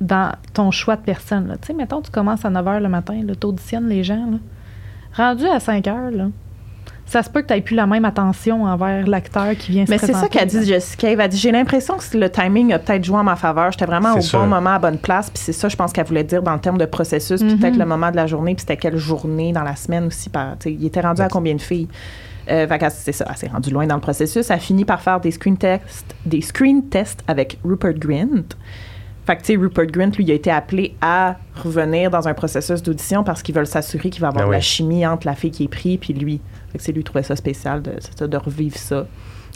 dans 0.00 0.34
ton 0.52 0.70
choix 0.70 0.96
de 0.96 1.02
personne. 1.02 1.48
là. 1.48 1.56
Tu 1.56 1.68
sais, 1.68 1.72
mettons, 1.74 2.00
tu 2.02 2.10
commences 2.10 2.44
à 2.44 2.50
9 2.50 2.64
h 2.64 2.80
le 2.80 2.88
matin, 2.88 3.20
tu 3.40 3.46
auditionnes 3.46 3.88
les 3.88 4.04
gens. 4.04 4.30
là. 4.30 4.38
Rendu 5.16 5.46
à 5.46 5.60
5 5.60 5.84
h, 5.84 6.10
là, 6.10 6.28
ça 7.06 7.22
se 7.22 7.30
peut 7.30 7.42
que 7.42 7.48
tu 7.48 7.54
n'aies 7.54 7.60
plus 7.60 7.76
la 7.76 7.86
même 7.86 8.04
attention 8.04 8.64
envers 8.64 9.06
l'acteur 9.06 9.54
qui 9.56 9.72
vient 9.72 9.86
se 9.86 9.90
Mais 9.90 9.98
c'est 9.98 10.12
ça 10.14 10.28
qu'a 10.28 10.44
dit 10.44 10.72
Cave. 10.98 11.20
Elle 11.20 11.28
dit 11.28 11.36
J'ai 11.36 11.52
l'impression 11.52 11.96
que 11.96 12.16
le 12.16 12.30
timing 12.30 12.72
a 12.72 12.78
peut-être 12.78 13.04
joué 13.04 13.18
en 13.18 13.24
ma 13.24 13.36
faveur. 13.36 13.70
J'étais 13.72 13.84
vraiment 13.86 14.14
au 14.14 14.20
sûr. 14.20 14.40
bon 14.40 14.46
moment, 14.46 14.70
à 14.70 14.78
bonne 14.78 14.98
place. 14.98 15.30
Puis 15.30 15.42
c'est 15.44 15.52
ça, 15.52 15.68
je 15.68 15.76
pense 15.76 15.92
qu'elle 15.92 16.06
voulait 16.06 16.24
dire 16.24 16.42
dans 16.42 16.54
le 16.54 16.60
terme 16.60 16.78
de 16.78 16.86
processus. 16.86 17.40
Puis 17.42 17.52
Mhm. 17.52 17.58
peut-être 17.60 17.76
le 17.76 17.86
moment 17.86 18.10
de 18.10 18.16
la 18.16 18.26
journée. 18.26 18.54
Puis 18.54 18.62
c'était 18.62 18.76
quelle 18.76 18.96
journée 18.96 19.52
dans 19.52 19.62
la 19.62 19.76
semaine 19.76 20.06
aussi. 20.06 20.28
Par, 20.30 20.54
il 20.64 20.84
était 20.86 21.00
rendu 21.00 21.22
à 21.22 21.28
combien 21.28 21.54
de 21.54 21.60
filles? 21.60 21.88
Euh, 22.50 22.66
c'est 22.90 23.12
ça, 23.12 23.24
elle 23.30 23.36
s'est 23.36 23.48
rendue 23.48 23.70
loin 23.70 23.86
dans 23.86 23.94
le 23.94 24.00
processus. 24.02 24.50
Elle 24.50 24.56
a 24.56 24.58
fini 24.58 24.84
par 24.84 25.00
faire 25.00 25.18
des 25.20 25.30
screen 25.30 25.56
tests, 25.56 26.14
des 26.26 26.42
screen 26.42 26.88
tests 26.88 27.20
avec 27.26 27.58
Rupert 27.64 27.94
Grint. 27.94 28.54
Fait 29.26 29.36
que, 29.36 29.40
tu 29.40 29.54
sais, 29.54 29.56
Rupert 29.56 29.86
Grint, 29.86 30.10
lui, 30.10 30.24
il 30.24 30.30
a 30.30 30.34
été 30.34 30.50
appelé 30.50 30.94
à 31.00 31.36
revenir 31.56 32.10
dans 32.10 32.28
un 32.28 32.34
processus 32.34 32.82
d'audition 32.82 33.24
parce 33.24 33.42
qu'ils 33.42 33.54
veulent 33.54 33.66
s'assurer 33.66 34.10
qu'il 34.10 34.20
va 34.20 34.28
avoir 34.28 34.44
Ah 34.44 34.48
de 34.48 34.52
la 34.52 34.60
chimie 34.60 35.06
entre 35.06 35.26
la 35.26 35.34
fille 35.34 35.50
qui 35.50 35.64
est 35.64 35.68
prise 35.68 35.98
puis 35.98 36.12
lui. 36.12 36.40
Fait 36.70 36.78
que 36.78 36.84
c'est 36.84 36.92
lui 36.92 37.00
qui 37.00 37.04
trouvait 37.04 37.22
ça 37.22 37.34
spécial 37.34 37.80
de, 37.80 38.26
de 38.26 38.36
revivre 38.36 38.76
ça. 38.76 39.06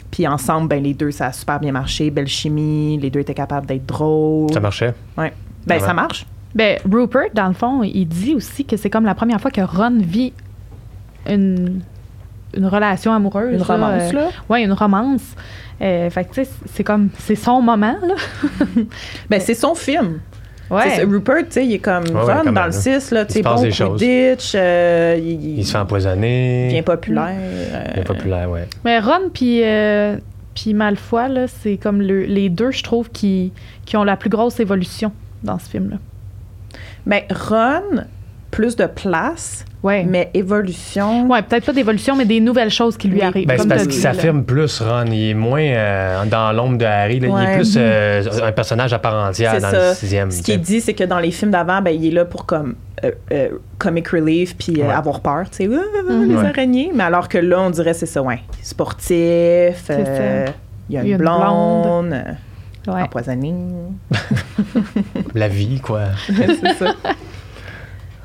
Puis 0.09 0.27
ensemble, 0.27 0.69
ben, 0.69 0.81
les 0.81 0.95
deux, 0.95 1.11
ça 1.11 1.27
a 1.27 1.31
super 1.31 1.59
bien 1.59 1.71
marché. 1.71 2.09
Belle 2.09 2.27
chimie. 2.27 2.97
Les 2.97 3.11
deux 3.11 3.19
étaient 3.19 3.35
capables 3.35 3.67
d'être 3.67 3.85
drôles. 3.85 4.51
Ça 4.51 4.59
marchait? 4.59 4.93
Ouais. 5.17 5.31
Ben, 5.67 5.79
ça 5.79 5.93
marche. 5.93 6.25
Ben, 6.55 6.79
Rupert, 6.91 7.29
dans 7.35 7.47
le 7.47 7.53
fond, 7.53 7.83
il 7.83 8.07
dit 8.07 8.33
aussi 8.33 8.65
que 8.65 8.75
c'est 8.75 8.89
comme 8.89 9.05
la 9.05 9.13
première 9.13 9.39
fois 9.39 9.51
que 9.51 9.61
Ron 9.61 9.99
vit 9.99 10.33
une, 11.27 11.81
une 12.55 12.65
relation 12.65 13.13
amoureuse. 13.13 13.53
Une 13.53 13.59
là, 13.59 13.65
romance, 13.65 14.13
euh, 14.13 14.13
là. 14.13 14.29
Ouais, 14.49 14.63
une 14.63 14.73
romance. 14.73 15.35
Euh, 15.81 16.09
fait 16.09 16.25
que, 16.25 16.33
tu 16.33 16.43
sais, 16.45 16.51
c'est 16.73 16.83
comme, 16.83 17.09
c'est 17.19 17.35
son 17.35 17.61
moment, 17.61 17.95
là. 18.01 18.15
Ben, 19.29 19.39
c'est 19.39 19.53
son 19.53 19.75
film. 19.75 20.19
Ouais. 20.69 21.03
Rupert, 21.03 21.37
tu 21.45 21.45
sais, 21.51 21.65
il 21.65 21.73
est 21.73 21.79
comme 21.79 22.03
Ouais, 22.09 22.11
Ron 22.21 22.27
ouais, 22.27 22.33
dans 22.35 22.43
même, 22.43 22.53
le 22.53 22.59
là. 22.59 22.71
6, 22.71 23.11
là, 23.11 23.25
tu 23.25 23.31
Il 23.31 23.33
sais, 23.33 23.39
se 23.39 23.43
passe 23.43 23.55
bon 23.55 23.61
des 23.63 23.71
choses. 23.71 23.99
Quidditch, 23.99 24.51
euh, 24.55 25.17
il, 25.19 25.59
Il 25.59 25.65
se 25.65 25.71
fait 25.71 25.77
empoisonner. 25.79 26.67
bien 26.69 26.83
populaire. 26.83 27.33
euh, 27.35 27.93
Bien 27.95 28.03
populaire, 28.03 28.49
ouais. 28.51 28.67
Mais 28.85 28.99
Ron 28.99 29.29
puis 29.33 29.61
euh, 29.63 30.17
puis 30.53 30.73
Malfoy, 30.75 31.29
là, 31.29 31.47
c'est 31.47 31.77
comme 31.77 32.01
le- 32.01 32.25
les 32.25 32.49
deux, 32.49 32.69
je 32.71 32.83
trouve, 32.83 33.09
qui, 33.09 33.51
qui 33.85 33.97
ont 33.97 34.03
la 34.03 34.15
plus 34.17 34.29
grosse 34.29 34.59
évolution 34.59 35.11
dans 35.41 35.57
ce 35.57 35.69
film-là. 35.69 35.97
Ben, 37.07 37.21
Ron, 37.31 38.03
plus 38.51 38.75
de 38.75 38.85
place, 38.85 39.63
Ouais. 39.83 40.03
mais 40.07 40.29
évolution. 40.33 41.27
Ouais, 41.29 41.41
peut-être 41.41 41.65
pas 41.65 41.73
d'évolution, 41.73 42.15
mais 42.15 42.25
des 42.25 42.39
nouvelles 42.39 42.69
choses 42.71 42.97
qui 42.97 43.07
lui 43.07 43.19
Oui. 43.19 43.25
arrivent. 43.25 43.47
Ben, 43.47 43.53
c'est 43.53 43.59
comme 43.59 43.69
parce 43.69 43.83
qu'il 43.83 43.93
s'affirme 44.01 44.43
plus, 44.43 44.81
Ron. 44.81 45.05
Il 45.07 45.29
est 45.29 45.33
moins 45.33 45.61
euh, 45.61 46.25
dans 46.25 46.51
l'ombre 46.51 46.77
de 46.77 46.85
Harry. 46.85 47.19
là. 47.19 47.27
Il 47.29 47.49
est 47.49 47.55
plus 47.55 47.75
euh, 47.77 48.23
un 48.43 48.51
personnage 48.51 48.91
à 48.93 48.99
part 48.99 49.29
entière 49.29 49.51
C'est 49.55 49.61
dans 49.61 49.71
ça. 49.71 49.89
le 49.89 49.95
sixième. 49.95 50.31
Ce 50.31 50.41
qui 50.41 50.51
est 50.51 50.57
dit, 50.57 50.81
c'est 50.81 50.93
que 50.93 51.03
dans 51.03 51.19
les 51.19 51.31
films 51.31 51.51
d'avant, 51.51 51.81
ben, 51.81 51.91
il 51.91 52.05
est 52.07 52.11
là 52.11 52.25
pour 52.25 52.45
comme 52.45 52.75
euh, 53.05 53.11
euh, 53.31 53.49
comic 53.77 54.07
relief 54.09 54.57
puis 54.57 54.81
euh, 54.81 54.87
Ouais. 54.87 54.93
avoir 54.93 55.21
peur, 55.21 55.49
tu 55.49 55.57
sais, 55.57 55.67
les 55.67 56.35
Ouais. 56.35 56.45
araignées. 56.45 56.91
Mais 56.93 57.03
alors 57.03 57.29
que 57.29 57.37
là, 57.37 57.61
on 57.61 57.69
dirait 57.69 57.93
c'est 57.93 58.05
ça, 58.07 58.21
ouais, 58.21 58.39
sportif. 58.61 59.07
C'est 59.07 59.91
euh, 59.91 60.45
ça. 60.47 60.53
Il 60.89 60.95
y 60.95 60.97
a 60.97 61.01
Il 61.03 61.07
y 61.07 61.11
a 61.13 61.15
une 61.15 61.21
une 61.21 61.25
blonde. 61.25 61.41
blonde, 62.09 62.13
euh, 62.13 62.91
Ouais. 62.93 63.01
empoisonnée. 63.03 63.53
La 65.35 65.47
vie, 65.47 65.79
quoi. 65.79 66.01
c'est 66.27 66.73
ça. 66.77 66.93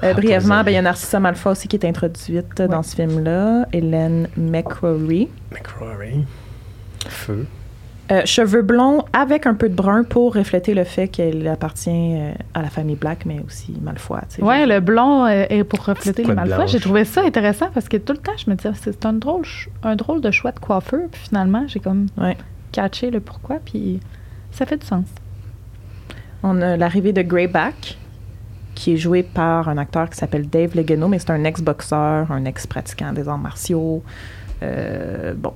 Euh, 0.04 0.12
brièvement, 0.14 0.54
Empoisonnée. 0.56 0.64
ben, 0.64 0.70
il 0.70 0.74
y 0.74 0.78
a 0.78 0.82
Narcissa 0.82 1.20
Malfoy 1.20 1.52
aussi 1.52 1.68
qui 1.68 1.76
est 1.76 1.84
introduite 1.86 2.60
dans 2.62 2.82
ce 2.82 2.94
film-là. 2.96 3.66
Hélène 3.72 4.28
McCrory. 4.36 5.28
McCrory. 5.52 6.24
Feu. 7.08 7.46
Euh, 8.12 8.20
cheveux 8.26 8.60
blonds 8.60 9.02
avec 9.14 9.46
un 9.46 9.54
peu 9.54 9.70
de 9.70 9.74
brun 9.74 10.04
pour 10.04 10.34
refléter 10.34 10.74
le 10.74 10.84
fait 10.84 11.08
qu'elle 11.08 11.48
appartient 11.48 11.88
euh, 12.18 12.32
à 12.52 12.60
la 12.60 12.68
famille 12.68 12.96
Black, 12.96 13.24
mais 13.24 13.40
aussi 13.46 13.74
Malfoy. 13.80 14.18
Ouais, 14.40 14.66
le 14.66 14.80
blond 14.80 15.24
euh, 15.24 15.46
est 15.48 15.64
pour 15.64 15.82
refléter 15.86 16.22
les 16.22 16.34
Malfoy? 16.34 16.66
J'ai 16.68 16.80
trouvé 16.80 17.06
ça 17.06 17.22
intéressant 17.22 17.70
parce 17.72 17.88
que 17.88 17.96
tout 17.96 18.12
le 18.12 18.18
temps, 18.18 18.36
je 18.36 18.50
me 18.50 18.56
disais, 18.56 18.72
c'est 18.78 19.06
un 19.06 19.14
drôle, 19.14 19.46
un 19.82 19.96
drôle 19.96 20.20
de 20.20 20.30
choix 20.30 20.52
de 20.52 20.58
coiffeur. 20.58 21.00
Puis 21.10 21.22
finalement, 21.28 21.64
j'ai 21.66 21.80
comme 21.80 22.08
Ouais. 22.18 22.36
catché 22.72 23.10
le 23.10 23.20
pourquoi. 23.20 23.56
Puis 23.64 24.00
ça 24.50 24.66
fait 24.66 24.76
du 24.76 24.86
sens. 24.86 25.06
On 26.42 26.60
a 26.60 26.76
l'arrivée 26.76 27.14
de 27.14 27.22
Greyback, 27.22 27.96
qui 28.74 28.94
est 28.94 28.96
joué 28.96 29.22
par 29.22 29.68
un 29.68 29.78
acteur 29.78 30.10
qui 30.10 30.16
s'appelle 30.16 30.48
Dave 30.48 30.74
Legeno, 30.74 31.08
mais 31.08 31.18
c'est 31.18 31.30
un 31.30 31.44
ex-boxeur, 31.44 32.30
un 32.30 32.44
ex-pratiquant 32.44 33.12
des 33.12 33.28
arts 33.28 33.38
martiaux. 33.38 34.02
Euh, 34.62 35.34
bon, 35.34 35.52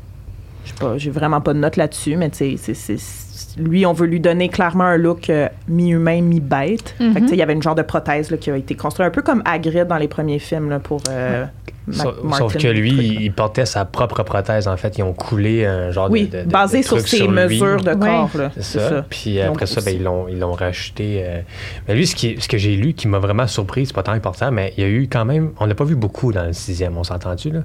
j'ai 0.97 1.11
vraiment 1.11 1.41
pas 1.41 1.53
de 1.55 1.59
note 1.59 1.77
là-dessus, 1.77 2.17
mais 2.17 2.31
tu 2.31 2.39
sais, 2.39 2.55
c'est- 2.57 2.75
c'est- 2.75 2.99
c'est- 2.99 3.61
lui, 3.61 3.87
on 3.87 3.93
veut 3.93 4.07
lui 4.07 4.21
donner 4.21 4.49
clairement 4.49 4.85
un 4.85 4.97
look 4.97 5.31
euh, 5.31 5.49
mi-humain, 5.69 6.21
mi-bête. 6.23 6.95
Fait 6.99 7.05
que, 7.05 7.09
tu 7.09 7.15
sais, 7.15 7.21
Mhm. 7.21 7.29
il 7.33 7.37
y 7.39 7.43
avait 7.43 7.53
une 7.55 7.63
genre 7.63 7.75
de 7.75 7.83
prothèse 7.83 8.31
là, 8.31 8.37
qui 8.37 8.51
a 8.51 8.57
été 8.57 8.75
construite, 8.75 9.07
un 9.07 9.11
peu 9.11 9.23
comme 9.23 9.43
Hagrid 9.45 9.87
dans 9.87 9.97
les 9.97 10.09
premiers 10.09 10.39
films 10.39 10.69
là, 10.71 10.79
pour 10.79 11.01
euh, 11.11 11.45
Sauf, 11.91 12.23
Martin 12.23 12.37
sauf 12.51 12.57
que 12.59 12.69
lui, 12.69 12.93
truc, 12.93 13.07
il, 13.23 13.33
portait 13.33 13.65
sa 13.65 13.87
propre 13.87 14.23
prothèse, 14.23 14.69
en 14.69 14.77
fait. 14.77 14.99
Ils 14.99 15.03
ont 15.03 15.15
coulé 15.15 15.65
un 15.65 15.91
genre 15.91 16.11
Oui, 16.11 16.27
de, 16.29 16.43
de- 16.43 16.51
basé 16.51 16.81
de 16.81 16.85
sur 16.85 17.01
ses 17.01 17.27
mesures 17.27 17.83
de 17.83 17.95
corps. 17.95 18.31
là, 18.37 18.51
C'est 18.57 18.79
ça. 18.79 19.07
Puis 19.09 19.41
après 19.41 19.65
ça, 19.65 19.81
ben, 19.81 19.95
ils 19.97 20.03
l'ont, 20.03 20.29
ils 20.29 20.39
l'ont 20.39 20.53
racheté. 20.53 21.23
euh. 21.25 21.41
Mais 21.89 21.95
lui, 21.95 22.07
ce, 22.07 22.15
qui, 22.15 22.37
ce 22.39 22.47
que 22.47 22.59
j'ai 22.59 22.77
lu 22.77 22.93
qui 22.93 23.09
m'a 23.09 23.19
vraiment 23.19 23.47
surpris, 23.47 23.87
c'est 23.87 23.95
pas 23.95 24.03
tant 24.03 24.13
important, 24.13 24.53
mais 24.53 24.75
il 24.77 24.83
y 24.83 24.87
a 24.87 24.91
eu 24.91 25.09
quand 25.11 25.25
même. 25.25 25.53
On 25.61 25.65
l'a 25.67 25.75
pas 25.75 25.85
vu 25.85 25.97
beaucoup 25.97 26.31
dans 26.31 26.45
le 26.45 26.53
sixième, 26.53 26.95
on 26.99 27.05
s'entend-tu, 27.05 27.51
là? 27.53 27.61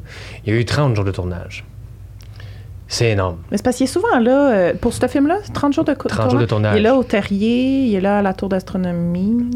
Il 0.46 0.54
y 0.54 0.56
a 0.58 0.60
eu 0.60 0.64
30 0.64 0.96
jours 0.96 1.04
de 1.06 1.12
tournage. 1.12 1.66
C'est 2.94 3.10
énorme. 3.12 3.38
Mais 3.50 3.58
c'est 3.58 3.64
parce 3.64 3.78
qu'il 3.78 3.86
est 3.86 3.88
souvent 3.88 4.20
là, 4.20 4.52
euh, 4.52 4.74
pour 4.80 4.94
ce 4.94 5.08
film-là, 5.08 5.38
30 5.54 5.74
jours 5.74 5.84
de 5.84 5.94
co- 5.94 6.08
30 6.10 6.30
jours 6.32 6.40
de 6.40 6.46
tournage. 6.46 6.76
Il 6.76 6.80
est 6.80 6.82
là 6.84 6.96
au 6.96 7.04
Terrier, 7.04 7.86
il 7.88 7.96
est 7.96 8.02
là 8.02 8.20
à 8.20 8.22
la 8.22 8.34
Tour 8.34 8.50
d'astronomie. 8.50 9.50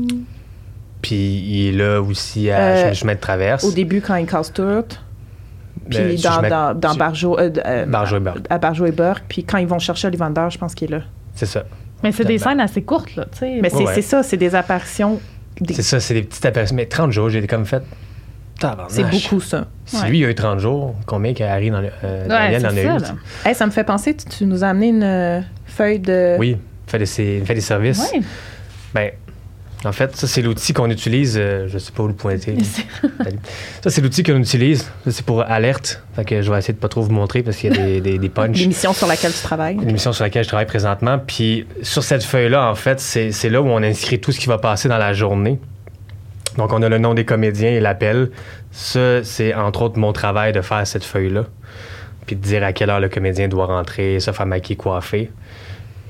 Puis 1.02 1.16
il 1.16 1.68
est 1.68 1.72
là 1.78 2.02
aussi 2.02 2.50
à 2.50 2.58
Euh, 2.60 2.94
chemin 2.94 3.14
de 3.14 3.20
traverse. 3.20 3.64
Au 3.64 3.72
début, 3.72 4.02
quand 4.02 4.16
il 4.16 4.26
casse 4.26 4.52
tout. 4.52 4.84
Puis 5.90 6.00
Le- 6.00 6.18
sur 6.18 6.30
dans, 6.32 6.36
chemin- 6.38 6.50
dans, 6.50 6.74
dans 6.80 6.90
sur- 6.90 6.98
Barjo, 7.00 7.40
euh, 7.40 7.50
euh, 7.66 7.86
Barjo 7.86 8.18
et 8.18 8.20
Burke. 8.20 8.46
à 8.50 8.58
Barjo 8.58 8.86
et 8.88 8.92
Burke. 8.92 9.24
Puis 9.30 9.44
quand 9.44 9.58
ils 9.60 9.68
vont 9.68 9.80
chercher 9.80 10.08
Ollivander, 10.08 10.48
je 10.50 10.58
pense 10.58 10.74
qu'il 10.76 10.92
est 10.92 10.98
là. 10.98 11.04
C'est 11.36 11.46
ça. 11.46 11.64
Mais 12.04 12.12
c'est 12.12 12.26
des 12.26 12.40
scènes 12.40 12.60
assez 12.60 12.82
courtes, 12.82 13.16
là, 13.16 13.26
tu 13.32 13.38
sais. 13.40 13.60
Mais 13.62 13.70
c'est 13.70 13.78
Ouais. 13.86 13.94
c'est 13.96 14.02
ça, 14.02 14.24
c'est 14.24 14.38
des 14.38 14.54
apparitions. 14.56 15.20
des- 15.62 15.74
C'est 15.76 15.82
ça, 15.84 16.00
c'est 16.00 16.14
des 16.16 16.22
petites 16.24 16.46
apparitions. 16.46 16.76
Mais 16.76 16.86
30 16.88 17.12
jours, 17.12 17.30
j'ai 17.30 17.46
comme 17.48 17.66
fait. 17.66 17.82
C'est 18.90 19.04
beaucoup 19.04 19.40
ça. 19.42 19.68
Si 19.86 19.98
Ouais. 20.02 20.10
lui, 20.10 20.20
il 20.20 20.26
a 20.26 20.30
eu 20.30 20.36
30 20.36 20.60
jours, 20.60 20.96
combien 21.06 21.34
qu'Harry 21.34 21.70
dans 21.72 21.82
le, 21.82 21.90
euh, 22.04 22.28
Ouais, 22.28 22.58
en 22.58 22.64
a 22.66 22.70
ça, 22.72 22.82
eu? 23.14 23.48
Hey, 23.48 23.56
ça 23.56 23.66
me 23.66 23.72
fait 23.72 23.84
penser, 23.84 24.16
tu, 24.16 24.26
tu 24.28 24.46
nous 24.46 24.64
as 24.64 24.68
amené 24.70 24.88
une 24.90 25.04
euh, 25.04 25.42
feuille 25.66 26.00
de. 26.00 26.36
Oui, 26.40 26.58
fait 26.88 26.98
des, 27.00 27.38
il 27.40 27.46
fait 27.46 27.54
des 27.56 27.62
services. 27.62 28.12
Ouais. 28.14 28.22
Ben, 28.94 29.12
en 29.86 29.92
fait, 29.92 30.16
ça, 30.16 30.26
c'est 30.28 30.42
l'outil 30.42 30.74
qu'on 30.74 30.90
utilise. 30.90 31.38
euh, 31.40 31.68
je 31.68 31.78
sais 31.78 31.92
pas 31.92 32.02
où 32.04 32.08
le 32.08 32.14
pointer. 32.16 32.58
ça, 33.82 33.90
c'est 33.90 34.02
l'outil 34.02 34.24
qu'on 34.24 34.38
utilise. 34.38 34.84
Ça, 35.06 35.12
c'est 35.12 35.24
pour 35.26 35.42
alerte. 35.44 36.02
Fait 36.16 36.26
que 36.26 36.42
je 36.42 36.52
vais 36.52 36.58
essayer 36.58 36.74
de 36.74 36.80
pas 36.80 36.88
trop 36.90 37.02
vous 37.02 37.12
montrer 37.12 37.44
parce 37.44 37.58
qu'il 37.58 37.76
y 37.76 37.80
a 37.80 37.84
des, 37.86 38.02
des, 38.02 38.18
des 38.18 38.30
punchs. 38.30 38.58
L'émission 38.60 38.94
sur 38.94 39.08
laquelle 39.08 39.32
tu 39.32 39.42
travailles. 39.44 39.78
L'émission 39.78 40.12
sur 40.14 40.24
laquelle 40.24 40.44
je 40.44 40.48
travaille 40.50 40.66
présentement. 40.66 41.20
Puis 41.20 41.68
sur 41.84 42.04
cette 42.04 42.24
feuille-là, 42.24 42.70
en 42.70 42.76
fait, 42.76 43.00
c'est 43.00 43.32
c'est 43.32 43.50
là 43.50 43.62
où 43.62 43.68
on 43.68 43.84
inscrit 43.84 44.20
tout 44.20 44.32
ce 44.32 44.40
qui 44.40 44.48
va 44.48 44.58
passer 44.58 44.90
dans 44.90 44.98
la 44.98 45.14
journée. 45.14 45.60
Donc, 46.58 46.74
on 46.74 46.82
a 46.82 46.90
le 46.90 46.98
nom 46.98 47.14
des 47.14 47.26
comédiens 47.26 47.70
et 47.72 47.80
l'appel. 47.80 48.32
Ça, 48.72 49.24
c'est 49.24 49.54
entre 49.54 49.84
autres 49.84 50.00
mon 50.00 50.14
travail 50.14 50.54
de 50.54 50.62
faire 50.62 50.86
cette 50.86 51.04
feuille-là. 51.04 51.46
Puis 52.26 52.36
de 52.36 52.42
dire 52.42 52.64
à 52.64 52.74
quelle 52.74 52.90
heure 52.90 53.00
le 53.00 53.10
comédien 53.10 53.48
doit 53.48 53.68
rentrer, 53.68 54.20
se 54.20 54.32
faire 54.32 54.46
maquiller, 54.46 54.76
coiffer. 54.76 55.32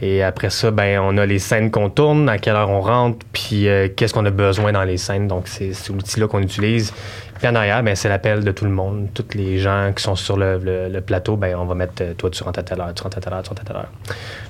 Et 0.02 0.22
après 0.22 0.52
ça, 0.52 0.70
ben, 0.70 1.00
on 1.02 1.18
a 1.18 1.26
les 1.26 1.40
scènes 1.40 1.72
qu'on 1.72 1.90
tourne, 1.90 2.30
à 2.30 2.38
quelle 2.38 2.56
heure 2.56 2.70
on 2.70 2.82
rentre, 2.82 3.26
puis 3.34 3.68
euh, 3.68 3.88
qu'est-ce 3.96 4.14
qu'on 4.14 4.26
a 4.26 4.32
besoin 4.32 4.72
dans 4.72 4.84
les 4.84 4.98
scènes. 4.98 5.28
Donc, 5.28 5.48
c'est 5.48 5.74
c'est 5.74 5.92
l'outil-là 5.92 6.28
qu'on 6.28 6.42
utilise. 6.42 6.94
Puis 7.40 7.48
en 7.48 7.56
arrière, 7.56 7.82
ben, 7.84 7.96
c'est 7.96 8.08
l'appel 8.10 8.44
de 8.44 8.52
tout 8.52 8.66
le 8.66 8.72
monde. 8.72 9.08
Tous 9.16 9.36
les 9.36 9.58
gens 9.58 9.92
qui 9.96 10.04
sont 10.04 10.16
sur 10.16 10.38
le 10.38 11.00
plateau, 11.00 11.36
ben, 11.36 11.56
on 11.56 11.66
va 11.66 11.74
mettre 11.76 12.02
euh, 12.02 12.14
toi, 12.14 12.30
tu 12.30 12.44
rentres 12.44 12.60
à 12.60 12.64
telle 12.64 12.80
heure, 12.80 12.94
tu 12.94 13.04
rentres 13.04 13.18
à 13.18 13.22
telle 13.22 13.34
heure, 13.34 13.42
tu 13.44 13.50
rentres 13.50 13.62
à 13.64 13.66
telle 13.66 13.76
heure. 13.76 13.92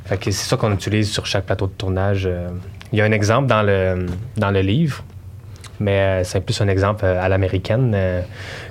Fait 0.06 0.18
que 0.18 0.32
c'est 0.32 0.50
ça 0.50 0.58
qu'on 0.58 0.74
utilise 0.74 1.10
sur 1.10 1.26
chaque 1.26 1.46
plateau 1.46 1.68
de 1.68 1.74
tournage. 1.74 2.26
euh. 2.26 2.50
Il 2.92 3.00
y 3.00 3.02
a 3.02 3.06
un 3.06 3.12
exemple 3.12 3.48
dans 3.48 3.64
le, 3.64 4.06
dans 4.38 4.52
le 4.52 4.62
livre, 4.62 5.04
mais 5.80 6.00
euh, 6.00 6.24
c'est 6.24 6.42
plus 6.42 6.60
un 6.62 6.68
exemple 6.68 7.06
euh, 7.06 7.22
à 7.24 7.30
l'américaine. 7.30 7.92
euh, 7.96 8.22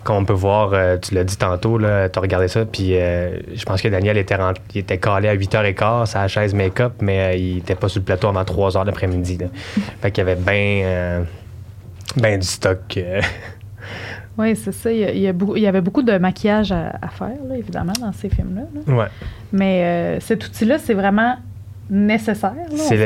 Qu'on 0.04 0.24
peut 0.24 0.32
voir, 0.32 0.72
tu 1.00 1.14
l'as 1.14 1.24
dit 1.24 1.36
tantôt, 1.36 1.78
tu 1.78 1.84
as 1.86 2.10
regardé 2.20 2.48
ça, 2.48 2.64
puis 2.64 2.90
je 2.90 3.64
pense 3.64 3.82
que 3.82 3.88
Daniel 3.88 4.16
était, 4.16 4.36
rent- 4.36 4.52
il 4.74 4.78
était 4.78 4.98
calé 4.98 5.28
à 5.28 5.34
8h15, 5.36 6.06
sa 6.06 6.28
chaise 6.28 6.54
make-up, 6.54 6.92
mais 7.00 7.40
il 7.40 7.58
était 7.58 7.74
pas 7.74 7.88
sur 7.88 8.00
le 8.00 8.04
plateau 8.04 8.28
avant 8.28 8.42
3h 8.42 8.84
l'après-midi. 8.86 9.38
Fait 10.02 10.10
qu'il 10.10 10.24
y 10.26 10.30
avait 10.30 10.40
bien 10.40 11.24
ben 12.16 12.38
du 12.38 12.46
stock. 12.46 12.98
Oui, 14.38 14.54
c'est 14.54 14.72
ça. 14.72 14.92
Il 14.92 14.98
y, 14.98 15.04
a- 15.04 15.10
il 15.12 15.20
y 15.20 15.28
a 15.28 15.32
beaucoup- 15.32 15.56
il 15.56 15.62
y 15.62 15.66
avait 15.66 15.80
beaucoup 15.80 16.02
de 16.02 16.18
maquillage 16.18 16.70
à, 16.70 16.92
à 17.00 17.08
faire, 17.08 17.30
là, 17.48 17.56
évidemment, 17.56 17.94
dans 18.00 18.12
ces 18.12 18.28
films-là. 18.28 18.62
là. 18.86 18.94
ouais. 18.94 19.06
Mais 19.52 19.82
euh, 19.82 20.20
cet 20.20 20.46
outil-là, 20.46 20.78
c'est 20.78 20.92
vraiment 20.94 21.36
nécessaire. 21.88 22.52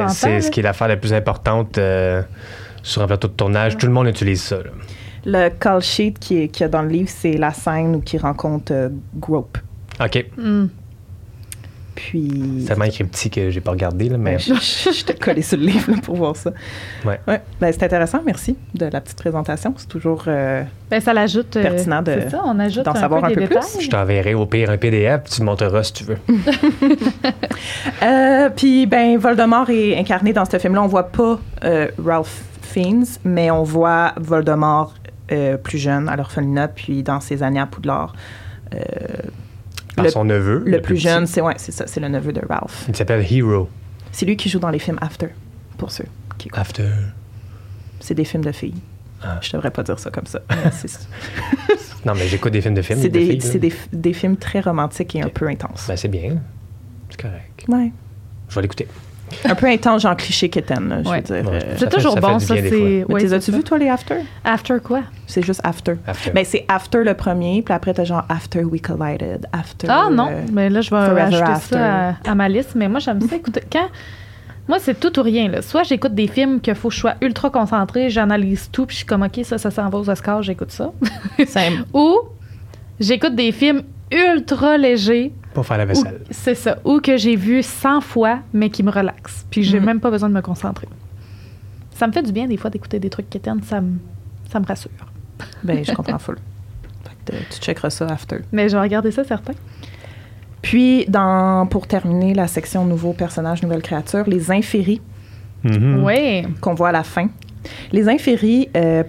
C'est 0.09 0.40
ce 0.40 0.51
qui 0.51 0.61
est 0.61 0.62
l'affaire 0.62 0.88
la 0.88 0.96
plus 0.96 1.12
importante 1.14 1.78
euh, 1.78 2.22
sur 2.83 3.03
un 3.03 3.07
plateau 3.07 3.28
de 3.28 3.33
tournage. 3.35 3.76
Tout 3.76 3.87
le 3.87 3.93
monde 3.93 4.09
utilise 4.09 4.43
ça. 4.43 4.57
là. 4.57 4.70
Le 5.26 5.49
call 5.51 5.83
sheet 5.83 6.14
qui 6.18 6.43
est- 6.43 6.49
qu'il 6.49 6.62
y 6.62 6.64
a 6.64 6.68
dans 6.68 6.83
le 6.83 6.89
livre, 6.89 7.11
c'est 7.11 7.33
la 7.37 7.53
scène 7.53 7.95
où 7.97 8.03
il 8.12 8.18
rencontre 8.18 8.72
euh, 8.72 8.89
Grope. 9.16 9.59
OK. 10.03 10.24
Hmm. 10.39 10.66
Puis. 11.95 12.61
C'est 12.61 12.68
tellement 12.68 12.85
écrit 12.87 13.05
petit 13.05 13.28
que 13.28 13.51
j'ai 13.51 13.61
pas 13.61 13.72
regardé, 13.72 14.09
là, 14.09 14.16
mais 14.16 14.37
Ouais, 14.37 14.39
je, 14.39 14.55
je, 14.55 14.93
je 14.97 15.05
t'ai 15.05 15.12
collé 15.12 15.43
sur 15.43 15.59
le 15.59 15.64
livre 15.66 15.91
là, 15.91 15.99
pour 16.03 16.16
voir 16.16 16.35
ça. 16.35 16.51
Ouais. 17.05 17.20
Ben, 17.26 17.70
c'est 17.72 17.83
intéressant, 17.83 18.22
merci 18.24 18.57
de 18.74 18.87
la 18.87 19.03
petite 19.03 19.18
présentation. 19.18 19.74
C'est 19.76 19.89
toujours. 19.89 20.24
euh, 20.26 20.62
Ben, 20.91 21.01
ça 21.03 21.12
l'ajoute. 21.12 21.55
euh, 21.57 21.62
Pertinent 21.62 22.01
de- 22.01 22.12
C'est 22.22 22.31
ça, 22.31 22.41
on 22.47 22.59
ajoute 22.59 22.85
d'en 22.87 22.93
un 22.93 23.01
savoir 23.01 23.20
peu 23.20 23.26
un 23.26 23.35
peu 23.35 23.47
plus. 23.47 23.81
je 23.83 23.91
t'enverrai 23.91 24.33
au 24.33 24.47
pire 24.47 24.70
un 24.70 24.78
PDF, 24.78 25.24
tu 25.24 25.43
me 25.43 25.47
montreras 25.47 25.83
si 25.83 25.93
tu 25.93 26.05
veux. 26.05 26.18
Euh, 28.03 28.49
Puis, 28.55 28.87
ben, 28.87 29.18
Voldemort 29.18 29.68
est 29.70 29.99
incarné 29.99 30.33
dans 30.33 30.45
ce 30.45 30.59
film-là. 30.59 30.83
On 30.83 30.87
voit 30.87 31.09
pas 31.09 31.39
euh, 31.64 31.89
Ralph 32.03 32.43
Fiennes, 32.71 33.05
mais 33.25 33.51
on 33.51 33.62
voit 33.62 34.14
Voldemort 34.16 34.95
euh, 35.33 35.57
plus 35.57 35.79
jeune 35.79 36.09
à 36.09 36.16
l'orphelinat, 36.16 36.68
puis 36.68 37.03
dans 37.03 37.21
ses 37.21 37.43
années 37.43 37.61
à 37.61 37.66
Poudlard. 37.66 38.12
Euh, 38.75 38.79
Par 39.97 40.05
Le- 40.05 40.11
son 40.11 40.25
neveu. 40.25 40.62
le, 40.66 40.81
plus 40.81 40.97
jeune, 40.97 41.27
c'est 41.27 41.41
ouais, 41.41 41.55
ça, 41.59 41.87
c'est 41.87 42.01
le 42.01 42.09
neveu 42.09 42.33
de 42.33 42.41
Ralph. 42.49 42.85
Il 42.89 42.97
s'appelle 42.97 43.25
Hero. 43.31 43.68
C'est 44.12 44.27
lui 44.27 44.37
qui 44.37 44.49
joue 44.49 44.59
dans 44.59 44.71
les 44.71 44.79
films 44.79 44.99
After, 45.01 45.29
pour 45.79 45.91
ceux 45.91 46.07
qui 46.39 46.49
écoutent. 46.49 46.59
After. 46.61 46.89
C'est 48.01 48.14
des 48.14 48.25
films 48.25 48.45
de 48.45 48.53
filles. 48.53 48.75
Ah. 49.23 49.39
Je 49.43 49.53
devrais 49.53 49.71
pas 49.71 49.83
dire 49.83 49.99
ça 49.99 50.11
comme 50.11 50.27
ça. 50.27 50.41
mais 50.51 50.57
Non, 52.07 52.14
mais 52.14 52.27
j'écoute 52.27 52.53
des 52.53 52.62
films 52.62 52.75
de 52.75 52.83
films. 52.83 53.01
c'est 53.01 53.09
de 53.09 53.18
des, 53.18 53.27
filles, 53.27 53.41
c'est 53.43 53.59
des, 53.59 53.73
des 53.93 54.12
films 54.14 54.37
très 54.37 54.61
romantiques 54.61 55.14
et 55.16 55.23
un 55.23 55.29
peu 55.29 55.47
intenses. 55.49 55.85
Ben, 55.87 55.97
c'est 55.97 56.09
bien. 56.09 56.37
C'est 57.11 57.21
correct. 57.21 57.64
Ouais. 57.68 57.93
Je 58.49 58.55
vais 58.55 58.62
l'écouter. 58.62 58.87
Un 59.45 59.55
peu 59.55 59.66
intense, 59.66 60.03
genre 60.03 60.16
cliché 60.16 60.49
quétaine, 60.49 60.89
là, 60.89 61.03
je 61.05 61.09
Ouais. 61.09 61.22
veux 61.26 61.43
dire. 61.43 61.51
Ouais, 61.51 61.59
euh, 61.62 61.74
C'est 61.76 61.91
fait- 61.91 61.97
toujours 61.97 62.14
ça 62.14 62.20
bon, 62.20 62.39
ça. 62.39 62.55
C'est. 62.57 62.70
mais 62.70 63.05
ouais, 63.09 63.20
t'es 63.20 63.33
as-tu 63.33 63.53
vu, 63.53 63.62
toi, 63.62 63.78
les 63.78 63.89
After? 63.89 64.16
After 64.45 64.74
quoi? 64.83 65.03
C'est 65.26 65.45
juste 65.45 65.61
After. 65.64 65.95
After. 66.07 66.31
Ben, 66.33 66.45
c'est 66.45 66.64
After 66.68 67.05
le 67.05 67.14
premier, 67.14 67.62
puis 67.62 67.72
après, 67.74 67.95
t'as 67.95 68.05
genre 68.05 68.24
After 68.28 68.64
We 68.64 68.81
Collided, 68.81 69.47
After... 69.53 69.87
Ah 69.91 70.09
non, 70.11 70.28
euh, 70.31 70.43
mais 70.53 70.68
là, 70.70 70.81
je 70.81 70.91
vais 70.91 70.97
ajouter 71.20 71.43
After. 71.43 71.74
ça 71.76 72.09
à, 72.11 72.14
à 72.31 72.35
ma 72.35 72.49
liste. 72.49 72.72
Mais 72.74 72.89
moi, 72.89 73.01
j'aime 73.01 73.20
ça 73.20 73.37
écouter. 73.37 73.62
Quand. 73.70 73.89
Moi, 74.68 74.78
c'est 74.78 75.01
tout 75.01 75.18
ou 75.18 75.22
rien. 75.22 75.49
Là. 75.49 75.62
Soit 75.62 75.83
j'écoute 75.83 76.14
des 76.14 76.28
films 76.28 76.61
qu'il 76.61 76.74
faut 76.76 76.89
que 76.91 76.95
je 76.95 77.01
sois 77.01 77.14
ultra 77.22 77.51
concentrée, 77.51 78.09
j'analyse 78.09 78.68
tout, 78.70 78.87
puis 78.87 78.95
je 78.95 78.99
suis 78.99 79.07
comme, 79.07 79.22
OK, 79.22 79.41
ça, 79.45 79.59
ça 79.59 79.70
s'en 79.70 79.89
va 79.89 79.99
aux 79.99 80.09
Oscars, 80.09 80.43
j'écoute 80.43 80.70
ça. 80.70 80.93
simple. 81.47 81.85
ou 81.93 82.16
j'écoute 83.01 83.35
des 83.35 83.51
films 83.51 83.83
ultra 84.12 84.76
légers, 84.78 85.33
Pour 85.55 85.66
faire 85.66 85.78
la 85.78 85.84
vaisselle. 85.84 86.20
c'est 86.30 86.55
ça, 86.55 86.78
ou 86.84 87.01
que 87.01 87.16
j'ai 87.16 87.34
vu 87.36 87.62
100 87.62 88.01
fois, 88.03 88.38
mais 88.53 88.70
qui 88.70 88.82
me 88.82 88.90
relaxent. 88.90 89.46
Puis 89.51 89.62
j'ai 89.64 89.80
Mhm. 89.80 89.86
même 89.86 90.01
pas 90.01 90.11
besoin 90.11 90.28
de 90.28 90.34
me 90.34 90.42
concentrer. 90.42 90.88
Ça 91.94 92.07
me 92.07 92.12
fait 92.12 92.22
du 92.22 92.32
bien, 92.32 92.46
des 92.46 92.57
fois, 92.57 92.70
d'écouter 92.70 92.98
des 92.98 93.11
trucs 93.11 93.28
qui 93.28 93.38
éteignent, 93.38 93.62
ça 93.62 93.80
me, 93.80 93.94
ça 94.51 94.61
me 94.61 94.64
rassure. 94.66 94.90
Ben, 95.64 95.84
je 95.84 95.92
comprends 95.92 96.18
full. 96.20 96.38
Fait 97.05 97.32
que 97.32 97.36
euh, 97.36 97.40
tu 97.51 97.59
checkeras 97.61 97.90
ça 97.90 98.07
After. 98.07 98.38
Mais 98.53 98.68
je 98.68 98.76
vais 98.76 98.82
regarder 98.82 99.11
ça, 99.11 99.24
certain. 99.24 99.53
Puis, 100.62 101.05
dans, 101.09 101.66
pour 101.66 101.86
terminer 101.86 102.34
la 102.34 102.46
section 102.46 102.84
nouveaux 102.84 103.12
personnages, 103.14 103.62
nouvelles 103.62 103.82
créatures, 103.82 104.24
les 104.28 104.51
inféries 104.51 105.01
Mhm. 105.64 106.03
Oui. 106.05 106.42
qu'on 106.62 106.72
voit 106.74 106.88
à 106.88 106.92
la 106.92 107.03
fin. 107.03 107.28
Les 107.92 108.09
inféries, 108.09 108.68
euh, 108.76 109.03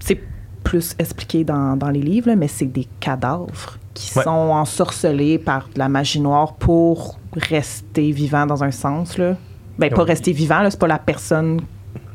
c'est 0.00 0.20
plus 0.64 0.96
expliqué 0.98 1.44
dans, 1.44 1.76
dans 1.76 1.90
les 1.90 2.00
livres, 2.02 2.28
là, 2.28 2.36
mais 2.36 2.48
c'est 2.48 2.66
des 2.66 2.86
cadavres 2.98 3.78
qui 3.98 4.16
Ouais. 4.16 4.24
sont 4.24 4.30
ensorcelés 4.30 5.38
par 5.38 5.68
de 5.74 5.78
la 5.78 5.88
magie 5.88 6.20
noire 6.20 6.54
pour 6.54 7.18
rester 7.36 8.12
vivants 8.12 8.46
dans 8.46 8.62
un 8.62 8.70
sens. 8.70 9.18
Là. 9.18 9.36
Ben, 9.78 9.90
pas 9.90 9.96
Donc- 9.96 10.06
rester 10.08 10.32
vivant, 10.32 10.60
là, 10.60 10.70
c'est 10.70 10.78
pas 10.78 10.86
la 10.86 10.98
personne 10.98 11.60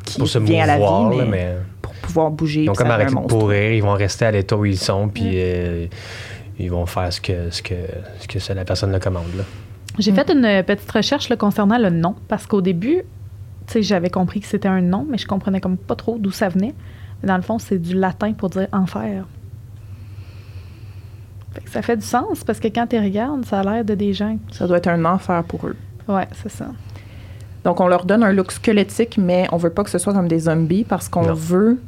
qui 0.05 0.19
Pour 0.19 0.27
se 0.27 0.39
vient 0.39 0.63
à 0.63 0.67
la 0.67 0.77
mouvoir, 0.77 1.09
vie, 1.11 1.17
là, 1.17 1.25
mais, 1.25 1.31
mais 1.31 1.55
pour 1.81 1.93
pouvoir 1.93 2.31
bouger. 2.31 2.65
puis 2.65 2.75
comme 2.75 2.87
de 2.87 3.13
monstre. 3.13 3.27
pourrir. 3.37 3.71
Ils 3.73 3.81
vont 3.83 3.93
rester 3.93 4.25
à 4.25 4.31
l'état 4.31 4.55
où 4.55 4.65
ils 4.65 4.77
sont, 4.77 5.07
puis 5.09 5.31
euh, 5.35 5.87
ils 6.59 6.69
vont 6.71 6.85
faire 6.85 7.11
ce 7.11 7.19
que, 7.21 7.49
ce 7.51 7.61
que, 7.61 7.75
ce 8.19 8.27
que 8.49 8.53
la 8.53 8.65
personne 8.65 8.91
le 8.91 8.99
commande. 8.99 9.23
Là. 9.37 9.43
J'ai 9.99 10.11
Mm. 10.11 10.15
fait 10.15 10.29
une 10.31 10.63
petite 10.63 10.91
recherche 10.91 11.29
là, 11.29 11.35
concernant 11.35 11.77
le 11.77 11.89
nom, 11.89 12.15
parce 12.27 12.45
qu'au 12.45 12.61
début, 12.61 13.03
tu 13.67 13.73
sais, 13.73 13.81
j'avais 13.83 14.09
compris 14.09 14.39
que 14.41 14.47
c'était 14.47 14.67
un 14.67 14.81
nom, 14.81 15.05
mais 15.09 15.17
je 15.17 15.25
comprenais 15.27 15.61
comme 15.61 15.77
pas 15.77 15.95
trop 15.95 16.17
d'où 16.17 16.31
ça 16.31 16.49
venait. 16.49 16.73
Mais 17.21 17.27
dans 17.27 17.37
le 17.37 17.43
fond, 17.43 17.59
c'est 17.59 17.77
du 17.79 17.93
latin 17.95 18.33
pour 18.33 18.49
dire 18.49 18.67
enfer. 18.73 19.25
Fait 21.53 21.61
que 21.61 21.69
ça 21.69 21.81
fait 21.81 21.97
du 21.97 22.05
sens, 22.05 22.43
parce 22.43 22.59
que 22.59 22.67
quand 22.67 22.87
tu 22.87 22.97
regardes, 22.97 23.45
ça 23.45 23.59
a 23.59 23.63
l'air 23.63 23.85
de 23.85 23.93
des 23.93 24.13
gens. 24.13 24.37
Ça 24.51 24.67
doit 24.67 24.77
être 24.77 24.87
un 24.87 25.05
enfer 25.05 25.43
pour 25.43 25.67
eux. 25.67 25.75
Ouais, 26.07 26.27
c'est 26.41 26.49
ça. 26.49 26.67
Donc, 27.63 27.79
on 27.79 27.87
leur 27.87 28.05
donne 28.05 28.23
un 28.23 28.33
look 28.33 28.51
squelettique, 28.51 29.17
mais 29.17 29.47
on 29.51 29.57
veut 29.57 29.69
pas 29.69 29.83
que 29.83 29.89
ce 29.89 29.97
soit 29.97 30.13
comme 30.13 30.27
des 30.27 30.39
zombies 30.39 30.83
parce 30.83 31.07
qu'on 31.07 31.33
veut, 31.33 31.79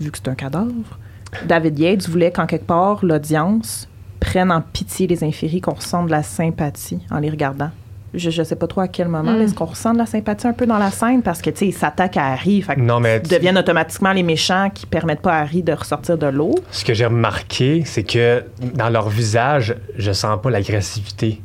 vu 0.00 0.10
que 0.10 0.18
c'est 0.18 0.28
un 0.28 0.34
cadavre, 0.34 0.98
David 1.46 1.78
Yates 1.78 2.08
voulait 2.08 2.30
qu'en 2.30 2.46
quelque 2.46 2.66
part, 2.66 3.04
l'audience 3.04 3.88
prenne 4.20 4.52
en 4.52 4.60
pitié 4.60 5.06
les 5.06 5.24
infirés, 5.24 5.60
qu'on 5.60 5.74
ressente 5.74 6.06
de 6.06 6.10
la 6.10 6.22
sympathie 6.22 7.00
en 7.10 7.18
les 7.18 7.30
regardant. 7.30 7.70
Je, 8.12 8.30
je 8.30 8.42
sais 8.42 8.56
pas 8.56 8.66
trop 8.66 8.80
à 8.80 8.88
quel 8.88 9.08
moment. 9.08 9.32
Mm. 9.32 9.42
Est-ce 9.42 9.54
qu'on 9.54 9.66
ressent 9.66 9.92
de 9.92 9.98
la 9.98 10.06
sympathie 10.06 10.46
un 10.46 10.52
peu 10.52 10.66
dans 10.66 10.78
la 10.78 10.90
scène? 10.90 11.22
Parce 11.22 11.40
que, 11.40 11.50
tu 11.50 11.58
sais, 11.58 11.66
ils 11.68 11.72
s'attaquent 11.72 12.16
à 12.16 12.32
Harry. 12.32 12.60
Fait 12.62 12.74
que 12.74 12.80
Non, 12.80 12.98
mais 13.00 13.20
ils 13.24 13.28
deviennent 13.28 13.58
automatiquement 13.58 14.12
les 14.12 14.22
méchants 14.24 14.70
qui 14.74 14.86
permettent 14.86 15.22
pas 15.22 15.34
à 15.34 15.40
Harry 15.42 15.62
de 15.62 15.72
ressortir 15.72 16.18
de 16.18 16.26
l'eau. 16.26 16.54
ce 16.70 16.84
que 16.84 16.92
j'ai 16.94 17.06
remarqué, 17.06 17.82
c'est 17.86 18.02
que 18.02 18.44
dans 18.74 18.88
leur 18.90 19.08
visage, 19.08 19.76
je 19.96 20.12
sens 20.12 20.40
pas 20.42 20.50
l'agressivité. 20.50 21.40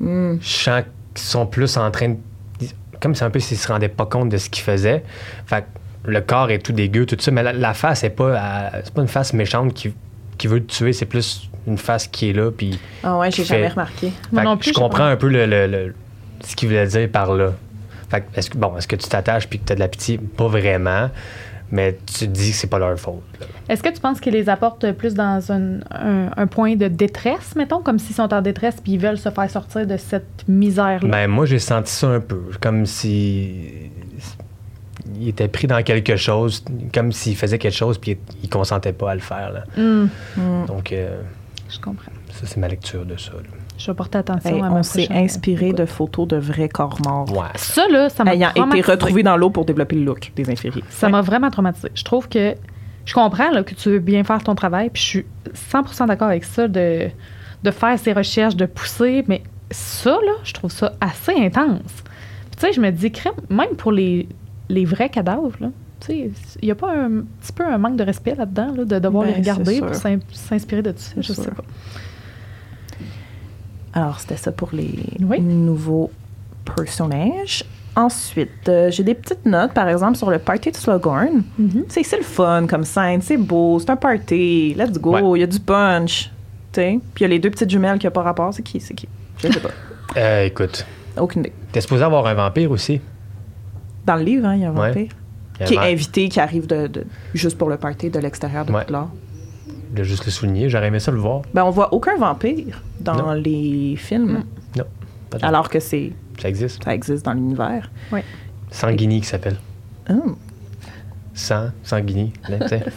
Hmm. 0.00 0.36
Je 0.40 0.48
sens 0.48 0.82
qu'ils 1.14 1.24
sont 1.26 1.46
plus 1.46 1.76
en 1.76 1.90
train 1.90 2.10
de. 2.10 2.16
Comme 3.00 3.14
c'est 3.14 3.24
un 3.24 3.30
peu 3.30 3.40
s'ils 3.40 3.58
se 3.58 3.68
rendaient 3.68 3.88
pas 3.88 4.06
compte 4.06 4.28
de 4.28 4.36
ce 4.36 4.48
qu'ils 4.50 4.64
faisaient. 4.64 5.02
Fait 5.46 5.62
que 5.62 6.10
le 6.10 6.20
corps 6.20 6.50
est 6.50 6.58
tout 6.60 6.72
dégueu, 6.72 7.06
tout 7.06 7.16
ça, 7.18 7.30
mais 7.32 7.42
la, 7.42 7.52
la 7.52 7.74
face, 7.74 8.00
c'est 8.00 8.10
pas, 8.10 8.38
à- 8.38 8.70
c'est 8.84 8.94
pas 8.94 9.02
une 9.02 9.08
face 9.08 9.32
méchante 9.32 9.74
qui, 9.74 9.92
qui 10.36 10.46
veut 10.46 10.60
te 10.64 10.72
tuer, 10.72 10.92
c'est 10.92 11.06
plus 11.06 11.47
une 11.66 11.78
face 11.78 12.06
qui 12.06 12.30
est 12.30 12.32
là. 12.32 12.50
Puis, 12.50 12.78
Ah 13.02 13.18
ouais, 13.18 13.30
j'ai 13.30 13.44
jamais 13.44 13.68
remarqué. 13.68 14.12
Moi 14.32 14.42
Fait 14.42 14.48
non 14.48 14.56
que 14.56 14.60
plus, 14.62 14.70
je 14.70 14.74
comprends 14.78 15.04
un 15.06 15.16
peu 15.16 15.28
le, 15.28 15.46
le- 15.46 15.66
le- 15.66 15.94
ce 16.44 16.54
qu'il 16.56 16.68
voulait 16.68 16.86
dire 16.86 17.08
par 17.10 17.32
là. 17.34 17.52
Fait 18.10 18.22
que 18.22 18.38
est-ce 18.38 18.48
que, 18.50 18.56
bon, 18.58 18.76
est-ce 18.78 18.88
que 18.88 18.96
tu 18.96 19.08
t'attaches 19.08 19.48
puis 19.48 19.58
que 19.58 19.66
tu 19.66 19.72
as 19.72 19.76
de 19.76 19.80
la 19.80 19.88
pitié? 19.88 20.18
Pas 20.18 20.48
vraiment, 20.48 21.10
mais 21.70 21.98
tu 22.06 22.20
te 22.20 22.24
dis 22.24 22.52
que 22.52 22.56
c'est 22.56 22.66
pas 22.68 22.78
leur 22.78 22.98
faute. 22.98 23.20
là. 23.40 23.46
Est-ce 23.68 23.82
que 23.82 23.90
tu 23.90 24.00
penses 24.00 24.18
qu'ils 24.18 24.32
les 24.32 24.48
apportent 24.48 24.90
plus 24.92 25.12
dans 25.12 25.52
un, 25.52 25.80
un- 25.90 26.30
un 26.34 26.46
point 26.46 26.74
de 26.76 26.88
détresse, 26.88 27.54
mettons, 27.54 27.82
comme 27.82 27.98
s'ils 27.98 28.16
sont 28.16 28.32
en 28.32 28.40
détresse 28.40 28.76
puis 28.82 28.92
ils 28.92 28.98
veulent 28.98 29.18
se 29.18 29.28
faire 29.30 29.50
sortir 29.50 29.86
de 29.86 29.96
cette 29.98 30.44
misère-là? 30.48 31.06
Ben, 31.06 31.26
moi, 31.28 31.44
j'ai 31.44 31.58
senti 31.58 31.92
ça 31.92 32.06
un 32.06 32.20
peu. 32.20 32.40
Comme 32.62 32.86
si. 32.86 33.90
Il 35.20 35.28
était 35.28 35.48
pris 35.48 35.66
dans 35.66 35.82
quelque 35.82 36.16
chose, 36.16 36.64
comme 36.92 37.12
s'il 37.12 37.34
faisait 37.36 37.58
quelque 37.58 37.74
chose 37.74 37.98
puis 37.98 38.12
il, 38.12 38.18
il 38.44 38.48
consentait 38.48 38.92
pas 38.92 39.10
à 39.10 39.14
le 39.14 39.20
faire. 39.20 39.52
là. 39.52 39.64
Hum, 39.76 40.08
Hmm. 40.36 40.66
Donc, 40.66 40.92
euh, 40.92 41.20
je 41.68 41.78
comprends. 41.80 42.12
ça, 42.30 42.46
c'est 42.46 42.56
ma 42.58 42.68
lecture 42.68 43.04
de 43.04 43.16
ça. 43.16 43.32
là. 43.32 43.48
Je 43.78 43.90
vais 43.90 43.94
porter 43.94 44.18
attention 44.18 44.56
Hey, 44.56 44.60
à 44.62 44.70
ma 44.70 44.78
on 44.80 44.82
s'est 44.82 45.06
inspiré 45.10 45.72
de 45.72 45.86
photos 45.86 46.26
de 46.26 46.36
vrais 46.36 46.68
corps 46.68 46.98
morts. 47.04 47.30
Ouais. 47.30 47.46
Ça, 47.54 47.86
là, 47.88 48.08
ça 48.08 48.24
m'a 48.24 48.34
ayant 48.34 48.50
été 48.50 48.58
traumatisé. 48.60 48.90
retrouvés 48.90 49.22
dans 49.22 49.36
l'eau 49.36 49.50
pour 49.50 49.64
développer 49.64 49.94
le 49.96 50.04
look 50.04 50.32
des 50.34 50.50
infirmiers. 50.50 50.82
Ça 50.90 51.08
m'a 51.08 51.20
vraiment 51.20 51.50
traumatisé. 51.50 51.88
Je 51.94 52.02
trouve 52.02 52.28
que 52.28 52.54
je 53.04 53.14
comprends 53.14 53.50
là, 53.50 53.62
que 53.62 53.74
tu 53.74 53.88
veux 53.90 53.98
bien 54.00 54.24
faire 54.24 54.42
ton 54.42 54.54
travail, 54.54 54.90
puis 54.90 55.00
je 55.02 55.06
suis 55.06 55.26
100% 55.72 56.06
d'accord 56.08 56.28
avec 56.28 56.44
ça 56.44 56.66
de, 56.68 57.08
de 57.62 57.70
faire 57.70 57.98
ces 57.98 58.12
recherches, 58.12 58.56
de 58.56 58.66
pousser, 58.66 59.24
mais 59.28 59.42
ça, 59.70 60.10
là, 60.10 60.32
je 60.44 60.52
trouve 60.54 60.72
ça 60.72 60.92
assez 61.00 61.32
intense. 61.32 62.02
Puis, 62.50 62.56
tu 62.58 62.66
sais, 62.66 62.72
je 62.72 62.80
me 62.80 62.90
dis, 62.90 63.12
crème, 63.12 63.34
même 63.48 63.76
pour 63.76 63.92
les, 63.92 64.28
les 64.68 64.84
vrais 64.84 65.08
cadavres, 65.08 65.52
là, 65.60 65.68
il 66.08 66.32
n'y 66.62 66.70
a 66.70 66.74
pas 66.74 66.92
un 66.92 67.22
petit 67.40 67.52
peu 67.52 67.64
un 67.66 67.78
manque 67.78 67.96
de 67.96 68.04
respect 68.04 68.34
là-dedans, 68.34 68.72
là, 68.76 68.84
de 68.84 68.98
devoir 68.98 69.24
Ben, 69.24 69.30
les 69.30 69.36
regarder 69.40 69.80
pour 69.80 69.94
s'inspirer 69.94 70.82
de 70.82 70.92
ça. 70.96 71.12
C'est 71.16 71.22
Je 71.22 71.32
sais 71.32 71.50
pas. 71.50 71.64
Alors, 73.92 74.20
c'était 74.20 74.36
ça 74.36 74.52
pour 74.52 74.70
les 74.72 74.94
Oui. 75.20 75.40
nouveaux 75.40 76.10
personnages. 76.76 77.64
Ensuite, 77.96 78.68
euh, 78.68 78.90
j'ai 78.90 79.02
des 79.02 79.14
petites 79.14 79.44
notes, 79.44 79.72
par 79.72 79.88
exemple, 79.88 80.16
sur 80.16 80.30
le 80.30 80.38
party 80.38 80.70
de 80.70 80.76
Slughorn. 80.76 81.42
Mhm. 81.58 81.84
Sais, 81.88 82.02
c'est 82.04 82.18
le 82.18 82.22
fun 82.22 82.66
comme 82.68 82.84
scène, 82.84 83.20
c'est 83.22 83.36
beau, 83.36 83.78
c'est 83.80 83.90
un 83.90 83.96
party, 83.96 84.74
let's 84.78 84.98
go, 85.00 85.16
il 85.18 85.24
Ouais. 85.24 85.40
y 85.40 85.42
a 85.42 85.46
du 85.46 85.58
punch. 85.58 86.30
Puis 86.70 87.00
il 87.16 87.22
y 87.22 87.24
a 87.24 87.28
les 87.28 87.40
deux 87.40 87.50
petites 87.50 87.70
jumelles 87.70 87.98
qui 87.98 88.06
n'ont 88.06 88.12
pas 88.12 88.22
rapport. 88.22 88.54
C'est 88.54 88.62
qui, 88.62 88.78
c'est 88.78 88.94
qui? 88.94 89.08
Je 89.38 89.50
sais 89.50 89.58
pas. 89.58 89.70
Euh, 90.16 90.44
écoute, 90.44 90.86
Aucune 91.16 91.40
idée. 91.40 91.52
t'es 91.72 91.80
supposé 91.80 92.04
avoir 92.04 92.24
un 92.26 92.34
vampire 92.34 92.70
aussi. 92.70 93.00
Dans 94.06 94.14
le 94.14 94.22
livre, 94.22 94.46
hein, 94.46 94.54
il 94.54 94.60
y 94.60 94.64
a 94.64 94.68
un 94.68 94.72
vampire 94.72 95.10
qui 95.66 95.74
est 95.74 95.78
invité, 95.78 96.28
qui 96.28 96.40
arrive 96.40 96.66
de, 96.66 96.86
de- 96.86 97.04
juste 97.34 97.58
pour 97.58 97.68
le 97.68 97.76
party 97.76 98.10
de 98.10 98.18
l'extérieur 98.18 98.64
de 98.64 98.72
Ouais. 98.72 98.82
Poudlard. 98.84 99.10
Voulais 99.90 100.04
juste 100.04 100.24
le 100.26 100.30
souligner, 100.30 100.68
j'aurais 100.68 100.88
aimé 100.88 101.00
ça 101.00 101.10
le 101.10 101.18
voir. 101.18 101.42
Ben, 101.54 101.64
on 101.64 101.70
voit 101.70 101.92
aucun 101.94 102.16
vampire 102.16 102.82
dans 103.00 103.14
Non. 103.16 103.32
les 103.32 103.94
films, 103.96 104.44
Non, 104.76 104.84
pas 105.30 105.38
de- 105.38 105.44
alors 105.44 105.68
que 105.70 105.80
c'est 105.80 106.12
ça 106.40 106.48
existe. 106.48 106.84
ça 106.84 106.94
existe 106.94 107.24
dans 107.24 107.32
l'univers. 107.32 107.90
Sanguini 108.70 109.20
qui 109.20 109.26
s'appelle. 109.26 109.56
Hum. 110.10 110.36
Sang, 111.34 111.68
Sanguini. 111.82 112.32
là, 112.48 112.68
sais. 112.68 112.84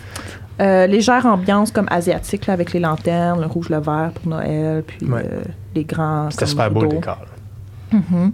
Euh, 0.59 0.85
légère 0.85 1.25
ambiance 1.25 1.71
comme 1.71 1.87
asiatique 1.89 2.45
là, 2.45 2.53
avec 2.53 2.71
les 2.73 2.79
lanternes, 2.79 3.39
le 3.41 3.47
rouge, 3.47 3.69
le 3.69 3.79
vert 3.79 4.11
pour 4.13 4.27
Noël, 4.29 4.83
puis 4.85 5.07
Ouais. 5.07 5.23
euh, 5.25 5.41
les 5.73 5.83
grands. 5.85 6.29
C'était 6.29 6.45
super 6.45 6.69
beau 6.69 6.81
le 6.83 6.89
décor. 6.89 7.17
Mhm. 7.91 8.33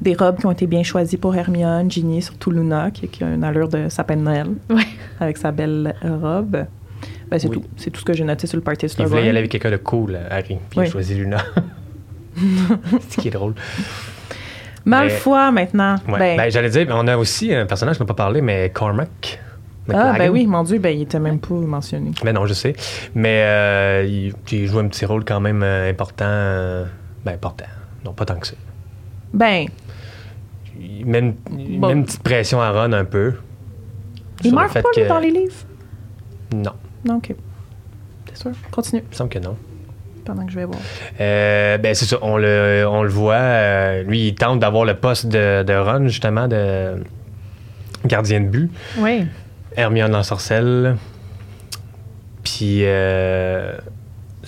Des 0.00 0.14
robes 0.14 0.38
qui 0.38 0.46
ont 0.46 0.52
été 0.52 0.66
bien 0.66 0.82
choisies 0.84 1.16
pour 1.16 1.34
Hermione, 1.34 1.90
Ginny, 1.90 2.22
surtout 2.22 2.50
Luna, 2.52 2.90
qui, 2.92 3.08
qui 3.08 3.24
a 3.24 3.32
une 3.34 3.42
allure 3.42 3.68
de 3.68 3.88
sapin 3.88 4.16
de 4.16 4.22
Noël 4.22 4.46
Ouais. 4.70 4.82
avec 5.18 5.36
sa 5.36 5.50
belle 5.50 5.94
robe. 6.02 6.66
Ben, 7.30 7.38
c'est 7.38 7.48
Oui. 7.48 7.56
tout. 7.56 7.64
C'est 7.76 7.90
tout 7.90 8.00
ce 8.00 8.04
que 8.04 8.12
j'ai 8.12 8.24
noté 8.24 8.46
sur 8.46 8.56
le 8.56 8.62
party 8.62 8.86
Il 8.98 9.06
voulait 9.06 9.26
y 9.26 9.28
aller 9.28 9.38
avec 9.38 9.50
quelqu'un 9.50 9.70
de 9.70 9.76
cool, 9.76 10.18
Harry, 10.30 10.56
puis 10.70 10.78
il 10.78 10.80
a 10.80 10.84
choisi 10.86 11.14
Luna. 11.14 11.38
c'est 12.36 13.10
ce 13.10 13.16
qui 13.20 13.28
est 13.28 13.32
drôle. 13.32 13.54
Malfoy 14.84 15.50
maintenant. 15.52 15.96
Ouais. 16.08 16.18
Ben, 16.18 16.36
Ben, 16.36 16.50
J'allais 16.50 16.70
dire, 16.70 16.86
on 16.90 17.06
a 17.06 17.16
aussi 17.16 17.52
un 17.54 17.66
personnage 17.66 17.98
qu'on 17.98 18.04
n'a 18.04 18.08
pas 18.08 18.14
parlé, 18.14 18.40
mais 18.40 18.70
Cormac. 18.70 19.40
ah, 19.92 20.14
ben 20.16 20.30
oui, 20.30 20.46
mon 20.46 20.62
Dieu, 20.62 20.78
ben, 20.78 20.96
il 20.96 21.02
était 21.02 21.18
même 21.18 21.38
pas 21.40 21.54
mentionné. 21.54 22.12
Ben 22.24 22.32
non, 22.32 22.46
je 22.46 22.54
sais. 22.54 22.74
Mais 23.14 23.42
euh, 23.44 24.04
il, 24.08 24.32
il 24.52 24.66
joue 24.66 24.78
un 24.78 24.88
petit 24.88 25.04
rôle 25.04 25.24
quand 25.24 25.40
même 25.40 25.62
euh, 25.62 25.90
important. 25.90 26.24
euh, 26.26 26.84
ben, 27.24 27.32
important. 27.34 27.66
Non, 28.04 28.12
pas 28.12 28.24
tant 28.24 28.36
que 28.36 28.46
ça. 28.46 28.54
Ben, 29.34 29.66
Il 30.98 31.06
met 31.06 31.20
une, 31.20 31.34
il 31.56 31.78
Bon. 31.80 31.86
met 31.88 31.92
une 31.94 32.04
petite 32.04 32.22
pression 32.22 32.60
à 32.60 32.70
Ron 32.72 32.92
un 32.92 33.04
peu. 33.04 33.34
il 34.44 34.50
le 34.50 34.56
meurt 34.56 34.72
fait 34.72 34.82
pas, 34.82 34.88
que- 34.94 35.08
dans 35.08 35.18
les 35.20 35.30
livres? 35.30 35.54
Non, 36.54 36.72
Non, 37.04 37.16
OK. 37.16 37.34
C'est 38.32 38.36
sûr. 38.42 38.50
Continue, 38.70 39.02
il 39.06 39.10
me 39.10 39.14
semble 39.14 39.30
que 39.30 39.38
non. 39.38 39.56
pendant 40.24 40.44
que 40.44 40.52
je 40.52 40.56
vais 40.58 40.64
voir. 40.66 40.78
Euh, 41.20 41.78
ben 41.78 41.94
c'est 41.94 42.04
ça, 42.04 42.18
on 42.22 42.36
le, 42.36 42.84
on 42.88 43.02
le 43.02 43.08
voit. 43.08 43.34
euh, 43.34 44.02
lui, 44.02 44.28
il 44.28 44.34
tente 44.34 44.60
d'avoir 44.60 44.84
le 44.84 44.94
poste 44.94 45.26
de, 45.26 45.62
de 45.62 45.72
Ron, 45.74 46.06
justement, 46.08 46.46
de 46.48 47.02
gardien 48.04 48.40
de 48.40 48.46
but. 48.48 48.70
Oui. 48.98 49.26
Hermione 49.76 50.12
l'ensorcelle. 50.12 50.96
Puis, 52.42 52.80
euh, 52.82 53.72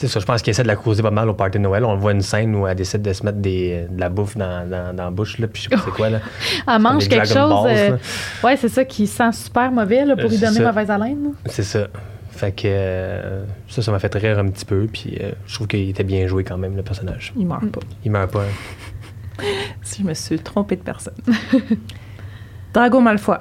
c'est 0.01 0.09
ça, 0.09 0.19
je 0.21 0.25
pense 0.25 0.41
qu'il 0.43 0.51
essaie 0.51 0.63
de 0.63 0.69
la 0.69 0.77
causer 0.77 1.03
pas 1.03 1.11
mal 1.11 1.29
au 1.29 1.35
party 1.35 1.59
de 1.59 1.63
Noël. 1.63 1.85
On 1.85 1.95
voit 1.97 2.13
une 2.13 2.23
scène 2.23 2.55
où 2.55 2.67
elle 2.67 2.75
décide 2.75 3.03
de 3.03 3.13
se 3.13 3.25
mettre 3.25 3.39
des, 3.39 3.87
de 3.91 4.01
la 4.01 4.09
bouffe 4.09 4.37
dans, 4.37 4.69
dans, 4.69 4.95
dans 4.97 5.05
la 5.05 5.11
bouche, 5.11 5.39
là, 5.39 5.47
puis 5.47 5.63
je 5.63 5.69
sais 5.69 5.77
pas 5.77 5.83
c'est 5.85 5.91
quoi, 5.91 6.09
là. 6.11 6.21
Elle 6.69 6.81
mange 6.81 7.07
quelque 7.09 7.27
chose. 7.29 7.65
Balls, 7.65 7.77
euh, 7.93 7.97
ouais, 8.43 8.57
c'est 8.57 8.69
ça 8.71 8.85
qui 8.85 9.07
sent 9.07 9.33
super 9.33 9.71
mauvais 9.71 10.05
là, 10.05 10.17
pour 10.17 10.25
Euh, 10.25 10.29
lui 10.29 10.39
donner 10.39 10.57
ça. 10.57 10.65
mauvaise 10.65 10.91
haleine. 10.91 11.33
C'est 11.47 11.63
ça. 11.63 11.87
Fait 12.31 12.53
que 12.53 12.63
euh, 12.67 13.45
ça, 13.69 13.83
ça 13.83 13.93
m'a 13.93 13.99
fait 13.99 14.15
rire 14.15 14.39
un 14.39 14.49
petit 14.49 14.65
peu, 14.65 14.87
puis 14.91 15.19
euh, 15.21 15.33
je 15.47 15.55
trouve 15.55 15.67
qu'il 15.67 15.89
était 15.91 16.05
bien 16.05 16.27
joué 16.27 16.43
quand 16.45 16.57
même, 16.57 16.75
le 16.77 16.83
personnage. 16.83 17.33
Il 17.37 17.47
meurt 17.47 17.67
pas. 17.71 17.81
Il 18.05 18.11
meurt 18.11 18.31
pas. 18.33 18.41
hein. 18.43 19.43
Si 19.83 20.03
je 20.03 20.07
me 20.07 20.15
suis 20.15 20.39
trompée 20.39 20.77
de 20.77 20.83
personne. 20.83 21.15
Drago 22.75 23.01
Malfoy. 23.01 23.37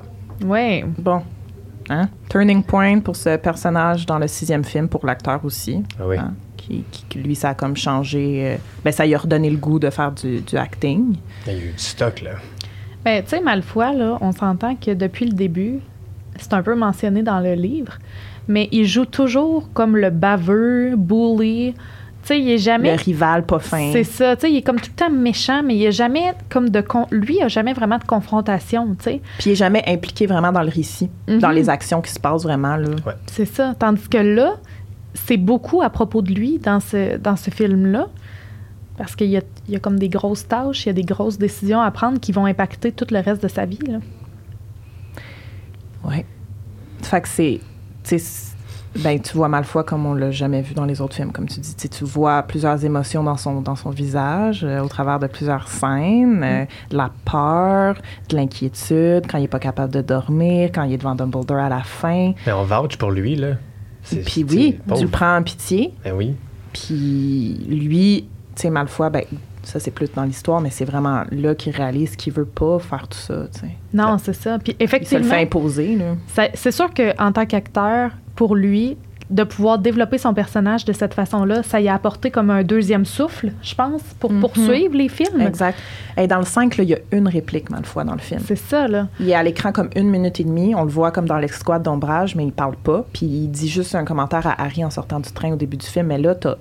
Ouais. 0.45 0.85
Bon. 0.97 1.21
Hein? 1.89 2.09
Turning 2.29 2.63
point 2.63 2.99
pour 2.99 3.15
ce 3.15 3.35
personnage 3.37 4.05
dans 4.05 4.19
le 4.19 4.27
sixième 4.27 4.63
film, 4.63 4.87
pour 4.87 5.05
l'acteur 5.05 5.43
aussi. 5.43 5.83
Ah 5.99 6.03
oui. 6.07 6.17
hein, 6.17 6.33
Qui, 6.57 6.83
lui, 7.15 7.35
ça 7.35 7.49
a 7.49 7.53
comme 7.55 7.75
changé. 7.75 8.41
euh, 8.45 8.57
ben, 8.85 8.91
ça 8.91 9.05
lui 9.05 9.15
a 9.15 9.17
redonné 9.17 9.49
le 9.49 9.57
goût 9.57 9.79
de 9.79 9.89
faire 9.89 10.11
du, 10.11 10.41
du 10.41 10.55
acting. 10.57 11.15
Il 11.47 11.53
y 11.53 11.55
a 11.55 11.59
eu 11.59 11.71
du 11.71 11.77
stock, 11.77 12.21
là. 12.21 12.31
Ben, 13.03 13.23
tu 13.23 13.29
sais, 13.29 13.41
Malfoy, 13.41 13.95
là, 13.95 14.17
on 14.21 14.31
s'entend 14.31 14.75
que 14.75 14.91
depuis 14.91 15.25
le 15.25 15.33
début, 15.33 15.79
c'est 16.37 16.53
un 16.53 16.61
peu 16.61 16.75
mentionné 16.75 17.23
dans 17.23 17.39
le 17.39 17.53
livre, 17.53 17.93
mais 18.47 18.67
il 18.71 18.85
joue 18.85 19.05
toujours 19.05 19.69
comme 19.73 19.97
le 19.97 20.09
baveux, 20.09 20.95
bully. 20.95 21.73
Tu 22.21 22.27
sais, 22.35 22.39
il 22.39 22.49
est 22.49 22.57
jamais. 22.57 22.91
Le 22.95 23.01
rival 23.01 23.45
pas 23.45 23.59
fin. 23.59 23.91
C'est 23.91 24.03
ça, 24.03 24.35
tu 24.35 24.41
sais, 24.41 24.51
il 24.51 24.57
est 24.57 24.61
comme 24.61 24.79
tout 24.79 24.89
le 24.91 24.95
temps 24.95 25.09
méchant, 25.09 25.63
mais 25.63 25.75
il 25.75 25.87
a 25.87 25.91
jamais 25.91 26.33
comme 26.49 26.69
de 26.69 26.81
con- 26.81 27.07
lui, 27.11 27.37
il 27.39 27.43
a 27.43 27.47
jamais 27.47 27.73
vraiment 27.73 27.97
de 27.97 28.03
confrontation, 28.03 28.87
tu 28.95 29.03
sais. 29.05 29.21
Puis 29.39 29.49
il 29.49 29.53
est 29.53 29.55
jamais 29.55 29.83
impliqué 29.87 30.27
vraiment 30.27 30.51
dans 30.51 30.61
le 30.63 30.69
récit, 30.69 31.09
Mhm. 31.27 31.39
dans 31.39 31.49
les 31.51 31.69
actions 31.69 32.01
qui 32.01 32.11
se 32.11 32.19
passent 32.19 32.43
vraiment. 32.43 32.75
Là. 32.75 32.89
C'est 33.27 33.45
ça. 33.45 33.73
Tandis 33.79 34.07
que 34.09 34.17
là, 34.17 34.57
c'est 35.13 35.37
beaucoup 35.37 35.81
à 35.81 35.89
propos 35.89 36.21
de 36.21 36.31
lui 36.33 36.59
dans 36.59 36.79
ce, 36.79 37.17
dans 37.17 37.35
ce 37.35 37.49
film-là. 37.49 38.07
Parce 38.97 39.15
qu'il 39.15 39.27
y 39.29 39.37
a, 39.37 39.41
il 39.69 39.73
y 39.73 39.77
a 39.77 39.79
comme 39.79 39.97
des 39.97 40.09
grosses 40.09 40.45
tâches, 40.45 40.83
il 40.85 40.87
y 40.87 40.89
a 40.89 40.93
des 40.93 41.03
grosses 41.03 41.37
décisions 41.37 41.79
à 41.79 41.89
prendre 41.89 42.19
qui 42.19 42.33
vont 42.33 42.45
impacter 42.45 42.91
tout 42.91 43.07
le 43.11 43.19
reste 43.21 43.41
de 43.41 43.47
sa 43.47 43.65
vie. 43.65 43.79
Là. 43.87 43.99
Ouais. 46.03 46.25
Fait 47.01 47.21
que 47.21 47.27
c'est. 47.29 47.59
Ben, 48.97 49.19
tu 49.19 49.37
vois 49.37 49.47
Malfoy 49.47 49.83
comme 49.85 50.05
on 50.05 50.13
l'a 50.13 50.31
jamais 50.31 50.61
vu 50.61 50.73
dans 50.73 50.85
les 50.85 51.01
autres 51.01 51.15
films, 51.15 51.31
comme 51.31 51.47
tu 51.47 51.59
dis. 51.59 51.75
Tu, 51.75 52.03
vois 52.03 52.43
plusieurs 52.43 52.83
émotions 52.83 53.23
dans 53.23 53.37
son, 53.37 53.61
dans 53.61 53.75
son 53.75 53.91
visage 53.91 54.63
euh, 54.63 54.81
au 54.81 54.87
travers 54.87 55.19
de 55.19 55.27
plusieurs 55.27 55.67
scènes. 55.67 56.43
euh, 56.43 56.65
de 56.89 56.97
la 56.97 57.11
peur, 57.25 57.95
de 58.29 58.35
l'inquiétude, 58.35 59.27
quand 59.29 59.37
il 59.37 59.43
est 59.43 59.49
pas 59.49 59.59
capable 59.59 59.93
de 59.93 60.01
dormir, 60.01 60.69
quand 60.73 60.83
il 60.83 60.93
est 60.93 60.97
devant 60.97 61.15
Dumbledore 61.15 61.57
à 61.57 61.69
la 61.69 61.81
fin. 61.81 62.33
Mais 62.45 62.51
on 62.51 62.63
vouch 62.63 62.97
pour 62.97 63.11
lui, 63.11 63.35
là. 63.35 63.55
Puis 64.25 64.43
oui, 64.43 64.79
tu 64.95 65.03
le 65.03 65.09
prends 65.09 65.37
en 65.37 65.43
pitié. 65.43 65.93
Ben 66.03 66.13
oui. 66.15 66.35
Puis 66.73 67.65
lui, 67.67 68.27
tu 68.55 68.61
sais, 68.63 68.69
Malfoy, 68.69 69.09
ben, 69.09 69.23
ça 69.63 69.79
c'est 69.79 69.91
plus 69.91 70.09
dans 70.15 70.23
l'histoire, 70.23 70.61
mais 70.61 70.69
c'est 70.69 70.85
vraiment 70.85 71.23
là 71.31 71.53
qu'il 71.55 71.75
réalise 71.75 72.15
qu'il 72.15 72.33
veut 72.33 72.45
pas 72.45 72.79
faire 72.79 73.07
tout 73.07 73.17
ça, 73.17 73.45
tu 73.53 73.59
sais. 73.61 73.69
Non, 73.93 74.17
c'est 74.17 74.33
ça. 74.33 74.57
Puis 74.59 74.71
Il 74.71 74.75
se 74.75 74.79
le 74.79 74.83
effectivement, 74.85 75.27
fait 75.29 75.41
imposer, 75.41 75.97
c'est 76.53 76.71
sûr 76.71 76.89
qu'en 76.93 77.31
tant 77.31 77.45
qu'acteur, 77.45 78.11
pour 78.35 78.55
lui, 78.55 78.97
de 79.29 79.43
pouvoir 79.43 79.77
développer 79.77 80.17
son 80.17 80.33
personnage 80.33 80.85
de 80.85 80.93
cette 80.93 81.13
façon-là, 81.13 81.61
ça 81.61 81.79
y 81.79 81.87
a 81.87 81.93
apporté 81.93 82.31
comme 82.31 82.49
un 82.49 82.63
deuxième 82.63 83.05
souffle, 83.05 83.51
je 83.61 83.75
pense, 83.75 84.01
pour 84.19 84.31
Mhm. 84.31 84.39
poursuivre 84.41 84.95
les 84.97 85.07
films. 85.07 85.39
Exact. 85.41 85.77
Et 86.17 86.25
dans 86.25 86.39
le 86.39 86.45
5, 86.45 86.77
là, 86.77 86.83
il 86.83 86.89
y 86.89 86.95
a 86.95 86.97
une 87.11 87.27
réplique, 87.27 87.69
Malfoy, 87.69 88.03
dans 88.05 88.13
le 88.13 88.17
film. 88.19 88.41
C'est 88.43 88.55
ça, 88.55 88.87
là. 88.87 89.07
Il 89.19 89.29
est 89.29 89.35
à 89.35 89.43
l'écran 89.43 89.71
comme 89.71 89.89
une 89.95 90.09
minute 90.09 90.39
et 90.39 90.43
demie. 90.43 90.73
On 90.73 90.81
le 90.83 90.89
voit 90.89 91.11
comme 91.11 91.27
dans 91.27 91.37
l'escouade 91.37 91.83
d'ombrage, 91.83 92.35
mais 92.35 92.43
il 92.43 92.51
parle 92.51 92.75
pas. 92.75 93.05
Puis 93.13 93.27
il 93.27 93.49
dit 93.51 93.69
juste 93.69 93.93
un 93.93 94.03
commentaire 94.03 94.47
à 94.47 94.59
Harry 94.63 94.83
en 94.83 94.89
sortant 94.89 95.19
du 95.19 95.29
train 95.31 95.51
au 95.51 95.57
début 95.57 95.77
du 95.77 95.85
film. 95.85 96.07
Mais 96.07 96.17
là, 96.17 96.33
t'as 96.33 96.55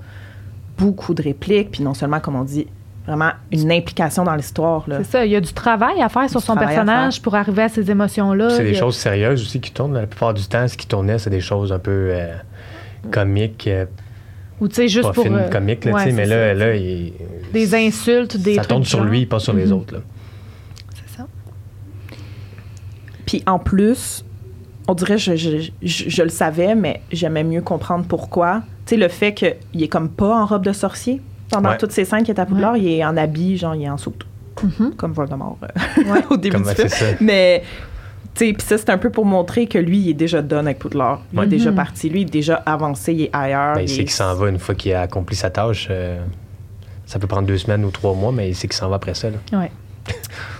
beaucoup 0.77 1.15
de 1.15 1.23
répliques. 1.23 1.71
Puis 1.71 1.83
non 1.83 1.95
seulement, 1.95 2.21
comme 2.21 2.37
on 2.37 2.45
dit, 2.45 2.67
vraiment 3.09 3.31
une 3.51 3.73
implication 3.73 4.23
dans 4.25 4.35
l'histoire. 4.37 4.85
là. 4.87 4.99
C'est 4.99 5.11
ça. 5.11 5.25
Il 5.27 5.33
y 5.33 5.37
a 5.37 5.41
du 5.41 5.53
travail 5.53 6.01
à 6.03 6.09
faire 6.09 6.29
sur 6.31 6.41
son 6.41 6.55
personnage 6.55 7.21
pour 7.23 7.35
arriver 7.35 7.63
à 7.63 7.69
ces 7.69 7.91
émotions-là. 7.91 8.51
C'est 8.51 8.63
des 8.65 8.75
choses 8.75 8.97
sérieuses 8.97 9.43
aussi 9.43 9.61
qui 9.61 9.73
tournent. 9.73 9.95
La 9.95 10.07
plupart 10.07 10.35
du 10.35 10.47
temps, 10.47 10.69
ce 10.69 10.77
qui 10.77 10.87
tournait, 10.87 11.19
c'est 11.19 11.31
des 11.31 11.41
choses 11.41 11.73
un 11.73 11.79
peu 11.81 12.11
euh, 12.13 12.35
comiques, 13.11 13.67
euh, 13.67 13.87
Ou 14.61 14.69
tu 14.69 14.75
sais, 14.77 14.89
juste 14.89 15.09
pas 15.09 15.13
pour. 15.13 15.25
fines 15.25 15.35
euh, 15.37 15.49
comiques, 15.49 15.85
là, 15.85 15.93
ouais, 15.93 16.05
tu 16.05 16.11
sais, 16.11 16.17
mais 16.17 16.27
là, 16.27 16.49
ça. 16.49 16.55
là 16.55 16.75
il- 16.77 17.13
Des 17.53 17.75
insultes, 17.75 18.37
des 18.37 18.55
ça 18.55 18.61
trucs 18.63 18.69
tourne 18.69 18.85
sur 18.85 18.99
genre. 18.99 19.07
lui, 19.09 19.27
pas 19.27 19.39
sur 19.41 19.53
les 19.55 19.67
Mhm. 19.67 19.73
autres. 19.73 19.95
là. 19.95 20.01
C'est 20.95 21.17
ça. 21.17 21.27
Puis 23.27 23.43
en 23.47 23.59
plus, 23.59 24.25
on 24.87 24.95
dirait, 24.95 25.19
je, 25.19 25.37
je, 25.37 25.71
je, 25.83 26.09
je 26.09 26.23
le 26.23 26.29
savais, 26.31 26.75
mais 26.75 27.03
j'aimais 27.13 27.45
mieux 27.45 27.61
comprendre 27.63 28.05
pourquoi. 28.09 28.63
Tu 28.87 28.95
sais, 28.95 28.97
le 28.97 29.09
fait 29.09 29.35
qu'il 29.35 29.83
est 29.83 29.89
comme 29.89 30.09
pas 30.09 30.35
en 30.41 30.47
robe 30.47 30.65
de 30.65 30.73
sorcier. 30.73 31.21
Pendant 31.51 31.71
Ouais. 31.71 31.79
toutes 31.79 31.93
ces 31.93 32.05
scènes 32.05 32.23
qui 32.25 32.31
est 32.31 32.39
à 32.41 32.47
Poudlard, 32.47 32.77
il 32.77 32.89
est 32.89 33.05
en 33.05 33.17
habit, 33.17 33.57
genre, 33.57 33.75
il 33.75 33.85
est 33.85 33.89
en 33.91 33.97
soute. 33.97 34.27
Mhm. 34.63 34.95
Comme 34.97 35.13
Voldemort 35.13 35.57
euh, 35.63 36.03
Ouais. 36.13 36.21
au 36.31 36.37
début 36.37 36.57
Comme, 36.57 36.67
du 36.67 36.75
film. 36.75 36.89
ça. 36.89 37.05
Mais, 37.21 37.63
tu 38.35 38.47
sais, 38.47 38.53
puis 38.53 38.67
ça, 38.67 38.77
c'est 38.77 38.91
un 38.91 38.99
peu 38.99 39.09
pour 39.11 39.25
montrer 39.25 39.67
que 39.67 39.79
lui, 39.79 39.99
il 39.99 40.11
est 40.11 40.15
déjà 40.15 40.43
done 40.43 40.67
avec 40.67 40.79
Poudlard. 40.81 41.21
Il 41.33 41.39
Ouais. 41.39 41.45
est 41.47 41.49
déjà 41.49 41.71
Mhm. 41.71 41.77
parti. 41.77 42.09
Lui, 42.09 42.23
il 42.23 42.27
est 42.27 42.31
déjà 42.31 42.57
avancé, 42.67 43.13
il 43.13 43.23
est 43.23 43.31
ailleurs. 43.33 43.75
Ben, 43.75 43.81
il 43.83 43.85
il 43.85 43.89
sait 43.89 43.95
est- 44.01 44.05
qu'il 44.05 44.11
s'en 44.13 44.35
va 44.35 44.49
une 44.49 44.59
fois 44.59 44.75
qu'il 44.75 44.93
a 44.95 45.03
accompli 45.03 45.37
sa 45.37 45.51
tâche. 45.51 45.87
euh, 45.91 46.21
ça 47.07 47.19
peut 47.19 47.27
prendre 47.27 47.47
deux 47.47 47.57
semaines 47.59 47.85
ou 47.85 47.91
trois 47.91 48.15
mois, 48.15 48.33
mais 48.33 48.51
il 48.51 48.55
sait 48.55 48.67
qu'il 48.69 48.77
s'en 48.77 48.89
va 48.89 48.97
après 48.97 49.15
ça. 49.15 49.31
là. 49.31 49.59
Ouais. 49.59 49.71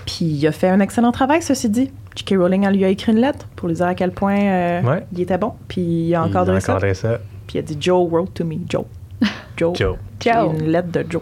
Puis 0.05 0.25
il 0.25 0.47
a 0.47 0.51
fait 0.51 0.69
un 0.69 0.79
excellent 0.79 1.11
travail, 1.11 1.41
ceci 1.41 1.69
dit. 1.69 1.91
J.K. 2.15 2.35
Rowling 2.37 2.65
elle 2.65 2.75
lui 2.75 2.85
a 2.85 2.89
écrit 2.89 3.11
une 3.11 3.19
lettre 3.19 3.47
pour 3.55 3.67
lui 3.67 3.75
dire 3.75 3.85
à 3.85 3.95
quel 3.95 4.11
point 4.11 4.39
euh, 4.39 4.81
Ouais. 4.81 5.05
il 5.13 5.21
était 5.21 5.37
bon. 5.37 5.53
Puis 5.67 5.81
il 5.81 6.15
a 6.15 6.23
encadré 6.23 6.53
il 6.55 6.57
a 6.57 6.59
ça. 6.61 6.71
encadré 6.73 6.93
ça. 6.93 7.19
Puis 7.47 7.57
il 7.57 7.59
a 7.59 7.61
dit 7.61 7.77
Joe 7.79 8.09
wrote 8.09 8.33
to 8.33 8.43
me. 8.45 8.55
Joe. 8.67 8.83
Joe. 9.59 9.75
Joe. 9.77 9.97
Joe. 10.19 10.53
Une 10.59 10.67
lettre 10.71 10.91
de 10.91 11.05
Joe. 11.09 11.21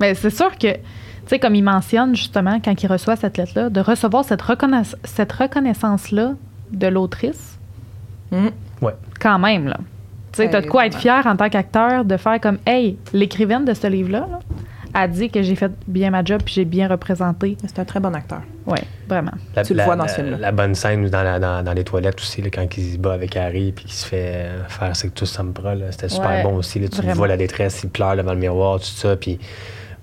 Mais 0.00 0.14
c'est 0.14 0.30
sûr 0.30 0.50
que, 0.52 0.72
tu 0.72 0.78
sais, 1.26 1.38
comme 1.38 1.54
il 1.54 1.62
mentionne 1.62 2.14
justement 2.16 2.58
quand 2.60 2.82
il 2.82 2.86
reçoit 2.86 3.16
cette 3.16 3.36
lettre-là, 3.36 3.70
de 3.70 3.80
recevoir 3.80 4.24
cette, 4.24 4.42
reconnaiss- 4.42 4.96
cette 5.04 5.32
reconnaissance-là 5.32 6.32
de 6.72 6.86
l'autrice, 6.86 7.58
Mm. 8.32 8.48
quand 9.20 9.38
même, 9.40 9.66
là. 9.66 9.76
Tu 10.32 10.36
sais, 10.36 10.48
t'as 10.50 10.60
de 10.60 10.66
quoi 10.68 10.86
être 10.86 10.96
fier 10.96 11.26
en 11.26 11.34
tant 11.36 11.48
qu'acteur 11.48 12.04
de 12.04 12.16
faire 12.16 12.40
comme, 12.40 12.58
hey, 12.64 12.96
l'écrivaine 13.12 13.64
de 13.64 13.74
ce 13.74 13.88
livre-là, 13.88 14.28
là, 14.30 14.38
a 14.94 15.06
dit 15.08 15.30
que 15.30 15.42
j'ai 15.42 15.54
fait 15.54 15.72
bien 15.86 16.10
ma 16.10 16.24
job 16.24 16.40
puis 16.44 16.54
j'ai 16.54 16.64
bien 16.64 16.88
représenté. 16.88 17.56
C'est 17.66 17.78
un 17.78 17.84
très 17.84 18.00
bon 18.00 18.14
acteur. 18.14 18.42
Ouais, 18.66 18.82
vraiment. 19.08 19.32
La, 19.54 19.64
Tu 19.64 19.72
le 19.72 19.78
la- 19.78 19.84
vois 19.84 19.96
dans 19.96 20.08
ce 20.08 20.14
film-là. 20.16 20.36
La 20.38 20.52
bonne 20.52 20.74
scène 20.74 21.08
dans, 21.08 21.22
la- 21.22 21.38
dans, 21.38 21.64
dans 21.64 21.72
les 21.72 21.84
toilettes 21.84 22.20
aussi, 22.20 22.42
là, 22.42 22.48
quand 22.52 22.66
il 22.76 22.92
se 22.92 22.98
bat 22.98 23.12
avec 23.12 23.36
Harry 23.36 23.72
puis 23.72 23.84
qu'il 23.86 23.94
se 23.94 24.06
fait 24.06 24.48
faire 24.68 24.94
Sectus 24.96 25.30
Sempra, 25.30 25.74
là, 25.74 25.86
c'était 25.92 26.08
super 26.08 26.28
Ouais, 26.30 26.42
bon 26.42 26.56
aussi. 26.56 26.78
Là, 26.80 26.88
tu 26.88 27.00
vois 27.02 27.28
la 27.28 27.36
détresse, 27.36 27.80
il 27.84 27.90
pleure 27.90 28.16
devant 28.16 28.32
le 28.34 28.38
miroir, 28.40 28.78
tout 28.80 28.86
ça. 28.86 29.16
Puis 29.16 29.38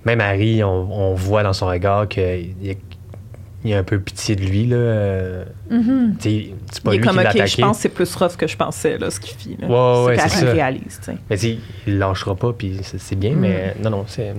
même 0.05 0.22
Harry, 0.22 0.64
on, 0.64 0.69
on 1.11 1.14
voit 1.15 1.43
dans 1.43 1.53
son 1.53 1.68
regard 1.68 2.07
qu'il 2.07 2.55
y 2.61 2.72
a, 2.72 2.73
il 3.64 3.72
y 3.72 3.73
a 3.73 3.80
un 3.80 3.84
peu 3.84 3.99
pitié 3.99 4.35
de 4.35 4.43
lui. 4.45 4.68
Là, 4.68 5.43
tu 5.69 5.76
sais, 6.19 6.53
c'est 6.72 6.84
pas 6.84 6.91
il 6.91 6.95
est 6.95 6.97
lui 6.99 7.07
comme, 7.07 7.18
qui 7.18 7.38
l'a 7.38 7.45
je 7.45 7.57
pense 7.57 7.77
que 7.77 7.81
c'est 7.81 7.89
plus 7.89 8.15
rough 8.15 8.35
que 8.38 8.47
je 8.47 8.55
pensais, 8.55 8.97
là, 8.97 9.09
ce 9.11 9.19
qu'il 9.19 9.35
fit. 9.38 9.57
Là. 9.59 9.68
Ouais, 9.68 10.05
ouais, 10.05 10.18
c'est 10.19 10.30
ça. 10.30 10.51
réalise, 10.51 10.99
tu 10.99 11.11
sais. 11.11 11.18
Mais 11.30 11.35
tu 11.38 11.47
sais, 11.47 11.57
il 11.88 11.97
lâchera 11.97 12.35
pas, 12.35 12.53
puis 12.53 12.80
c'est 12.84 12.99
c'est 12.99 13.15
bien, 13.15 13.31
Mm. 13.31 13.39
mais 13.39 13.76
non, 13.84 13.89
non, 13.89 14.05
c'est. 14.07 14.34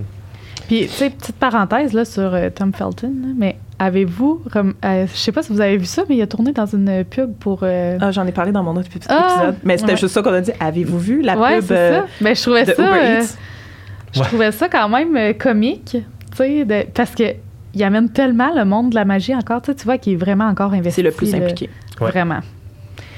Puis, 0.69 0.81
tu 0.83 0.93
sais, 0.93 1.09
petite 1.09 1.35
parenthèse 1.35 1.91
là, 1.93 2.05
sur 2.05 2.33
euh, 2.33 2.49
Tom 2.53 2.71
Felton, 2.73 3.07
là, 3.21 3.27
mais 3.37 3.57
avez-vous, 3.79 4.43
rem- 4.53 4.75
euh, 4.85 5.05
je 5.11 5.17
sais 5.17 5.31
pas 5.31 5.41
si 5.43 5.51
vous 5.51 5.59
avez 5.61 5.75
vu 5.77 5.85
ça, 5.85 6.03
mais 6.07 6.15
il 6.15 6.21
a 6.21 6.27
tourné 6.27 6.51
dans 6.53 6.65
une 6.67 7.03
pub 7.03 7.33
pour. 7.39 7.61
euh, 7.63 7.97
Ah, 7.99 8.11
j'en 8.11 8.25
ai 8.27 8.31
parlé 8.31 8.51
dans 8.51 8.63
mon 8.63 8.75
autre 8.77 8.87
Ah, 9.09 9.33
épisode. 9.35 9.55
Mais 9.63 9.77
c'était 9.77 9.93
ouais. 9.93 9.97
juste 9.97 10.13
ça 10.13 10.21
qu'on 10.21 10.31
a 10.33 10.41
dit. 10.41 10.51
Avez-vous 10.59 10.99
vu 10.99 11.21
la 11.21 11.37
ouais, 11.37 11.55
pub 11.57 11.65
c'est 11.65 11.75
euh, 11.77 11.99
ça. 12.01 12.07
Mais 12.21 12.35
je 12.35 12.41
trouvais 12.43 12.65
de 12.65 12.73
ça. 12.73 12.81
Uber 12.83 12.99
euh, 13.03 13.19
Eats? 13.21 13.35
Je 14.13 14.19
Ouais. 14.19 14.25
trouvais 14.27 14.51
ça 14.51 14.69
quand 14.69 14.89
même 14.89 15.17
euh, 15.17 15.33
comique, 15.33 15.97
tu 15.97 16.03
sais, 16.37 16.87
parce 16.93 17.15
que 17.15 17.23
il 17.73 17.83
amène 17.83 18.09
tellement 18.09 18.51
le 18.55 18.63
monde 18.65 18.91
de 18.91 18.95
la 18.95 19.05
magie 19.05 19.35
encore, 19.35 19.61
tu 19.61 19.71
sais, 19.71 19.75
tu 19.75 19.85
vois 19.85 19.97
qu'il 19.97 20.13
est 20.13 20.17
vraiment 20.17 20.45
encore 20.47 20.73
investi. 20.73 20.95
C'est 21.01 21.03
le 21.03 21.11
plus 21.11 21.33
impliqué. 21.35 21.69
Ouais. 22.01 22.09
Vraiment. 22.09 22.39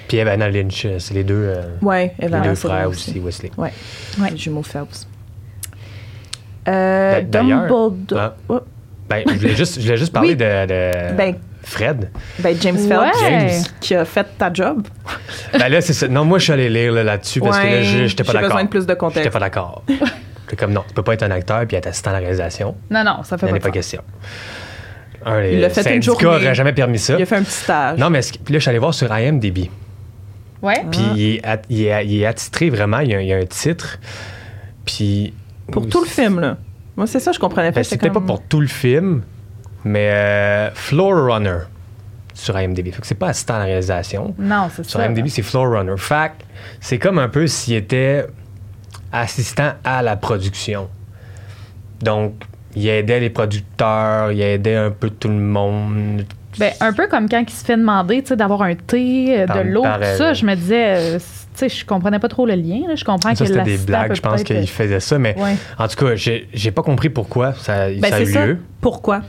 Puis 0.10 0.18
Evan 0.18 0.40
Lynch, 0.40 0.86
c'est 1.00 1.14
les 1.14 1.24
deux, 1.24 1.36
euh, 1.36 1.62
Ouais, 1.82 2.14
les 2.20 2.26
Evan 2.26 2.42
deux 2.42 2.56
frères 2.56 2.90
aussi, 2.90 3.18
Wesley. 3.20 3.52
Ouais. 3.58 3.72
Ouais. 4.20 4.32
Les 4.32 4.38
jumeaux 4.38 4.64
Phelps. 4.64 5.08
Euh, 6.68 7.22
Dumbledore. 7.22 7.94
ah. 8.16 8.34
Oh, 8.50 8.60
Ben, 9.10 9.24
je 9.28 9.34
voulais 9.34 9.56
juste, 9.56 9.76
je 9.80 9.86
voulais 9.86 9.98
juste 9.98 10.14
parler 10.14 10.30
Oui. 10.30 10.36
de, 10.36 10.66
de 10.68 11.16
Ben, 11.16 11.36
Fred. 11.64 12.10
ben, 12.40 12.56
James 12.62 12.78
Phelps, 12.78 13.00
Ouais. 13.22 13.30
James. 13.30 13.64
qui 13.80 13.96
a 13.96 14.06
fait 14.06 14.26
ta 14.38 14.52
job. 14.54 14.88
Ben 15.54 15.70
là, 15.70 15.82
c'est 15.82 15.94
ça. 15.94 16.08
Non, 16.08 16.24
moi, 16.26 16.38
je 16.40 16.44
suis 16.46 16.54
allé 16.54 16.70
lire 16.70 16.92
là, 16.94 17.04
là-dessus 17.04 17.40
parce 17.42 17.60
que 17.60 17.66
là, 17.66 17.82
j'étais 17.82 18.24
pas 18.24 18.32
j'ai 18.32 18.34
d'accord. 18.34 18.50
besoin 18.50 18.64
de 18.64 18.70
plus 18.70 18.80
de 18.86 18.92
J'étais 18.92 18.98
contexte. 19.00 19.32
pas 19.32 19.40
d'accord. 19.40 19.84
J'étais 19.88 20.56
comme, 20.56 20.74
non, 20.74 20.84
tu 20.88 20.94
peux 20.94 21.04
pas 21.04 21.14
être 21.14 21.24
un 21.24 21.32
acteur 21.32 21.66
puis 21.68 21.78
être 21.78 21.88
assistant 21.88 22.12
à 22.12 22.14
la 22.14 22.20
réalisation. 22.20 22.76
Non, 22.90 23.04
non, 23.04 23.24
ça 23.24 23.36
Il 23.36 23.40
fait 23.40 23.48
pas, 23.50 23.56
a 23.56 23.60
pas 23.60 23.72
question. 23.72 24.02
Un, 25.26 25.44
Il 25.44 25.60
l'a 25.62 25.70
fait 25.70 25.96
une 25.96 26.02
journée. 26.02 26.24
n'auraient 26.24 26.56
jamais 26.56 26.74
permis 26.74 26.98
ça. 27.00 27.16
Il 27.18 27.22
a 27.22 27.26
fait 27.26 27.36
un 27.38 27.44
petit 27.44 27.52
stage. 27.52 27.98
Non, 28.00 28.10
mais 28.10 28.20
là, 28.22 28.28
je 28.50 28.58
suis 28.60 28.70
allé 28.70 28.80
voir 28.80 28.94
sur 28.94 29.12
IMDb. 29.16 29.70
Ouais. 30.62 30.84
Puis 30.92 31.02
il, 31.16 31.36
est 31.36 31.46
at- 31.46 31.62
il 31.70 31.86
est, 31.86 32.06
il 32.06 32.22
est 32.22 32.26
attitré 32.26 32.70
vraiment. 32.70 33.00
Il 33.00 33.10
y, 33.12 33.16
a, 33.16 33.22
il 33.22 33.28
y 33.28 33.34
a 33.34 33.38
un 33.38 33.46
titre. 33.46 34.00
Puis. 34.86 35.34
Pour 35.72 35.88
tout 35.88 36.02
le 36.02 36.08
film, 36.10 36.40
là. 36.40 36.58
Moi, 36.98 37.08
c'est 37.08 37.20
ça, 37.20 37.32
je 37.32 37.40
comprenais 37.40 37.72
pas. 37.72 37.76
Ben, 37.80 37.84
C'était 37.84 38.10
comme- 38.10 38.22
pas 38.26 38.34
pour 38.34 38.42
tout 38.44 38.60
le 38.62 38.68
film, 38.68 39.24
mais 39.84 40.10
euh, 40.12 40.72
Floor 40.74 41.34
Runner 41.34 41.60
sur 42.34 42.58
IMDb. 42.60 42.92
Fait 42.92 43.02
que 43.02 43.08
c'est 43.08 43.16
pas 43.16 43.28
assistant 43.30 43.56
à 43.56 43.60
la 43.60 43.66
réalisation. 43.66 44.36
Non, 44.38 44.68
c'est 44.76 44.84
Sur 44.84 45.00
ça. 45.00 45.06
IMDb, 45.06 45.28
c'est 45.28 45.42
Floor 45.42 45.70
Runner. 45.72 45.96
Fait 45.98 46.32
c'est 46.80 47.00
comme 47.00 47.20
un 47.20 47.30
peu 47.30 47.48
s'il 47.48 47.76
était 47.76 48.26
assistant 49.12 49.74
à 49.84 50.02
la 50.02 50.16
production. 50.18 50.90
Donc, 52.02 52.34
il 52.76 52.88
aidait 52.88 53.20
les 53.20 53.30
producteurs, 53.30 54.32
il 54.32 54.42
aidait 54.42 54.76
un 54.76 54.92
peu 54.92 55.10
tout 55.10 55.28
le 55.28 55.34
monde. 55.36 56.24
Ben, 56.60 56.72
un 56.82 56.94
peu 56.94 57.08
comme 57.08 57.30
quand 57.30 57.42
il 57.42 57.50
se 57.54 57.64
fait 57.64 57.78
demander, 57.78 58.22
tu 58.22 58.30
sais, 58.30 58.36
d'avoir 58.36 58.62
un 58.64 58.76
thé, 58.76 59.42
euh, 59.42 59.46
de 59.48 59.70
l'eau, 59.70 59.84
tout 59.84 60.18
ça, 60.18 60.34
je 60.34 60.46
me 60.46 60.56
disais, 60.56 61.16
euh, 61.16 61.20
sais, 61.56 61.70
je 61.70 61.86
comprenais 61.86 62.20
pas 62.20 62.28
trop 62.28 62.46
le 62.46 62.56
lien. 62.56 62.82
là. 62.88 62.96
Je 62.96 63.04
comprends 63.04 63.34
Ça, 63.36 63.46
que 63.46 63.52
c'était 63.52 63.64
des 63.64 63.78
blagues, 63.78 64.16
je 64.16 64.22
pense 64.22 64.44
qu'il 64.44 64.68
faisait 64.68 65.00
ça, 65.00 65.18
mais 65.20 65.36
Ouais. 65.40 65.56
en 65.78 65.88
tout 65.88 65.96
cas, 66.06 66.16
j'ai 66.16 66.48
j'ai 66.54 66.72
pas 66.72 66.82
compris 66.84 67.10
pourquoi 67.10 67.54
ça, 67.54 67.88
Ben, 67.90 68.02
ça 68.10 68.16
a 68.16 68.22
eu 68.22 68.26
c'est 68.26 68.32
ça. 68.34 68.46
lieu. 68.46 68.58
Pourquoi? 68.80 69.22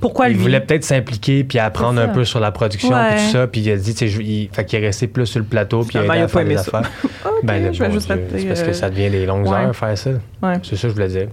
Pourquoi 0.00 0.28
il 0.28 0.34
lui? 0.34 0.42
voulait 0.42 0.60
peut-être 0.60 0.82
s'impliquer 0.82 1.44
puis 1.44 1.60
apprendre 1.60 2.00
un 2.00 2.08
peu 2.08 2.24
sur 2.24 2.40
la 2.40 2.50
production 2.50 2.90
Ouais. 2.90 3.14
puis 3.14 3.24
tout 3.24 3.30
ça 3.30 3.46
puis 3.46 3.60
il 3.60 3.70
a 3.70 3.76
dit 3.76 3.94
tu 3.94 4.08
sais 4.10 4.22
il 4.24 4.48
fait 4.52 4.64
qu'il 4.64 4.82
est 4.82 4.86
resté 4.86 5.06
plus 5.06 5.26
sur 5.26 5.38
le 5.38 5.44
plateau 5.44 5.84
puis 5.84 5.92
il 5.96 5.98
a 6.10 6.14
aidé 6.16 6.24
à 6.24 6.28
faire 6.28 6.44
des 6.44 6.56
ça. 6.56 6.78
affaires. 6.78 6.90
OK, 7.24 7.44
ben 7.44 7.72
je 7.72 7.84
vais 7.84 7.92
juste 7.92 8.08
c'est 8.08 8.46
parce 8.48 8.60
euh, 8.62 8.66
que 8.66 8.72
ça 8.72 8.90
devient 8.90 9.10
des 9.10 9.26
longues 9.26 9.46
ouais. 9.46 9.54
heures 9.66 9.76
faire 9.76 9.96
ça. 9.96 10.10
Ouais. 10.42 10.54
C'est 10.64 10.74
ça 10.74 10.82
que 10.82 10.88
je 10.88 10.94
voulais 10.94 11.06
dire. 11.08 11.28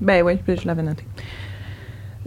Ben 0.00 0.22
oui, 0.22 0.38
je 0.46 0.66
l'avais 0.66 0.82
noté. 0.82 1.04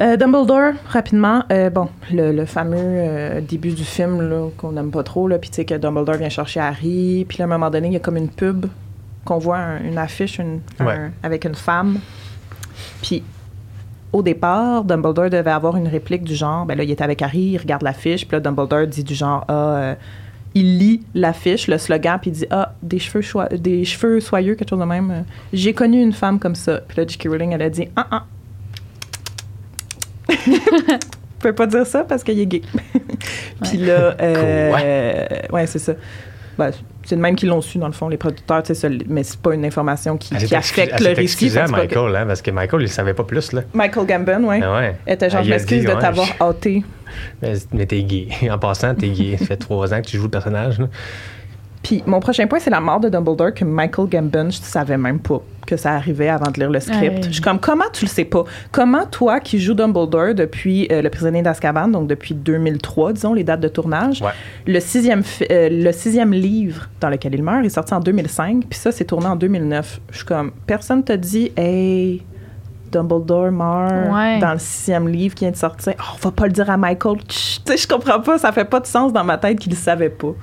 Euh, 0.02 0.18
Dumbledore, 0.18 0.74
rapidement, 0.88 1.44
euh, 1.52 1.70
bon, 1.70 1.88
le, 2.12 2.32
le 2.32 2.46
fameux 2.46 2.76
euh, 2.80 3.40
début 3.42 3.72
du 3.72 3.84
film 3.84 4.50
qu'on 4.58 4.72
n'aime 4.72 4.90
pas 4.90 5.04
trop, 5.04 5.28
puis 5.40 5.50
tu 5.52 5.58
sais 5.58 5.66
que 5.66 5.76
Dumbledore 5.76 6.16
vient 6.16 6.30
chercher 6.30 6.60
Harry, 6.60 7.24
puis 7.30 7.40
à 7.42 7.46
un 7.46 7.48
moment 7.48 7.70
donné, 7.70 7.88
il 7.88 7.94
y 7.94 7.98
a 7.98 8.00
comme 8.00 8.18
une 8.18 8.30
pub 8.30 8.66
qu'on 9.26 9.38
voit, 9.38 9.58
un- 9.60 9.84
une 9.84 10.00
affiche 10.00 10.40
une- 10.40 10.62
un- 10.80 10.86
Ouais. 10.86 11.12
avec 11.22 11.46
une 11.46 11.54
femme. 11.54 12.00
Puis 13.04 13.22
au 14.12 14.24
départ, 14.24 14.84
Dumbledore 14.86 15.30
devait 15.30 15.52
avoir 15.52 15.78
une 15.78 15.88
réplique 15.88 16.24
du 16.24 16.34
genre, 16.34 16.66
ben 16.66 16.76
là, 16.76 16.84
il 16.84 16.90
est 16.90 17.02
avec 17.02 17.22
Harry, 17.22 17.40
il 17.54 17.58
regarde 17.60 17.84
l'affiche, 17.84 18.28
puis 18.28 18.36
là, 18.36 18.40
Dumbledore 18.40 18.88
dit 18.88 19.04
du 19.04 19.14
genre, 19.14 19.46
ah, 19.50 19.94
il 20.56 20.80
lit 20.80 21.04
l'affiche, 21.14 21.68
le 21.68 21.78
slogan, 21.78 22.18
puis 22.20 22.32
il 22.32 22.34
dit 22.34 22.46
Ah, 22.50 22.74
des 22.82 22.98
cheveux, 23.00 23.22
des 23.58 23.86
cheveux 23.86 24.20
soyeux, 24.20 24.56
quelque 24.56 24.70
chose 24.72 24.80
de 24.80 24.84
même. 24.86 25.24
J'ai 25.54 25.74
connu 25.74 26.02
une 26.02 26.12
femme 26.12 26.40
comme 26.40 26.56
ça. 26.56 26.80
Puis 26.88 26.98
là, 26.98 27.06
J.K. 27.08 27.28
Rowling, 27.30 27.52
elle 27.54 27.62
a 27.62 27.70
dit 27.70 27.88
Ah, 27.96 28.08
ah. 28.12 28.24
Je 31.42 31.48
peux 31.50 31.54
pas 31.54 31.66
dire 31.66 31.88
ça 31.88 32.04
parce 32.04 32.24
qu'il 32.24 32.40
est 32.40 32.46
gay. 32.46 32.62
puis 33.64 33.78
là, 33.78 34.16
euh, 34.22 35.28
ouais, 35.52 35.66
c'est 35.68 35.80
ça. 35.80 35.94
Ben, 36.58 36.70
C'est 37.04 37.16
de 37.16 37.22
même 37.22 37.36
qu'ils 37.36 37.50
l'ont 37.50 37.62
su, 37.62 37.80
dans 37.80 37.88
le 37.88 37.94
fond, 37.94 38.10
les 38.10 38.18
producteurs, 38.18 38.62
ça- 38.64 38.88
mais 39.08 39.24
c'est 39.24 39.40
pas 39.40 39.56
une 39.56 39.66
information 39.66 40.18
qui, 40.18 40.36
Elle 40.36 40.44
qui 40.46 40.56
affecte 40.56 40.94
elle 41.00 41.04
le 41.08 41.14
récit. 41.16 41.46
que 41.48 41.52
c'est 41.52 41.68
Michael, 41.72 42.16
hein, 42.16 42.26
parce 42.28 42.44
que 42.44 42.52
Michael, 42.52 42.84
il 42.84 42.90
savait 42.90 43.16
pas 43.16 43.24
plus, 43.24 43.54
là. 43.54 43.62
Michael 43.74 44.06
Gambon, 44.06 44.44
ouais. 44.50 44.60
Ah 44.64 44.76
ouais. 44.78 44.96
était 45.08 45.30
genre, 45.32 45.40
Ah, 45.42 45.44
je 45.46 45.50
m'excuse 45.50 45.84
de 45.84 45.90
ouais, 45.90 46.00
t'avoir 46.00 46.28
je- 46.28 46.44
hâté. 46.44 46.84
Mais, 47.42 47.54
mais 47.74 47.86
t'es 47.88 48.04
gay. 48.04 48.28
En 48.52 48.60
passant, 48.60 48.94
t'es 48.94 49.10
gay. 49.10 49.38
Ça 49.40 49.46
fait 49.48 49.58
trois 49.58 49.92
ans 49.96 50.02
que 50.02 50.08
tu 50.08 50.18
joues 50.18 50.26
le 50.26 50.30
personnage, 50.30 50.78
là. 50.78 50.88
Puis 51.84 52.04
mon 52.06 52.20
prochain 52.20 52.46
point, 52.48 52.60
c'est 52.60 52.70
la 52.70 52.80
mort 52.80 53.00
de 53.00 53.10
Dumbledore 53.10 53.54
que 53.54 53.66
Michael 53.66 54.08
Gambon, 54.08 54.50
je 54.52 54.58
savais 54.62 54.98
même 54.98 55.20
pas 55.20 55.42
que 55.66 55.78
ça 55.78 55.94
arrivait 55.94 56.28
avant 56.30 56.52
de 56.52 56.60
lire 56.60 56.70
le 56.70 56.80
script. 56.80 57.16
Ouais. 57.18 57.24
Je 57.24 57.32
suis 57.34 57.42
comme, 57.42 57.60
comment 57.60 57.86
tu 57.94 58.06
le 58.06 58.10
sais 58.10 58.26
pas? 58.26 58.44
Comment 58.72 59.06
toi 59.06 59.40
qui 59.40 59.60
joues 59.60 59.74
Dumbledore 59.74 60.36
depuis 60.36 60.88
euh, 60.92 61.02
Le 61.02 61.10
prisonnier 61.10 61.42
d'Azkaban, 61.42 61.88
donc 61.88 62.08
depuis 62.08 62.34
2003, 62.36 63.14
disons, 63.14 63.34
les 63.34 63.44
dates 63.44 63.62
de 63.62 63.68
tournage, 63.68 64.22
Ouais. 64.22 64.32
le, 64.68 64.80
sixième 64.80 65.24
euh, 65.50 65.70
le 65.72 65.92
sixième 65.92 66.34
livre 66.34 66.88
dans 67.00 67.10
lequel 67.10 67.34
il 67.36 67.42
meurt 67.44 67.66
est 67.66 67.70
sorti 67.70 67.94
en 67.94 68.00
2005, 68.00 68.66
puis 68.70 68.78
ça, 68.78 68.92
c'est 68.92 69.06
tourné 69.06 69.28
en 69.28 69.36
2009. 69.36 70.02
Je 70.12 70.18
suis 70.18 70.26
comme, 70.26 70.52
personne 70.68 71.04
t'a 71.04 71.18
dit, 71.18 71.52
hey, 71.58 72.22
Dumbledore 72.92 73.52
meurt 73.52 74.12
Ouais. 74.14 74.40
dans 74.40 74.54
le 74.54 74.60
sixième 74.60 75.08
livre 75.08 75.34
qui 75.36 75.46
vient 75.46 75.52
de 75.52 75.56
sortir. 75.58 75.94
Oh, 76.00 76.04
on 76.16 76.18
va 76.26 76.32
pas 76.32 76.46
le 76.46 76.52
dire 76.52 76.70
à 76.70 76.78
Michael. 76.78 77.18
Tu 77.28 77.38
sais, 77.66 77.78
je 77.78 77.88
comprends 77.88 78.20
pas, 78.20 78.38
ça 78.38 78.52
fait 78.52 78.66
pas 78.66 78.80
de 78.82 78.88
sens 78.88 79.14
dans 79.14 79.24
ma 79.24 79.38
tête 79.38 79.58
qu'il 79.60 79.72
le 79.72 79.78
savait 79.78 80.10
pas. 80.10 80.34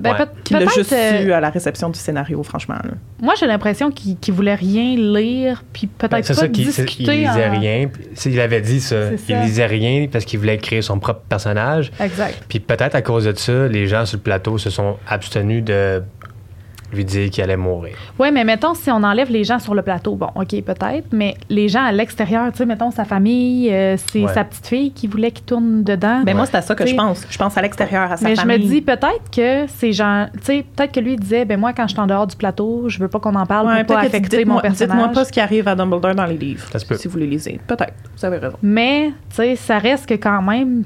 Ben, 0.00 0.12
Ouais. 0.12 0.18
peut- 0.18 0.28
Qu'il 0.44 0.56
l'a 0.58 0.66
juste 0.66 0.92
euh, 0.92 1.22
su 1.22 1.32
à 1.32 1.40
la 1.40 1.50
réception 1.50 1.90
du 1.90 1.98
scénario, 1.98 2.42
franchement. 2.42 2.76
là. 2.82 2.90
Moi, 3.20 3.34
j'ai 3.38 3.46
l'impression 3.46 3.90
qu'il 3.90 4.16
qu'il 4.18 4.34
voulait 4.34 4.54
rien 4.54 4.96
lire, 4.96 5.62
puis 5.72 5.86
peut-être 5.86 6.10
Ben, 6.12 6.22
c'est 6.22 6.34
pas 6.34 6.40
ça 6.40 6.48
qu'il 6.48 6.72
c'est- 6.72 6.84
discuter. 6.84 7.12
il 7.14 7.18
lisait 7.28 7.46
en- 7.48 7.58
rien. 7.60 7.88
Il 8.26 8.40
avait 8.40 8.60
dit 8.60 8.80
ça. 8.80 8.96
Il 9.28 9.36
lisait 9.40 9.66
rien 9.66 10.06
parce 10.10 10.24
qu'il 10.24 10.38
voulait 10.38 10.58
créer 10.58 10.82
son 10.82 10.98
propre 10.98 11.20
personnage. 11.28 11.92
Exact. 12.00 12.42
Puis 12.48 12.60
peut-être 12.60 12.94
à 12.94 13.02
cause 13.02 13.24
de 13.24 13.34
ça, 13.36 13.68
les 13.68 13.86
gens 13.86 14.06
sur 14.06 14.16
le 14.18 14.22
plateau 14.22 14.58
se 14.58 14.70
sont 14.70 14.96
abstenus 15.06 15.62
de 15.64 16.02
lui 16.92 17.04
dire 17.04 17.30
qu'il 17.30 17.42
allait 17.44 17.56
mourir. 17.56 17.94
Oui, 18.18 18.28
mais 18.32 18.44
mettons, 18.44 18.74
si 18.74 18.90
on 18.90 19.02
enlève 19.02 19.30
les 19.30 19.44
gens 19.44 19.58
sur 19.58 19.74
le 19.74 19.82
plateau, 19.82 20.16
bon, 20.16 20.28
OK, 20.34 20.48
peut-être, 20.62 21.06
mais 21.12 21.34
les 21.48 21.68
gens 21.68 21.84
à 21.84 21.92
l'extérieur, 21.92 22.50
tu 22.52 22.58
sais, 22.58 22.66
mettons 22.66 22.90
sa 22.90 23.04
famille, 23.04 23.72
euh, 23.72 23.96
c'est 24.10 24.24
Ouais. 24.24 24.32
sa 24.34 24.44
petite 24.44 24.66
fille 24.66 24.90
qui 24.92 25.06
voulait 25.06 25.30
qu'il 25.30 25.44
tourne 25.44 25.82
dedans. 25.84 26.22
Ben 26.24 26.36
moi, 26.36 26.46
c'est 26.46 26.56
à 26.56 26.62
ça 26.62 26.74
que 26.74 26.86
je 26.86 26.94
pense. 26.94 27.24
Je 27.30 27.38
pense 27.38 27.56
à 27.56 27.62
l'extérieur, 27.62 28.10
à 28.12 28.16
sa 28.16 28.24
mais 28.28 28.34
je 28.34 28.40
famille. 28.40 28.58
me 28.58 28.64
dis 28.64 28.80
peut-être 28.80 29.30
que 29.34 29.66
ces 29.68 29.92
gens, 29.92 30.26
tu 30.34 30.40
sais, 30.42 30.64
peut-être 30.76 30.92
que 30.92 31.00
lui 31.00 31.12
il 31.14 31.20
disait, 31.20 31.44
ben 31.44 31.58
moi, 31.58 31.72
quand 31.72 31.84
je 31.86 31.92
suis 31.92 32.00
en 32.00 32.06
dehors 32.06 32.26
du 32.26 32.36
plateau, 32.36 32.88
je 32.88 32.98
veux 32.98 33.08
pas 33.08 33.20
qu'on 33.20 33.34
en 33.34 33.46
parle 33.46 33.66
Ouais, 33.68 33.84
pour 33.84 33.96
pas 33.96 34.02
affecter 34.02 34.38
dites-moi- 34.38 34.56
mon 34.56 34.60
personnage. 34.60 34.96
Dites-moi 34.96 35.12
pas 35.14 35.24
ce 35.24 35.32
qui 35.32 35.40
arrive 35.40 35.68
à 35.68 35.74
Dumbledore 35.74 36.14
dans 36.14 36.26
les 36.26 36.36
livres, 36.36 36.66
Ça 36.72 36.78
se 36.78 36.86
peut. 36.86 36.96
si 36.96 37.08
vous 37.08 37.18
les 37.18 37.26
lisez. 37.26 37.60
Peut-être, 37.66 37.94
vous 38.16 38.24
avez 38.24 38.38
raison. 38.38 38.56
Mais, 38.62 39.08
tu 39.30 39.36
sais, 39.36 39.56
ça 39.56 39.78
reste 39.78 40.06
que 40.06 40.14
quand 40.14 40.42
même, 40.42 40.84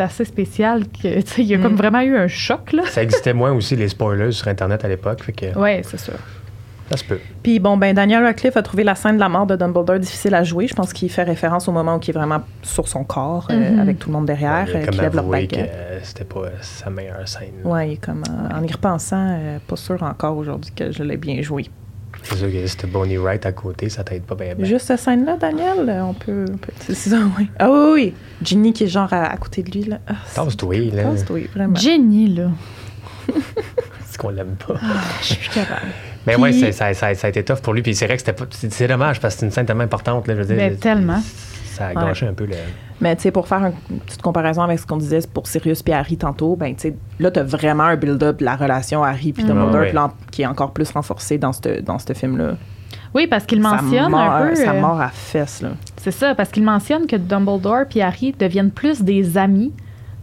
assez 0.00 0.24
spécial 0.24 0.84
que, 0.88 1.08
il 1.40 1.44
y 1.44 1.54
a 1.54 1.58
Mm. 1.58 1.62
comme 1.62 1.76
vraiment 1.76 2.00
eu 2.00 2.16
un 2.16 2.28
choc, 2.28 2.72
là. 2.72 2.82
Ça 2.86 3.02
existait 3.02 3.32
moins 3.34 3.52
aussi, 3.52 3.76
les 3.76 3.88
spoilers 3.88 4.32
sur 4.32 4.48
Internet 4.48 4.84
à 4.84 4.88
l'époque. 4.88 5.22
Fait 5.22 5.32
que 5.32 5.58
Ouais, 5.58 5.82
c'est 5.84 5.98
sûr. 6.00 6.14
ça 6.90 6.96
se 6.96 7.04
peut. 7.04 7.18
Puis 7.42 7.58
bon, 7.58 7.76
ben 7.76 7.94
Daniel 7.94 8.22
Radcliffe 8.22 8.56
a 8.56 8.62
trouvé 8.62 8.84
la 8.84 8.94
scène 8.94 9.16
de 9.16 9.20
la 9.20 9.28
mort 9.28 9.46
de 9.46 9.56
Dumbledore 9.56 9.98
difficile 9.98 10.34
à 10.34 10.44
jouer. 10.44 10.66
Je 10.68 10.74
pense 10.74 10.92
qu'il 10.92 11.10
fait 11.10 11.24
référence 11.24 11.66
au 11.68 11.72
moment 11.72 11.96
où 11.96 12.00
il 12.02 12.10
est 12.10 12.12
vraiment 12.12 12.42
sur 12.62 12.86
son 12.88 13.02
corps, 13.04 13.48
euh, 13.50 13.72
Mhm. 13.72 13.78
avec 13.80 13.98
tout 13.98 14.08
le 14.08 14.14
monde 14.14 14.26
derrière, 14.26 14.66
il 14.68 14.76
a 14.76 14.78
euh, 14.80 14.84
comme 14.84 14.94
qui 14.94 15.00
lève 15.00 15.14
leur 15.16 15.24
baguette. 15.24 15.70
euh, 15.72 15.98
c'était 16.02 16.24
pas 16.24 16.42
sa 16.60 16.90
meilleure 16.90 17.26
scène. 17.26 17.54
Ouais, 17.64 17.92
est 17.94 17.96
comme, 17.96 18.22
euh, 18.28 18.56
en 18.58 18.62
y 18.62 18.70
repensant, 18.70 19.36
euh, 19.40 19.58
pas 19.66 19.76
sûr 19.76 20.00
encore 20.02 20.36
aujourd'hui 20.36 20.70
que 20.76 20.92
je 20.92 21.02
l'ai 21.02 21.16
bien 21.16 21.42
joué. 21.42 21.66
C'est 22.28 22.36
sûr 22.36 22.50
que 22.50 22.66
c'était 22.66 22.86
Bonnie 22.86 23.16
Wright 23.18 23.46
à 23.46 23.52
côté, 23.52 23.88
ça 23.88 24.02
t'aide 24.02 24.22
pas 24.24 24.34
bien. 24.34 24.54
Juste 24.60 24.86
cette 24.86 24.98
scène-là, 25.00 25.36
Daniel, 25.36 25.88
on 26.04 26.12
peut. 26.14 26.44
on 26.52 26.56
peut- 26.56 26.72
c'est 26.80 26.94
ça, 26.94 27.18
oui. 27.38 27.48
Ah 27.58 27.70
oui, 27.70 27.90
oui. 27.92 28.14
Ginny 28.42 28.72
qui 28.72 28.84
est 28.84 28.88
genre 28.88 29.12
à, 29.12 29.26
à 29.26 29.36
côté 29.36 29.62
de 29.62 29.70
lui, 29.70 29.84
là. 29.84 29.98
Ah, 30.08 30.14
Tasse-toi, 30.34 30.76
là. 30.92 31.04
Tasse-toi, 31.04 31.40
vraiment. 31.54 31.76
Jenny, 31.76 32.28
là. 32.34 32.50
C'est 34.06 34.18
qu'on 34.18 34.30
l'aime 34.30 34.56
pas. 34.66 34.74
Je 35.20 35.26
suis 35.34 35.48
capable. 35.50 35.80
Mais 36.26 36.34
Puis- 36.34 36.42
ouais, 36.42 36.52
c'est- 36.52 36.72
ça, 36.72 36.92
ça, 36.94 37.14
ça 37.14 37.26
a 37.26 37.30
été 37.30 37.44
tough 37.44 37.58
pour 37.60 37.72
lui. 37.74 37.82
Puis 37.82 37.94
c'est 37.94 38.06
vrai 38.06 38.16
que 38.16 38.20
c'était 38.22 38.32
pas. 38.32 38.46
C'est 38.50 38.72
c'est 38.72 38.88
dommage 38.88 39.20
parce 39.20 39.34
que 39.34 39.40
c'est 39.40 39.46
une 39.46 39.52
scène 39.52 39.66
tellement 39.66 39.84
importante. 39.84 40.26
Là, 40.26 40.34
je 40.34 40.40
veux 40.40 40.46
dire, 40.46 40.56
Ben, 40.56 40.76
tellement. 40.76 41.20
Ça 41.76 41.88
a 41.88 41.94
gâché 41.94 42.26
un 42.26 42.32
peu 42.34 42.44
le. 42.46 42.54
Mais 43.00 43.14
tu 43.16 43.22
sais, 43.22 43.30
pour 43.30 43.46
faire 43.46 43.62
un- 43.62 43.72
une 43.90 43.98
petite 44.00 44.22
comparaison 44.22 44.62
avec 44.62 44.78
ce 44.78 44.86
qu'on 44.86 44.96
disait 44.96 45.20
pour 45.32 45.46
Sirius 45.46 45.82
puis 45.82 45.92
Harry 45.92 46.16
tantôt, 46.16 46.56
ben 46.56 46.74
tu 46.74 46.80
sais, 46.82 46.96
là, 47.20 47.30
t'as 47.30 47.42
vraiment 47.42 47.84
un 47.84 47.96
build-up 47.96 48.38
de 48.38 48.44
la 48.44 48.56
relation 48.56 49.02
Harry 49.04 49.32
puis 49.32 49.42
Mhm. 49.44 49.48
Dumbledore 49.50 50.14
qui 50.30 50.42
est 50.42 50.46
encore 50.46 50.72
plus 50.72 50.90
renforcé 50.90 51.36
dans 51.38 51.52
ce 51.52 51.80
dans 51.80 51.98
ce 51.98 52.12
film-là. 52.14 52.54
Oui, 53.14 53.26
parce 53.26 53.44
qu'il 53.46 53.60
mentionne 53.60 54.10
mord- 54.10 54.20
un 54.32 54.48
peu. 54.48 54.54
Ça 54.54 54.72
euh, 54.72 54.80
mord 54.80 55.00
à 55.00 55.08
fesse, 55.08 55.62
là. 55.62 55.70
C'est 55.96 56.10
ça, 56.10 56.34
parce 56.34 56.50
qu'il 56.50 56.62
mentionne 56.64 57.06
que 57.06 57.16
Dumbledore 57.16 57.84
et 57.94 58.02
Harry 58.02 58.34
deviennent 58.38 58.70
plus 58.70 59.02
des 59.02 59.36
amis 59.38 59.72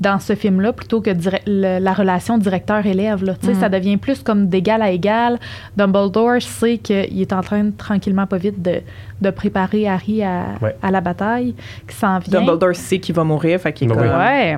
dans 0.01 0.19
ce 0.19 0.35
film-là 0.35 0.73
plutôt 0.73 0.99
que 1.01 1.11
dire- 1.11 1.39
le- 1.47 1.79
la 1.79 1.93
relation 1.93 2.37
directeur-élève. 2.37 3.23
là. 3.23 3.35
Tu 3.39 3.45
sais, 3.47 3.53
Mhm. 3.53 3.59
Ça 3.59 3.69
devient 3.69 3.97
plus 3.97 4.21
comme 4.23 4.47
d'égal 4.47 4.81
à 4.81 4.91
égal. 4.91 5.39
Dumbledore 5.77 6.41
sait 6.41 6.77
qu'il 6.77 7.21
est 7.21 7.31
en 7.33 7.41
train, 7.41 7.69
tranquillement, 7.71 8.25
pas 8.27 8.37
vite, 8.37 8.61
de, 8.61 8.81
de 9.21 9.29
préparer 9.29 9.87
Harry 9.87 10.23
à, 10.23 10.45
Ouais. 10.61 10.75
à 10.81 10.91
la 10.91 10.99
bataille 10.99 11.55
qui 11.87 11.95
s'en 11.95 12.19
vient. 12.19 12.39
Dumbledore 12.41 12.75
sait 12.75 12.99
qu'il 12.99 13.15
va 13.15 13.23
mourir, 13.23 13.59
fait 13.61 13.71
qu'il 13.71 13.87
est 13.89 13.91
Oui. 13.95 13.97
comme, 13.97 14.07
Ouais, 14.17 14.57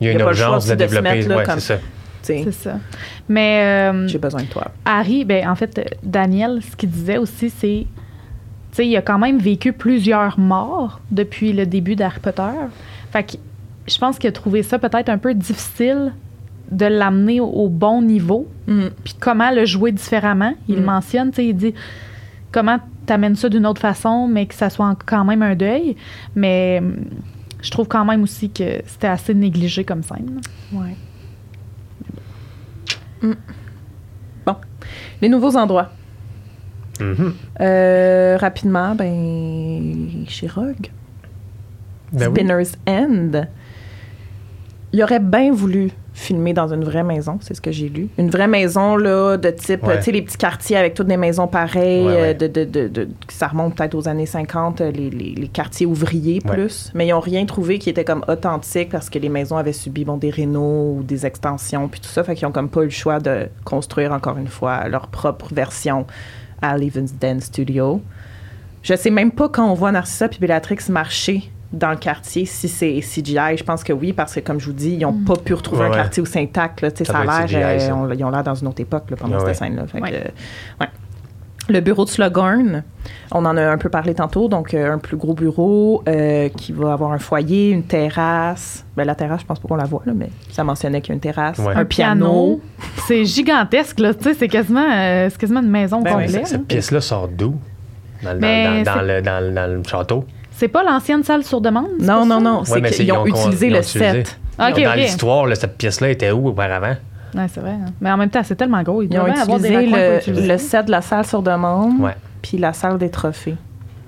Il 0.00 0.06
y 0.06 0.08
a 0.08 0.12
Il 0.12 0.14
y 0.14 0.16
une 0.16 0.22
a 0.22 0.30
urgence 0.30 0.64
de 0.66 0.70
de 0.70 0.76
développer. 0.76 1.10
mettre, 1.10 1.28
là, 1.28 1.36
ouais, 1.36 1.44
comme- 1.44 1.60
c'est 1.60 1.76
ça. 1.76 1.82
c'est. 2.22 2.70
Mais 3.28 3.62
euh, 3.92 4.08
j'ai 4.08 4.18
besoin 4.18 4.42
de 4.42 4.46
toi. 4.46 4.68
Harry, 4.84 5.24
ben, 5.26 5.46
en 5.48 5.54
fait, 5.54 5.98
Daniel, 6.02 6.60
ce 6.62 6.74
qu'il 6.74 6.88
disait 6.90 7.18
aussi, 7.18 7.50
c'est. 7.50 7.86
Tu 8.72 8.76
sais, 8.76 8.86
il 8.86 8.96
a 8.96 9.02
quand 9.02 9.18
même 9.18 9.38
vécu 9.38 9.72
plusieurs 9.72 10.38
morts 10.38 11.00
depuis 11.10 11.52
le 11.52 11.66
début 11.66 11.96
d'Harry 11.96 12.20
Potter. 12.20 12.42
Fait 13.12 13.24
que 13.24 13.32
je 13.90 13.98
pense 13.98 14.18
qu'il 14.18 14.28
a 14.28 14.32
trouvé 14.32 14.62
ça 14.62 14.78
peut-être 14.78 15.08
un 15.08 15.18
peu 15.18 15.34
difficile 15.34 16.12
de 16.70 16.86
l'amener 16.86 17.40
au, 17.40 17.46
au 17.48 17.68
bon 17.68 18.00
niveau, 18.02 18.46
Mhm. 18.68 18.90
puis 19.04 19.14
comment 19.18 19.50
le 19.50 19.64
jouer 19.64 19.90
différemment? 19.92 20.54
Il 20.68 20.76
le 20.76 20.82
Mm. 20.82 20.84
mentionne, 20.84 21.30
tu 21.30 21.36
sais, 21.36 21.46
il 21.46 21.54
dit 21.56 21.74
comment 22.52 22.78
t'amènes 23.06 23.34
ça 23.36 23.48
d'une 23.48 23.66
autre 23.66 23.80
façon, 23.80 24.28
mais 24.28 24.46
que 24.46 24.54
ça 24.54 24.70
soit 24.70 24.86
en- 24.86 24.94
quand 24.94 25.24
même 25.24 25.42
un 25.42 25.56
deuil. 25.56 25.96
Mais 26.36 26.78
hum, 26.80 26.96
je 27.60 27.70
trouve 27.70 27.88
quand 27.88 28.04
même 28.04 28.22
aussi 28.22 28.50
que 28.50 28.82
c'était 28.86 29.08
assez 29.08 29.34
négligé 29.34 29.82
comme 29.84 30.02
scène. 30.04 30.40
Ouais. 30.72 30.94
Mm. 33.22 33.32
Bon. 34.46 34.56
Les 35.20 35.28
nouveaux 35.28 35.56
endroits. 35.56 35.90
Mhm. 37.00 37.34
Euh, 37.60 38.36
rapidement, 38.38 38.94
ben, 38.94 40.24
chez 40.28 40.46
Rogue. 40.46 40.88
Ben 42.12 42.28
oui. 42.28 42.34
Spinner's 42.34 42.72
End. 42.86 43.30
Il 44.92 45.02
aurait 45.04 45.20
bien 45.20 45.52
voulu 45.52 45.92
filmer 46.14 46.52
dans 46.52 46.74
une 46.74 46.82
vraie 46.82 47.04
maison, 47.04 47.38
c'est 47.40 47.54
ce 47.54 47.60
que 47.60 47.70
j'ai 47.70 47.88
lu. 47.88 48.08
Une 48.18 48.28
vraie 48.28 48.48
maison, 48.48 48.96
là, 48.96 49.36
de 49.36 49.50
type, 49.50 49.84
Ouais. 49.86 49.98
tu 49.98 50.06
sais, 50.06 50.10
les 50.12 50.22
petits 50.22 50.36
quartiers 50.36 50.76
avec 50.76 50.94
toutes 50.94 51.06
des 51.06 51.16
maisons 51.16 51.46
pareilles, 51.46 52.04
Ouais, 52.04 52.12
ouais. 52.12 52.28
euh, 52.30 52.34
De, 52.34 52.46
de, 52.48 52.64
de, 52.64 52.88
de- 52.88 53.08
ça 53.28 53.46
remonte 53.46 53.76
peut-être 53.76 53.94
aux 53.94 54.08
années 54.08 54.26
50, 54.26 54.80
euh, 54.80 54.90
les, 54.90 55.08
les, 55.08 55.34
les 55.36 55.48
quartiers 55.48 55.86
ouvriers 55.86 56.40
plus. 56.40 56.90
Mais 56.94 57.06
ils 57.06 57.10
n'ont 57.10 57.20
rien 57.20 57.46
trouvé 57.46 57.78
qui 57.78 57.88
était 57.88 58.04
comme 58.04 58.24
authentique 58.26 58.88
parce 58.90 59.08
que 59.08 59.20
les 59.20 59.28
maisons 59.28 59.56
avaient 59.56 59.72
subi, 59.72 60.04
bon, 60.04 60.16
des 60.16 60.30
rénaux 60.30 60.96
ou 60.98 61.02
des 61.04 61.24
extensions, 61.24 61.86
puis 61.86 62.00
tout 62.00 62.08
ça. 62.08 62.24
Fait 62.24 62.34
qu'ils 62.34 62.48
ont 62.48 62.52
comme 62.52 62.68
pas 62.68 62.80
eu 62.80 62.86
le 62.86 62.90
choix 62.90 63.20
de 63.20 63.46
construire, 63.64 64.10
encore 64.12 64.36
une 64.38 64.48
fois, 64.48 64.88
leur 64.88 65.06
propre 65.06 65.54
version 65.54 66.04
à 66.62 66.76
Leavens 66.76 67.14
Den 67.20 67.40
Studio. 67.40 68.02
Je 68.82 68.94
sais 68.96 69.10
même 69.10 69.30
pas 69.30 69.48
quand 69.48 69.70
on 69.70 69.74
voit 69.74 69.92
Narcissa 69.92 70.26
puis 70.28 70.40
Bellatrix 70.40 70.78
marcher 70.88 71.48
dans 71.72 71.90
le 71.90 71.96
quartier 71.96 72.44
si 72.46 72.68
c'est 72.68 73.00
CGI. 73.00 73.56
Je 73.56 73.64
pense 73.64 73.84
que 73.84 73.92
oui, 73.92 74.12
parce 74.12 74.34
que 74.34 74.40
comme 74.40 74.58
je 74.60 74.66
vous 74.66 74.72
dis, 74.72 74.90
ils 74.94 75.00
n'ont 75.00 75.12
pas 75.12 75.36
pu 75.36 75.54
retrouver 75.54 75.82
Ouais, 75.82 75.88
un 75.90 75.94
quartier 75.94 76.22
aussi 76.22 76.38
intact. 76.38 76.80
Là, 76.80 76.90
Ça 77.04 77.18
a 77.18 77.46
l'air, 77.46 77.46
euh, 77.52 77.90
on- 77.92 78.10
ils 78.12 78.24
ont 78.24 78.30
l'air 78.30 78.42
dans 78.42 78.54
une 78.54 78.66
autre 78.68 78.80
époque 78.80 79.10
là, 79.10 79.16
pendant 79.16 79.38
cette 79.38 79.48
ouais. 79.48 79.54
scène-là. 79.54 79.86
Fait 79.86 79.98
que, 80.00 80.04
Ouais. 80.04 80.14
euh, 80.26 80.28
ouais. 80.80 80.88
Le 81.68 81.78
bureau 81.80 82.04
de 82.04 82.10
Slughorn, 82.10 82.82
on 83.30 83.44
en 83.44 83.56
a 83.56 83.62
un 83.70 83.78
peu 83.78 83.88
parlé 83.90 84.12
tantôt, 84.14 84.48
donc 84.48 84.74
euh, 84.74 84.92
un 84.94 84.98
plus 84.98 85.16
gros 85.16 85.34
bureau 85.34 86.02
euh, 86.08 86.48
qui 86.48 86.72
va 86.72 86.92
avoir 86.94 87.12
un 87.12 87.18
foyer, 87.20 87.70
une 87.70 87.84
terrasse. 87.84 88.84
Ben, 88.96 89.04
la 89.04 89.14
terrasse, 89.14 89.42
je 89.42 89.46
pense 89.46 89.60
pas 89.60 89.68
qu'on 89.68 89.76
la 89.76 89.84
voit, 89.84 90.02
là, 90.04 90.12
mais 90.16 90.30
ça 90.50 90.64
mentionnait 90.64 91.00
qu'il 91.00 91.10
y 91.10 91.12
a 91.12 91.14
une 91.14 91.20
terrasse, 91.20 91.58
Ouais. 91.60 91.74
un 91.76 91.84
piano. 91.84 92.60
C'est 93.06 93.24
gigantesque, 93.24 94.00
là. 94.00 94.14
Tu 94.14 94.24
sais, 94.24 94.34
c'est 94.34 94.48
quasiment, 94.48 94.84
euh, 94.90 95.28
c'est 95.30 95.38
quasiment 95.38 95.60
une 95.60 95.70
maison 95.70 96.00
Ben 96.00 96.10
complète. 96.14 96.46
Cette 96.48 96.52
là. 96.58 96.64
pièce-là 96.66 97.00
sort 97.00 97.28
d'où? 97.28 97.54
Dans, 98.24 98.32
le- 98.32 98.40
Mais 98.40 98.82
dans, 98.82 98.92
dans 98.94 99.00
c'est- 99.00 99.06
le, 99.06 99.22
dans, 99.22 99.40
le- 99.46 99.54
dans 99.54 99.70
le 99.76 99.82
château? 99.84 100.24
C'est 100.60 100.68
pas 100.68 100.82
l'ancienne 100.84 101.24
salle 101.24 101.42
sur 101.42 101.62
demande? 101.62 101.88
Non, 102.00 102.26
non, 102.26 102.38
non, 102.38 102.64
c'est 102.64 102.82
qu'ils 102.82 103.10
ont 103.12 103.24
ils 103.24 103.32
ont- 103.32 103.36
utilisé 103.36 103.68
ils 103.68 103.72
ont 103.72 103.76
le 103.76 103.80
utilisé. 103.82 104.24
set. 104.24 104.38
Ok, 104.58 104.82
dans 104.82 104.92
l'histoire, 104.94 105.46
là, 105.46 105.54
cette 105.54 105.78
pièce-là 105.78 106.10
était 106.10 106.30
où 106.32 106.48
auparavant? 106.48 106.96
Ouais, 107.34 107.46
c'est 107.48 107.60
vrai. 107.60 107.70
hein. 107.70 107.86
Mais 108.02 108.10
en 108.12 108.18
même 108.18 108.28
temps, 108.28 108.42
c'est 108.44 108.56
tellement 108.56 108.82
gros. 108.82 109.00
Ils, 109.00 109.10
Ils 109.10 109.18
ont 109.18 109.24
doivent 109.24 109.38
avoir 109.40 109.58
des 109.58 109.70
utilisé 109.70 110.30
le, 110.42 110.46
le 110.48 110.58
set 110.58 110.84
de 110.84 110.90
la 110.90 111.00
salle 111.00 111.24
sur 111.24 111.40
demande, 111.40 111.98
Ouais. 112.00 112.14
puis 112.42 112.58
la 112.58 112.74
salle 112.74 112.98
des 112.98 113.08
trophées. 113.08 113.56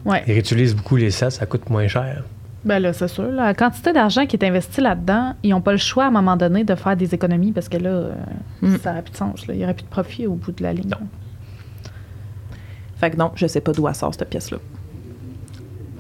Ouais. 0.05 0.23
Ils 0.27 0.35
réutilisent 0.35 0.77
beaucoup 0.77 0.97
les 0.97 1.11
sets, 1.11 1.31
ça 1.31 1.47
coûte 1.47 1.71
moins 1.71 1.89
cher. 1.89 2.23
Ben 2.67 2.79
là, 2.81 2.93
c'est 2.93 3.09
sûr. 3.09 3.29
La 3.31 3.55
quantité 3.55 3.95
d'argent 3.95 4.27
qui 4.27 4.37
est 4.37 4.45
investi 4.45 4.83
là-dedans, 4.83 5.33
ils 5.43 5.51
n'ont 5.53 5.63
pas 5.63 5.73
le 5.73 5.79
choix 5.79 6.05
à 6.05 6.09
un 6.09 6.11
moment 6.11 6.37
donné 6.37 6.65
de 6.65 6.75
faire 6.75 6.97
des 6.99 7.15
économies 7.15 7.53
parce 7.53 7.71
que 7.71 7.79
là, 7.79 7.89
euh, 7.89 8.13
Mm. 8.61 8.77
ça 8.83 8.91
n'aurait 8.91 9.03
plus 9.05 9.13
de 9.13 9.17
sens. 9.17 9.47
là. 9.47 9.55
Il 9.55 9.59
n'y 9.59 9.65
aurait 9.65 9.73
plus 9.75 9.85
de 9.85 9.89
profit 9.89 10.27
au 10.27 10.35
bout 10.35 10.53
de 10.53 10.63
la 10.63 10.75
ligne. 10.75 10.91
Non. 10.91 11.07
Fait 13.01 13.11
que 13.11 13.17
non, 13.17 13.33
je 13.37 13.47
sais 13.47 13.61
pas 13.63 13.73
d'où 13.73 13.89
elle 13.89 13.95
sort 13.95 14.13
cette 14.15 14.29
pièce-là. 14.29 14.59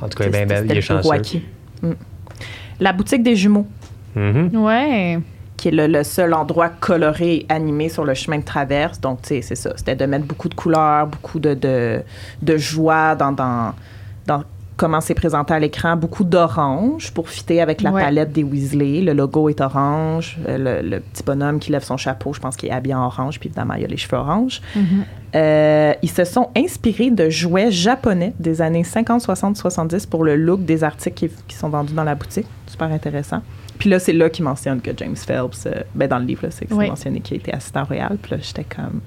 En 0.02 0.08
tout 0.08 0.18
cas, 0.18 0.24
est 0.24 0.30
bien 0.30 0.46
belle, 0.46 0.62
C'était 0.62 0.74
il 0.74 0.78
est 0.78 0.80
chanceux. 0.82 1.40
Mm. 1.82 1.90
La 2.80 2.92
boutique 2.92 3.22
des 3.22 3.36
jumeaux, 3.36 3.66
Mhm. 4.16 4.50
Ouais. 4.56 5.18
qui 5.56 5.68
est 5.68 5.70
le, 5.72 5.86
le 5.86 6.02
seul 6.02 6.34
endroit 6.34 6.68
coloré 6.68 7.34
et 7.36 7.46
animé 7.48 7.88
sur 7.88 8.04
le 8.04 8.14
chemin 8.14 8.38
de 8.38 8.44
traverse. 8.44 9.00
Donc, 9.00 9.22
tu 9.22 9.28
sais, 9.28 9.42
c'est 9.42 9.54
ça. 9.54 9.72
C'était 9.76 9.94
de 9.96 10.04
mettre 10.06 10.26
beaucoup 10.26 10.48
de 10.48 10.54
couleurs, 10.54 11.06
beaucoup 11.06 11.38
de, 11.38 11.54
de, 11.54 12.02
de 12.42 12.56
joie 12.56 13.14
dans, 13.14 13.30
dans, 13.32 13.72
dans 14.26 14.42
comment 14.76 15.00
c'est 15.00 15.14
présenté 15.14 15.54
à 15.54 15.60
l'écran. 15.60 15.96
Beaucoup 15.96 16.24
d'orange 16.24 17.12
pour 17.12 17.28
fitter 17.28 17.60
avec 17.62 17.80
la 17.82 17.92
Ouais. 17.92 18.02
palette 18.02 18.32
des 18.32 18.42
Weasley. 18.42 19.02
Le 19.02 19.12
logo 19.12 19.48
est 19.48 19.60
orange. 19.60 20.36
Euh, 20.48 20.58
Le, 20.82 20.88
le 20.88 21.00
petit 21.00 21.22
bonhomme 21.22 21.60
qui 21.60 21.70
lève 21.70 21.84
son 21.84 21.96
chapeau, 21.96 22.32
je 22.32 22.40
pense 22.40 22.56
qu'il 22.56 22.68
est 22.68 22.72
habillé 22.72 22.94
en 22.96 23.04
orange. 23.06 23.38
Puis 23.38 23.48
évidemment, 23.48 23.74
il 23.74 23.84
a 23.84 23.88
les 23.88 23.96
cheveux 23.96 24.16
orange. 24.16 24.60
Euh, 25.34 25.94
ils 26.02 26.10
se 26.10 26.24
sont 26.24 26.50
inspirés 26.56 27.10
de 27.10 27.30
jouets 27.30 27.70
japonais 27.70 28.34
des 28.38 28.60
années 28.60 28.84
50, 28.84 29.20
60, 29.22 29.56
70 29.56 30.06
pour 30.06 30.24
le 30.24 30.36
look 30.36 30.64
des 30.64 30.84
articles 30.84 31.28
qui, 31.28 31.34
qui 31.48 31.56
sont 31.56 31.68
vendus 31.70 31.94
dans 31.94 32.04
la 32.04 32.14
boutique. 32.14 32.46
Super 32.66 32.92
intéressant. 32.92 33.40
Puis 33.78 33.88
là, 33.90 33.98
c'est 33.98 34.12
là 34.12 34.28
qu'ils 34.30 34.44
mentionnent 34.44 34.80
que 34.80 34.90
James 34.96 35.16
Phelps, 35.16 35.66
euh, 35.66 35.82
ben 35.94 36.06
dans 36.08 36.18
le 36.18 36.24
livre, 36.26 36.46
c'est 36.50 36.70
Oui. 36.72 36.88
mentionné 36.88 37.20
qu'il 37.20 37.38
était 37.38 37.52
assistant 37.52 37.84
royal. 37.84 38.16
Puis 38.20 38.32
là, 38.32 38.36
j'étais 38.40 38.64
comme 38.64 39.00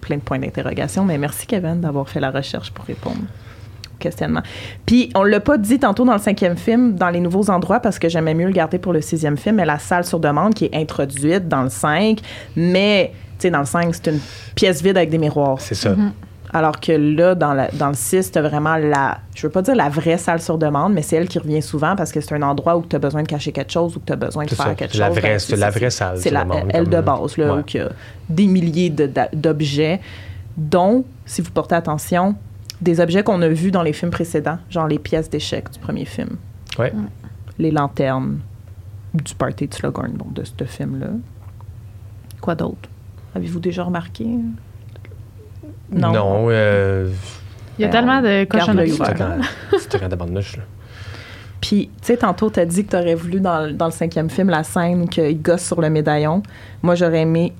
plein 0.00 0.16
de 0.16 0.22
points 0.22 0.38
d'interrogation. 0.38 1.04
Mais 1.04 1.18
merci, 1.18 1.46
Kevin, 1.46 1.80
d'avoir 1.80 2.08
fait 2.08 2.20
la 2.20 2.30
recherche 2.30 2.70
pour 2.72 2.84
répondre 2.84 3.16
au 3.18 3.98
questionnement. 3.98 4.42
Puis 4.86 5.10
on 5.14 5.24
l'a 5.24 5.40
pas 5.40 5.58
dit 5.58 5.78
tantôt 5.78 6.04
dans 6.04 6.14
le 6.14 6.18
cinquième 6.20 6.56
film, 6.56 6.94
dans 6.94 7.10
les 7.10 7.20
nouveaux 7.20 7.50
endroits, 7.50 7.80
parce 7.80 7.98
que 7.98 8.08
j'aimais 8.08 8.34
mieux 8.34 8.46
le 8.46 8.52
garder 8.52 8.78
pour 8.78 8.92
le 8.92 9.00
sixième 9.00 9.36
film, 9.36 9.56
mais 9.56 9.66
la 9.66 9.78
salle 9.78 10.04
sur 10.04 10.20
demande 10.20 10.54
qui 10.54 10.66
est 10.66 10.74
introduite 10.74 11.48
dans 11.48 11.62
le 11.64 11.68
5, 11.68 12.20
mais 12.56 13.12
sais, 13.42 13.50
dans 13.50 13.60
le 13.60 13.64
5, 13.66 13.94
c'est 13.94 14.08
une 14.10 14.20
pièce 14.54 14.82
vide 14.82 14.96
avec 14.96 15.10
des 15.10 15.18
miroirs. 15.18 15.60
C'est 15.60 15.74
ça. 15.74 15.94
Alors 16.50 16.80
que 16.80 16.92
là, 16.92 17.34
dans, 17.34 17.52
la- 17.52 17.68
dans 17.72 17.88
le 17.88 17.94
6, 17.94 18.32
tu 18.32 18.40
vraiment 18.40 18.76
la, 18.76 19.18
je 19.34 19.46
veux 19.46 19.50
pas 19.52 19.60
dire 19.60 19.74
la 19.76 19.90
vraie 19.90 20.16
salle 20.16 20.40
sur 20.40 20.56
demande, 20.56 20.94
mais 20.94 21.02
c'est 21.02 21.16
elle 21.16 21.28
qui 21.28 21.38
revient 21.38 21.60
souvent 21.60 21.94
parce 21.94 22.10
que 22.10 22.22
c'est 22.22 22.34
un 22.34 22.40
endroit 22.40 22.74
où 22.78 22.86
tu 22.88 22.96
as 22.96 22.98
besoin 22.98 23.22
de 23.22 23.28
cacher 23.28 23.52
quelque 23.52 23.70
chose 23.70 23.94
ou 23.96 24.00
que 24.00 24.06
tu 24.06 24.12
as 24.14 24.16
besoin 24.16 24.44
de 24.46 24.48
faire 24.54 24.64
ça. 24.68 24.74
quelque 24.74 24.96
la 24.96 25.08
chose. 25.08 25.16
vraie- 25.18 25.28
Ben, 25.32 25.38
c'est 25.38 25.56
la 25.56 25.68
vraie 25.70 25.90
salle 25.90 26.16
C'est 26.18 26.30
la 26.30 26.44
demande, 26.44 26.70
elle 26.70 26.88
de 26.88 26.96
comme- 26.96 27.04
base, 27.04 27.36
là, 27.36 27.54
Ouais. 27.54 27.60
où 27.60 27.64
il 27.68 27.76
y 27.76 27.80
a 27.80 27.88
des 28.30 28.46
milliers 28.46 28.88
de- 28.88 29.10
d'objets, 29.34 30.00
dont, 30.56 31.04
si 31.26 31.42
vous 31.42 31.50
portez 31.50 31.74
attention, 31.74 32.34
des 32.80 32.98
objets 33.00 33.22
qu'on 33.22 33.42
a 33.42 33.48
vus 33.48 33.70
dans 33.70 33.82
les 33.82 33.92
films 33.92 34.10
précédents, 34.10 34.56
genre 34.70 34.86
les 34.88 34.98
pièces 34.98 35.28
d'échecs 35.28 35.70
du 35.70 35.78
premier 35.78 36.06
film, 36.06 36.30
Ouais. 36.78 36.94
les 37.58 37.70
lanternes 37.72 38.38
du 39.12 39.34
party 39.34 39.66
de 39.68 39.74
Slughorn, 39.74 40.12
bon, 40.12 40.26
de 40.30 40.44
ce 40.44 40.64
film-là. 40.64 41.08
Quoi 42.40 42.54
d'autre? 42.54 42.88
Avez-vous 43.38 43.60
déjà 43.60 43.84
remarqué? 43.84 44.26
Non. 45.92 46.46
euh, 46.50 47.08
Il 47.78 47.82
y 47.82 47.84
a 47.84 47.88
Ben, 47.88 47.92
tellement 47.92 48.20
de 48.20 48.44
cochonneries. 48.44 48.90
C'était 48.90 49.14
quand, 49.98 50.08
de 50.08 50.34
là? 50.34 50.42
Puis, 51.60 51.90
tu 52.00 52.06
sais, 52.06 52.16
tantôt, 52.18 52.50
t'as 52.50 52.64
dit 52.64 52.84
que 52.84 52.90
t'aurais 52.92 53.14
voulu 53.14 53.40
dans, 53.40 53.66
le- 53.66 53.72
dans 53.72 53.86
le 53.86 53.92
cinquième 53.92 54.30
film 54.30 54.48
la 54.50 54.62
scène 54.62 55.08
qu'il 55.08 55.40
gosse 55.42 55.64
sur 55.64 55.80
le 55.80 55.90
médaillon. 55.90 56.42
Moi, 56.82 56.94
j'aurais 56.94 57.22
aimé. 57.22 57.52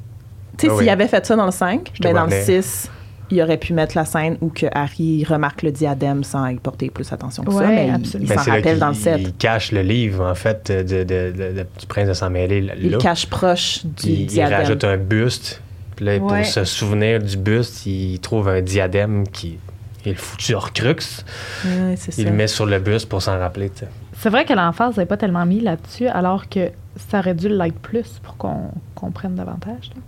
Tu 0.56 0.66
sais, 0.66 0.72
Ah 0.72 0.76
s'il 0.76 0.84
oui. 0.86 0.90
avait 0.90 1.08
fait 1.08 1.24
ça 1.26 1.34
dans 1.36 1.46
le 1.46 1.50
5, 1.52 1.90
Je 1.94 1.98
te 2.00 2.02
ben 2.08 2.14
dans 2.14 2.24
le 2.24 2.30
venir. 2.30 2.44
6, 2.62 2.90
il 3.30 3.42
aurait 3.42 3.56
pu 3.58 3.72
mettre 3.72 3.96
la 3.96 4.04
scène 4.04 4.36
où 4.40 4.48
que 4.50 4.66
Harry 4.72 5.24
remarque 5.24 5.62
le 5.62 5.70
diadème 5.72 6.22
sans 6.24 6.46
y 6.46 6.56
porter 6.56 6.90
plus 6.90 7.12
attention 7.12 7.42
que 7.44 7.52
ça. 7.52 7.66
Mais 7.66 7.88
il- 7.88 7.94
absolument. 7.94 8.30
il, 8.30 8.36
Ben, 8.36 8.42
s'en 8.42 8.50
rappelle 8.52 8.78
dans 8.78 8.88
le 8.88 8.94
7. 8.94 9.20
Il 9.20 9.34
cache 9.34 9.72
le 9.72 9.82
livre, 9.82 10.24
en 10.24 10.34
fait, 10.34 10.70
de, 10.70 10.82
de- 10.82 11.04
de- 11.04 11.52
de- 11.52 11.66
du 11.78 11.86
prince 11.88 12.08
de 12.08 12.12
s'en 12.14 12.30
mêler. 12.30 12.60
là. 12.60 12.74
Il 12.80 12.90
le 12.92 12.98
cache 12.98 13.26
proche 13.26 13.84
du 13.84 13.90
Puis 13.96 14.12
il 14.12 14.26
diadème. 14.26 14.58
rajoute 14.60 14.84
un 14.84 14.96
buste. 14.96 15.60
Puis 15.98 16.04
là, 16.06 16.12
Ouais. 16.18 16.20
pour 16.20 16.46
se 16.46 16.62
souvenir 16.62 17.18
du 17.20 17.36
buste, 17.36 17.84
il 17.86 18.20
trouve 18.20 18.48
un 18.48 18.60
diadème 18.62 19.26
qui 19.26 19.58
est 20.06 20.10
le 20.10 20.14
foutu 20.14 20.54
Horcrux. 20.54 21.24
Ouais. 21.64 21.96
Il 22.16 22.24
le 22.26 22.30
met 22.30 22.46
sur 22.46 22.66
le 22.66 22.78
buste 22.78 23.08
pour 23.08 23.20
s'en 23.20 23.36
rappeler. 23.36 23.68
C'est 24.16 24.30
vrai 24.30 24.44
que 24.44 24.52
l'emphase 24.52 24.96
n'est 24.96 25.06
pas 25.06 25.16
tellement 25.16 25.44
mis 25.44 25.58
là-dessus, 25.58 26.06
alors 26.06 26.48
que 26.48 26.70
ça 27.10 27.18
aurait 27.18 27.34
dû 27.34 27.48
l'être 27.48 27.80
plus 27.80 28.20
pour 28.22 28.36
qu'on 28.36 28.70
comprenne 28.94 29.34
davantage. 29.34 29.90
là. 29.96 30.00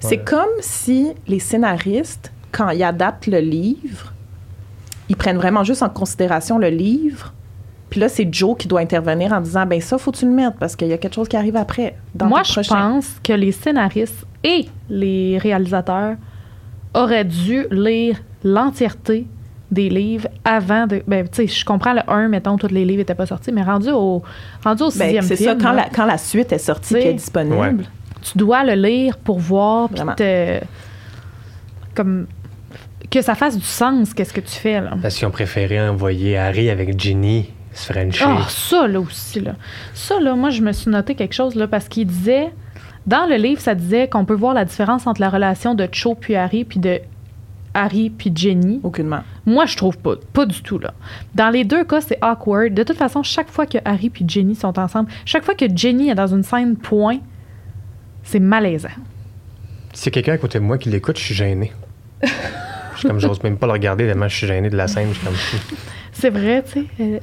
C'est 0.00 0.18
Ouais. 0.20 0.24
comme 0.24 0.48
si 0.60 1.12
les 1.26 1.38
scénaristes, 1.38 2.32
quand 2.52 2.70
ils 2.70 2.82
adaptent 2.82 3.26
le 3.26 3.40
livre, 3.40 4.14
ils 5.10 5.16
prennent 5.16 5.36
vraiment 5.36 5.64
juste 5.64 5.82
en 5.82 5.90
considération 5.90 6.56
le 6.58 6.68
livre. 6.68 7.34
Puis 7.90 8.00
là, 8.00 8.08
c'est 8.08 8.28
Joe 8.32 8.56
qui 8.58 8.66
doit 8.66 8.80
intervenir 8.80 9.32
en 9.32 9.40
disant 9.40 9.64
ben 9.64 9.80
ça, 9.80 9.96
faut 9.98 10.10
que 10.10 10.18
tu 10.18 10.26
le 10.26 10.32
mettes 10.32 10.54
parce 10.58 10.74
qu'il 10.74 10.88
y 10.88 10.92
a 10.92 10.98
quelque 10.98 11.14
chose 11.14 11.28
qui 11.28 11.36
arrive 11.36 11.56
après. 11.56 11.96
Dans 12.14 12.26
Moi, 12.26 12.42
je 12.42 12.68
pense 12.68 13.20
que 13.22 13.32
les 13.32 13.52
scénaristes 13.52 14.26
et 14.42 14.66
les 14.88 15.38
réalisateurs 15.38 16.16
auraient 16.94 17.24
dû 17.24 17.66
lire 17.70 18.16
l'entièreté 18.42 19.26
des 19.70 19.88
livres 19.88 20.28
avant 20.44 20.86
de. 20.86 21.02
Ben, 21.06 21.28
tu 21.28 21.46
sais, 21.46 21.46
je 21.46 21.64
comprends 21.64 21.92
le 21.92 22.00
1, 22.08 22.28
mettons, 22.28 22.56
tous 22.56 22.68
les 22.68 22.84
livres 22.84 22.98
n'étaient 22.98 23.14
pas 23.14 23.26
sortis, 23.26 23.52
mais 23.52 23.62
rendu 23.62 23.90
au, 23.90 24.22
rendu 24.64 24.82
au 24.82 24.90
Ben, 24.90 24.92
sixième 24.92 25.22
c'est 25.22 25.36
ça, 25.36 25.54
quand 25.54 25.72
là, 25.72 25.84
la, 25.84 25.88
quand 25.90 26.06
la 26.06 26.18
suite 26.18 26.52
est 26.52 26.58
sortie 26.58 26.96
et 26.96 27.08
est 27.08 27.14
disponible. 27.14 27.56
Ouais. 27.56 27.74
tu 28.22 28.38
dois 28.38 28.64
le 28.64 28.74
lire 28.74 29.18
pour 29.18 29.38
voir, 29.38 29.88
puis 29.88 29.96
Vraiment. 29.96 30.14
te. 30.14 30.60
Comme. 31.94 32.26
Que 33.10 33.22
ça 33.22 33.36
fasse 33.36 33.56
du 33.56 33.64
sens, 33.64 34.14
qu'est-ce 34.14 34.32
que 34.32 34.40
tu 34.40 34.54
fais, 34.54 34.80
là. 34.80 34.96
Parce 35.00 35.14
qu'ils 35.16 35.28
ont 35.28 35.30
préféré 35.30 35.80
envoyer 35.80 36.36
Harry 36.36 36.70
avec 36.70 36.98
Ginny 36.98 37.52
se 37.76 37.92
frencher. 37.92 38.24
Ah, 38.26 38.46
ça, 38.48 38.86
là 38.86 39.00
aussi, 39.00 39.40
là. 39.40 39.54
Ça, 39.94 40.18
là, 40.20 40.34
moi, 40.34 40.50
je 40.50 40.62
me 40.62 40.72
suis 40.72 40.90
noté 40.90 41.14
quelque 41.14 41.34
chose, 41.34 41.54
là, 41.54 41.66
parce 41.66 41.88
qu'il 41.88 42.06
disait. 42.06 42.52
Dans 43.06 43.26
le 43.26 43.36
livre, 43.36 43.60
ça 43.60 43.76
disait 43.76 44.08
qu'on 44.08 44.24
peut 44.24 44.34
voir 44.34 44.52
la 44.52 44.64
différence 44.64 45.06
entre 45.06 45.20
la 45.20 45.28
relation 45.28 45.76
de 45.76 45.88
Cho 45.92 46.16
puis 46.16 46.34
Harry, 46.34 46.64
puis 46.64 46.80
de 46.80 47.00
Harry 47.72 48.10
puis 48.10 48.32
Jenny. 48.34 48.80
Aucunement. 48.82 49.20
Moi, 49.44 49.66
je 49.66 49.76
trouve 49.76 49.96
pas. 49.98 50.14
Pas 50.32 50.46
du 50.46 50.62
tout, 50.62 50.78
là. 50.78 50.92
Dans 51.34 51.50
les 51.50 51.62
deux 51.62 51.84
cas, 51.84 52.00
c'est 52.00 52.18
awkward. 52.22 52.74
De 52.74 52.82
toute 52.82 52.96
façon, 52.96 53.22
chaque 53.22 53.50
fois 53.50 53.66
que 53.66 53.78
Harry 53.84 54.10
puis 54.10 54.24
Jenny 54.26 54.54
sont 54.54 54.76
ensemble, 54.78 55.08
chaque 55.24 55.44
fois 55.44 55.54
que 55.54 55.66
Jenny 55.72 56.08
est 56.10 56.14
dans 56.14 56.26
une 56.26 56.42
scène 56.42 56.76
point, 56.76 57.18
c'est 58.24 58.40
malaisant. 58.40 58.88
A 60.04 60.10
quelqu'un 60.10 60.32
à 60.32 60.38
côté 60.38 60.58
de 60.58 60.64
moi 60.64 60.78
qui 60.78 60.88
l'écoute, 60.88 61.18
je 61.18 61.24
suis 61.24 61.34
gêné. 61.34 61.72
Je 62.22 63.00
suis 63.00 63.08
comme, 63.08 63.20
j'ose 63.20 63.42
même 63.42 63.58
pas 63.58 63.66
le 63.66 63.72
regarder 63.72 64.06
tellement 64.06 64.28
je 64.28 64.36
suis 64.36 64.46
gêné 64.46 64.70
de 64.70 64.76
la 64.76 64.88
scène. 64.88 65.08
Je 65.12 65.18
suis 65.18 65.26
comme, 65.26 65.36
C'est 66.18 66.30
vrai, 66.30 66.62
tu 66.62 66.80
sais. 66.80 66.86
euh, 67.00 67.18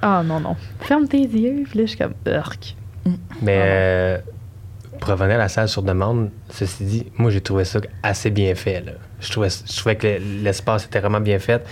Ah, 0.00 0.22
non, 0.24 0.40
non. 0.40 0.56
Ferme 0.80 1.06
tes 1.08 1.18
yeux, 1.20 1.64
puis 1.68 1.78
là, 1.80 1.84
je 1.84 1.90
suis 1.90 1.98
comme. 1.98 2.14
Urk. 2.26 2.76
Mais 3.42 3.58
Ah 3.58 3.64
euh, 3.64 4.18
pour 5.00 5.10
revenir 5.10 5.36
à 5.36 5.38
la 5.38 5.48
salle 5.48 5.68
sur 5.68 5.82
demande, 5.82 6.30
ceci 6.50 6.84
dit, 6.84 7.06
moi 7.16 7.30
j'ai 7.30 7.40
trouvé 7.40 7.64
ça 7.64 7.78
assez 8.02 8.30
bien 8.30 8.54
fait. 8.54 8.80
là. 8.84 8.92
Je, 9.20 9.30
trouvais, 9.30 9.48
je 9.48 9.76
trouvais 9.76 9.96
que 9.96 10.06
le- 10.06 10.42
l'espace 10.42 10.84
était 10.86 11.00
vraiment 11.00 11.20
bien 11.20 11.38
fait. 11.38 11.64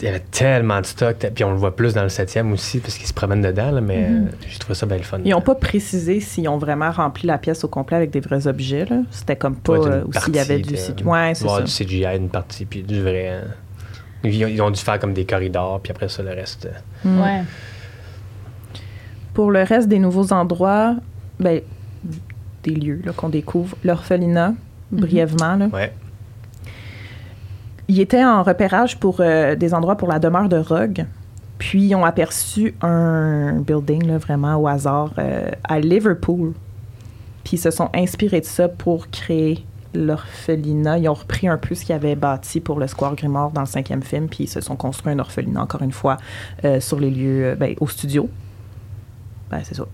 Il 0.00 0.04
y 0.06 0.08
avait 0.08 0.20
tellement 0.20 0.80
de 0.80 0.86
stock, 0.86 1.16
puis 1.34 1.44
on 1.44 1.50
le 1.50 1.58
voit 1.58 1.76
plus 1.76 1.92
dans 1.92 2.02
le 2.04 2.08
septième 2.08 2.50
aussi, 2.52 2.78
parce 2.78 2.96
qu'ils 2.96 3.06
se 3.08 3.12
promènent 3.12 3.42
dedans, 3.42 3.72
là, 3.72 3.80
mais 3.82 4.08
Mhm. 4.08 4.26
euh, 4.26 4.30
j'ai 4.48 4.58
trouvé 4.58 4.74
ça 4.74 4.86
bien 4.86 4.96
le 4.96 5.02
fun. 5.02 5.18
Ils 5.22 5.32
n'ont 5.32 5.42
pas 5.42 5.54
précisé 5.54 6.20
s'ils 6.20 6.48
ont 6.48 6.56
vraiment 6.56 6.90
rempli 6.90 7.26
la 7.26 7.36
pièce 7.36 7.62
au 7.64 7.68
complet 7.68 7.98
avec 7.98 8.10
des 8.10 8.20
vrais 8.20 8.46
objets. 8.46 8.86
là. 8.86 9.02
C'était 9.10 9.36
comme 9.36 9.56
pas. 9.56 9.74
Ouais, 9.78 9.88
euh, 9.90 10.04
ou 10.06 10.12
s'il 10.18 10.34
y 10.36 10.38
avait 10.38 10.60
du. 10.60 10.74
Ouais, 11.04 11.34
ça. 11.34 11.60
du 11.60 11.70
CGI, 11.70 12.06
une 12.16 12.30
partie, 12.30 12.64
puis 12.64 12.82
du 12.82 13.02
vrai. 13.02 13.28
hein. 13.30 13.48
Ils, 14.24 14.44
ont- 14.44 14.48
ils 14.48 14.62
ont 14.62 14.70
dû 14.70 14.80
faire 14.80 14.98
comme 14.98 15.12
des 15.14 15.24
corridors, 15.24 15.80
puis 15.80 15.90
après 15.92 16.08
ça, 16.08 16.22
le 16.22 16.30
reste. 16.30 16.66
euh, 16.66 17.08
Mm. 17.08 17.20
Ouais. 17.20 17.42
Pour 19.34 19.50
le 19.50 19.62
reste 19.62 19.88
des 19.88 19.98
nouveaux 19.98 20.32
endroits, 20.32 20.94
ben, 21.40 21.60
des 22.62 22.74
lieux 22.74 23.00
là, 23.04 23.12
qu'on 23.12 23.28
découvre, 23.30 23.76
l'orphelinat, 23.82 24.54
brièvement. 24.92 25.56
Là. 25.56 25.66
Ouais. 25.72 25.92
Ils 27.88 28.00
étaient 28.00 28.24
en 28.24 28.42
repérage 28.42 28.98
pour 28.98 29.16
euh, 29.20 29.56
des 29.56 29.74
endroits 29.74 29.96
pour 29.96 30.08
la 30.08 30.18
demeure 30.18 30.48
de 30.48 30.56
Rogue. 30.56 31.06
Puis 31.58 31.82
ils 31.86 31.94
ont 31.94 32.04
aperçu 32.04 32.74
un 32.82 33.54
building 33.60 34.06
là, 34.06 34.18
vraiment 34.18 34.56
au 34.56 34.66
hasard 34.68 35.12
euh, 35.18 35.48
à 35.64 35.80
Liverpool. 35.80 36.52
Puis 37.44 37.54
ils 37.56 37.60
se 37.60 37.70
sont 37.70 37.88
inspirés 37.94 38.40
de 38.40 38.46
ça 38.46 38.68
pour 38.68 39.08
créer 39.10 39.64
l'orphelinat. 39.94 40.98
Ils 40.98 41.08
ont 41.08 41.14
repris 41.14 41.48
un 41.48 41.58
peu 41.58 41.74
ce 41.74 41.84
qu'ils 41.84 41.94
avaient 41.94 42.16
bâti 42.16 42.60
pour 42.60 42.78
le 42.78 42.86
Square 42.86 43.14
Grimoire 43.16 43.50
dans 43.50 43.60
le 43.62 43.66
cinquième 43.66 44.02
film, 44.02 44.28
puis 44.28 44.44
ils 44.44 44.48
se 44.48 44.60
sont 44.60 44.76
construits 44.76 45.12
un 45.12 45.18
orphelinat, 45.18 45.60
encore 45.62 45.82
une 45.82 45.92
fois, 45.92 46.16
euh, 46.64 46.80
sur 46.80 46.98
les 47.00 47.10
lieux, 47.10 47.44
euh, 47.46 47.54
ben, 47.54 47.74
au 47.80 47.86
studio. 47.88 48.28
Ben, 49.50 49.60
c'est 49.64 49.74
ça. 49.74 49.84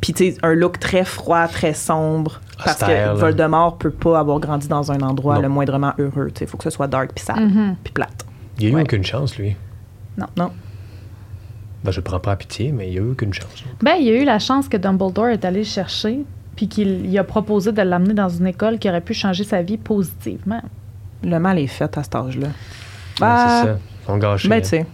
Puis, 0.00 0.12
tu 0.14 0.32
sais, 0.32 0.36
un 0.42 0.54
look 0.54 0.80
très 0.80 1.04
froid, 1.04 1.46
très 1.46 1.74
sombre, 1.74 2.40
parce 2.58 2.72
Austère, 2.82 2.88
que 2.88 2.92
là. 2.92 3.14
Voldemort 3.14 3.78
peut 3.78 3.90
pas 3.92 4.18
avoir 4.18 4.40
grandi 4.40 4.66
dans 4.66 4.90
un 4.90 5.00
endroit 5.00 5.36
Non. 5.36 5.42
le 5.42 5.48
moindrement 5.48 5.92
heureux. 5.98 6.30
Il 6.40 6.46
faut 6.46 6.56
que 6.56 6.64
ce 6.64 6.70
soit 6.70 6.88
dark 6.88 7.12
puis 7.14 7.24
sale, 7.24 7.46
Mhm. 7.48 7.76
puis 7.84 7.92
plate. 7.92 8.24
Il 8.58 8.64
n'y 8.64 8.66
a 8.66 8.72
eu 8.72 8.74
Ouais. 8.76 8.82
aucune 8.82 9.04
chance, 9.04 9.36
lui. 9.38 9.54
Non, 10.18 10.26
non. 10.36 10.50
Ben, 11.84 11.90
je 11.90 12.00
prends 12.00 12.18
pas 12.20 12.32
à 12.32 12.36
pitié, 12.36 12.70
mais 12.72 12.88
il 12.88 12.92
n'y 12.92 12.98
a 12.98 13.02
eu 13.02 13.10
aucune 13.12 13.32
chance. 13.32 13.64
Ben, 13.80 13.94
il 13.98 14.04
y 14.06 14.10
a 14.10 14.20
eu 14.20 14.24
la 14.24 14.38
chance 14.38 14.68
que 14.68 14.76
Dumbledore 14.76 15.28
est 15.28 15.44
allé 15.44 15.64
chercher, 15.64 16.20
puis 16.56 16.68
qu'il 16.68 17.06
il 17.06 17.18
a 17.18 17.24
proposé 17.24 17.72
de 17.72 17.82
l'amener 17.82 18.14
dans 18.14 18.28
une 18.28 18.46
école 18.46 18.78
qui 18.78 18.88
aurait 18.88 19.00
pu 19.00 19.14
changer 19.14 19.44
sa 19.44 19.62
vie 19.62 19.76
positivement. 19.78 20.62
Le 21.22 21.38
mal 21.38 21.58
est 21.58 21.66
fait 21.66 21.96
à 21.96 22.02
cet 22.02 22.14
âge-là. 22.14 22.48
Ouais, 22.48 22.52
Bah, 23.20 23.62
c'est 23.62 23.68
ça. 23.68 23.78
Sont 24.06 24.18
gâchés. 24.18 24.48
Ben, 24.48 24.56
hein. 24.56 24.60
tu 24.60 24.68
sais. 24.68 24.86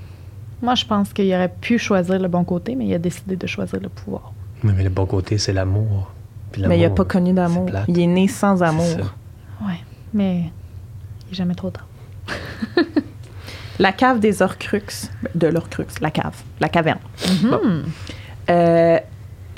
Moi, 0.60 0.74
je 0.74 0.84
pense 0.84 1.12
qu'il 1.12 1.32
aurait 1.32 1.52
pu 1.60 1.78
choisir 1.78 2.18
le 2.18 2.28
bon 2.28 2.44
côté, 2.44 2.74
mais 2.74 2.86
il 2.86 2.94
a 2.94 2.98
décidé 2.98 3.36
de 3.36 3.46
choisir 3.46 3.80
le 3.80 3.88
pouvoir. 3.88 4.32
Oui, 4.64 4.72
mais 4.76 4.82
le 4.82 4.90
bon 4.90 5.06
côté, 5.06 5.38
c'est 5.38 5.52
l'amour. 5.52 6.10
Mais 6.58 6.78
il 6.78 6.82
n'a 6.82 6.90
pas 6.90 7.04
connu 7.04 7.32
d'amour. 7.32 7.68
Il 7.86 7.98
est 8.00 8.06
né 8.06 8.26
sans 8.26 8.62
amour. 8.62 8.96
Ouais, 9.62 9.78
mais 10.12 10.50
il 11.28 11.32
est 11.32 11.36
jamais 11.36 11.54
trop 11.54 11.70
tard. 11.70 11.86
La 13.78 13.92
cave 13.92 14.18
des 14.18 14.42
Horcruxes, 14.42 15.08
de 15.36 15.46
l'Horcrux, 15.46 15.86
la 16.00 16.10
cave, 16.10 16.34
la 16.58 16.68
caverne. 16.68 16.98
Mhm. 17.44 17.84
Euh, 18.50 18.98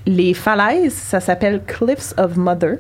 les 0.07 0.35
falaises, 0.35 0.95
ça 0.95 1.21
s'appelle 1.21 1.61
Cliffs 1.67 2.15
of 2.17 2.37
Mother, 2.37 2.77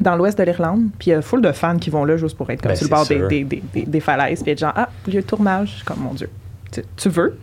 dans 0.00 0.16
l'ouest 0.16 0.38
de 0.38 0.44
l'Irlande. 0.44 0.84
Puis 0.98 1.10
il 1.10 1.14
y 1.14 1.16
a 1.16 1.22
full 1.22 1.42
de 1.42 1.52
fans 1.52 1.76
qui 1.78 1.90
vont 1.90 2.04
là 2.04 2.16
juste 2.16 2.36
pour 2.36 2.48
être 2.50 2.62
comme 2.62 2.70
Ben, 2.72 2.76
sur 2.76 2.84
le 2.86 2.90
bord 2.90 3.06
des, 3.06 3.18
des, 3.26 3.44
des, 3.44 3.62
des- 3.72 3.86
des 3.86 4.00
falaises. 4.00 4.42
Puis 4.42 4.52
être 4.52 4.58
genre, 4.60 4.72
ah, 4.76 4.88
lieu 5.06 5.20
de 5.20 5.26
tournage. 5.26 5.68
Je 5.70 5.74
suis 5.76 5.84
comme, 5.84 6.00
mon 6.00 6.14
Dieu. 6.14 6.28
Tu, 6.70 6.82
tu 6.96 7.08
veux? 7.08 7.38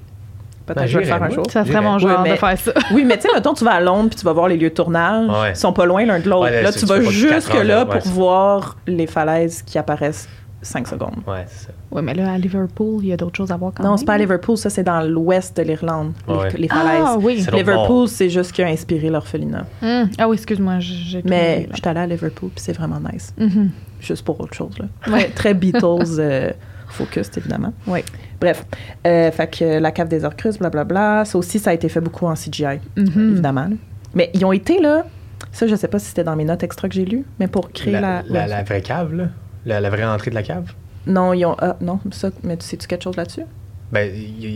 Peut-être 0.66 0.78
Ben, 0.78 0.84
que 0.84 0.88
je 0.90 0.98
vais 1.00 1.04
le 1.06 1.10
faire 1.10 1.24
un 1.24 1.30
jour. 1.30 1.46
Ça 1.50 1.66
serait 1.66 1.82
mon 1.82 1.98
genre 2.00 2.12
Ouais, 2.12 2.18
mais- 2.24 2.32
de 2.32 2.36
faire 2.36 2.58
ça. 2.58 2.72
Oui, 2.94 3.04
mais 3.04 3.18
tu 3.18 3.24
sais, 3.24 3.30
mettons, 3.34 3.54
tu 3.54 3.66
vas 3.66 3.72
à 3.74 3.82
Londres 3.82 4.10
puis 4.10 4.20
tu 4.20 4.26
vas 4.26 4.32
voir 4.34 4.48
les 4.48 4.58
lieux 4.58 4.70
de 4.70 4.74
tournage. 4.76 5.30
Ouais. 5.30 5.50
Ils 5.52 5.56
sont 5.56 5.74
pas 5.74 5.86
loin 5.86 6.06
l'un 6.06 6.20
de 6.20 6.30
l'autre. 6.30 6.44
Ouais, 6.52 6.62
là, 6.62 6.72
tu 6.72 6.80
tu 6.80 6.86
vas 6.86 6.96
fais 6.96 7.02
pas 7.02 7.06
quatre 7.08 7.14
jusque 7.18 7.52
heures, 7.56 7.64
là 7.64 7.76
là, 7.80 7.86
pour 7.86 7.96
ouais, 7.96 8.02
voir 8.12 8.78
les 8.88 9.08
falaises 9.08 9.62
qui 9.64 9.78
apparaissent 9.78 10.30
5 10.62 10.88
secondes. 10.88 11.16
Ouais, 11.28 11.46
c'est 11.48 11.68
ça. 11.68 11.72
Oui, 11.92 12.02
mais 12.04 12.14
là, 12.14 12.34
à 12.34 12.38
Liverpool, 12.38 13.00
il 13.04 13.08
y 13.10 13.14
a 13.14 13.18
d'autres 13.18 13.36
choses 13.38 13.52
à 13.52 13.58
voir 13.58 13.72
quand 13.76 13.84
même. 13.84 13.92
Non, 13.92 13.98
c'est 13.98 14.06
pas 14.06 14.14
à 14.14 14.18
Liverpool, 14.18 14.58
ça 14.58 14.70
c'est 14.70 14.84
dans 14.84 15.02
l'ouest 15.02 15.58
de 15.58 15.64
l'Irlande, 15.64 16.14
les- 16.28 16.34
Ouais. 16.34 16.50
les, 16.58 16.68
falaises. 16.68 17.04
Ah 17.06 17.18
oui. 17.20 17.46
Liverpool, 17.54 18.08
c'est 18.08 18.30
juste 18.30 18.52
qui 18.52 18.62
a 18.62 18.68
inspiré 18.68 19.10
l'orphelinat. 19.10 19.66
Hum. 19.82 20.10
Ah 20.18 20.28
oui, 20.30 20.36
excuse-moi, 20.36 20.80
j'ai 20.80 21.22
Mais 21.26 21.62
là. 21.62 21.68
j'étais 21.76 21.90
allée 21.90 22.00
à 22.02 22.08
Liverpool, 22.08 22.50
puis 22.54 22.64
c'est 22.64 22.74
vraiment 22.74 23.00
nice. 23.12 23.34
Mhm. 23.38 23.72
Juste 24.00 24.24
pour 24.26 24.40
autre 24.40 24.54
chose, 24.54 24.78
là. 24.80 24.86
Ouais. 25.12 25.30
Très 25.36 25.54
Beatles 25.54 26.18
euh, 26.20 26.52
focused, 26.88 27.38
évidemment. 27.38 27.74
Oui. 27.88 28.00
Bref, 28.40 28.66
euh, 29.06 29.32
fait 29.32 29.48
que 29.48 29.80
la 29.80 29.92
cave 29.92 30.08
des 30.08 30.24
Orcrus, 30.26 30.58
blablabla, 30.60 31.26
ça 31.26 31.38
aussi, 31.38 31.60
ça 31.60 31.70
a 31.72 31.74
été 31.74 31.90
fait 31.90 32.02
beaucoup 32.02 32.26
en 32.28 32.34
CGI, 32.36 32.80
Mhm. 32.98 33.32
évidemment. 33.34 33.66
là. 33.68 33.76
Mais 34.14 34.30
ils 34.34 34.44
ont 34.46 34.52
été, 34.52 34.80
là, 34.80 35.06
ça, 35.52 35.68
je 35.68 35.76
sais 35.76 35.88
pas 35.88 36.00
si 36.00 36.08
c'était 36.08 36.24
dans 36.24 36.36
mes 36.36 36.44
notes 36.46 36.64
extra 36.64 36.88
que 36.90 36.96
j'ai 36.96 37.06
lues, 37.06 37.26
mais 37.40 37.48
pour 37.48 37.72
créer 37.72 37.94
la... 37.94 38.22
La, 38.24 38.42
la, 38.42 38.48
la 38.48 38.64
vraie 38.64 38.82
cave, 38.82 39.14
là. 39.14 39.26
La, 39.66 39.80
la 39.80 39.90
vraie 39.90 40.04
entrée 40.04 40.30
de 40.30 40.36
la 40.36 40.44
cave? 40.44 40.72
Non, 41.08 41.34
ils 41.34 41.46
ont... 41.46 41.56
Ah, 41.60 41.78
non, 41.82 42.00
ça, 42.12 42.30
mais 42.44 42.58
tu 42.58 42.66
sais-tu 42.66 42.88
quelque 42.88 43.04
chose 43.04 43.16
là-dessus? 43.16 43.44
Ben, 43.92 44.10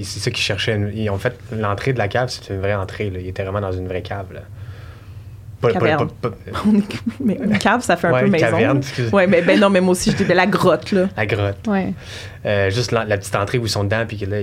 c'est 0.04 0.20
ça 0.20 0.32
qu'ils 0.32 0.44
cherchaient. 0.44 0.80
Ils 0.94 1.10
ont 1.10 1.18
fait 1.18 1.38
l'entrée 1.52 1.92
de 1.92 1.98
la 1.98 2.08
cave, 2.08 2.30
c'est 2.30 2.54
une 2.54 2.62
vraie 2.62 2.76
entrée. 2.76 3.10
Là. 3.10 3.20
Ils 3.20 3.28
étaient 3.28 3.44
vraiment 3.44 3.62
dans 3.62 3.72
une 3.72 3.88
vraie 3.88 4.02
cave. 4.02 4.32
Là. 4.34 4.42
Pas, 5.74 5.80
Caverne. 5.80 6.08
pas- 6.22 6.30
pas- 6.30 6.36
On 6.68 6.76
est- 6.76 7.02
mais 7.24 7.40
une 7.44 7.58
cave, 7.58 7.82
ça 7.82 7.96
fait 7.96 8.08
un 8.08 8.14
Ouais, 8.14 8.24
peu 8.24 8.30
maison. 8.30 8.46
caverne. 8.46 8.82
Ouais, 9.14 9.28
mais 9.28 9.42
ben 9.42 9.60
non, 9.60 9.70
mais 9.70 9.82
moi 9.82 9.92
aussi, 9.92 10.12
je 10.12 10.18
dis 10.18 10.26
la 10.34 10.46
grotte, 10.48 10.92
là. 10.92 11.08
la 11.16 11.26
grotte. 11.26 11.68
Ouais. 11.68 11.94
Euh, 12.46 12.70
juste 12.70 12.92
la, 12.92 13.06
la 13.06 13.18
petite 13.18 13.36
entrée 13.36 13.58
où 13.58 13.66
ils 13.66 13.70
sont 13.70 13.84
dedans, 13.84 14.04
puis 14.08 14.18
que 14.20 14.26
là, 14.26 14.38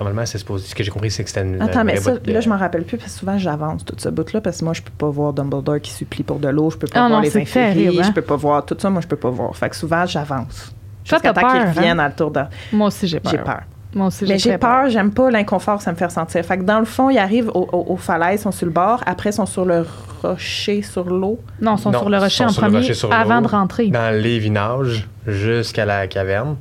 normalement, 0.00 0.26
c'est 0.26 0.38
supposé. 0.38 0.66
Ce 0.66 0.74
que 0.74 0.82
j'ai 0.82 0.90
compris, 0.90 1.10
c'est 1.10 1.22
que 1.22 1.28
c'était 1.30 1.42
une. 1.42 1.60
Attends, 1.62 1.80
un 1.80 1.84
mais 1.84 1.96
ça, 1.96 2.16
de- 2.16 2.32
là, 2.32 2.40
je 2.40 2.48
m'en 2.48 2.56
rappelle 2.58 2.82
plus 2.84 2.98
parce 2.98 3.12
que 3.12 3.18
souvent 3.18 3.38
j'avance 3.38 3.84
tout 3.84 3.94
ce 3.96 4.08
bout-là 4.08 4.40
parce 4.40 4.58
que 4.58 4.64
moi, 4.64 4.74
je 4.74 4.82
peux 4.82 4.90
pas 4.98 5.08
voir 5.08 5.32
Dumbledore 5.32 5.80
qui 5.80 5.92
supplie 5.92 6.24
pour 6.24 6.38
de 6.40 6.48
l'eau, 6.48 6.70
je 6.70 6.76
peux 6.76 6.86
pas 6.88 7.04
Ah 7.04 7.08
voir 7.08 7.18
non, 7.18 7.24
les 7.24 7.30
c'est 7.30 7.42
infirmiers, 7.42 8.00
hein? 8.00 8.02
je 8.06 8.10
peux 8.12 8.22
pas 8.22 8.36
voir 8.36 8.64
tout 8.66 8.76
ça, 8.78 8.90
moi, 8.90 9.00
je 9.02 9.06
peux 9.06 9.16
pas 9.16 9.30
voir. 9.30 9.54
Fait 9.56 9.68
que 9.68 9.76
souvent, 9.76 10.04
j'avance. 10.06 10.72
Toi, 11.04 11.18
Jusqu'à 11.18 11.32
t'as 11.32 11.40
temps 11.40 11.48
qu'ils 11.52 11.60
peur, 11.60 11.74
reviennent 11.74 12.00
hein? 12.00 12.04
à 12.04 12.08
le 12.08 12.14
tour 12.14 12.30
de. 12.30 12.40
Moi 12.72 12.88
aussi, 12.88 13.06
j'ai 13.06 13.20
peur. 13.20 13.32
J'ai 13.32 13.38
peur. 13.38 13.60
Moi 13.94 14.08
aussi, 14.08 14.24
Mais 14.26 14.38
j'ai 14.38 14.58
peur, 14.58 14.90
j'aime 14.90 15.10
pas 15.12 15.30
l'inconfort 15.30 15.78
que 15.78 15.82
ça 15.84 15.90
me 15.92 15.96
fait 15.96 16.04
ressentir. 16.04 16.44
Fait 16.44 16.58
que 16.58 16.62
dans 16.62 16.78
le 16.78 16.84
fond, 16.84 17.08
ils 17.08 17.18
arrivent 17.18 17.48
au- 17.54 17.68
au- 17.72 17.92
aux 17.92 17.96
falaises, 17.96 18.40
ils 18.40 18.42
sont 18.42 18.52
sur 18.52 18.66
le 18.66 18.72
bord, 18.72 19.02
après, 19.06 19.30
ils 19.30 19.32
sont 19.32 19.46
sur 19.46 19.64
le 19.64 19.86
rocher, 20.22 20.82
sur 20.82 21.04
l'eau. 21.08 21.40
Non, 21.60 21.76
ils 21.76 21.78
sont 21.80 21.90
Non, 21.90 22.00
sur 22.00 22.10
le 22.10 22.18
rocher 22.18 22.44
en 22.44 22.48
sur 22.50 22.62
le 22.62 22.68
premier 22.68 22.80
rocher 22.82 22.94
sur 22.94 23.12
avant 23.12 23.40
de 23.40 23.48
rentrer. 23.48 23.88
Dans 23.88 24.12
le 24.12 24.18
livre, 24.20 24.44
ils 24.46 24.52
nagent 24.52 25.08
jusqu'à 25.26 25.86
la 25.86 26.06
caverne. 26.06 26.56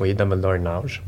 Oui, 0.00 0.14
Dumbledore 0.14 0.58
nage. 0.58 1.02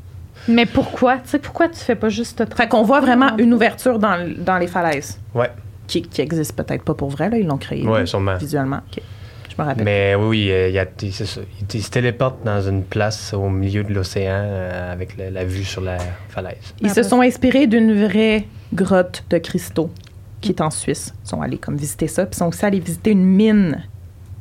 Mais 0.47 0.67
pourquoi? 0.67 1.15
Tu 1.17 1.21
sais, 1.31 1.39
pourquoi 1.39 1.69
tu 1.69 1.79
fais 1.79 1.95
pas 1.95 2.11
juste 2.11 2.45
te 2.47 2.55
Fait 2.55 2.69
qu'on 2.69 2.83
voit 2.83 3.01
vraiment 3.01 3.35
une 3.39 3.55
ouverture 3.55 3.99
dans, 3.99 4.31
dans 4.39 4.59
les 4.59 4.67
falaises 4.67 5.19
Ouais, 5.35 5.51
qui, 5.87 6.03
qui 6.03 6.21
existe 6.21 6.55
peut-être 6.55 6.83
pas 6.85 6.93
pour 6.95 7.09
vrai, 7.09 7.31
là, 7.31 7.39
ils 7.39 7.47
l'ont 7.47 7.57
créé 7.57 7.87
ouais, 7.87 8.05
sûrement. 8.05 8.37
visuellement. 8.37 8.81
Ok. 8.93 9.03
Je 9.57 9.63
me 9.63 9.67
rappelle. 9.67 9.85
Mais 9.85 10.15
oui, 10.15 10.51
il. 10.51 10.83
Ils, 11.03 11.09
ils 11.75 11.83
se 11.83 11.91
téléportent 11.91 12.45
dans 12.45 12.61
une 12.61 12.83
place 12.83 13.33
au 13.35 13.49
milieu 13.49 13.85
de 13.85 13.93
l'océan 13.95 14.33
euh, 14.45 14.93
avec 14.93 15.17
la, 15.17 15.31
la 15.31 15.45
vue 15.45 15.65
sur 15.65 15.81
la 15.81 15.99
falaise. 16.29 16.75
Ils 16.81 16.91
se 16.91 17.03
sont 17.03 17.21
inspirés 17.21 17.67
d'une 17.67 18.05
vraie 18.07 18.47
grotte 18.73 19.25
de 19.31 19.39
cristaux 19.39 19.91
qui 20.41 20.51
est 20.51 20.61
en 20.61 20.71
Suisse. 20.71 21.15
Ils 21.25 21.29
sont 21.29 21.41
allés 21.41 21.59
comme 21.59 21.77
visiter 21.77 22.09
ça. 22.09 22.27
Puis 22.27 22.35
ils 22.35 22.39
sont 22.39 22.49
aussi 22.49 22.65
allés 22.65 22.81
visiter 22.81 23.13
une 23.13 23.25
mine, 23.25 23.83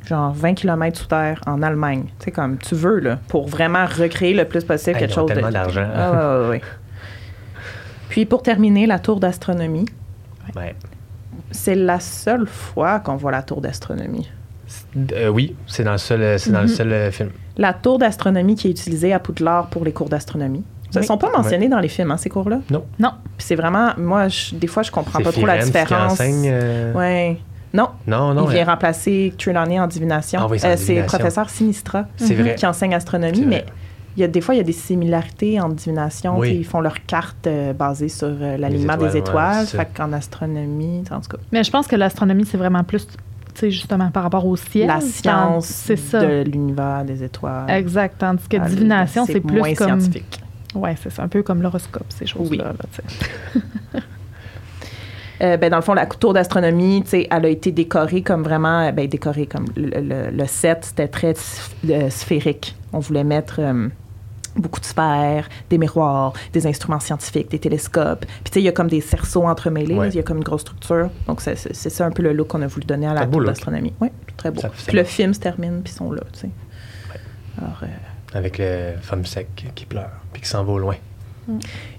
genre 0.06 0.32
20 0.34 0.54
km 0.54 0.98
sous 0.98 1.06
terre, 1.06 1.40
en 1.46 1.62
Allemagne. 1.62 2.04
Tu 2.18 2.26
sais, 2.26 2.30
comme 2.30 2.58
tu 2.58 2.74
veux, 2.74 2.98
là, 2.98 3.18
pour 3.28 3.46
vraiment 3.48 3.86
recréer 3.86 4.34
le 4.34 4.44
plus 4.46 4.64
possible 4.64 4.96
Ah, 4.96 4.98
quelque 4.98 5.12
ils 5.12 5.18
ont 5.18 5.22
chose 5.22 5.28
de. 5.30 5.34
tellement 5.34 5.50
d'argent. 5.50 5.88
Ah, 5.94 6.10
ouais, 6.10 6.42
ouais, 6.42 6.48
ouais. 6.50 6.60
Puis 8.08 8.26
pour 8.26 8.42
terminer, 8.42 8.86
la 8.86 8.98
tour 8.98 9.20
d'astronomie. 9.20 9.86
Ouais. 10.56 10.74
C'est 11.50 11.74
la 11.74 12.00
seule 12.00 12.46
fois 12.46 13.00
qu'on 13.00 13.16
voit 13.16 13.32
la 13.32 13.42
tour 13.42 13.60
d'astronomie. 13.60 14.28
Euh, 15.12 15.28
oui, 15.28 15.54
c'est 15.66 15.84
dans 15.84 15.92
le 15.92 15.98
seul, 15.98 16.38
c'est 16.38 16.50
dans 16.50 16.60
le 16.62 16.66
Mhm. 16.66 16.72
seul 16.74 16.92
euh, 16.92 17.10
film. 17.10 17.30
La 17.56 17.72
tour 17.72 17.98
d'astronomie 17.98 18.54
qui 18.54 18.68
est 18.68 18.70
utilisée 18.70 19.12
à 19.12 19.18
Poudlard 19.18 19.68
pour 19.68 19.84
les 19.84 19.92
cours 19.92 20.08
d'astronomie. 20.08 20.64
Ils 20.94 20.98
ne 21.00 21.04
sont 21.04 21.18
pas 21.18 21.30
mentionnés 21.36 21.68
dans 21.68 21.80
les 21.80 21.88
films, 21.88 22.12
hein, 22.12 22.16
ces 22.16 22.28
cours-là? 22.28 22.60
Non. 22.70 22.84
Non. 23.00 23.10
Puis 23.36 23.46
c'est 23.48 23.56
vraiment, 23.56 23.90
moi, 23.98 24.28
je- 24.28 24.54
des 24.54 24.68
fois, 24.68 24.82
je 24.84 24.92
comprends 24.92 25.18
C'est 25.18 25.24
pas 25.24 25.32
trop 25.32 25.44
la 25.46 25.54
Firenze 25.54 25.70
qui 25.72 25.78
différence. 25.78 26.12
enseigne, 26.12 26.48
euh, 26.52 26.92
Ouais. 26.94 27.38
Non, 27.72 27.88
Non, 28.06 28.32
non. 28.34 28.44
il 28.48 28.52
vient 28.54 28.64
remplacer 28.64 29.34
Trelawney 29.36 29.80
en 29.80 29.88
divination. 29.88 30.38
Ah 30.44 30.46
oui, 30.48 30.60
c'est 30.60 30.68
en 30.68 30.70
Euh, 30.70 30.76
c'est 30.76 31.02
professeur 31.02 31.50
Sinistra 31.50 32.04
C'est 32.16 32.34
vrai. 32.34 32.54
qui 32.54 32.64
enseigne 32.66 32.94
astronomie, 32.94 33.38
C'est 33.40 33.46
mais 33.46 33.64
il 34.16 34.20
y 34.20 34.22
a 34.24 34.28
des 34.28 34.40
fois 34.40 34.54
il 34.54 34.58
y 34.58 34.60
a 34.60 34.64
des 34.64 34.70
similarités 34.70 35.60
en 35.60 35.68
divination. 35.70 36.38
Oui. 36.38 36.54
Ils 36.60 36.64
font 36.64 36.80
leurs 36.80 37.04
cartes 37.04 37.48
euh, 37.48 37.72
basées 37.72 38.08
sur 38.08 38.28
euh, 38.28 38.56
l'alignement 38.56 38.92
étoiles, 38.94 39.08
des 39.10 39.14
ouais, 39.14 39.18
étoiles. 39.18 39.66
c'est 39.66 39.76
fait 39.76 39.88
qu'en 39.92 40.12
astronomie, 40.12 41.02
en 41.10 41.20
tout 41.20 41.30
cas, 41.30 41.38
Mais 41.50 41.64
je 41.64 41.70
pense 41.72 41.88
que 41.88 41.96
l'astronomie, 41.96 42.44
c'est 42.46 42.56
vraiment 42.58 42.84
plus, 42.84 43.08
justement 43.62 44.10
par 44.10 44.22
rapport 44.24 44.46
au 44.46 44.56
ciel. 44.56 44.86
la 44.88 45.00
science 45.00 45.66
C'est 45.66 45.96
ça. 45.96 46.20
de 46.24 46.42
l'univers 46.42 47.04
des 47.04 47.22
étoiles. 47.22 47.70
Exact. 47.70 48.16
Tandis 48.18 48.46
que 48.48 48.56
Ah, 48.60 48.66
divination, 48.68 49.26
c'est 49.26 49.40
plus 49.40 49.58
moins 49.58 49.74
comme. 49.74 50.00
scientifique. 50.00 50.40
Ouais, 50.74 50.96
c'est 51.00 51.10
ça. 51.10 51.22
Un 51.22 51.28
peu 51.28 51.42
comme 51.42 51.62
l'horoscope, 51.62 52.06
ces 52.08 52.26
choses-là. 52.26 52.72
Oui. 52.74 53.00
là. 53.94 54.00
Euh, 55.42 55.56
ben, 55.56 55.68
dans 55.68 55.76
le 55.78 55.82
fond, 55.82 55.94
la 55.94 56.06
tour 56.06 56.32
d'astronomie, 56.32 57.02
elle 57.12 57.26
a 57.44 57.48
été 57.48 57.72
décorée 57.72 58.22
comme 58.22 58.44
vraiment, 58.44 58.82
euh, 58.86 58.92
ben, 58.92 59.08
décorée 59.08 59.46
comme 59.46 59.66
le, 59.76 59.88
le- 60.00 60.30
le 60.30 60.46
set, 60.46 60.84
c'était 60.84 61.08
très 61.08 61.34
euh, 61.90 62.08
sphérique. 62.08 62.76
On 62.92 63.00
voulait 63.00 63.24
mettre 63.24 63.56
euh, 63.58 63.88
beaucoup 64.56 64.80
de 64.80 64.84
sphères, 64.84 65.48
des 65.70 65.78
miroirs, 65.78 66.32
des 66.52 66.66
instruments 66.66 67.00
scientifiques, 67.00 67.50
des 67.50 67.58
télescopes. 67.58 68.24
Puis 68.26 68.44
tu 68.44 68.52
sais, 68.54 68.60
il 68.60 68.64
y 68.64 68.68
a 68.68 68.72
comme 68.72 68.88
des 68.88 69.00
cerceaux 69.00 69.44
entremêlés, 69.46 69.94
Ouais. 69.94 70.08
il 70.10 70.14
y 70.14 70.18
a 70.18 70.22
comme 70.22 70.38
une 70.38 70.44
grosse 70.44 70.62
structure. 70.62 71.10
Donc 71.26 71.40
c'est 71.40 71.56
c'est- 71.56 71.74
c'est 71.74 71.90
ça 71.90 72.06
un 72.06 72.10
peu 72.10 72.22
le 72.22 72.32
look 72.32 72.48
qu'on 72.48 72.62
a 72.62 72.66
voulu 72.66 72.86
donner 72.86 73.06
à 73.06 73.14
la 73.14 73.26
tour 73.26 73.42
d'astronomie. 73.44 73.92
Oui, 74.00 74.08
très 74.36 74.50
beau. 74.50 74.60
Ça- 74.60 74.68
ça 74.68 74.84
Puis 74.88 74.96
le 74.96 75.04
film 75.04 75.34
se 75.34 75.40
termine, 75.40 75.80
puis 75.82 75.92
ils 75.92 75.96
sont 75.96 76.12
là, 76.12 76.22
tu 76.32 76.40
sais. 76.40 76.50
Alors, 77.60 77.80
euh, 77.82 77.86
Avec 78.36 78.58
le 78.58 78.94
femme 79.00 79.24
sec 79.24 79.46
qui 79.74 79.86
pleure, 79.86 80.10
puis 80.32 80.42
qui 80.42 80.48
s'en 80.48 80.64
va 80.64 80.72
au 80.72 80.78
loin. 80.78 80.96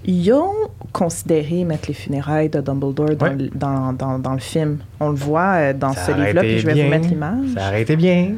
Ils 0.04 0.32
ont 0.32 0.52
considéré 0.92 1.64
mettre 1.64 1.88
les 1.88 1.94
funérailles 1.94 2.48
de 2.50 2.60
Dumbledore 2.60 3.14
dans, 3.16 3.26
Ouais. 3.26 3.34
le, 3.36 3.48
dans, 3.54 3.92
dans- 3.92 4.18
dans 4.18 4.32
le 4.32 4.40
film. 4.40 4.78
On 5.00 5.10
le 5.10 5.14
voit 5.14 5.52
euh, 5.54 5.72
dans 5.72 5.92
Ça 5.92 6.06
ce 6.06 6.10
livre-là, 6.12 6.40
puis 6.40 6.58
je 6.58 6.66
vais 6.66 6.74
bien. 6.74 6.84
vous 6.84 6.90
mettre 6.90 7.08
l'image. 7.08 7.46
Ça 7.56 7.68
aurait 7.68 7.82
été 7.82 7.94
bien. 7.96 8.32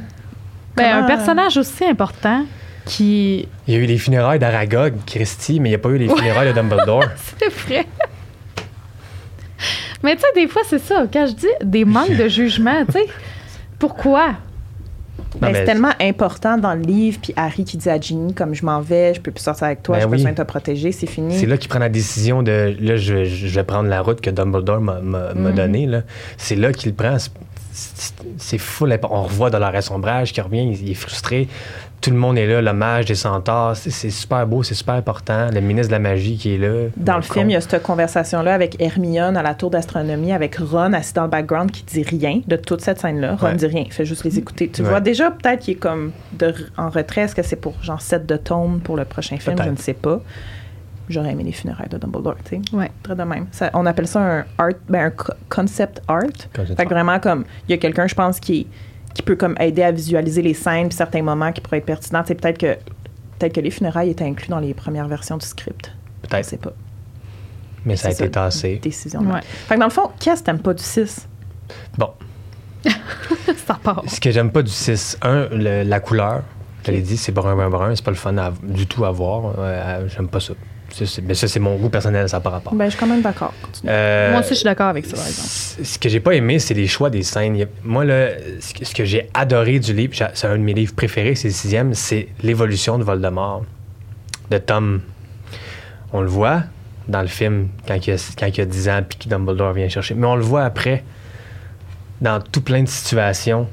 Ben, 0.77 0.85
un 0.85 0.95
Comment- 0.97 1.07
personnage 1.07 1.57
aussi 1.57 1.85
important 1.87 2.45
qui. 2.89 3.49
Il 3.67 3.75
y 3.75 3.77
a 3.77 3.81
eu 3.81 3.87
les 3.87 3.99
funérailles 3.99 4.39
d'Aragog, 4.39 4.95
Christy, 5.07 5.61
mais 5.61 5.69
il 5.69 5.73
n'y 5.73 5.77
a 5.77 5.79
pas 5.79 5.91
eu 5.91 5.99
les 5.99 6.09
funérailles 6.09 6.49
de 6.49 6.53
Dumbledore. 6.53 7.05
C'est 7.39 7.53
vrai. 7.53 7.87
Mais 10.03 10.15
tu 10.15 10.23
sais, 10.23 10.29
des 10.35 10.47
fois, 10.47 10.63
c'est 10.65 10.79
ça. 10.79 11.07
Quand 11.13 11.27
je 11.27 11.33
dis 11.33 11.47
des 11.65 11.85
manques 11.85 12.17
de 12.17 12.29
jugement, 12.29 12.85
tu 12.87 12.93
sais, 12.93 13.07
pourquoi? 13.81 14.35
Ben, 15.41 15.53
c'est 15.53 15.65
tellement 15.65 15.93
important 16.01 16.57
dans 16.57 16.75
le 16.75 16.81
livre, 16.81 17.19
puis 17.23 17.33
Harry 17.37 17.65
qui 17.65 17.77
dit 17.77 17.91
à 17.91 18.01
Ginny, 18.01 18.33
comme 18.33 18.55
je 18.55 18.65
m'en 18.65 18.81
vais, 18.81 19.13
je 19.15 19.21
peux 19.21 19.31
plus 19.31 19.43
sortir 19.43 19.65
avec 19.67 19.83
toi, 19.83 19.97
Ben 19.97 20.01
j'ai 20.03 20.07
oui. 20.07 20.13
besoin 20.13 20.31
de 20.31 20.37
te 20.37 20.43
protéger, 20.43 20.91
c'est 20.93 21.07
fini. 21.07 21.37
C'est 21.39 21.47
là 21.47 21.57
qu'il 21.59 21.69
prend 21.69 21.79
la 21.81 21.89
décision 21.89 22.43
de 22.43 22.75
là, 22.81 22.97
je, 22.97 23.25
je 23.25 23.47
vais 23.49 23.65
prendre 23.65 23.89
la 23.89 24.01
route 24.01 24.21
que 24.21 24.31
Dumbledore 24.31 24.81
m'a- 24.81 25.01
m'a 25.01 25.35
m'a 25.35 25.51
Mhm. 25.51 25.55
donnée. 25.55 25.87
là. 25.87 26.03
C'est 26.39 26.57
là 26.57 26.73
qu'il 26.73 26.95
prend. 26.95 27.19
C'est- 27.19 27.31
C'est 27.73 28.15
c'est 28.39 28.59
fou. 28.59 28.87
On 29.11 29.23
revoit 29.23 29.51
dans 29.51 29.59
l'arrêt 29.61 29.83
sombrage 29.83 30.33
qui 30.33 30.41
revient, 30.41 30.63
il, 30.73 30.83
il 30.83 30.91
est 30.91 30.95
frustré. 30.95 31.47
Tout 32.01 32.11
le 32.11 32.17
monde 32.17 32.39
est 32.39 32.47
là, 32.47 32.63
le 32.63 32.73
mage 32.73 33.07
des 33.07 33.17
centaures. 33.17 33.75
C'est- 33.77 34.11
super 34.11 34.47
beau, 34.47 34.63
c'est 34.63 34.75
super 34.75 34.95
important. 34.95 35.49
Le 35.53 35.61
ministre 35.61 35.89
de 35.89 35.93
la 35.95 35.99
magie 35.99 36.37
qui 36.37 36.55
est 36.55 36.59
là. 36.59 36.89
Dans 36.97 37.17
le 37.17 37.23
film, 37.23 37.51
il 37.51 37.55
y 37.55 37.57
a 37.57 37.61
cette 37.61 37.83
conversation-là 37.83 38.55
avec 38.55 38.81
Hermione 38.81 39.37
à 39.37 39.43
la 39.43 39.55
tour 39.55 39.71
d'astronomie, 39.71 40.33
avec 40.33 40.57
Ron 40.57 40.93
assis 40.93 41.13
dans 41.15 41.25
le 41.25 41.29
background 41.29 41.73
qui 41.73 41.83
dit 41.83 42.05
rien 42.05 42.41
de 42.47 42.55
toute 42.57 42.83
cette 42.83 43.01
scène-là. 43.01 43.35
Ron 43.35 43.49
Ouais. 43.49 43.55
dit 43.57 43.67
rien, 43.67 43.83
il 43.85 43.93
fait 43.93 44.05
juste 44.05 44.23
les 44.25 44.39
écouter. 44.39 44.69
Tu 44.73 44.83
Ouais. 44.83 44.89
vois 44.89 45.01
déjà 45.01 45.31
peut-être 45.33 45.61
qu'il 45.61 45.75
est 45.75 45.79
comme 45.79 46.13
de- 46.39 46.55
en 46.77 46.89
retrait. 46.89 47.23
Est-ce 47.23 47.35
que 47.35 47.43
c'est 47.43 47.57
pour 47.57 47.75
genre 47.83 48.01
set 48.01 48.25
de 48.27 48.37
tone 48.37 48.79
pour 48.81 48.97
le 48.97 49.05
prochain 49.05 49.37
film? 49.39 49.57
Je 49.63 49.69
ne 49.71 49.77
sais 49.77 49.95
pas. 49.95 50.21
J'aurais 51.09 51.31
aimé 51.33 51.43
les 51.43 51.53
funérailles 51.53 51.89
de 51.89 51.97
Dumbledore, 51.97 52.37
tu 52.45 52.57
sais. 52.63 52.77
Ouais. 52.77 52.91
Très 53.03 53.17
de 53.17 53.23
même. 53.23 53.47
Ça- 53.51 53.71
on 53.75 53.87
appelle 53.87 54.07
ça 54.07 54.21
un 54.21 54.45
art, 54.59 54.69
ben, 54.89 55.07
un 55.07 55.11
co- 55.11 55.33
concept 55.49 56.01
art. 56.07 56.21
Concept 56.55 56.77
Fait 56.79 56.85
que 56.87 56.95
art. 56.95 57.03
vraiment 57.05 57.19
comme 57.19 57.45
il 57.67 57.73
y 57.73 57.75
a 57.75 57.79
quelqu'un, 57.79 58.07
je 58.07 58.15
pense, 58.15 58.39
qui 58.39 58.67
qui 59.19 59.23
peut 59.23 59.35
comme 59.37 59.57
aider 59.59 59.83
à 59.83 59.91
visualiser 59.91 60.43
les 60.43 60.55
scènes 60.55 60.89
puis 60.89 60.97
certains 60.97 61.23
moments 61.23 61.51
qui 61.53 61.61
pourraient 61.61 61.79
être 61.79 61.87
pertinents. 61.87 62.23
C'est 62.25 62.37
peut-être 62.37 62.59
que 62.59 62.75
peut-être 63.39 63.53
que 63.55 63.61
les 63.61 63.71
funérailles 63.73 64.11
étaient 64.11 64.25
inclus 64.25 64.49
dans 64.49 64.61
les 64.61 64.75
premières 64.75 65.09
versions 65.09 65.37
du 65.37 65.45
script. 65.45 65.93
Je 66.23 66.29
Peut-être. 66.29 66.45
sais 66.45 66.57
pas. 66.57 66.73
Mais 67.85 67.97
ça 67.97 68.09
a 68.09 68.11
été 68.13 68.31
tassé. 68.31 68.77
Décision. 68.83 69.21
Ouais. 69.23 69.41
Fait 69.43 69.75
que 69.75 69.81
dans 69.81 69.87
le 69.87 69.93
fond, 69.93 70.11
qu'est-ce 70.21 70.41
que 70.41 70.47
t'aimes 70.47 70.61
pas 70.61 70.73
du 70.75 70.83
6? 70.85 71.27
Bon. 71.97 72.11
ça 73.67 73.79
part. 73.83 74.05
Ce 74.07 74.21
que 74.21 74.31
j'aime 74.31 74.51
pas 74.53 74.63
du 74.63 74.71
6, 74.71 75.19
un, 75.23 75.47
le- 75.51 75.83
la 75.83 75.99
couleur. 76.01 76.43
Je 76.87 76.93
l'ai 76.93 77.01
dit, 77.03 77.17
c'est 77.17 77.33
brun, 77.33 77.55
brun, 77.57 77.71
brun. 77.71 77.95
C'est 77.97 78.05
pas 78.05 78.13
le 78.13 78.17
fun 78.17 78.37
à- 78.39 78.53
du 78.63 78.87
tout 78.87 79.05
à 79.05 79.11
voir. 79.11 79.55
Euh, 79.59 80.07
j'aime 80.09 80.29
pas 80.29 80.39
ça. 80.41 80.55
Ça, 80.91 81.07
c'est- 81.07 81.23
mais 81.23 81.35
ça, 81.35 81.47
c'est 81.49 81.61
mon 81.61 81.77
goût 81.77 81.91
personnel, 81.91 82.29
ça 82.29 82.41
pas 82.41 82.51
rapport. 82.51 82.75
Ben, 82.75 82.87
je 82.87 82.91
suis 82.91 82.99
quand 82.99 83.07
même 83.07 83.21
d'accord. 83.23 83.53
Euh, 83.87 84.31
Moi 84.31 84.41
aussi, 84.41 84.51
je 84.51 84.55
suis 84.55 84.65
d'accord 84.65 84.89
avec 84.89 85.05
ça, 85.07 85.17
par 85.17 85.27
exemple. 85.27 85.49
Ce 85.85 85.99
que 85.99 86.09
j'ai 86.09 86.21
pas 86.21 86.33
aimé, 86.35 86.59
c'est 86.59 86.75
les 86.75 86.87
choix 86.87 87.11
des 87.11 87.23
scènes. 87.23 87.57
Y 87.57 87.67
Moi, 87.85 88.05
là, 88.05 88.29
ce 88.61 88.95
que, 88.95 89.05
j'ai 89.05 89.29
adoré 89.35 89.79
du 89.79 89.93
livre, 89.93 90.15
c'est 90.35 90.47
un 90.47 90.57
de 90.57 90.63
mes 90.63 90.73
livres 90.75 90.95
préférés, 90.95 91.35
c'est 91.35 91.49
le 91.49 91.55
sixième, 91.55 91.95
c'est 91.95 92.29
l'évolution 92.43 92.99
de 92.99 93.05
Voldemort, 93.05 93.65
de 94.51 94.59
Tom. 94.59 95.03
On 96.13 96.23
le 96.23 96.29
voit 96.29 96.63
dans 97.07 97.21
le 97.21 97.27
film 97.29 97.69
quand 97.87 98.07
il 98.07 98.13
a, 98.15 98.17
quand 98.39 98.47
il 98.47 98.61
a 98.61 98.65
10 98.65 98.89
ans 98.89 99.03
puis 99.07 99.19
que 99.19 99.29
Dumbledore 99.29 99.73
vient 99.75 99.89
chercher. 99.89 100.15
Mais 100.15 100.27
on 100.27 100.37
le 100.37 100.43
voit 100.43 100.65
après, 100.65 101.05
dans 102.21 102.41
tout 102.41 102.61
plein 102.63 102.83
de 102.83 102.89
situations. 102.89 103.69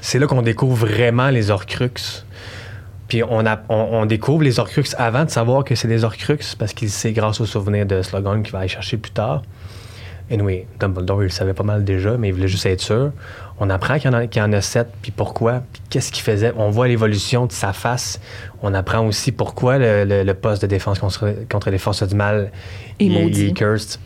C'est 0.00 0.18
là 0.18 0.26
qu'on 0.26 0.42
découvre 0.42 0.86
vraiment 0.86 1.28
les 1.30 1.50
Horcruxes. 1.50 2.24
Puis 3.08 3.22
on, 3.22 3.46
a- 3.46 3.60
on, 3.68 3.74
on 3.92 4.06
découvre 4.06 4.42
les 4.42 4.60
Horcruxes 4.60 4.94
avant 4.98 5.24
de 5.24 5.30
savoir 5.30 5.64
que 5.64 5.74
c'est 5.74 5.88
des 5.88 6.04
Horcruxes 6.04 6.54
parce 6.54 6.72
qu'il 6.74 6.90
sait 6.90 7.12
grâce 7.12 7.40
au 7.40 7.46
souvenir 7.46 7.86
de 7.86 8.02
Slughorn 8.02 8.42
qu'il 8.42 8.52
va 8.52 8.60
aller 8.60 8.68
chercher 8.68 8.96
plus 8.98 9.12
tard. 9.12 9.42
Anyway, 10.30 10.66
Dumbledore, 10.78 11.22
il 11.22 11.26
le 11.26 11.30
savait 11.30 11.54
pas 11.54 11.62
mal 11.62 11.84
déjà, 11.84 12.18
mais 12.18 12.28
il 12.28 12.34
voulait 12.34 12.48
juste 12.48 12.66
être 12.66 12.82
sûr. 12.82 13.12
On 13.60 13.70
apprend 13.70 13.98
qu'il 13.98 14.10
y 14.10 14.14
en 14.14 14.18
a, 14.18 14.26
qu'il 14.26 14.42
y 14.42 14.44
en 14.44 14.52
a 14.52 14.60
sept, 14.60 14.88
puis 15.00 15.10
pourquoi, 15.10 15.62
puis 15.72 15.80
qu'est-ce 15.88 16.12
qu'il 16.12 16.22
faisait. 16.22 16.52
On 16.58 16.68
voit 16.68 16.86
l'évolution 16.86 17.46
de 17.46 17.52
sa 17.52 17.72
face. 17.72 18.20
On 18.60 18.74
apprend 18.74 19.06
aussi 19.06 19.32
pourquoi 19.32 19.78
le, 19.78 20.04
le- 20.04 20.24
le 20.24 20.34
poste 20.34 20.60
de 20.60 20.66
défense 20.66 20.98
contre, 20.98 21.34
contre 21.50 21.70
les 21.70 21.78
forces 21.78 22.02
du 22.02 22.14
mal 22.14 22.52
Et 23.00 23.06
il, 23.06 23.16
est- 23.16 23.22
maudit. 23.22 23.40
il 23.44 23.48
est 23.48 23.52
cursed. 23.54 23.98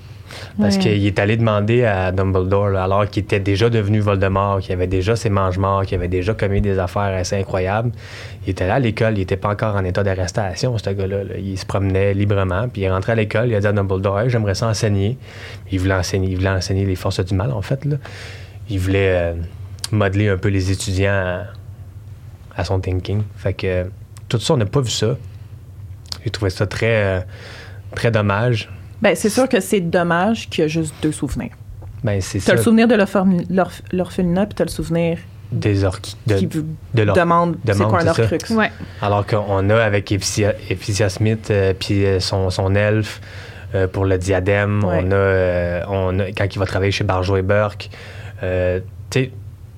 Parce 0.61 0.77
Ouais. 0.77 0.83
qu'il 0.83 1.07
est 1.07 1.19
allé 1.19 1.37
demander 1.37 1.85
à 1.85 2.13
Dumbledore, 2.13 2.69
là, 2.71 2.85
alors 2.85 3.09
qu'il 3.09 3.23
était 3.23 3.41
déjà 3.41 3.71
devenu 3.71 4.01
Voldemort, 4.01 4.61
qu'il 4.61 4.73
avait 4.73 4.87
déjà 4.87 5.17
ses 5.17 5.31
mange-morts, 5.31 5.83
qu'il 5.85 5.97
avait 5.97 6.09
déjà 6.09 6.35
commis 6.35 6.61
des 6.61 6.79
affaires 6.79 7.17
assez 7.17 7.37
incroyables. 7.37 7.91
Il 8.47 8.51
était 8.51 8.67
là 8.67 8.75
à 8.75 8.79
l'école, 8.79 9.15
il 9.15 9.21
n'était 9.21 9.37
pas 9.37 9.51
encore 9.51 9.77
en 9.77 9.85
état 9.85 10.03
d'arrestation, 10.03 10.77
ce 10.79 10.91
gars-là. 10.91 11.25
là. 11.25 11.35
Il 11.39 11.59
se 11.59 11.67
promenait 11.67 12.15
librement, 12.15 12.69
puis 12.69 12.83
il 12.83 12.85
est 12.85 12.91
rentré 12.91 13.13
à 13.13 13.15
l'école, 13.15 13.49
il 13.49 13.55
a 13.55 13.61
dit 13.61 13.67
à 13.67 13.73
Dumbledore 13.73 14.21
Hey, 14.21 14.31
J'aimerais 14.31 14.55
ça 14.55 14.69
enseigner. 14.69 15.17
Il 15.71 15.81
voulait 15.81 15.95
enseigner, 15.95 16.29
il 16.31 16.37
voulait 16.37 16.49
enseigner 16.51 16.85
les 16.85 16.97
forces 16.97 17.21
du 17.25 17.35
mal, 17.35 17.51
en 17.53 17.63
fait. 17.63 17.85
Là. 17.85 17.97
Il 18.71 18.79
voulait 18.79 19.15
euh, 19.17 19.35
modeler 19.91 20.29
un 20.29 20.37
peu 20.37 20.49
les 20.49 20.71
étudiants 20.71 21.13
à, 21.13 22.61
à 22.61 22.65
son 22.65 22.81
thinking. 22.81 23.23
Fait 23.37 23.55
que 23.55 23.87
tout 24.29 24.39
ça, 24.39 24.55
on 24.55 24.57
n'a 24.57 24.67
pas 24.67 24.81
vu 24.81 24.91
ça. 24.91 25.17
J'ai 26.25 26.31
trouvé 26.31 26.51
ça 26.51 26.67
très, 26.67 27.03
euh, 27.05 27.21
très 27.95 28.11
dommage. 28.11 28.71
Ben, 29.03 29.15
c'est 29.17 29.29
sûr 29.29 29.49
que 29.49 29.61
c'est 29.61 29.81
dommage 29.81 30.49
qu'il 30.49 30.63
y 30.63 30.65
a 30.65 30.69
juste 30.69 30.95
deux 31.03 31.13
souvenirs. 31.13 31.51
Ben, 32.05 32.21
c'est 32.21 32.39
T'as 32.39 32.45
ça. 32.47 32.55
le 32.55 32.63
souvenir 32.63 32.89
de 32.89 32.95
l'orphelinat, 33.93 34.47
puis 34.47 34.55
t'as 34.55 34.65
le 34.65 34.71
souvenir 34.71 35.19
des 35.51 35.85
orques. 35.85 36.15
De, 36.27 36.37
qui 36.37 36.47
vous 36.47 36.65
de 36.95 37.03
l'or- 37.03 37.15
demande 37.17 37.57
c'est 37.67 37.73
demande, 37.75 37.91
quoi 37.91 38.01
un 38.09 38.13
c'est. 38.15 38.23
Horcrux. 38.23 38.55
Ouais. 38.57 38.71
Alors 39.03 39.27
qu'on 39.27 39.69
a 39.71 39.77
avec 39.83 40.11
Ephysia 40.11 41.09
Smith, 41.09 41.49
euh, 41.51 41.75
puis 41.79 42.05
euh, 42.07 42.21
son, 42.21 42.49
son 42.51 42.75
elfe 42.75 43.21
euh, 43.75 43.87
pour 43.87 44.05
le 44.07 44.17
diadème. 44.19 44.83
Ouais. 44.85 45.03
On, 45.05 45.11
a, 45.11 45.15
euh, 45.15 45.83
on 45.89 46.19
a, 46.21 46.27
quand 46.33 46.47
il 46.55 46.59
va 46.59 46.65
travailler 46.67 46.91
chez 46.93 47.05
Barjo 47.05 47.37
et 47.37 47.43
Burke. 47.43 47.91
euh, 48.43 48.81
tu 49.11 49.25
sais, 49.25 49.31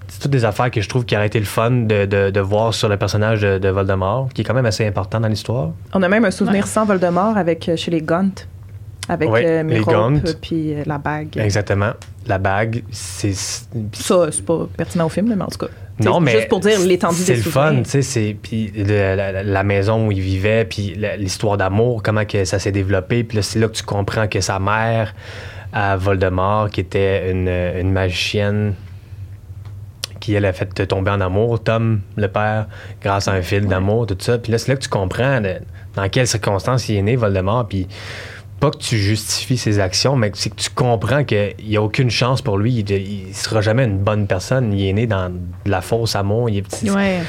c'est 0.07 0.21
toutes 0.21 0.31
des 0.31 0.45
affaires 0.45 0.71
que 0.71 0.81
je 0.81 0.89
trouve 0.89 1.05
qui 1.05 1.17
auraient 1.17 1.27
été 1.27 1.41
le 1.41 1.45
fun 1.47 1.71
de, 1.73 2.05
de- 2.07 2.31
de 2.31 2.41
voir 2.41 2.73
sur 2.73 2.89
le 2.89 2.97
personnage 2.97 3.41
de, 3.41 3.59
de 3.59 3.69
Voldemort, 3.69 4.29
qui 4.33 4.43
est 4.43 4.45
quand 4.45 4.55
même 4.55 4.67
assez 4.67 4.87
important 4.87 5.19
dans 5.19 5.29
l'histoire. 5.29 5.71
On 5.93 6.03
a 6.05 6.09
même 6.09 6.25
un 6.25 6.31
souvenir 6.31 6.63
Ouais. 6.65 6.71
sans 6.71 6.85
Voldemort 6.85 7.37
avec, 7.37 7.69
chez 7.77 7.91
les 7.91 8.01
Gaunt. 8.01 8.31
Avec 9.09 9.29
Ouais, 9.31 9.45
euh, 9.45 9.63
euh, 9.63 10.33
puis 10.41 10.73
euh, 10.75 10.83
la 10.87 10.97
bague. 10.99 11.37
Exactement. 11.37 11.91
La 12.27 12.39
bague, 12.39 12.83
c'est. 12.91 13.35
Ça, 13.35 14.29
c'est 14.31 14.45
pas 14.45 14.67
pertinent 14.77 15.07
au 15.07 15.09
film, 15.11 15.35
mais 15.37 15.43
en 15.43 15.49
tout 15.49 15.59
cas. 15.59 15.73
Non, 16.01 16.15
C'est 16.15 16.21
mais 16.21 16.33
Juste 16.33 16.49
pour 16.49 16.61
dire 16.61 16.81
l'étendue 16.81 17.19
c'est 17.19 17.35
des 17.35 17.39
le 17.39 17.45
fun, 17.51 17.83
tu 17.85 17.91
sais, 17.91 18.03
c'est 18.03 18.37
puis 18.43 18.73
le- 18.75 19.15
la, 19.15 19.31
la- 19.31 19.43
la 19.45 19.63
maison 19.63 20.09
où 20.09 20.11
il 20.13 20.21
vivait, 20.21 20.65
puis 20.65 20.97
l'histoire 21.19 21.57
d'amour, 21.57 22.03
comment 22.03 22.25
que 22.25 22.45
ça 22.45 22.59
s'est 22.59 22.73
développé, 22.73 23.23
puis 23.23 23.37
là 23.37 23.43
c'est 23.43 23.61
là 23.61 23.69
que 23.69 23.75
tu 23.75 23.85
comprends 23.85 24.27
que 24.27 24.41
sa 24.41 24.59
mère 24.59 25.15
à 25.73 25.97
Voldemort, 25.97 26.71
qui 26.71 26.81
était 26.81 27.31
une, 27.31 27.47
une 27.49 27.93
magicienne 27.93 28.75
qui 30.21 30.35
elle 30.35 30.47
a 30.47 30.53
fait 30.53 30.67
tomber 30.87 31.11
en 31.11 31.21
amour, 31.21 31.63
Tom 31.63 32.01
le 32.17 32.29
père, 32.29 32.67
grâce 33.03 33.29
à 33.29 33.33
un 33.33 33.43
fil 33.43 33.67
d'amour, 33.67 34.07
tout 34.07 34.17
ça, 34.19 34.39
puis 34.39 34.51
là 34.51 34.59
c'est 34.59 34.73
là 34.73 34.77
que 34.77 34.83
tu 34.83 34.89
comprends 34.89 35.41
de- 35.41 35.59
dans 35.95 36.09
quelles 36.09 36.27
circonstances 36.27 36.89
il 36.89 36.97
est 36.97 37.03
né 37.03 37.15
Voldemort, 37.15 37.69
puis 37.69 37.87
pas 38.65 38.71
que 38.71 38.79
tu 38.83 38.97
justifies 38.97 39.59
ses 39.59 39.79
actions, 39.79 40.17
mais 40.17 40.31
c'est 40.35 40.51
que 40.51 40.55
tu 40.57 40.71
comprends 40.71 41.23
qu'il 41.25 41.55
n'y 41.67 41.77
a 41.77 41.83
aucune 41.83 42.09
chance 42.11 42.41
pour 42.41 42.57
lui. 42.57 42.73
Il, 42.79 42.91
il 42.91 43.35
sera 43.35 43.61
jamais 43.61 43.85
une 43.85 43.99
bonne 43.99 44.27
personne. 44.27 44.73
Il 44.73 44.87
est 44.87 44.93
né 44.93 45.07
dans 45.07 45.29
de 45.31 45.71
la 45.71 45.81
fausse 45.83 46.17
amour. 46.17 46.49
Il 46.49 46.57
est 46.59 46.63
petit. 46.63 46.91
Ouais. 46.91 47.21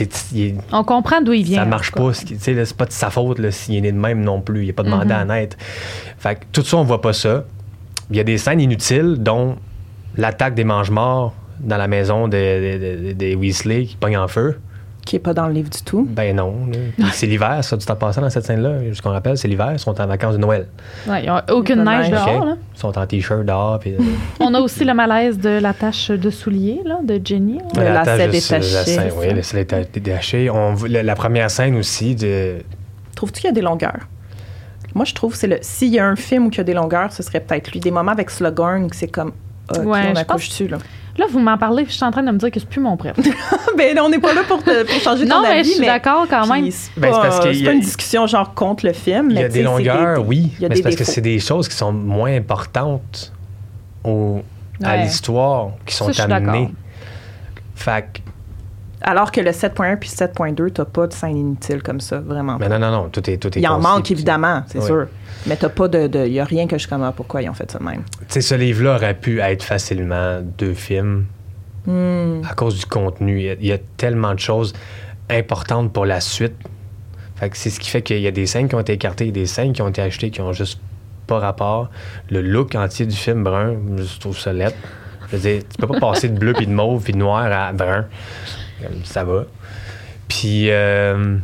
Est- 0.00 0.54
On 0.72 0.82
comprend 0.84 1.20
d'où 1.20 1.32
il 1.32 1.44
vient. 1.44 1.60
ça 1.62 1.64
marche 1.66 1.92
pas. 1.92 2.12
C'est 2.14 2.76
pas 2.76 2.86
de 2.86 2.92
sa 2.92 3.10
faute 3.10 3.50
s'il 3.50 3.76
est 3.76 3.80
né 3.82 3.92
de 3.92 3.98
même 3.98 4.22
non 4.22 4.40
plus. 4.40 4.62
Il 4.62 4.66
n'a 4.68 4.72
pas 4.72 4.82
demandé 4.82 5.06
Mhm. 5.12 5.20
à 5.20 5.24
naître. 5.24 5.56
Fait 6.18 6.36
que 6.36 6.44
tout 6.52 6.62
ça, 6.64 6.76
on 6.78 6.84
voit 6.84 7.00
pas 7.00 7.12
ça. 7.12 7.44
Il 8.10 8.16
y 8.16 8.20
a 8.20 8.24
des 8.24 8.38
scènes 8.38 8.60
inutiles, 8.60 9.16
dont 9.18 9.56
l'attaque 10.16 10.54
des 10.54 10.64
mange-morts 10.64 11.34
dans 11.60 11.76
la 11.76 11.88
maison 11.88 12.26
des 12.26 12.78
de, 12.78 13.08
de- 13.08 13.12
des 13.12 13.34
Weasley 13.34 13.84
qui 13.84 13.96
pogne 13.96 14.16
en 14.16 14.28
feu. 14.28 14.58
Qui 15.04 15.16
est 15.16 15.20
pas 15.20 15.32
dans 15.34 15.46
le 15.48 15.54
livre 15.54 15.70
du 15.70 15.82
tout. 15.82 16.06
Ben 16.08 16.36
non. 16.36 16.54
C'est 17.12 17.26
l'hiver, 17.26 17.64
ça, 17.64 17.76
du 17.76 17.84
temps 17.84 17.96
passant 17.96 18.20
dans 18.20 18.30
cette 18.30 18.44
scène-là. 18.44 18.92
Ce 18.92 19.00
qu'on 19.02 19.10
rappelle, 19.10 19.36
c'est 19.38 19.48
l'hiver. 19.48 19.70
Ils 19.72 19.78
sont 19.78 19.98
en 20.00 20.06
vacances 20.06 20.34
de 20.34 20.38
Noël. 20.38 20.66
Ouais, 21.08 21.20
il 21.20 21.22
n'y 21.22 21.28
a 21.28 21.44
aucune 21.52 21.82
neige 21.82 22.10
neige. 22.10 22.24
dehors. 22.26 22.44
Là. 22.44 22.56
Ils 22.74 22.78
sont 22.78 22.96
en 22.98 23.06
t-shirt 23.06 23.44
dehors. 23.44 23.78
Puis, 23.80 23.94
euh, 23.94 23.98
On 24.40 24.52
a 24.54 24.60
aussi 24.60 24.84
le 24.84 24.92
malaise 24.94 25.38
de 25.38 25.48
la 25.58 25.72
tache 25.72 26.10
de 26.10 26.30
soulier 26.30 26.82
là, 26.84 26.98
de 27.02 27.20
Jenny. 27.24 27.58
Le 27.76 27.82
la 27.82 27.92
lacet 28.04 28.18
tâche 28.18 28.26
de- 28.26 28.32
détaché, 28.32 28.96
la 28.96 29.14
oui, 29.14 29.34
lacet 29.34 29.64
déta- 29.64 29.90
détaché. 29.92 30.50
On, 30.50 30.74
voit- 30.74 30.88
la, 30.88 31.02
la 31.02 31.14
première 31.14 31.50
scène 31.50 31.76
aussi 31.76 32.14
de. 32.14 32.56
Trouves-tu 33.16 33.40
qu'il 33.40 33.48
y 33.48 33.52
a 33.52 33.54
des 33.54 33.62
longueurs? 33.62 34.00
Moi, 34.94 35.04
je 35.06 35.14
trouve 35.14 35.32
que 35.32 35.38
c'est 35.38 35.46
le. 35.46 35.58
S'il 35.62 35.88
y 35.94 35.98
a 35.98 36.06
un 36.06 36.16
film 36.16 36.46
où 36.46 36.50
il 36.50 36.56
y 36.58 36.60
a 36.60 36.64
des 36.64 36.74
longueurs, 36.74 37.10
ce 37.12 37.22
serait 37.22 37.40
peut-être 37.40 37.70
lui. 37.72 37.80
Des 37.80 37.90
moments 37.90 38.12
avec 38.12 38.28
Slughorn, 38.30 38.88
c'est 38.92 39.08
comme. 39.08 39.32
Ouais, 39.78 39.82
on 40.10 40.14
je 40.14 40.20
accouche 40.20 40.26
pense- 40.26 40.48
dessus, 40.48 40.68
là. 40.68 40.78
Là, 41.20 41.26
vous 41.30 41.38
m'en 41.38 41.58
parlez, 41.58 41.82
puis 41.82 41.92
je 41.92 41.96
suis 41.98 42.04
en 42.06 42.10
train 42.10 42.22
de 42.22 42.30
me 42.30 42.38
dire 42.38 42.50
que 42.50 42.58
c'est 42.58 42.68
plus 42.68 42.80
mon 42.80 42.96
préf. 42.96 43.14
ben, 43.76 43.98
on 44.00 44.08
n'est 44.08 44.18
pas 44.18 44.32
là 44.32 44.40
pour, 44.48 44.62
te- 44.64 44.84
pour 44.84 45.00
changer 45.02 45.26
ton 45.28 45.36
non, 45.36 45.42
mais 45.42 45.58
avis, 45.58 45.68
je 45.68 45.74
suis 45.74 45.84
d'accord 45.86 46.26
quand 46.30 46.42
puis 46.48 46.62
même. 46.62 46.70
C'est 46.70 46.98
Ben, 46.98 47.12
c'est 47.12 47.20
pas, 47.20 47.40
pas 47.40 47.72
une 47.72 47.80
discussion 47.80 48.26
genre 48.26 48.54
contre 48.54 48.86
le 48.86 48.94
film, 48.94 49.26
Il 49.30 49.36
y 49.36 49.40
mais 49.40 49.44
a 49.44 49.48
des 49.50 49.62
longueurs, 49.62 50.26
oui, 50.26 50.50
mais 50.60 50.74
c'est 50.76 50.82
parce 50.82 50.96
que 50.96 51.04
c'est 51.04 51.20
des 51.20 51.38
choses 51.38 51.68
qui 51.68 51.76
sont 51.76 51.92
moins 51.92 52.34
importantes 52.34 53.32
au- 54.02 54.40
à 54.82 54.96
l'histoire, 54.96 55.72
qui 55.84 55.94
sont 55.94 56.10
amenées. 56.18 56.72
Fait 57.74 58.02
que- 58.14 58.20
Alors 59.02 59.32
que 59.32 59.40
le 59.40 59.50
7.1 59.50 59.96
puis 59.96 60.08
7.2, 60.10 60.70
t'as 60.72 60.84
pas 60.84 61.06
de 61.06 61.12
scène 61.12 61.36
inutile 61.36 61.82
comme 61.82 62.00
ça, 62.00 62.18
vraiment. 62.20 62.56
mais 62.58 62.68
non, 62.68 62.78
non, 62.78 62.90
non, 62.90 63.08
tout 63.08 63.28
est, 63.30 63.38
tout 63.38 63.48
est 63.56 63.60
Il 63.60 63.66
en 63.68 63.78
manque 63.80 64.10
évidemment, 64.10 64.62
c'est 64.66 64.78
Oui. 64.78 64.86
sûr. 64.86 65.06
Mais 65.46 65.56
t'as 65.56 65.70
pas 65.70 65.88
de. 65.88 66.26
Il 66.26 66.32
y 66.32 66.40
a 66.40 66.44
rien 66.44 66.66
que 66.66 66.76
je 66.76 66.86
ah, 66.90 67.12
pourquoi 67.16 67.40
ils 67.42 67.48
ont 67.48 67.54
fait 67.54 67.70
ça 67.70 67.78
de 67.78 67.84
même? 67.84 68.02
Tu 68.20 68.24
sais, 68.28 68.40
ce 68.42 68.54
livre-là 68.54 68.96
aurait 68.96 69.14
pu 69.14 69.40
être 69.40 69.62
facilement 69.62 70.40
deux 70.58 70.74
films 70.74 71.26
Hmm. 71.86 72.42
à 72.46 72.52
cause 72.54 72.78
du 72.78 72.84
contenu. 72.84 73.38
Il 73.40 73.44
y 73.46 73.50
a, 73.50 73.54
il 73.54 73.66
y 73.66 73.72
a 73.72 73.78
tellement 73.96 74.34
de 74.34 74.38
choses 74.38 74.74
importantes 75.30 75.92
pour 75.94 76.04
la 76.04 76.20
suite. 76.20 76.54
Fait 77.36 77.48
que 77.48 77.56
c'est 77.56 77.70
ce 77.70 77.80
qui 77.80 77.88
fait 77.88 78.02
qu'il 78.02 78.20
y 78.20 78.26
a 78.26 78.30
des 78.30 78.44
scènes 78.44 78.68
qui 78.68 78.74
ont 78.74 78.80
été 78.80 78.92
écartées, 78.92 79.32
des 79.32 79.46
scènes 79.46 79.72
qui 79.72 79.80
ont 79.80 79.88
été 79.88 80.02
achetées 80.02 80.30
qui 80.30 80.42
ont 80.42 80.52
juste 80.52 80.78
pas 81.26 81.38
rapport. 81.38 81.88
Le 82.28 82.42
look 82.42 82.74
entier 82.74 83.06
du 83.06 83.16
film 83.16 83.44
brun, 83.44 83.76
je 83.96 84.18
trouve 84.20 84.38
ça 84.38 84.52
laid. 84.52 84.74
Je 85.30 85.36
veux 85.36 85.42
dire, 85.42 85.62
tu 85.62 85.78
peux 85.78 85.86
pas 85.86 86.00
passer 86.00 86.28
de 86.28 86.38
bleu 86.38 86.52
puis 86.52 86.66
de 86.66 86.72
mauve 86.72 87.02
puis 87.02 87.14
de 87.14 87.18
noir 87.18 87.50
à 87.50 87.72
brun. 87.72 88.04
Ça 89.04 89.24
va. 89.24 89.44
Puis, 90.28 90.70
euh, 90.70 91.36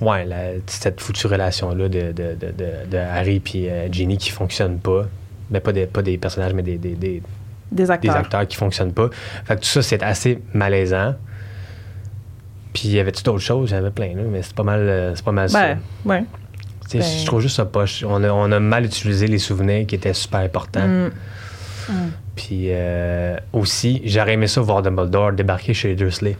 ouais, 0.00 0.24
la- 0.24 0.52
cette 0.66 1.00
foutue 1.00 1.26
relation-là 1.26 1.88
de, 1.88 2.12
de, 2.12 2.34
de, 2.34 2.52
de- 2.52 2.90
de 2.90 2.96
Harry 2.96 3.40
puis 3.40 3.68
euh, 3.68 3.88
Ginny 3.90 4.16
qui 4.18 4.30
fonctionne 4.30 4.78
pas. 4.78 5.06
Mais 5.50 5.60
pas 5.60 5.72
des, 5.72 5.86
pas 5.86 6.02
des 6.02 6.16
personnages, 6.18 6.54
mais 6.54 6.62
des, 6.62 6.78
des, 6.78 6.94
des, 6.94 7.22
Des 7.72 7.90
acteurs. 7.90 8.16
acteurs 8.16 8.46
qui 8.48 8.56
fonctionnent 8.56 8.92
pas. 8.94 9.10
Fait 9.44 9.56
que 9.56 9.60
tout 9.60 9.66
ça, 9.68 9.82
c'est 9.82 10.02
assez 10.02 10.40
malaisant. 10.54 11.14
Puis, 12.72 12.88
y 12.88 12.98
avait-tu 12.98 13.22
d'autres 13.22 13.38
choses? 13.40 13.70
Il 13.70 13.74
y 13.74 13.76
en 13.76 13.80
avait 13.80 13.90
plein, 13.90 14.14
là, 14.16 14.22
mais 14.30 14.42
c'est 14.42 14.54
pas 14.54 14.62
mal, 14.64 14.80
euh, 14.80 15.14
c'est 15.14 15.24
pas 15.24 15.32
mal 15.32 15.48
Ben, 15.52 15.78
ça. 16.04 16.08
ouais. 16.08 16.24
Tu 16.90 16.90
sais, 16.90 16.98
ben- 16.98 17.18
Je 17.20 17.26
trouve 17.26 17.40
juste 17.40 17.56
ça 17.56 17.64
poche. 17.64 18.04
On 18.06 18.22
a, 18.24 18.30
on 18.30 18.50
a 18.52 18.58
mal 18.60 18.84
utilisé 18.84 19.26
les 19.26 19.38
souvenirs 19.38 19.86
qui 19.86 19.94
étaient 19.94 20.14
super 20.14 20.40
importants. 20.40 20.86
Hmm. 20.86 21.10
Puis 22.34 22.68
euh, 22.70 23.36
aussi, 23.52 24.02
j'aurais 24.06 24.32
aimé 24.32 24.46
ça 24.48 24.60
voir 24.60 24.82
Dumbledore 24.82 25.32
débarquer 25.32 25.72
chez 25.74 25.88
les 25.88 25.94
Dursley. 25.94 26.36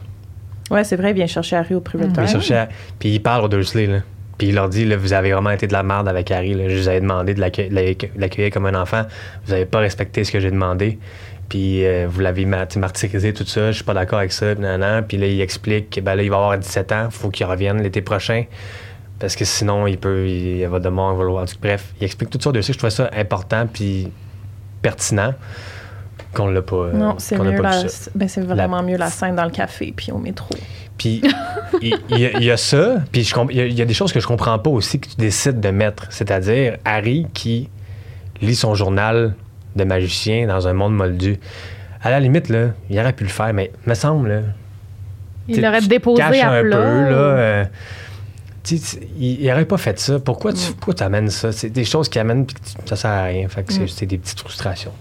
Ouais, 0.71 0.83
c'est 0.83 0.95
vrai, 0.95 1.11
il 1.11 1.15
vient 1.15 1.27
chercher 1.27 1.55
Harry 1.57 1.75
au 1.75 1.79
Privet 1.81 2.05
il, 2.05 2.27
cherchait- 2.27 2.67
puis 2.99 3.09
il 3.09 3.21
parle 3.21 3.43
aux 3.45 3.47
Dursley, 3.47 3.85
là. 3.87 3.99
Puis 4.37 4.47
il 4.49 4.55
leur 4.55 4.67
dit, 4.67 4.83
là, 4.83 4.97
vous 4.97 5.13
avez 5.13 5.31
vraiment 5.31 5.51
été 5.51 5.65
de 5.67 5.71
la 5.73 5.83
merde 5.83 6.07
avec 6.09 6.29
Harry. 6.31 6.53
Là. 6.55 6.67
Je 6.67 6.77
vous 6.77 6.87
avais 6.89 6.99
demandé 6.99 7.33
de 7.33 7.39
l'accueil- 7.39 7.69
de 7.69 7.75
l'accueil- 7.75 8.11
de 8.13 8.19
l'accueillir 8.19 8.51
comme 8.51 8.65
un 8.65 8.75
enfant. 8.75 9.03
Vous 9.45 9.51
n'avez 9.53 9.65
pas 9.65 9.79
respecté 9.79 10.23
ce 10.25 10.31
que 10.31 10.39
j'ai 10.41 10.51
demandé. 10.51 10.99
Puis 11.47 11.85
euh, 11.85 12.07
vous 12.09 12.19
l'avez 12.19 12.43
ma- 12.45 12.65
martyrisé, 12.75 13.31
tout 13.33 13.45
ça. 13.45 13.67
Je 13.71 13.75
suis 13.77 13.83
pas 13.85 13.93
d'accord 13.93 14.19
avec 14.19 14.33
ça. 14.33 14.53
Puis, 14.53 14.61
nan, 14.63 14.81
nan. 14.81 15.05
Puis 15.07 15.15
là, 15.17 15.27
il 15.27 15.39
explique 15.39 15.89
que 15.91 16.01
ben, 16.01 16.15
là, 16.15 16.23
il 16.23 16.29
va 16.29 16.35
avoir 16.37 16.57
17 16.57 16.91
ans. 16.91 17.07
faut 17.11 17.29
qu'il 17.29 17.45
revienne 17.45 17.81
l'été 17.81 18.01
prochain. 18.01 18.43
Parce 19.19 19.37
que 19.37 19.45
sinon, 19.45 19.87
il 19.87 19.97
peut. 19.97 20.27
Il, 20.27 20.57
il 20.57 20.67
va 20.67 20.79
demain, 20.79 21.13
il 21.13 21.17
va 21.17 21.23
le 21.23 21.29
voir. 21.29 21.45
Bref, 21.61 21.93
il 22.01 22.03
explique 22.03 22.29
tout 22.31 22.39
ça 22.41 22.51
de 22.51 22.59
Je 22.59 22.73
trouvais 22.73 22.89
ça 22.91 23.09
important 23.15 23.67
puis 23.71 24.09
pertinent 24.81 25.33
qu'on 26.35 26.47
l'a 26.47 26.61
pas. 26.61 26.75
euh, 26.75 26.93
Non, 26.93 27.15
c'est 27.17 27.35
qu'on 27.35 27.47
a 27.47 27.51
mieux 27.51 27.61
pas 27.61 27.81
la, 27.83 27.89
ben, 28.15 28.27
c'est 28.27 28.41
vraiment 28.41 28.83
mieux 28.83 28.97
la 28.97 29.09
scène 29.09 29.35
dans 29.35 29.45
le 29.45 29.51
café 29.51 29.93
puis 29.95 30.11
au 30.11 30.17
métro. 30.19 30.49
Puis 30.97 31.21
il, 31.81 31.89
y 32.09 32.25
a- 32.25 32.37
il 32.37 32.43
y 32.43 32.51
a 32.51 32.57
ça, 32.57 32.97
puis 33.11 33.23
comp- 33.23 33.49
il 33.51 33.71
y, 33.71 33.73
y 33.73 33.81
a 33.81 33.85
des 33.85 33.93
choses 33.93 34.13
que 34.13 34.19
je 34.19 34.27
comprends 34.27 34.57
pas 34.59 34.69
aussi 34.69 34.99
que 34.99 35.09
tu 35.09 35.15
décides 35.17 35.59
de 35.59 35.69
mettre. 35.69 36.05
C'est-à-dire 36.11 36.77
Harry 36.85 37.25
qui 37.33 37.69
lit 38.41 38.55
son 38.55 38.75
journal 38.75 39.33
de 39.75 39.83
magicien 39.83 40.47
dans 40.47 40.67
un 40.67 40.73
monde 40.73 40.95
moldu. 40.95 41.37
À 42.01 42.11
la 42.11 42.19
limite, 42.19 42.49
là, 42.49 42.67
il 42.89 42.99
aurait 42.99 43.13
pu 43.13 43.23
le 43.23 43.29
faire, 43.29 43.53
mais 43.53 43.71
me 43.87 43.93
semble, 43.95 44.29
là, 44.29 44.39
Il 45.47 45.61
l'aurait 45.61 45.81
déposé 45.81 46.21
à 46.21 46.27
un 46.51 46.61
peu, 46.61 46.69
là. 46.69 46.77
euh, 46.77 47.65
il 48.71 49.41
il 49.43 49.51
aurait 49.51 49.65
pas 49.65 49.77
fait 49.77 49.99
ça. 49.99 50.19
Pourquoi 50.19 50.53
tu 50.53 50.71
Mm. 50.71 50.73
pourquoi 50.79 51.05
amènes 51.05 51.29
ça? 51.29 51.51
C'est 51.51 51.69
des 51.69 51.85
choses 51.85 52.09
qui 52.09 52.17
amènent 52.19 52.45
puis 52.45 52.55
ça 52.85 52.95
sert 52.95 53.11
à 53.11 53.23
rien. 53.25 53.47
Fait 53.47 53.63
que 53.63 53.71
c'est- 53.73 53.81
Mm. 53.83 53.87
c'est 53.87 54.05
des 54.05 54.17
petites 54.17 54.39
frustrations. 54.39 54.91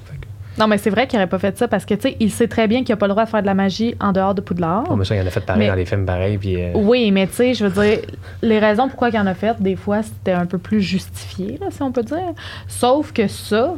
Non, 0.58 0.68
mais 0.68 0.78
c'est 0.78 0.90
vrai 0.90 1.06
qu'il 1.08 1.18
n'aurait 1.18 1.28
pas 1.28 1.38
fait 1.40 1.56
ça 1.58 1.66
parce 1.66 1.84
que, 1.84 1.94
tu 1.94 2.02
sais, 2.02 2.16
il 2.20 2.30
sait 2.30 2.46
très 2.46 2.68
bien 2.68 2.84
qu'il 2.84 2.92
n'a 2.92 2.96
pas 2.96 3.06
le 3.06 3.12
droit 3.12 3.24
de 3.24 3.28
faire 3.30 3.40
de 3.42 3.46
la 3.46 3.54
magie 3.54 3.94
en 4.00 4.12
dehors 4.12 4.34
de 4.34 4.40
Poudlard. 4.40 4.84
Bon, 4.84 4.96
mais 4.96 5.04
ça, 5.04 5.16
il 5.16 5.22
en 5.22 5.26
a 5.26 5.30
fait 5.30 5.40
pareil 5.40 5.62
Mais- 5.64 5.68
dans 5.68 5.74
les 5.74 5.84
films 5.84 6.06
pareils. 6.06 6.38
Puis, 6.38 6.62
euh, 6.62 6.70
Oui, 6.74 7.10
mais 7.10 7.26
tu 7.26 7.34
sais, 7.34 7.54
je 7.54 7.66
veux 7.66 7.82
dire, 7.82 7.98
les 8.42 8.58
raisons 8.60 8.88
pourquoi 8.88 9.08
il 9.08 9.18
en 9.18 9.26
a 9.26 9.34
fait, 9.34 9.60
des 9.60 9.74
fois, 9.76 10.02
c'était 10.02 10.32
un 10.32 10.46
peu 10.46 10.58
plus 10.58 10.80
justifié, 10.80 11.58
là, 11.60 11.66
si 11.70 11.82
on 11.82 11.90
peut 11.90 12.04
dire. 12.04 12.32
Sauf 12.68 13.12
que 13.12 13.26
ça, 13.26 13.74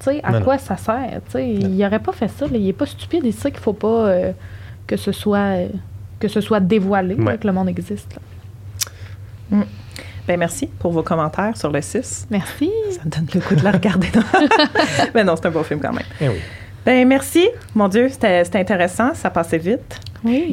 tu 0.00 0.04
sais, 0.06 0.20
à 0.22 0.32
Non, 0.32 0.42
quoi 0.42 0.56
ça 0.58 0.76
sert? 0.76 1.20
Tu 1.26 1.32
sais, 1.32 1.48
il 1.50 1.76
n'aurait 1.76 1.98
pas 1.98 2.12
fait 2.12 2.28
ça. 2.28 2.46
là. 2.46 2.52
Il 2.54 2.66
est 2.68 2.72
pas 2.72 2.86
stupide. 2.86 3.22
Il 3.24 3.32
sait 3.34 3.50
qu'il 3.50 3.60
faut 3.60 3.72
pas 3.74 4.06
euh, 4.08 4.32
que 4.86 4.96
ce 4.96 5.12
soit 5.12 5.38
euh, 5.38 5.68
que 6.18 6.28
ce 6.28 6.40
soit 6.40 6.60
dévoilé, 6.60 7.14
là, 7.14 7.36
que 7.36 7.46
le 7.46 7.52
monde 7.52 7.68
existe. 7.68 8.16
là. 9.50 9.58
Ben 10.26 10.38
merci 10.38 10.66
pour 10.66 10.92
vos 10.92 11.02
commentaires 11.02 11.56
sur 11.56 11.70
le 11.70 11.80
6. 11.80 12.26
Merci. 12.30 12.70
Ça 12.92 13.00
me 13.04 13.10
donne 13.10 13.26
le 13.32 13.40
coup 13.40 13.54
de 13.54 13.62
la 13.62 13.70
regarder. 13.72 14.08
Mais 15.14 15.22
non, 15.24 15.36
c'est 15.36 15.46
un 15.46 15.50
beau 15.50 15.62
film 15.62 15.80
quand 15.80 15.92
même. 15.92 16.04
eh 16.20 16.28
oui. 16.28 16.40
Ben 16.84 17.06
merci. 17.06 17.48
Mon 17.74 17.88
Dieu, 17.88 18.08
c'était 18.08 18.44
c'était 18.44 18.58
intéressant. 18.60 19.14
Ça 19.14 19.30
passait 19.30 19.58
vite. 19.58 19.98
Oui. 20.26 20.44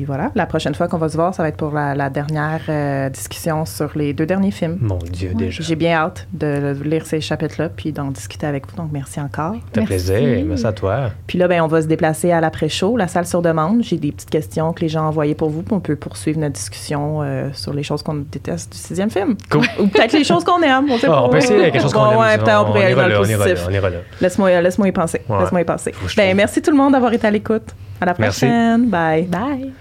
Puis 0.00 0.04
voilà, 0.06 0.30
la 0.34 0.46
prochaine 0.46 0.74
fois 0.74 0.88
qu'on 0.88 0.96
va 0.98 1.08
se 1.08 1.16
voir, 1.16 1.34
ça 1.34 1.42
va 1.42 1.48
être 1.48 1.56
pour 1.56 1.72
la, 1.72 1.94
la 1.94 2.08
dernière 2.10 2.60
euh, 2.68 3.08
discussion 3.10 3.64
sur 3.66 3.90
les 3.94 4.12
deux 4.12 4.26
derniers 4.26 4.50
films. 4.50 4.78
Mon 4.80 4.98
Dieu, 4.98 5.32
déjà. 5.34 5.62
J'ai 5.62 5.76
bien 5.76 5.92
hâte 5.92 6.26
de 6.32 6.74
lire 6.84 7.04
ces 7.06 7.20
chapitres-là 7.20 7.68
puis 7.68 7.92
d'en 7.92 8.10
discuter 8.10 8.46
avec 8.46 8.66
vous. 8.70 8.76
Donc, 8.76 8.90
merci 8.92 9.20
encore. 9.20 9.54
Ça 9.54 9.60
fait 9.74 9.80
Merci. 9.80 9.86
plaisir. 9.86 10.44
Merci 10.46 10.66
à 10.66 10.72
toi. 10.72 11.10
Puis 11.26 11.38
là, 11.38 11.48
ben, 11.48 11.60
on 11.62 11.66
va 11.66 11.82
se 11.82 11.86
déplacer 11.86 12.32
à 12.32 12.40
l'après-show, 12.40 12.96
la 12.96 13.08
salle 13.08 13.26
sur 13.26 13.42
demande. 13.42 13.82
J'ai 13.82 13.98
des 13.98 14.12
petites 14.12 14.30
questions 14.30 14.72
que 14.72 14.80
les 14.80 14.88
gens 14.88 15.04
ont 15.04 15.08
envoyées 15.08 15.34
pour 15.34 15.50
vous. 15.50 15.62
puis 15.62 15.74
on 15.74 15.80
peut 15.80 15.96
poursuivre 15.96 16.38
notre 16.38 16.54
discussion 16.54 17.20
euh, 17.22 17.48
sur 17.52 17.74
les 17.74 17.82
choses 17.82 18.02
qu'on 18.02 18.14
déteste 18.14 18.72
du 18.72 18.78
sixième 18.78 19.10
film. 19.10 19.36
Cool. 19.50 19.64
Ou 19.80 19.86
peut-être 19.88 20.12
les 20.12 20.24
choses 20.24 20.44
qu'on 20.44 20.62
aime. 20.62 20.90
On, 20.90 20.98
sait 20.98 21.08
Ah, 21.10 21.24
on 21.24 21.28
peut 21.28 21.38
essayer 21.38 21.70
quelque 21.70 21.82
chose 21.82 21.92
qu'on 21.92 22.04
Bon, 22.04 22.12
aime. 22.12 22.18
Ouais, 22.18 22.38
peut-être 22.38 22.62
on 22.62 22.64
pourrait 22.66 22.84
aller 22.84 22.92
ira 22.92 23.02
dans 23.02 23.08
le 23.08 23.14
là, 23.14 23.20
on 23.20 23.24
ira 23.28 23.46
là, 23.46 23.54
positif. 23.54 23.68
on. 23.68 24.22
Laisse-moi 24.22 24.60
laisse 24.60 24.78
y 24.78 24.92
penser. 24.92 25.20
Ouais. 25.28 25.40
Laisse-moi 25.40 25.60
y 25.60 25.64
penser. 25.64 25.94
Ben, 26.16 26.36
merci 26.36 26.62
tout 26.62 26.70
le 26.70 26.76
monde 26.76 26.92
d'avoir 26.92 27.12
été 27.12 27.26
à 27.26 27.30
l'écoute. 27.30 27.74
À 28.00 28.06
la 28.06 28.14
Merci. 28.18 28.40
prochaine. 28.46 28.88
Bye. 28.88 29.24
Bye. 29.24 29.72